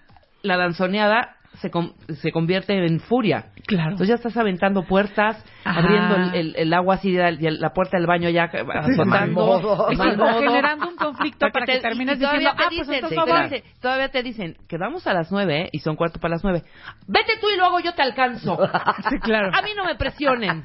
la 0.43 0.57
danzoneada 0.57 1.37
se, 1.61 1.71
con- 1.71 1.93
se 2.09 2.33
convierte 2.33 2.73
en 2.75 2.99
furia. 3.01 3.47
Claro. 3.67 3.91
Entonces 3.91 4.09
ya 4.09 4.15
estás 4.15 4.37
aventando 4.37 4.83
puertas, 4.85 5.45
Ajá. 5.65 5.81
abriendo 5.81 6.17
el, 6.17 6.35
el- 6.35 6.57
el 6.57 6.75
agua 6.75 6.95
así, 6.97 7.13
la, 7.13 7.31
la 7.31 7.71
puerta 7.73 7.99
del 7.99 8.07
baño 8.07 8.29
ya 8.31 8.45
azotando. 8.45 9.05
mal 9.07 9.31
modo. 9.31 9.89
mal 9.97 10.17
generando 10.41 10.89
un 10.89 10.97
conflicto 10.97 11.47
para 11.53 11.67
que 11.67 11.75
te- 11.75 11.81
termines 11.81 12.19
diciendo, 12.19 12.51
te 12.51 12.57
"Ah, 12.63 12.69
pues 12.69 12.71
dicen, 12.71 12.95
entonces 12.95 13.19
sí, 13.19 13.31
no 13.31 13.49
voy". 13.49 13.63
todavía 13.81 14.09
te- 14.09 14.23
dicen 14.23 14.57
que 14.69 14.79
vamos 14.79 15.07
a 15.07 15.13
las 15.15 15.31
nueve 15.31 15.63
¿eh? 15.65 15.69
y 15.73 15.79
son 15.81 15.97
cuarto 15.97 16.19
para 16.21 16.33
las 16.35 16.45
nueve. 16.45 16.63
Vete 17.07 17.33
tú 17.41 17.49
y 17.55 17.57
luego 17.59 17.81
yo 17.81 17.93
te 17.95 18.03
alcanzo. 18.03 18.59
Sí, 19.11 19.19
claro. 19.21 19.51
A 19.55 19.63
mí 19.63 19.71
no 19.77 19.85
me 19.85 19.95
presionen. 19.95 20.65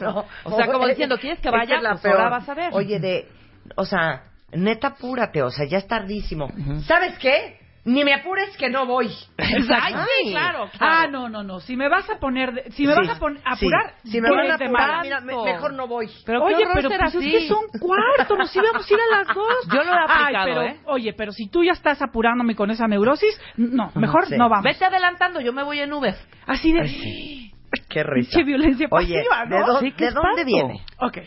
¿no? 0.00 0.24
O 0.44 0.56
sea, 0.56 0.66
como 0.66 0.86
diciendo, 0.86 1.18
¿quieres 1.18 1.40
que 1.40 1.50
vaya? 1.50 1.78
Pues 1.80 2.04
ahora 2.06 2.28
vas 2.28 2.48
a 2.48 2.54
ver. 2.54 2.70
Oye, 2.72 2.98
de, 2.98 3.28
o 3.76 3.84
sea, 3.84 4.24
neta, 4.52 4.88
apúrate, 4.88 5.42
o 5.42 5.50
sea, 5.50 5.66
ya 5.66 5.78
es 5.78 5.86
tardísimo. 5.86 6.48
¿Sabes 6.86 7.18
qué? 7.18 7.58
Ni 7.86 8.04
me 8.04 8.12
apures 8.14 8.56
que 8.56 8.68
no 8.68 8.84
voy. 8.84 9.06
Exacto. 9.38 9.74
Ay, 9.80 9.94
sí, 10.24 10.30
claro, 10.32 10.68
claro. 10.76 10.94
Ah, 11.02 11.06
no, 11.08 11.28
no, 11.28 11.42
no. 11.44 11.60
Si 11.60 11.76
me 11.76 11.88
vas 11.88 12.10
a 12.10 12.18
poner, 12.18 12.52
de- 12.52 12.70
si 12.72 12.84
me 12.84 12.92
Sí, 12.94 12.98
vas 13.00 13.16
a 13.16 13.18
pon- 13.20 13.36
sí. 13.36 13.42
apurar, 13.44 13.94
Si 14.04 14.20
me 14.20 14.28
van 14.28 14.50
a 14.50 14.54
apurar, 14.56 15.02
mira, 15.02 15.20
me- 15.20 15.36
mejor 15.44 15.72
no 15.72 15.86
voy. 15.86 16.10
Pero 16.26 16.40
qué 16.40 16.54
oye, 16.54 16.64
horror 16.64 16.72
pero 16.74 16.88
ser 16.90 16.98
pues 17.00 17.14
así. 17.14 17.34
es 17.36 17.42
que 17.42 17.48
son 17.48 17.62
cuarto, 17.80 18.36
nos 18.36 18.54
íbamos 18.56 18.90
a 18.90 18.92
ir 18.92 19.00
a 19.00 19.16
las 19.18 19.26
dos. 19.34 19.68
Yo 19.72 19.84
lo 19.84 19.92
he 19.94 19.98
aplicado, 19.98 20.26
Ay, 20.26 20.34
pero, 20.44 20.62
¿eh? 20.62 20.80
Oye, 20.86 21.12
pero 21.12 21.30
si 21.32 21.48
tú 21.48 21.62
ya 21.62 21.72
estás 21.72 22.02
apurándome 22.02 22.56
con 22.56 22.70
esa 22.72 22.88
neurosis, 22.88 23.40
no, 23.56 23.92
mejor 23.94 24.26
Sí. 24.26 24.36
no 24.36 24.48
vamos. 24.48 24.64
Vete 24.64 24.84
adelantando, 24.84 25.40
yo 25.40 25.52
me 25.52 25.62
voy 25.62 25.78
en 25.78 25.92
Uber. 25.92 26.16
Así 26.46 26.72
de... 26.72 27.52
Qué 27.88 28.02
risa. 28.02 28.30
Pinche 28.30 28.44
violencia 28.44 28.88
Oye, 28.90 29.14
pasiva, 29.14 29.44
¿no? 29.44 29.56
¿de, 29.56 29.62
dó- 29.62 29.78
Sí, 29.80 29.92
qué 29.92 30.06
¿de 30.06 30.10
dónde 30.12 30.42
espanto. 30.42 30.44
viene? 30.46 30.84
Ok. 31.00 31.18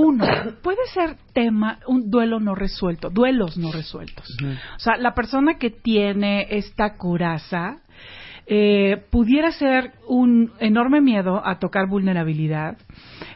Uno, 0.00 0.24
puede 0.62 0.86
ser 0.94 1.16
tema, 1.32 1.78
un 1.86 2.10
duelo 2.10 2.40
no 2.40 2.54
resuelto, 2.54 3.10
duelos 3.10 3.56
no 3.56 3.70
resueltos. 3.70 4.36
O 4.76 4.78
sea, 4.78 4.96
la 4.96 5.14
persona 5.14 5.58
que 5.58 5.70
tiene 5.70 6.46
esta 6.50 6.96
coraza 6.96 7.80
eh, 8.46 9.04
pudiera 9.10 9.52
ser 9.52 9.92
un 10.08 10.52
enorme 10.58 11.00
miedo 11.00 11.46
a 11.46 11.58
tocar 11.58 11.86
vulnerabilidad. 11.88 12.78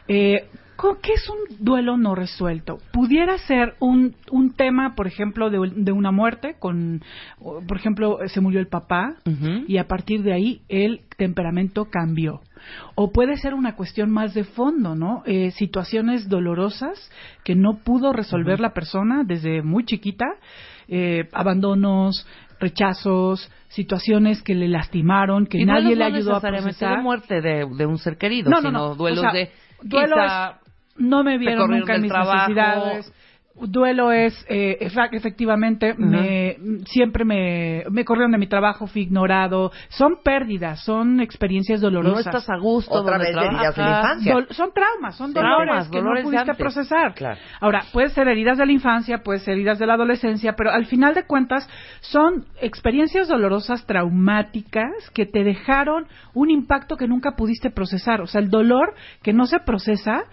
Eh, 0.07 0.49
¿Con 0.85 0.97
¿Qué 1.01 1.13
es 1.13 1.27
un 1.29 1.65
duelo 1.65 1.97
no 1.97 2.13
resuelto? 2.15 2.77
Pudiera 2.91 3.37
ser 3.39 3.75
un, 3.79 4.15
un 4.31 4.53
tema, 4.53 4.93
por 4.95 5.07
ejemplo, 5.07 5.49
de, 5.49 5.71
de 5.75 5.91
una 5.91 6.11
muerte, 6.11 6.55
con, 6.59 7.01
por 7.39 7.77
ejemplo, 7.77 8.19
se 8.27 8.39
murió 8.41 8.59
el 8.59 8.67
papá 8.67 9.15
y 9.67 9.77
a 9.77 9.87
partir 9.87 10.21
de 10.23 10.33
ahí 10.33 10.61
el 10.69 11.01
temperamento 11.17 11.85
cambió. 11.89 12.41
O 12.95 13.11
puede 13.11 13.35
ser 13.37 13.53
una 13.53 13.75
cuestión 13.75 14.11
más 14.11 14.33
de 14.33 14.43
fondo, 14.43 14.95
¿no? 14.95 15.23
Eh, 15.25 15.51
situaciones 15.51 16.29
dolorosas 16.29 17.11
que 17.43 17.55
no 17.55 17.77
pudo 17.83 18.11
resolver 18.13 18.59
la 18.59 18.73
persona 18.73 19.23
desde 19.25 19.61
muy 19.61 19.85
chiquita, 19.85 20.25
eh, 20.87 21.29
abandonos, 21.33 22.27
rechazos, 22.59 23.51
situaciones 23.69 24.41
que 24.41 24.55
le 24.55 24.67
lastimaron, 24.67 25.45
que 25.47 25.59
y 25.59 25.65
nadie 25.65 25.95
duelos 25.95 25.97
le 25.97 26.09
no 26.11 26.15
ayudó 26.15 26.31
a 26.31 26.33
necesariamente 26.35 26.79
procesar. 26.79 26.97
de 26.97 27.03
muerte 27.03 27.41
de, 27.41 27.65
de 27.77 27.85
un 27.85 27.97
ser 27.97 28.17
querido, 28.17 28.49
No, 28.49 28.57
no, 28.61 28.67
sino 28.69 28.79
no. 28.89 28.95
duelos 28.95 29.19
O 29.19 29.21
sea, 29.21 29.33
de 29.33 29.51
duelo 29.83 30.15
quizá 30.15 30.49
es- 30.49 30.64
no 30.97 31.23
me 31.23 31.37
vieron 31.37 31.69
nunca 31.71 31.95
en 31.95 32.01
mis 32.03 32.11
trabajo. 32.11 32.49
necesidades. 32.49 33.13
Duelo 33.57 34.11
es, 34.11 34.33
eh, 34.49 34.79
efectivamente, 34.81 35.93
me, 35.97 36.57
siempre 36.87 37.23
me, 37.23 37.85
me 37.89 38.03
corrieron 38.03 38.33
de 38.33 38.37
mi 38.37 38.47
trabajo, 38.47 38.85
fui 38.85 39.03
ignorado. 39.03 39.71
Son 39.87 40.17
pérdidas, 40.21 40.83
son 40.83 41.21
experiencias 41.21 41.79
no 41.79 41.85
dolorosas. 41.89 42.25
estás 42.25 42.49
a 42.49 42.57
gusto 42.57 42.91
Otra 42.93 43.13
donde 43.17 43.27
vez 43.27 43.33
de 43.37 43.45
heridas 43.45 43.75
de 43.77 43.81
la 43.81 43.89
infancia. 43.99 44.33
Dol- 44.35 44.47
son 44.51 44.73
traumas, 44.73 45.15
son 45.15 45.27
Sí. 45.29 45.33
dolores 45.35 45.65
Traumas, 45.67 45.87
que 45.89 45.97
dolores 45.99 46.23
no 46.25 46.29
pudiste 46.31 46.53
procesar. 46.55 47.13
Claro. 47.13 47.39
Ahora, 47.61 47.83
puede 47.93 48.09
ser 48.09 48.27
heridas 48.27 48.57
de 48.57 48.65
la 48.65 48.71
infancia, 48.73 49.19
puede 49.23 49.39
ser 49.39 49.53
heridas 49.53 49.79
de 49.79 49.85
la 49.87 49.93
adolescencia, 49.93 50.53
pero 50.57 50.71
al 50.71 50.85
final 50.87 51.13
de 51.13 51.25
cuentas 51.25 51.65
son 52.01 52.43
experiencias 52.61 53.29
dolorosas, 53.29 53.85
traumáticas, 53.85 55.09
que 55.13 55.25
te 55.25 55.45
dejaron 55.45 56.07
un 56.33 56.49
impacto 56.49 56.97
que 56.97 57.07
nunca 57.07 57.37
pudiste 57.37 57.69
procesar. 57.69 58.19
O 58.19 58.27
sea, 58.27 58.41
el 58.41 58.49
dolor 58.49 58.95
que 59.23 59.31
no 59.31 59.45
se 59.45 59.59
procesa 59.59 60.25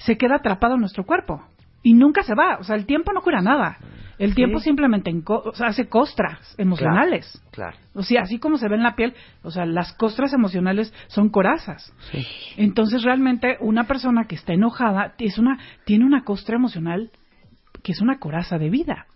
se 0.00 0.16
queda 0.18 0.36
atrapado 0.36 0.74
en 0.74 0.80
nuestro 0.80 1.04
cuerpo. 1.04 1.42
Y 1.82 1.94
nunca 1.94 2.22
se 2.22 2.34
va. 2.34 2.58
O 2.58 2.64
sea, 2.64 2.76
el 2.76 2.84
tiempo 2.84 3.12
no 3.12 3.22
cura 3.22 3.40
nada. 3.40 3.78
El 4.18 4.34
tiempo 4.34 4.60
simplemente 4.60 5.10
enco- 5.10 5.40
o 5.46 5.54
sea, 5.54 5.68
hace 5.68 5.88
costras 5.88 6.54
emocionales. 6.58 7.42
Claro. 7.52 7.78
O 7.94 8.02
sea, 8.02 8.20
así 8.20 8.38
como 8.38 8.58
se 8.58 8.68
ve 8.68 8.74
en 8.76 8.82
la 8.82 8.94
piel, 8.94 9.14
o 9.42 9.50
sea, 9.50 9.64
las 9.64 9.94
costras 9.94 10.34
emocionales 10.34 10.92
son 11.08 11.30
corazas. 11.30 11.90
Entonces, 12.58 13.02
realmente, 13.02 13.56
una 13.60 13.84
persona 13.84 14.24
que 14.26 14.34
está 14.34 14.52
enojada 14.52 15.14
es 15.18 15.38
una, 15.38 15.58
tiene 15.86 16.04
una 16.04 16.22
costra 16.24 16.56
emocional 16.56 17.10
que 17.82 17.92
es 17.92 18.02
una 18.02 18.18
coraza 18.18 18.58
de 18.58 18.68
vida, 18.68 19.06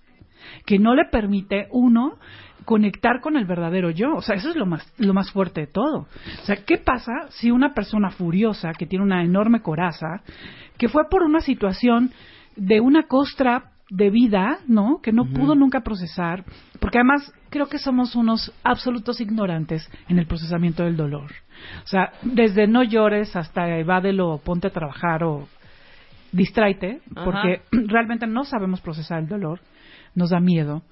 que 0.65 0.79
no 0.79 0.95
le 0.95 1.05
permite, 1.05 1.69
uno, 1.71 2.19
conectar 2.65 3.21
con 3.21 3.37
el 3.37 3.45
verdadero 3.45 3.91
yo. 3.91 4.15
O 4.15 4.23
sea, 4.23 4.37
eso 4.37 4.51
es 4.51 4.57
lo 4.57 4.67
más, 4.67 4.87
lo 4.99 5.15
más 5.15 5.31
fuerte 5.31 5.63
de 5.63 5.67
todo. 5.67 6.07
O 6.43 6.45
sea, 6.45 6.65
¿qué 6.65 6.79
pasa 6.79 7.13
si 7.31 7.51
una 7.51 7.75
persona 7.75 8.11
furiosa, 8.11 8.73
que 8.73 8.87
tiene 8.87 9.05
una 9.05 9.23
enorme 9.23 9.61
coraza, 9.61 10.23
que 10.79 10.89
fue 10.89 11.09
por 11.09 11.23
una 11.23 11.41
situación 11.41 12.13
de 12.57 12.81
una 12.81 13.05
costra 13.05 13.71
de 13.91 14.11
vida, 14.11 14.59
¿no? 14.67 15.01
Que 15.03 15.13
no 15.13 15.27
pudo 15.27 15.55
nunca 15.55 15.83
procesar, 15.83 16.45
porque 16.81 16.99
además 16.99 17.33
creo 17.51 17.67
que 17.67 17.79
somos 17.79 18.17
unos 18.17 18.53
absolutos 18.65 19.21
ignorantes 19.21 19.89
en 20.09 20.19
el 20.19 20.27
procesamiento 20.27 20.85
del 20.85 20.97
dolor. 20.97 21.31
O 21.85 21.87
sea, 21.87 22.13
desde 22.23 22.67
no 22.67 22.83
llores 22.83 23.37
hasta 23.37 23.79
evádelo, 23.79 24.41
ponte 24.43 24.69
a 24.69 24.73
trabajar 24.73 25.23
o 25.23 25.47
distráete, 26.33 27.01
porque 27.25 27.63
realmente 27.71 28.27
no 28.27 28.45
sabemos 28.45 28.81
procesar 28.81 29.21
el 29.21 29.29
dolor, 29.29 29.61
nos 30.15 30.31
da 30.31 30.41
miedo. 30.41 30.83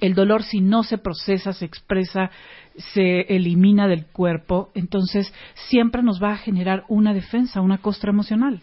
El 0.00 0.14
dolor 0.14 0.42
si 0.42 0.60
no 0.60 0.82
se 0.82 0.98
procesa, 0.98 1.52
se 1.52 1.64
expresa, 1.64 2.30
se 2.76 3.20
elimina 3.34 3.88
del 3.88 4.06
cuerpo, 4.06 4.70
entonces 4.74 5.32
siempre 5.54 6.02
nos 6.02 6.22
va 6.22 6.32
a 6.32 6.38
generar 6.38 6.84
una 6.88 7.12
defensa, 7.12 7.60
una 7.60 7.78
costra 7.78 8.10
emocional. 8.10 8.60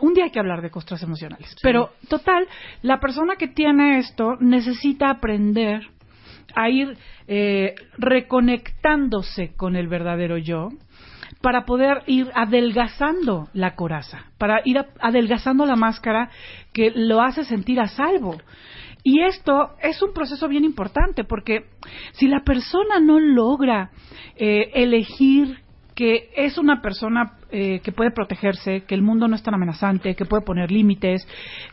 Un 0.00 0.14
día 0.14 0.24
hay 0.24 0.30
que 0.30 0.40
hablar 0.40 0.62
de 0.62 0.70
costras 0.70 1.02
emocionales, 1.02 1.54
pero 1.62 1.90
total, 2.08 2.46
la 2.82 2.98
persona 2.98 3.36
que 3.36 3.48
tiene 3.48 3.98
esto 3.98 4.36
necesita 4.40 5.10
aprender 5.10 5.82
a 6.54 6.68
ir 6.68 6.96
eh, 7.28 7.74
reconectándose 7.98 9.54
con 9.54 9.76
el 9.76 9.88
verdadero 9.88 10.38
yo 10.38 10.70
para 11.40 11.64
poder 11.64 12.02
ir 12.06 12.30
adelgazando 12.34 13.48
la 13.52 13.74
coraza, 13.74 14.26
para 14.38 14.60
ir 14.64 14.84
adelgazando 15.00 15.66
la 15.66 15.76
máscara 15.76 16.30
que 16.72 16.92
lo 16.94 17.20
hace 17.20 17.44
sentir 17.44 17.80
a 17.80 17.88
salvo. 17.88 18.38
Y 19.04 19.20
esto 19.20 19.70
es 19.82 20.00
un 20.02 20.12
proceso 20.12 20.48
bien 20.48 20.64
importante 20.64 21.24
porque 21.24 21.66
si 22.12 22.28
la 22.28 22.40
persona 22.40 23.00
no 23.00 23.18
logra 23.18 23.90
eh, 24.36 24.70
elegir 24.74 25.58
que 25.94 26.30
es 26.36 26.56
una 26.56 26.80
persona 26.80 27.34
eh, 27.50 27.80
que 27.80 27.92
puede 27.92 28.10
protegerse, 28.12 28.82
que 28.82 28.94
el 28.94 29.02
mundo 29.02 29.28
no 29.28 29.36
es 29.36 29.42
tan 29.42 29.54
amenazante, 29.54 30.14
que 30.14 30.24
puede 30.24 30.42
poner 30.42 30.70
límites, 30.70 31.26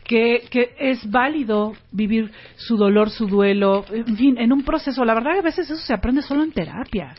que, 0.04 0.42
que 0.50 0.74
es 0.78 1.10
válido 1.10 1.72
vivir 1.90 2.30
su 2.56 2.76
dolor, 2.76 3.10
su 3.10 3.26
duelo, 3.26 3.84
en 3.90 4.16
fin, 4.16 4.36
en 4.38 4.52
un 4.52 4.62
proceso. 4.62 5.04
La 5.04 5.14
verdad 5.14 5.32
que 5.32 5.38
a 5.38 5.42
veces 5.42 5.70
eso 5.70 5.80
se 5.80 5.94
aprende 5.94 6.20
solo 6.20 6.42
en 6.42 6.52
terapia. 6.52 7.14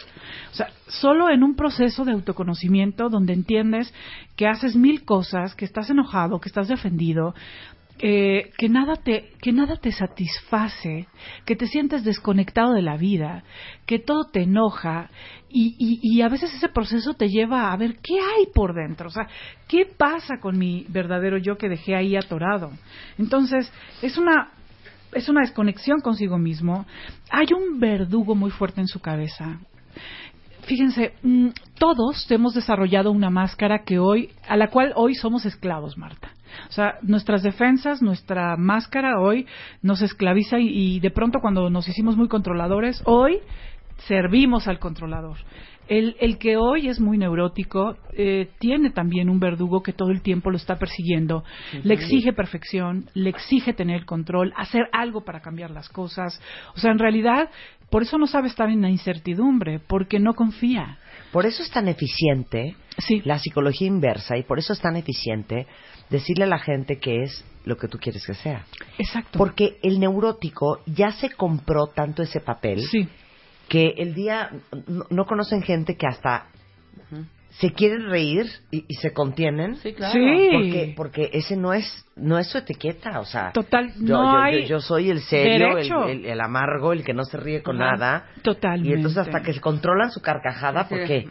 O 0.52 0.56
sea, 0.56 0.68
solo 0.88 1.30
en 1.30 1.44
un 1.44 1.56
proceso 1.56 2.06
de 2.06 2.12
autoconocimiento 2.12 3.10
donde 3.10 3.34
entiendes 3.34 3.94
que 4.36 4.48
haces 4.48 4.76
mil 4.76 5.04
cosas, 5.04 5.56
que 5.56 5.66
estás 5.66 5.90
enojado, 5.90 6.40
que 6.40 6.50
estás 6.50 6.68
defendido, 6.68 7.34
eh, 8.04 8.50
que 8.58 8.68
nada 8.68 8.96
te 8.96 9.30
que 9.42 9.52
nada 9.52 9.76
te 9.76 9.92
satisface, 9.92 11.08
que 11.46 11.56
te 11.56 11.68
sientes 11.68 12.04
desconectado 12.04 12.74
de 12.74 12.82
la 12.82 12.98
vida, 12.98 13.44
que 13.86 14.00
todo 14.00 14.26
te 14.32 14.42
enoja 14.42 15.12
y, 15.50 15.76
y, 15.78 16.00
y 16.02 16.22
a 16.22 16.30
veces 16.30 16.52
ese 16.54 16.70
proceso 16.70 17.14
te 17.14 17.30
lleva 17.30 17.72
a 17.72 17.78
ver 17.78 17.98
qué 18.02 18.16
hay 18.16 18.48
por 18.54 18.74
dentro, 18.74 19.10
o 19.10 19.12
sea, 19.12 19.28
qué 19.68 19.86
pasa 19.86 20.40
con 20.42 20.58
mi 20.58 20.86
verdadero 20.90 21.38
yo 21.38 21.58
que 21.58 21.70
dejé 21.70 21.96
ahí 21.96 22.16
atorado. 22.16 22.72
Entonces 23.20 23.72
es 24.02 24.18
una 24.18 24.50
es 25.14 25.30
una 25.30 25.42
desconexión 25.42 26.00
consigo 26.00 26.38
mismo. 26.38 26.86
Hay 27.30 27.48
un 27.56 27.80
verdugo 27.80 28.34
muy 28.34 28.50
fuerte 28.50 28.82
en 28.82 28.88
su 28.88 29.00
cabeza. 29.00 29.60
Fíjense, 30.64 31.14
mm, 31.22 31.50
todos 31.78 32.30
hemos 32.32 32.54
desarrollado 32.54 33.12
una 33.12 33.30
máscara 33.30 33.84
que 33.84 34.00
hoy, 34.00 34.30
a 34.48 34.58
la 34.58 34.70
cual 34.70 34.94
hoy 34.96 35.16
somos 35.16 35.46
esclavos, 35.46 35.98
Marta. 35.98 36.32
O 36.70 36.72
sea, 36.72 36.96
nuestras 37.02 37.44
defensas, 37.44 38.02
nuestra 38.02 38.56
máscara 38.58 39.20
hoy 39.20 39.46
nos 39.82 40.02
esclaviza 40.02 40.60
y, 40.60 40.68
y 40.96 41.00
de 41.00 41.12
pronto 41.12 41.40
cuando 41.42 41.70
nos 41.70 41.88
hicimos 41.88 42.18
muy 42.18 42.28
controladores, 42.28 43.02
hoy 43.06 43.40
servimos 44.08 44.68
al 44.68 44.80
controlador. 44.80 45.38
El, 45.88 46.16
el 46.22 46.38
que 46.38 46.56
hoy 46.58 46.88
es 46.88 47.00
muy 47.02 47.18
neurótico 47.18 47.98
eh, 48.14 48.50
tiene 48.60 48.92
también 48.92 49.30
un 49.30 49.40
verdugo 49.40 49.84
que 49.84 49.92
todo 49.92 50.12
el 50.12 50.22
tiempo 50.22 50.50
lo 50.50 50.56
está 50.56 50.78
persiguiendo, 50.80 51.44
le 51.84 51.94
exige 51.96 52.32
perfección, 52.32 53.10
le 53.14 53.30
exige 53.30 53.74
tener 53.74 54.06
control, 54.06 54.54
hacer 54.56 54.84
algo 54.94 55.26
para 55.26 55.42
cambiar 55.42 55.72
las 55.72 55.90
cosas. 55.90 56.40
O 56.76 56.80
sea, 56.80 56.92
en 56.92 57.00
realidad, 57.00 57.50
por 57.90 58.04
eso 58.04 58.18
no 58.18 58.26
sabe 58.28 58.48
estar 58.48 58.70
en 58.70 58.82
la 58.82 58.90
incertidumbre, 58.90 59.80
porque 59.80 60.20
no 60.20 60.34
confía. 60.34 60.98
Por 61.34 61.46
eso 61.46 61.62
es 61.62 61.70
tan 61.72 61.88
eficiente 61.90 62.76
Sí. 63.00 63.22
la 63.26 63.40
psicología 63.40 63.88
inversa 63.88 64.38
y 64.38 64.44
por 64.44 64.60
eso 64.60 64.74
es 64.74 64.80
tan 64.80 64.96
eficiente 64.96 65.66
decirle 66.12 66.44
a 66.44 66.48
la 66.48 66.60
gente 66.60 67.00
que 67.00 67.24
es 67.24 67.44
lo 67.66 67.78
que 67.78 67.88
tú 67.88 67.98
quieres 67.98 68.26
que 68.26 68.34
sea. 68.36 68.66
Exacto. 69.00 69.38
Porque 69.40 69.78
el 69.82 70.00
neurótico 70.00 70.82
ya 70.86 71.12
se 71.12 71.30
compró 71.32 71.88
tanto 71.88 72.22
ese 72.22 72.40
papel 72.42 72.82
Sí. 72.84 73.08
que 73.70 73.94
el 73.98 74.14
día 74.14 74.52
no, 74.88 75.06
no 75.10 75.26
conocen 75.26 75.62
gente 75.64 75.96
que 75.96 76.06
hasta 76.08 76.46
se 77.52 77.74
quieren 77.74 78.10
reír 78.10 78.46
y, 78.72 78.86
y 78.88 78.94
se 78.96 79.12
contienen 79.12 79.76
Sí, 79.76 79.92
claro. 79.94 80.14
Sí. 80.14 80.50
porque 80.54 80.94
porque 80.96 81.30
ese 81.34 81.58
no 81.58 81.74
es 81.74 81.86
no 82.16 82.40
es 82.40 82.48
su 82.48 82.58
etiqueta 82.58 83.20
o 83.20 83.26
sea 83.26 83.52
Total, 83.52 83.92
yo, 84.00 84.16
no 84.16 84.32
yo- 84.34 84.40
hay 84.40 84.62
yo- 84.62 84.68
yo 84.70 84.80
soy 84.80 85.10
el 85.10 85.20
serio 85.20 85.78
el, 85.78 85.92
el- 86.10 86.26
el 86.26 86.42
amargo 86.42 86.94
el 86.94 87.04
que 87.04 87.14
no 87.14 87.26
se 87.26 87.36
ríe 87.38 87.62
con 87.62 87.78
nada 87.78 88.26
Totalmente. 88.42 88.90
y 88.90 88.94
entonces 88.94 89.18
hasta 89.20 89.42
que 89.42 89.52
se 89.54 89.60
controlan 89.60 90.12
su 90.12 90.22
carcajada 90.22 90.84
Sí. 90.84 90.88
porque 90.90 91.28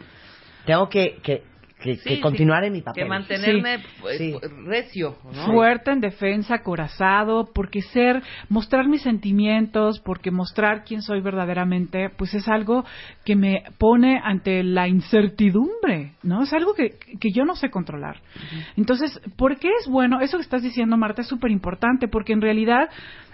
tengo 0.67 0.89
que 0.89 1.17
que, 1.23 1.43
que- 1.81 1.95
Sí, 1.95 2.03
que 2.03 2.15
sí, 2.15 2.21
continuar 2.21 2.63
en 2.63 2.73
mi 2.73 2.81
papel 2.81 3.03
Que 3.03 3.09
mantenerme 3.09 3.79
pues, 3.99 4.17
Sí. 4.17 4.35
recio, 4.65 5.17
¿no? 5.25 5.45
fuerte 5.45 5.91
en 5.91 5.99
defensa, 5.99 6.59
corazado, 6.63 7.49
porque 7.53 7.81
ser, 7.81 8.21
mostrar 8.49 8.87
mis 8.87 9.01
sentimientos, 9.01 9.99
porque 9.99 10.31
mostrar 10.31 10.83
quién 10.83 11.01
soy 11.01 11.21
verdaderamente, 11.21 12.09
pues 12.17 12.33
es 12.33 12.47
algo 12.47 12.85
que 13.25 13.35
me 13.35 13.63
pone 13.77 14.19
ante 14.23 14.63
la 14.63 14.87
incertidumbre, 14.87 16.13
¿no? 16.23 16.43
Es 16.43 16.53
algo 16.53 16.73
que, 16.73 16.91
que 17.19 17.31
yo 17.31 17.45
no 17.45 17.55
sé 17.55 17.69
controlar. 17.69 18.17
Entonces, 18.77 19.19
¿por 19.37 19.57
qué 19.57 19.69
es 19.79 19.87
bueno? 19.87 20.19
Eso 20.21 20.37
que 20.37 20.43
estás 20.43 20.63
diciendo, 20.63 20.97
Marta, 20.97 21.21
es 21.21 21.27
súper 21.27 21.51
importante, 21.51 22.07
porque 22.07 22.33
en 22.33 22.41
realidad 22.41 22.89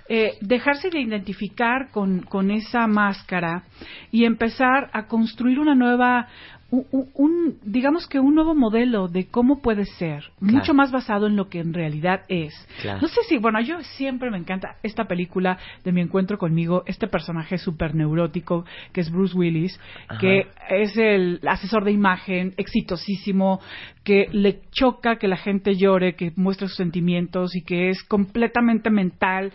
eh, 0.09 0.37
dejarse 0.39 0.89
de 0.89 1.01
identificar 1.01 1.89
con, 1.91 2.21
con 2.21 2.49
esa 2.49 2.87
máscara 2.87 3.63
y 4.09 4.23
empezar 4.23 4.89
a 4.93 5.05
construir 5.07 5.59
una 5.59 5.75
nueva 5.75 6.27
un, 6.69 6.85
un- 7.13 7.57
digamos 7.63 8.07
que 8.07 8.19
un 8.19 8.35
nuevo 8.35 8.53
modelo 8.53 9.07
de 9.07 9.27
cómo 9.27 9.61
puede 9.61 9.85
ser, 9.85 10.25
mucho 10.41 10.73
más 10.73 10.91
basado 10.91 11.27
en 11.27 11.35
lo 11.37 11.47
que 11.47 11.59
en 11.59 11.73
realidad 11.73 12.23
es. 12.27 12.53
Claro. 12.81 12.99
No 13.01 13.07
sé 13.07 13.21
si, 13.29 13.37
bueno, 13.37 13.61
yo 13.61 13.81
siempre 13.81 14.29
me 14.29 14.37
encanta 14.37 14.75
esta 14.83 15.05
película 15.05 15.57
de 15.85 15.91
mi 15.93 16.01
encuentro 16.01 16.37
conmigo, 16.37 16.83
este 16.85 17.07
personaje 17.07 17.57
súper 17.57 17.95
neurótico 17.95 18.65
que 18.91 19.01
es 19.01 19.09
Bruce 19.11 19.35
Willis, 19.37 19.79
Ajá. 20.09 20.19
que 20.19 20.47
es 20.69 20.97
el 20.97 21.39
asesor 21.47 21.85
de 21.85 21.91
imagen 21.93 22.53
exitosísimo, 22.57 23.61
que 24.03 24.27
le 24.31 24.59
choca 24.71 25.17
que 25.17 25.27
la 25.27 25.37
gente 25.37 25.75
llore, 25.75 26.15
que 26.15 26.31
muestre 26.35 26.67
sus 26.67 26.77
sentimientos 26.77 27.55
y 27.55 27.61
que 27.63 27.89
es 27.89 28.03
completamente 28.03 28.89
mental. 28.89 29.53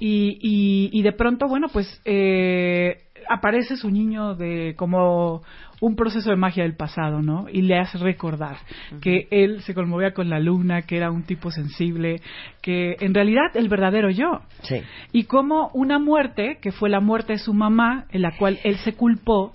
Y, 0.00 0.38
y, 0.40 0.90
y 0.92 1.02
de 1.02 1.12
pronto, 1.12 1.48
bueno, 1.48 1.66
pues 1.72 2.00
eh, 2.04 2.98
aparece 3.28 3.76
su 3.76 3.90
niño 3.90 4.34
de 4.36 4.74
como 4.76 5.42
un 5.80 5.96
proceso 5.96 6.30
de 6.30 6.36
magia 6.36 6.64
del 6.64 6.76
pasado, 6.76 7.22
¿no? 7.22 7.46
Y 7.50 7.62
le 7.62 7.78
hace 7.78 7.98
recordar 7.98 8.56
que 9.00 9.28
él 9.30 9.62
se 9.62 9.74
conmovía 9.74 10.12
con 10.12 10.28
la 10.28 10.40
luna, 10.40 10.82
que 10.82 10.96
era 10.96 11.10
un 11.10 11.24
tipo 11.24 11.50
sensible, 11.50 12.20
que 12.62 12.96
en 13.00 13.14
realidad 13.14 13.54
el 13.54 13.68
verdadero 13.68 14.10
yo. 14.10 14.40
Sí. 14.62 14.82
Y 15.12 15.24
como 15.24 15.70
una 15.74 15.98
muerte, 15.98 16.58
que 16.60 16.72
fue 16.72 16.88
la 16.88 17.00
muerte 17.00 17.34
de 17.34 17.38
su 17.38 17.54
mamá, 17.54 18.06
en 18.10 18.22
la 18.22 18.36
cual 18.36 18.58
él 18.64 18.76
se 18.78 18.94
culpó, 18.94 19.52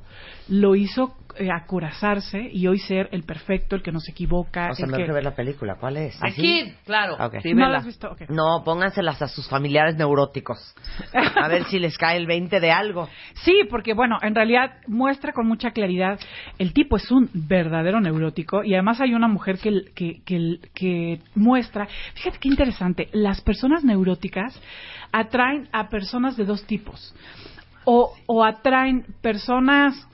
lo 0.47 0.75
hizo 0.75 1.15
eh, 1.35 1.49
acorazarse 1.51 2.49
y 2.51 2.67
hoy 2.67 2.77
ser 2.77 3.09
el 3.11 3.23
perfecto, 3.23 3.75
el 3.75 3.81
que 3.81 3.91
no 3.91 3.99
se 3.99 4.11
equivoca. 4.11 4.69
O 4.69 4.75
sea, 4.75 4.85
el 4.85 4.91
me 4.91 4.97
que... 4.97 5.11
ver 5.11 5.23
la 5.23 5.33
película. 5.33 5.77
¿Cuál 5.79 5.97
es? 5.97 6.15
¿Así? 6.21 6.61
Aquí, 6.61 6.73
claro. 6.85 7.17
Sí, 7.41 7.55
¿No 7.55 7.69
la 7.69 7.79
has 7.79 7.85
visto? 7.85 8.15
No, 8.29 8.61
pónganselas 8.63 9.19
a 9.21 9.27
sus 9.27 9.49
familiares 9.49 9.95
neuróticos. 9.95 10.75
A 11.41 11.47
ver 11.47 11.63
si 11.65 11.79
les 11.79 11.97
cae 11.97 12.17
el 12.17 12.27
20 12.27 12.59
de 12.59 12.71
algo. 12.71 13.09
Sí, 13.43 13.61
porque 13.69 13.93
bueno, 13.93 14.17
en 14.21 14.35
realidad 14.35 14.77
muestra 14.87 15.33
con 15.33 15.47
mucha 15.47 15.71
claridad, 15.71 16.17
el 16.59 16.71
tipo 16.71 16.95
es 16.95 17.11
un 17.11 17.29
verdadero 17.33 17.99
neurótico 17.99 18.63
y 18.63 18.73
además 18.73 19.01
hay 19.01 19.13
una 19.13 19.27
mujer 19.27 19.57
que, 19.57 19.91
que, 19.93 20.21
que, 20.23 20.59
que 20.73 21.19
muestra, 21.35 21.87
fíjate 22.13 22.37
qué 22.39 22.47
interesante, 22.47 23.09
las 23.11 23.41
personas 23.41 23.83
neuróticas 23.83 24.57
atraen 25.11 25.67
a 25.73 25.89
personas 25.89 26.37
de 26.37 26.45
dos 26.45 26.65
tipos, 26.65 27.13
o, 27.83 28.13
o 28.27 28.45
atraen 28.45 29.05
personas 29.21 30.07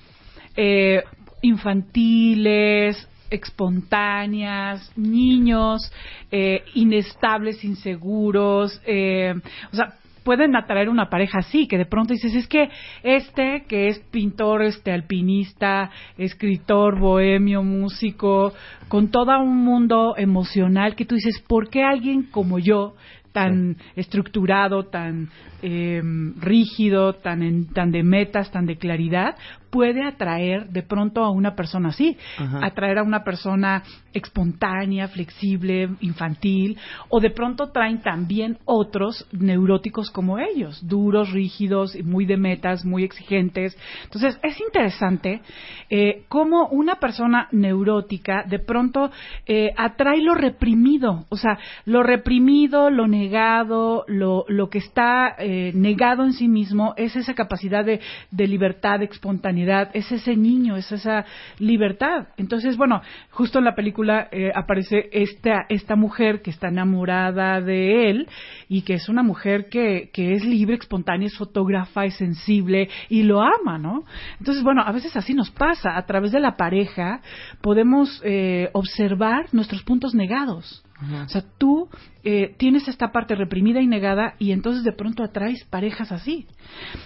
eh, 0.62 1.06
infantiles, 1.42 3.08
espontáneas, 3.30 4.92
niños 4.98 5.90
eh, 6.30 6.66
inestables, 6.74 7.64
inseguros, 7.64 8.82
eh, 8.86 9.36
o 9.72 9.76
sea, 9.76 9.94
pueden 10.26 10.58
atraer 10.58 10.90
una 10.90 11.10
pareja 11.10 11.40
así, 11.40 11.66
que 11.66 11.78
de 11.78 11.86
pronto 11.86 12.14
dices, 12.14 12.36
es 12.36 12.46
que 12.50 12.70
este, 13.04 13.64
que 13.70 13.88
es 13.88 14.00
pintor, 14.12 14.64
este 14.64 14.92
alpinista, 14.92 15.92
escritor, 16.18 17.00
bohemio, 17.00 17.64
músico, 17.64 18.52
con 18.90 19.12
todo 19.12 19.40
un 19.40 19.64
mundo 19.64 20.16
emocional, 20.18 20.96
que 20.98 21.06
tú 21.06 21.16
dices, 21.16 21.42
¿por 21.48 21.70
qué 21.70 21.84
alguien 21.84 22.24
como 22.24 22.60
yo, 22.60 22.96
tan 23.32 23.78
estructurado, 23.96 24.88
tan 24.88 25.30
eh, 25.62 26.02
rígido, 26.40 27.14
tan, 27.14 27.44
en- 27.44 27.68
tan 27.74 27.92
de 27.92 28.04
metas, 28.04 28.52
tan 28.52 28.66
de 28.66 28.78
claridad, 28.78 29.36
puede 29.70 30.04
atraer 30.04 30.68
de 30.70 30.82
pronto 30.82 31.24
a 31.24 31.30
una 31.30 31.56
persona 31.56 31.90
así, 31.90 32.18
atraer 32.64 32.98
a 32.98 33.04
una 33.04 33.24
persona 33.24 33.84
espontánea, 34.14 35.08
flexible, 35.10 35.90
infantil, 36.02 36.76
o 37.10 37.20
de 37.20 37.30
pronto 37.30 37.70
traen 37.70 38.02
también 38.02 38.58
otros 38.66 39.28
neuróticos 39.32 40.10
como 40.10 40.40
ellos, 40.40 40.80
duros, 40.88 41.32
rígidos, 41.32 41.96
muy 42.04 42.26
de 42.26 42.38
metas, 42.38 42.84
muy 42.84 43.04
exigentes. 43.04 43.78
Entonces, 44.06 44.40
es 44.42 44.60
interesante 44.60 45.42
eh, 45.90 46.24
cómo 46.30 46.68
una 46.70 46.96
persona 46.96 47.48
neurótica 47.52 48.44
de 48.48 48.60
pronto 48.60 49.12
eh, 49.46 49.70
atrae 49.78 50.22
lo 50.22 50.34
reprimido, 50.34 51.26
o 51.30 51.38
sea, 51.38 51.60
lo 51.86 52.02
reprimido, 52.02 52.90
lo 52.90 53.08
negado, 53.08 54.04
lo, 54.08 54.46
lo 54.48 54.70
que 54.70 54.80
está 54.80 55.36
eh, 55.38 55.49
negado 55.74 56.24
en 56.24 56.34
sí 56.34 56.48
mismo, 56.48 56.94
es 56.98 57.16
esa 57.16 57.34
capacidad 57.34 57.86
de, 57.86 58.00
de 58.32 58.48
libertad, 58.48 59.00
de 59.00 59.06
espontaneidad, 59.06 59.90
es 59.94 60.12
ese 60.12 60.36
niño, 60.36 60.76
es 60.76 60.92
esa 60.92 61.26
libertad. 61.60 62.28
Entonces, 62.38 62.78
bueno, 62.78 63.02
justo 63.32 63.60
en 63.60 63.66
la 63.66 63.76
película 63.76 64.28
eh, 64.32 64.52
aparece 64.54 65.10
esta, 65.12 65.66
esta 65.70 65.96
mujer 65.96 66.42
que 66.42 66.52
está 66.52 66.70
enamorada 66.70 67.62
de 67.62 68.10
él 68.10 68.28
y 68.68 68.82
que 68.82 68.94
es 68.96 69.10
una 69.10 69.24
mujer 69.24 69.70
que, 69.70 70.10
que 70.14 70.34
es 70.34 70.46
libre, 70.46 70.76
espontánea, 70.76 71.28
es 71.28 71.38
fotógrafa, 71.38 72.06
es 72.06 72.16
sensible 72.16 72.90
y 73.10 73.24
lo 73.24 73.42
ama, 73.42 73.78
¿no? 73.78 74.04
Entonces, 74.40 74.64
bueno, 74.64 74.82
a 74.86 74.92
veces 74.92 75.16
así 75.16 75.34
nos 75.34 75.52
pasa. 75.52 75.98
A 75.98 76.06
través 76.06 76.32
de 76.32 76.40
la 76.40 76.56
pareja 76.58 77.22
podemos 77.62 78.22
eh, 78.24 78.70
observar 78.74 79.48
nuestros 79.52 79.84
puntos 79.84 80.14
negados. 80.14 80.84
O 81.02 81.30
sea, 81.30 81.44
tú 81.58 81.90
eh, 82.24 82.56
tienes 82.58 82.88
esta 82.88 83.12
parte 83.12 83.36
reprimida 83.36 83.82
y 83.82 83.88
negada 83.88 84.36
y 84.38 84.52
entonces 84.52 84.84
de 84.84 84.92
pronto 84.92 85.24
atraes 85.24 85.64
parejas 85.64 86.12
así. 86.12 86.46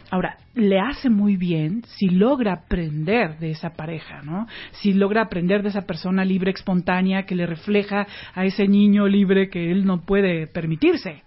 Ahora, 0.10 0.38
le 0.56 0.80
hace 0.80 1.10
muy 1.10 1.38
bien 1.38 1.84
si 1.86 2.10
logra 2.10 2.54
aprender 2.54 3.38
de 3.38 3.52
esa 3.52 3.72
pareja, 3.72 4.22
¿no? 4.24 4.48
Si 4.72 4.94
logra 4.94 5.22
aprender 5.22 5.62
de 5.62 5.70
esa 5.70 5.84
persona 5.84 6.26
libre, 6.26 6.52
espontánea, 6.52 7.26
que 7.26 7.36
le 7.36 7.46
refleja 7.46 8.08
a 8.34 8.46
ese 8.46 8.68
niño 8.68 9.08
libre 9.08 9.50
que 9.50 9.72
él 9.72 9.86
no 9.86 10.02
puede 10.02 10.48
permitirse. 10.48 11.24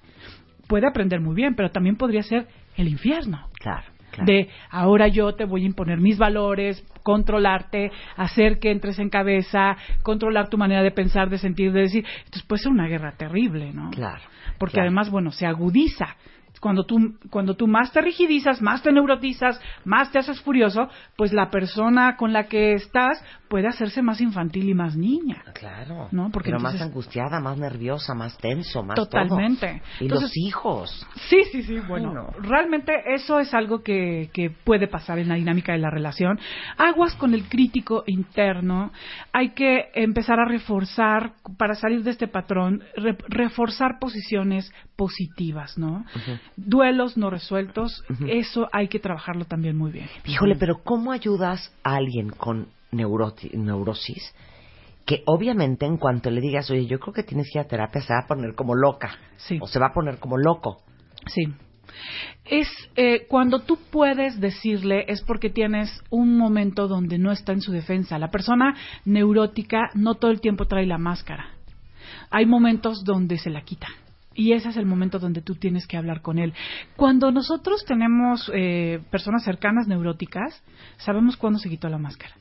Puede 0.66 0.88
aprender 0.88 1.20
muy 1.20 1.36
bien, 1.36 1.54
pero 1.54 1.70
también 1.70 1.96
podría 1.96 2.22
ser 2.22 2.48
el 2.76 2.88
infierno 2.88 3.48
Claro, 3.60 3.86
claro. 4.16 4.32
de 4.32 4.48
ahora 4.70 5.08
yo 5.08 5.34
te 5.34 5.44
voy 5.44 5.62
a 5.62 5.66
imponer 5.66 5.98
mis 5.98 6.18
valores, 6.18 6.84
controlarte, 7.02 7.92
hacer 8.16 8.58
que 8.58 8.72
entres 8.72 8.98
en 8.98 9.10
cabeza, 9.10 9.76
controlar 10.02 10.48
tu 10.48 10.58
manera 10.58 10.82
de 10.82 10.90
pensar, 10.90 11.30
de 11.30 11.38
sentir, 11.38 11.72
de 11.72 11.82
decir. 11.82 12.04
Entonces 12.18 12.42
puede 12.42 12.62
ser 12.62 12.72
una 12.72 12.88
guerra 12.88 13.12
terrible, 13.12 13.72
¿no? 13.72 13.90
Claro. 13.90 14.22
Porque 14.58 14.74
claro. 14.74 14.88
además, 14.88 15.10
bueno, 15.10 15.30
se 15.30 15.46
agudiza. 15.46 16.16
Cuando 16.60 16.84
tú, 16.84 17.14
cuando 17.30 17.54
tú 17.54 17.66
más 17.66 17.92
te 17.92 18.00
rigidizas, 18.00 18.62
más 18.62 18.82
te 18.82 18.92
neurotizas, 18.92 19.60
más 19.84 20.10
te 20.10 20.18
haces 20.18 20.40
furioso, 20.40 20.88
pues 21.16 21.32
la 21.32 21.50
persona 21.50 22.16
con 22.16 22.32
la 22.32 22.44
que 22.48 22.72
estás 22.74 23.22
puede 23.48 23.68
hacerse 23.68 24.02
más 24.02 24.20
infantil 24.20 24.68
y 24.68 24.74
más 24.74 24.96
niña. 24.96 25.42
Claro. 25.54 26.08
¿No? 26.10 26.30
Porque 26.30 26.50
Pero 26.50 26.60
más 26.60 26.80
angustiada, 26.80 27.38
más 27.40 27.56
nerviosa, 27.58 28.14
más 28.14 28.36
tenso, 28.38 28.82
más 28.82 28.96
Totalmente. 28.96 29.66
todo. 29.66 29.80
Y 30.00 30.04
Entonces- 30.04 30.22
los 30.30 30.36
hijos. 30.36 31.06
Sí, 31.28 31.42
sí, 31.52 31.62
sí. 31.62 31.78
Bueno, 31.86 32.12
no. 32.12 32.30
realmente 32.40 32.92
eso 33.14 33.38
es 33.38 33.54
algo 33.54 33.82
que, 33.82 34.30
que 34.32 34.50
puede 34.50 34.88
pasar 34.88 35.18
en 35.18 35.28
la 35.28 35.34
dinámica 35.36 35.72
de 35.72 35.78
la 35.78 35.90
relación. 35.90 36.38
Aguas 36.78 37.14
con 37.14 37.34
el 37.34 37.48
crítico 37.48 38.02
interno. 38.06 38.90
Hay 39.32 39.50
que 39.50 39.90
empezar 39.94 40.40
a 40.40 40.44
reforzar, 40.46 41.32
para 41.58 41.74
salir 41.74 42.02
de 42.02 42.10
este 42.10 42.28
patrón, 42.28 42.82
re- 42.96 43.16
reforzar 43.28 43.98
posiciones 44.00 44.72
positivas, 44.96 45.78
¿no? 45.78 46.04
Duelos 46.56 47.16
no 47.16 47.30
resueltos, 47.30 48.02
eso 48.26 48.68
hay 48.72 48.88
que 48.88 48.98
trabajarlo 48.98 49.44
también 49.44 49.76
muy 49.76 49.92
bien. 49.92 50.08
Híjole, 50.24 50.56
pero 50.56 50.82
¿cómo 50.82 51.12
ayudas 51.12 51.72
a 51.84 51.96
alguien 51.96 52.30
con 52.30 52.68
neurosis? 52.90 54.34
Que 55.04 55.22
obviamente 55.26 55.86
en 55.86 55.98
cuanto 55.98 56.30
le 56.30 56.40
digas, 56.40 56.70
oye, 56.70 56.86
yo 56.86 56.98
creo 56.98 57.14
que 57.14 57.22
tienes 57.22 57.48
que 57.52 57.58
ir 57.58 57.64
a 57.64 57.68
terapia, 57.68 58.00
se 58.00 58.12
va 58.12 58.20
a 58.24 58.26
poner 58.26 58.54
como 58.54 58.74
loca. 58.74 59.16
Sí. 59.36 59.58
O 59.60 59.66
se 59.66 59.78
va 59.78 59.88
a 59.88 59.92
poner 59.92 60.18
como 60.18 60.36
loco. 60.36 60.82
Sí. 61.26 61.46
Es 62.44 62.68
eh, 62.96 63.26
cuando 63.28 63.60
tú 63.60 63.78
puedes 63.90 64.40
decirle 64.40 65.04
es 65.08 65.22
porque 65.22 65.50
tienes 65.50 66.02
un 66.10 66.36
momento 66.36 66.88
donde 66.88 67.18
no 67.18 67.32
está 67.32 67.52
en 67.52 67.60
su 67.60 67.72
defensa. 67.72 68.18
La 68.18 68.30
persona 68.30 68.74
neurótica 69.04 69.90
no 69.94 70.16
todo 70.16 70.30
el 70.30 70.40
tiempo 70.40 70.66
trae 70.66 70.86
la 70.86 70.98
máscara. 70.98 71.50
Hay 72.30 72.46
momentos 72.46 73.04
donde 73.04 73.38
se 73.38 73.50
la 73.50 73.62
quita. 73.62 73.88
Y 74.36 74.52
ese 74.52 74.68
es 74.68 74.76
el 74.76 74.86
momento 74.86 75.18
donde 75.18 75.40
tú 75.40 75.54
tienes 75.54 75.86
que 75.86 75.96
hablar 75.96 76.20
con 76.20 76.38
él. 76.38 76.52
Cuando 76.94 77.32
nosotros 77.32 77.84
tenemos 77.86 78.50
eh, 78.54 79.00
personas 79.10 79.42
cercanas 79.44 79.88
neuróticas, 79.88 80.62
sabemos 80.98 81.36
cuándo 81.36 81.58
se 81.58 81.70
quitó 81.70 81.88
la 81.88 81.98
máscara. 81.98 82.34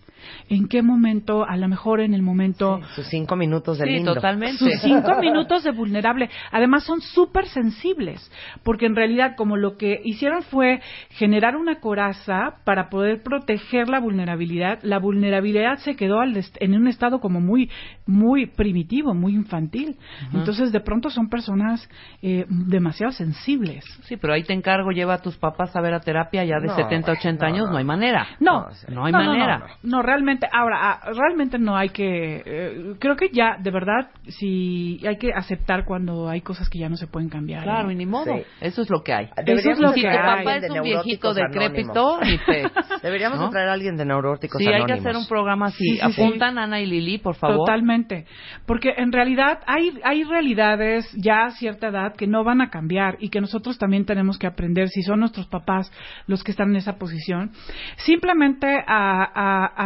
En 0.50 0.68
qué 0.68 0.82
momento, 0.82 1.46
a 1.48 1.58
lo 1.58 1.68
mejor 1.68 2.00
en 2.02 2.14
el 2.14 2.22
momento 2.22 2.80
Sus 2.96 3.08
cinco 3.08 3.36
minutos 3.36 3.78
de 3.80 3.86
Sí, 3.86 3.92
lindo. 3.92 4.14
totalmente. 4.14 4.58
sus 4.58 4.82
cinco 4.82 5.16
minutos 5.20 5.64
de 5.64 5.72
vulnerable. 5.72 6.30
Además 6.52 6.84
son 6.84 7.02
súper 7.02 7.48
sensibles, 7.48 8.32
porque 8.64 8.86
en 8.86 8.96
realidad 8.96 9.36
como 9.36 9.58
lo 9.58 9.78
que 9.78 10.02
hicieron 10.04 10.42
fue 10.44 10.82
generar 11.12 11.56
una 11.56 11.80
coraza 11.80 12.58
para 12.64 12.90
poder 12.90 13.24
proteger 13.24 13.90
la 13.90 14.00
vulnerabilidad, 14.00 14.80
la 14.84 15.00
vulnerabilidad 15.00 15.78
se 15.78 15.96
quedó 15.96 16.22
en 16.24 16.74
un 16.76 16.88
estado 16.88 17.20
como 17.20 17.40
muy, 17.42 17.70
muy 18.06 18.46
primitivo, 18.48 19.14
muy 19.14 19.34
infantil. 19.34 19.98
Entonces 20.34 20.72
de 20.72 20.80
pronto 20.80 21.10
son 21.10 21.30
personas 21.30 21.88
eh, 22.22 22.46
demasiado 22.50 23.12
sensibles. 23.12 23.84
Sí, 24.04 24.18
pero 24.18 24.34
ahí 24.34 24.44
te 24.44 24.54
encargo, 24.54 24.92
lleva 24.92 25.16
a 25.16 25.22
tus 25.22 25.38
papás 25.38 25.76
a 25.76 25.82
ver 25.82 25.94
a 25.94 26.00
terapia 26.00 26.44
ya 26.44 26.60
de 26.60 26.68
No, 26.68 26.76
70, 26.76 27.12
80 27.12 27.46
no, 27.48 27.54
años, 27.54 27.66
no. 27.68 27.72
no 27.74 27.78
hay 27.78 27.86
manera. 27.86 28.28
No, 28.40 28.68
no 28.90 29.06
hay 29.06 29.12
no, 29.12 29.20
no, 29.24 29.26
manera. 29.32 29.58
No, 29.84 29.98
no, 29.98 30.02
realmente, 30.16 30.48
ahora, 30.52 30.78
ah, 30.82 31.12
realmente 31.14 31.60
no 31.60 31.76
hay 31.76 31.90
que, 31.90 32.42
eh, 32.46 32.96
creo 33.00 33.16
que 33.18 33.30
ya, 33.34 33.58
de 33.60 33.70
verdad, 33.70 34.10
sí 34.28 35.00
hay 35.06 35.18
que 35.18 35.34
aceptar 35.34 35.84
cuando 35.86 36.30
hay 36.30 36.42
cosas 36.42 36.70
que 36.70 36.80
ya 36.80 36.88
no 36.88 36.96
se 36.96 37.08
pueden 37.08 37.30
cambiar. 37.30 37.64
Claro, 37.64 37.90
¿eh? 37.90 37.94
y 37.94 37.96
ni 37.98 38.06
modo. 38.06 38.34
Sí. 38.34 38.44
Eso 38.62 38.82
es 38.82 38.90
lo 38.90 39.04
que 39.04 39.14
hay. 39.14 39.30
Deberíamos 39.46 39.80
lo 39.80 39.90
si 39.90 40.02
que 40.02 40.08
tu 40.08 40.14
hay. 40.14 40.46
papá 40.46 40.56
es 40.58 40.70
un 40.72 40.82
viejito 40.82 41.34
decrépito. 41.34 42.20
Deberíamos 43.04 43.40
¿No? 43.40 43.50
traer 43.50 43.70
a 43.70 43.74
alguien 43.74 43.98
de 43.98 44.06
neuróticos 44.06 44.60
Sí, 44.60 44.68
hay 44.68 44.86
que 44.86 44.94
anónimos. 44.94 45.06
hacer 45.06 45.18
un 45.18 45.28
programa 45.28 45.66
así. 45.68 45.84
Sí, 45.84 45.98
sí, 45.98 46.12
sí. 46.14 46.22
Apuntan 46.22 46.58
Ana 46.58 46.80
y 46.80 46.86
Lili, 46.86 47.18
por 47.18 47.36
favor. 47.36 47.58
Totalmente. 47.58 48.26
Porque 48.66 48.94
en 48.98 49.12
realidad 49.12 49.60
hay, 49.68 49.92
hay 50.04 50.24
realidades 50.24 51.12
ya 51.18 51.46
a 51.46 51.52
cierta 51.52 51.88
edad 51.90 52.16
que 52.16 52.28
no 52.28 52.44
van 52.44 52.62
a 52.62 52.70
cambiar 52.70 53.18
y 53.20 53.30
que 53.30 53.42
nosotros 53.42 53.78
también 53.78 54.06
tenemos 54.06 54.38
que 54.38 54.48
aprender, 54.48 54.88
si 54.90 55.02
son 55.04 55.20
nuestros 55.20 55.48
papás 55.48 55.92
los 56.28 56.44
que 56.44 56.52
están 56.52 56.70
en 56.70 56.78
esa 56.78 56.98
posición, 56.98 57.52
simplemente 57.98 58.68
a, 58.88 59.24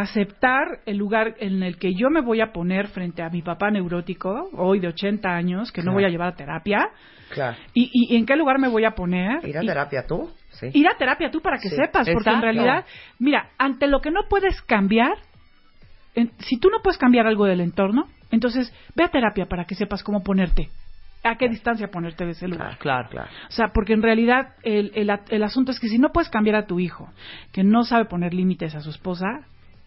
aceptar 0.10 0.80
el 0.86 0.96
lugar 0.96 1.34
en 1.38 1.62
el 1.62 1.78
que 1.78 1.94
yo 1.94 2.10
me 2.10 2.20
voy 2.20 2.40
a 2.40 2.52
poner 2.52 2.88
frente 2.88 3.22
a 3.22 3.30
mi 3.30 3.42
papá 3.42 3.70
neurótico, 3.70 4.50
hoy 4.56 4.80
de 4.80 4.88
80 4.88 5.28
años, 5.28 5.72
que 5.72 5.80
no 5.80 5.86
Claro. 5.86 5.94
voy 5.96 6.04
a 6.04 6.08
llevar 6.08 6.28
a 6.28 6.36
terapia, 6.36 6.88
Claro. 7.32 7.56
y, 7.74 7.90
y 7.92 8.16
en 8.16 8.26
qué 8.26 8.36
lugar 8.36 8.58
me 8.58 8.68
voy 8.68 8.84
a 8.84 8.90
poner. 8.92 9.46
¿Ir 9.46 9.56
a 9.58 9.62
y- 9.62 9.66
terapia 9.66 10.06
tú? 10.06 10.30
Sí. 10.50 10.66
ir 10.74 10.86
a 10.88 10.96
terapia 10.98 11.30
tú 11.30 11.40
para 11.40 11.56
que 11.58 11.68
Sí, 11.70 11.76
sepas, 11.76 12.06
porque 12.12 12.28
en 12.30 12.42
realidad, 12.42 12.84
mira, 13.18 13.50
ante 13.56 13.86
lo 13.86 14.00
que 14.00 14.10
no 14.10 14.22
puedes 14.28 14.60
cambiar, 14.62 15.14
en- 16.14 16.32
si 16.38 16.58
tú 16.58 16.68
no 16.70 16.82
puedes 16.82 16.98
cambiar 16.98 17.26
algo 17.26 17.46
del 17.46 17.60
entorno, 17.60 18.08
entonces 18.30 18.72
ve 18.94 19.04
a 19.04 19.08
terapia 19.08 19.46
para 19.46 19.64
que 19.64 19.74
sepas 19.74 20.02
cómo 20.02 20.22
ponerte, 20.22 20.68
a 21.22 21.36
qué 21.36 21.48
distancia 21.48 21.88
ponerte 21.88 22.24
de 22.24 22.32
ese 22.32 22.48
lugar. 22.48 22.76
Claro. 22.78 23.08
Claro. 23.10 23.28
O 23.48 23.52
sea, 23.52 23.68
porque 23.68 23.92
en 23.92 24.02
realidad 24.02 24.54
el, 24.64 24.90
el, 24.94 25.10
el 25.30 25.42
asunto 25.42 25.70
es 25.70 25.78
que 25.80 25.88
si 25.88 25.98
no 25.98 26.10
puedes 26.10 26.30
cambiar 26.30 26.56
a 26.56 26.66
tu 26.66 26.80
hijo, 26.80 27.08
que 27.52 27.62
no 27.62 27.84
sabe 27.84 28.06
poner 28.06 28.34
límites 28.34 28.74
a 28.74 28.80
su 28.80 28.90
esposa, 28.90 29.26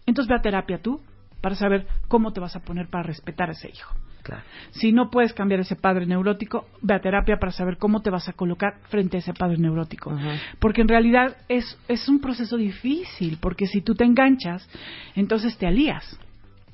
entonces 0.06 0.28
ve 0.28 0.36
a 0.36 0.42
terapia 0.42 0.78
tú 0.78 1.00
para 1.40 1.54
saber 1.54 1.86
cómo 2.08 2.32
te 2.32 2.40
vas 2.40 2.56
a 2.56 2.60
poner 2.60 2.88
para 2.88 3.04
respetar 3.04 3.50
a 3.50 3.52
ese 3.52 3.68
hijo. 3.68 3.94
Claro. 4.22 4.42
Si 4.70 4.92
no 4.92 5.10
puedes 5.10 5.34
cambiar 5.34 5.60
ese 5.60 5.76
padre 5.76 6.06
neurótico, 6.06 6.66
ve 6.80 6.94
a 6.94 7.00
terapia 7.00 7.36
para 7.36 7.52
saber 7.52 7.76
cómo 7.76 8.00
te 8.00 8.08
vas 8.08 8.26
a 8.28 8.32
colocar 8.32 8.78
frente 8.88 9.18
a 9.18 9.20
ese 9.20 9.34
padre 9.34 9.58
neurótico. 9.58 10.16
Porque 10.58 10.80
en 10.80 10.88
realidad 10.88 11.36
es, 11.48 11.78
es 11.88 12.08
un 12.08 12.20
proceso 12.20 12.56
difícil, 12.56 13.36
porque 13.38 13.66
si 13.66 13.82
tú 13.82 13.94
te 13.94 14.04
enganchas, 14.04 14.66
entonces 15.14 15.58
te 15.58 15.66
alías. 15.66 16.18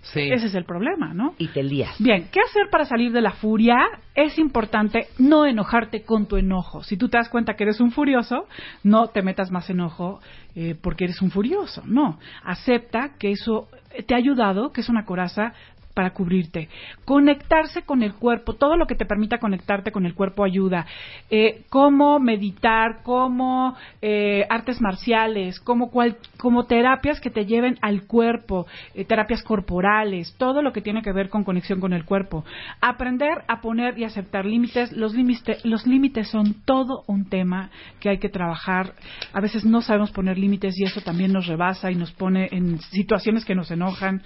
Sí. 0.03 0.21
Ese 0.33 0.47
es 0.47 0.55
el 0.55 0.65
problema, 0.65 1.13
¿no? 1.13 1.35
Y 1.39 1.49
te 1.49 1.63
lías. 1.63 1.95
Bien, 1.99 2.29
¿qué 2.33 2.41
hacer 2.41 2.71
para 2.71 2.85
salir 2.85 3.13
de 3.13 3.21
la 3.21 3.33
furia? 3.33 3.77
Es 4.15 4.39
importante 4.39 5.09
no 5.19 5.45
enojarte 5.45 6.03
con 6.03 6.27
tu 6.27 6.37
enojo. 6.37 6.83
Si 6.83 6.97
tú 6.97 7.09
te 7.09 7.19
das 7.19 7.29
cuenta 7.29 7.55
que 7.55 7.65
eres 7.65 7.81
un 7.81 7.93
furioso, 7.93 8.47
no 8.83 9.09
te 9.09 9.23
metas 9.23 9.51
más 9.51 9.69
enojo 9.69 10.21
eh, 10.55 10.75
porque 10.81 11.05
eres 11.05 11.21
un 11.21 11.31
furioso. 11.31 11.83
No, 11.85 12.19
acepta 12.43 13.11
que 13.19 13.31
eso 13.33 13.69
te 14.07 14.15
ha 14.15 14.19
ayudado, 14.19 14.73
que 14.73 14.81
es 14.81 14.89
una 14.89 15.05
coraza 15.05 15.53
para 16.01 16.15
cubrirte. 16.15 16.71
Conectarse 17.05 17.83
con 17.83 18.03
el 18.03 18.15
cuerpo, 18.15 18.55
todo 18.55 18.79
lo 18.79 18.87
que 18.87 18.95
te 18.95 19.05
permita 19.05 19.37
conectarte 19.37 19.93
con 19.93 20.07
el 20.07 20.15
cuerpo 20.15 20.45
ayuda. 20.45 20.87
Eh, 21.29 21.65
cómo 21.69 22.19
meditar, 22.19 23.03
cómo 23.03 23.77
eh, 24.01 24.47
artes 24.49 24.81
marciales, 24.81 25.61
como, 25.61 25.91
cual, 25.91 26.17
como 26.39 26.65
terapias 26.65 27.21
que 27.21 27.29
te 27.29 27.45
lleven 27.45 27.77
al 27.83 28.07
cuerpo, 28.07 28.67
eh, 28.95 29.05
terapias 29.05 29.43
corporales, 29.43 30.35
todo 30.39 30.63
lo 30.63 30.73
que 30.73 30.81
tiene 30.81 31.03
que 31.03 31.13
ver 31.13 31.29
con 31.29 31.45
conexión 31.45 31.81
con 31.81 31.93
el 31.93 32.07
cuerpo. 32.07 32.47
Aprender 32.81 33.45
a 33.47 33.61
poner 33.61 33.99
y 33.99 34.05
aceptar 34.05 34.47
límites. 34.47 34.93
Los 34.93 35.13
límites, 35.13 35.63
los 35.67 35.87
límites 35.87 36.29
son 36.29 36.63
todo 36.65 37.05
un 37.09 37.29
tema 37.29 37.69
que 38.01 38.09
hay 38.09 38.19
que 38.19 38.31
trabajar. 38.31 38.95
A 39.35 39.41
veces 39.43 39.67
no 39.67 39.83
sabemos 39.83 40.13
poner 40.13 40.39
límites 40.39 40.81
y 40.81 40.85
eso 40.85 41.03
también 41.03 41.31
nos 41.31 41.47
rebasa 41.47 41.91
y 41.91 41.95
nos 41.95 42.11
pone 42.13 42.49
en 42.53 42.79
situaciones 42.81 43.45
que 43.45 43.55
nos 43.55 43.71
enojan 43.71 44.23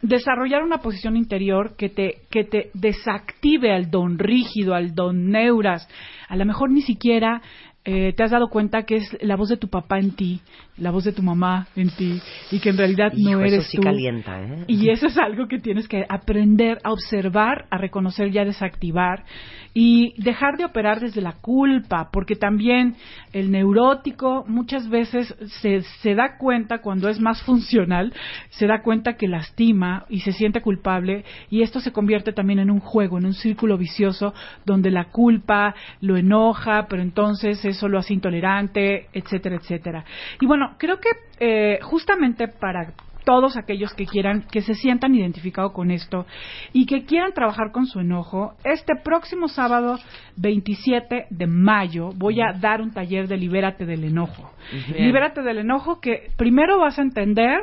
desarrollar 0.00 0.62
una 0.62 0.78
posición 0.78 1.07
interior 1.16 1.76
que 1.76 1.88
te, 1.88 2.22
que 2.30 2.44
te 2.44 2.70
desactive 2.74 3.72
al 3.72 3.90
don 3.90 4.18
rígido, 4.18 4.74
al 4.74 4.94
don 4.94 5.30
neuras. 5.30 5.88
A 6.28 6.36
lo 6.36 6.44
mejor 6.44 6.70
ni 6.70 6.82
siquiera 6.82 7.42
eh, 7.90 8.12
te 8.12 8.22
has 8.22 8.30
dado 8.30 8.48
cuenta 8.48 8.82
que 8.82 8.96
es 8.96 9.16
la 9.22 9.34
voz 9.34 9.48
de 9.48 9.56
tu 9.56 9.68
papá 9.68 9.98
en 9.98 10.10
ti, 10.10 10.42
la 10.76 10.90
voz 10.90 11.04
de 11.04 11.12
tu 11.12 11.22
mamá 11.22 11.68
en 11.74 11.88
ti, 11.88 12.20
y 12.50 12.60
que 12.60 12.68
en 12.68 12.76
realidad 12.76 13.12
Hijo, 13.16 13.30
no 13.30 13.40
eso 13.42 13.54
eres 13.54 13.66
sí 13.68 13.78
tú. 13.78 13.82
calienta, 13.82 14.42
¿eh? 14.42 14.64
Y 14.66 14.90
eso 14.90 15.06
es 15.06 15.16
algo 15.16 15.48
que 15.48 15.58
tienes 15.58 15.88
que 15.88 16.04
aprender 16.06 16.80
a 16.84 16.92
observar, 16.92 17.64
a 17.70 17.78
reconocer 17.78 18.28
y 18.28 18.36
a 18.36 18.44
desactivar 18.44 19.24
y 19.72 20.12
dejar 20.22 20.58
de 20.58 20.66
operar 20.66 21.00
desde 21.00 21.22
la 21.22 21.32
culpa, 21.40 22.10
porque 22.12 22.36
también 22.36 22.94
el 23.32 23.50
neurótico 23.50 24.44
muchas 24.46 24.90
veces 24.90 25.34
se, 25.62 25.80
se 26.02 26.14
da 26.14 26.36
cuenta 26.36 26.82
cuando 26.82 27.08
es 27.08 27.18
más 27.18 27.42
funcional, 27.42 28.12
se 28.50 28.66
da 28.66 28.82
cuenta 28.82 29.14
que 29.14 29.28
lastima 29.28 30.04
y 30.10 30.20
se 30.20 30.32
siente 30.32 30.60
culpable 30.60 31.24
y 31.48 31.62
esto 31.62 31.80
se 31.80 31.92
convierte 31.92 32.34
también 32.34 32.58
en 32.58 32.70
un 32.70 32.80
juego, 32.80 33.16
en 33.16 33.24
un 33.24 33.34
círculo 33.34 33.78
vicioso 33.78 34.34
donde 34.66 34.90
la 34.90 35.06
culpa 35.06 35.74
lo 36.02 36.18
enoja, 36.18 36.86
pero 36.90 37.00
entonces 37.00 37.64
eso 37.78 37.88
lo 37.88 37.98
hace 37.98 38.12
intolerante, 38.12 39.06
etcétera, 39.12 39.56
etcétera. 39.56 40.04
Y 40.40 40.46
bueno, 40.46 40.74
creo 40.78 40.98
que 40.98 41.08
eh, 41.38 41.78
justamente 41.82 42.48
para 42.48 42.92
todos 43.24 43.56
aquellos 43.58 43.92
que 43.92 44.06
quieran, 44.06 44.46
que 44.50 44.62
se 44.62 44.74
sientan 44.74 45.14
identificados 45.14 45.72
con 45.72 45.90
esto 45.90 46.24
y 46.72 46.86
que 46.86 47.04
quieran 47.04 47.32
trabajar 47.34 47.72
con 47.72 47.86
su 47.86 48.00
enojo, 48.00 48.54
este 48.64 48.94
próximo 48.96 49.48
sábado 49.48 49.98
27 50.36 51.26
de 51.28 51.46
mayo 51.46 52.10
voy 52.16 52.40
a 52.40 52.54
dar 52.58 52.80
un 52.80 52.90
taller 52.90 53.28
de 53.28 53.36
Libérate 53.36 53.84
del 53.84 54.04
enojo. 54.04 54.50
Bien. 54.88 55.06
Libérate 55.06 55.42
del 55.42 55.58
enojo 55.58 56.00
que 56.00 56.30
primero 56.36 56.78
vas 56.78 56.98
a 56.98 57.02
entender 57.02 57.60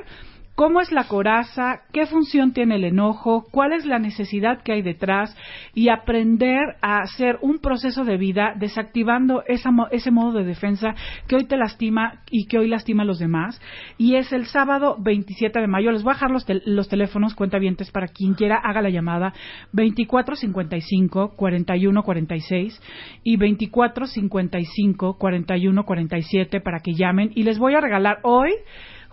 cómo 0.56 0.80
es 0.82 0.91
la 0.91 1.07
coraza, 1.07 1.82
qué 1.91 2.06
función 2.06 2.53
tiene 2.53 2.76
el 2.76 2.86
enojo, 2.86 3.45
cuál 3.52 3.73
es 3.73 3.86
la 3.86 3.99
necesidad 3.99 4.64
que 4.64 4.72
hay 4.72 4.82
detrás 4.82 5.36
y 5.73 5.90
aprender 5.90 6.77
a 6.82 6.99
hacer 6.99 7.38
un 7.41 7.60
proceso 7.60 8.06
de 8.06 8.18
vida 8.18 8.53
desactivando 8.57 9.44
esa 9.48 9.69
ese 9.91 10.11
modo 10.11 10.32
de 10.32 10.45
defensa 10.45 10.95
que 11.27 11.36
hoy 11.36 11.45
te 11.45 11.57
lastima 11.57 12.22
y 12.32 12.48
que 12.48 12.57
hoy 12.57 12.69
lastima 12.69 13.03
a 13.03 13.06
los 13.06 13.19
demás. 13.19 13.61
Y 13.98 14.15
es 14.15 14.32
el 14.32 14.45
sábado 14.45 14.95
27 14.99 15.60
de 15.60 15.68
mayo. 15.68 15.91
Les 15.91 16.03
voy 16.03 16.11
a 16.11 16.14
dejar 16.15 16.32
los, 16.32 16.45
tel- 16.48 16.64
los 16.65 16.88
teléfonos 16.88 17.36
cuentavientes 17.36 17.91
para 17.91 18.07
quien 18.07 18.34
quiera 18.34 18.56
haga 18.57 18.82
la 18.82 18.90
llamada. 18.90 19.34
2455 19.73 21.34
4146 21.36 22.82
y 23.23 23.38
2455 23.38 25.18
4147 25.18 26.61
para 26.61 26.80
que 26.80 26.94
llamen. 26.94 27.32
Y 27.36 27.44
les 27.44 27.60
voy 27.60 27.73
a 27.76 27.82
regalar 27.82 28.19
hoy 28.23 28.52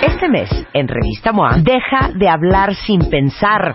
Este 0.03 0.29
mes, 0.31 0.51
en 0.73 0.89
Revista 0.89 1.33
MOA, 1.33 1.59
deja 1.59 2.11
de 2.15 2.29
hablar 2.29 2.75
sin 2.75 3.11
pensar. 3.11 3.75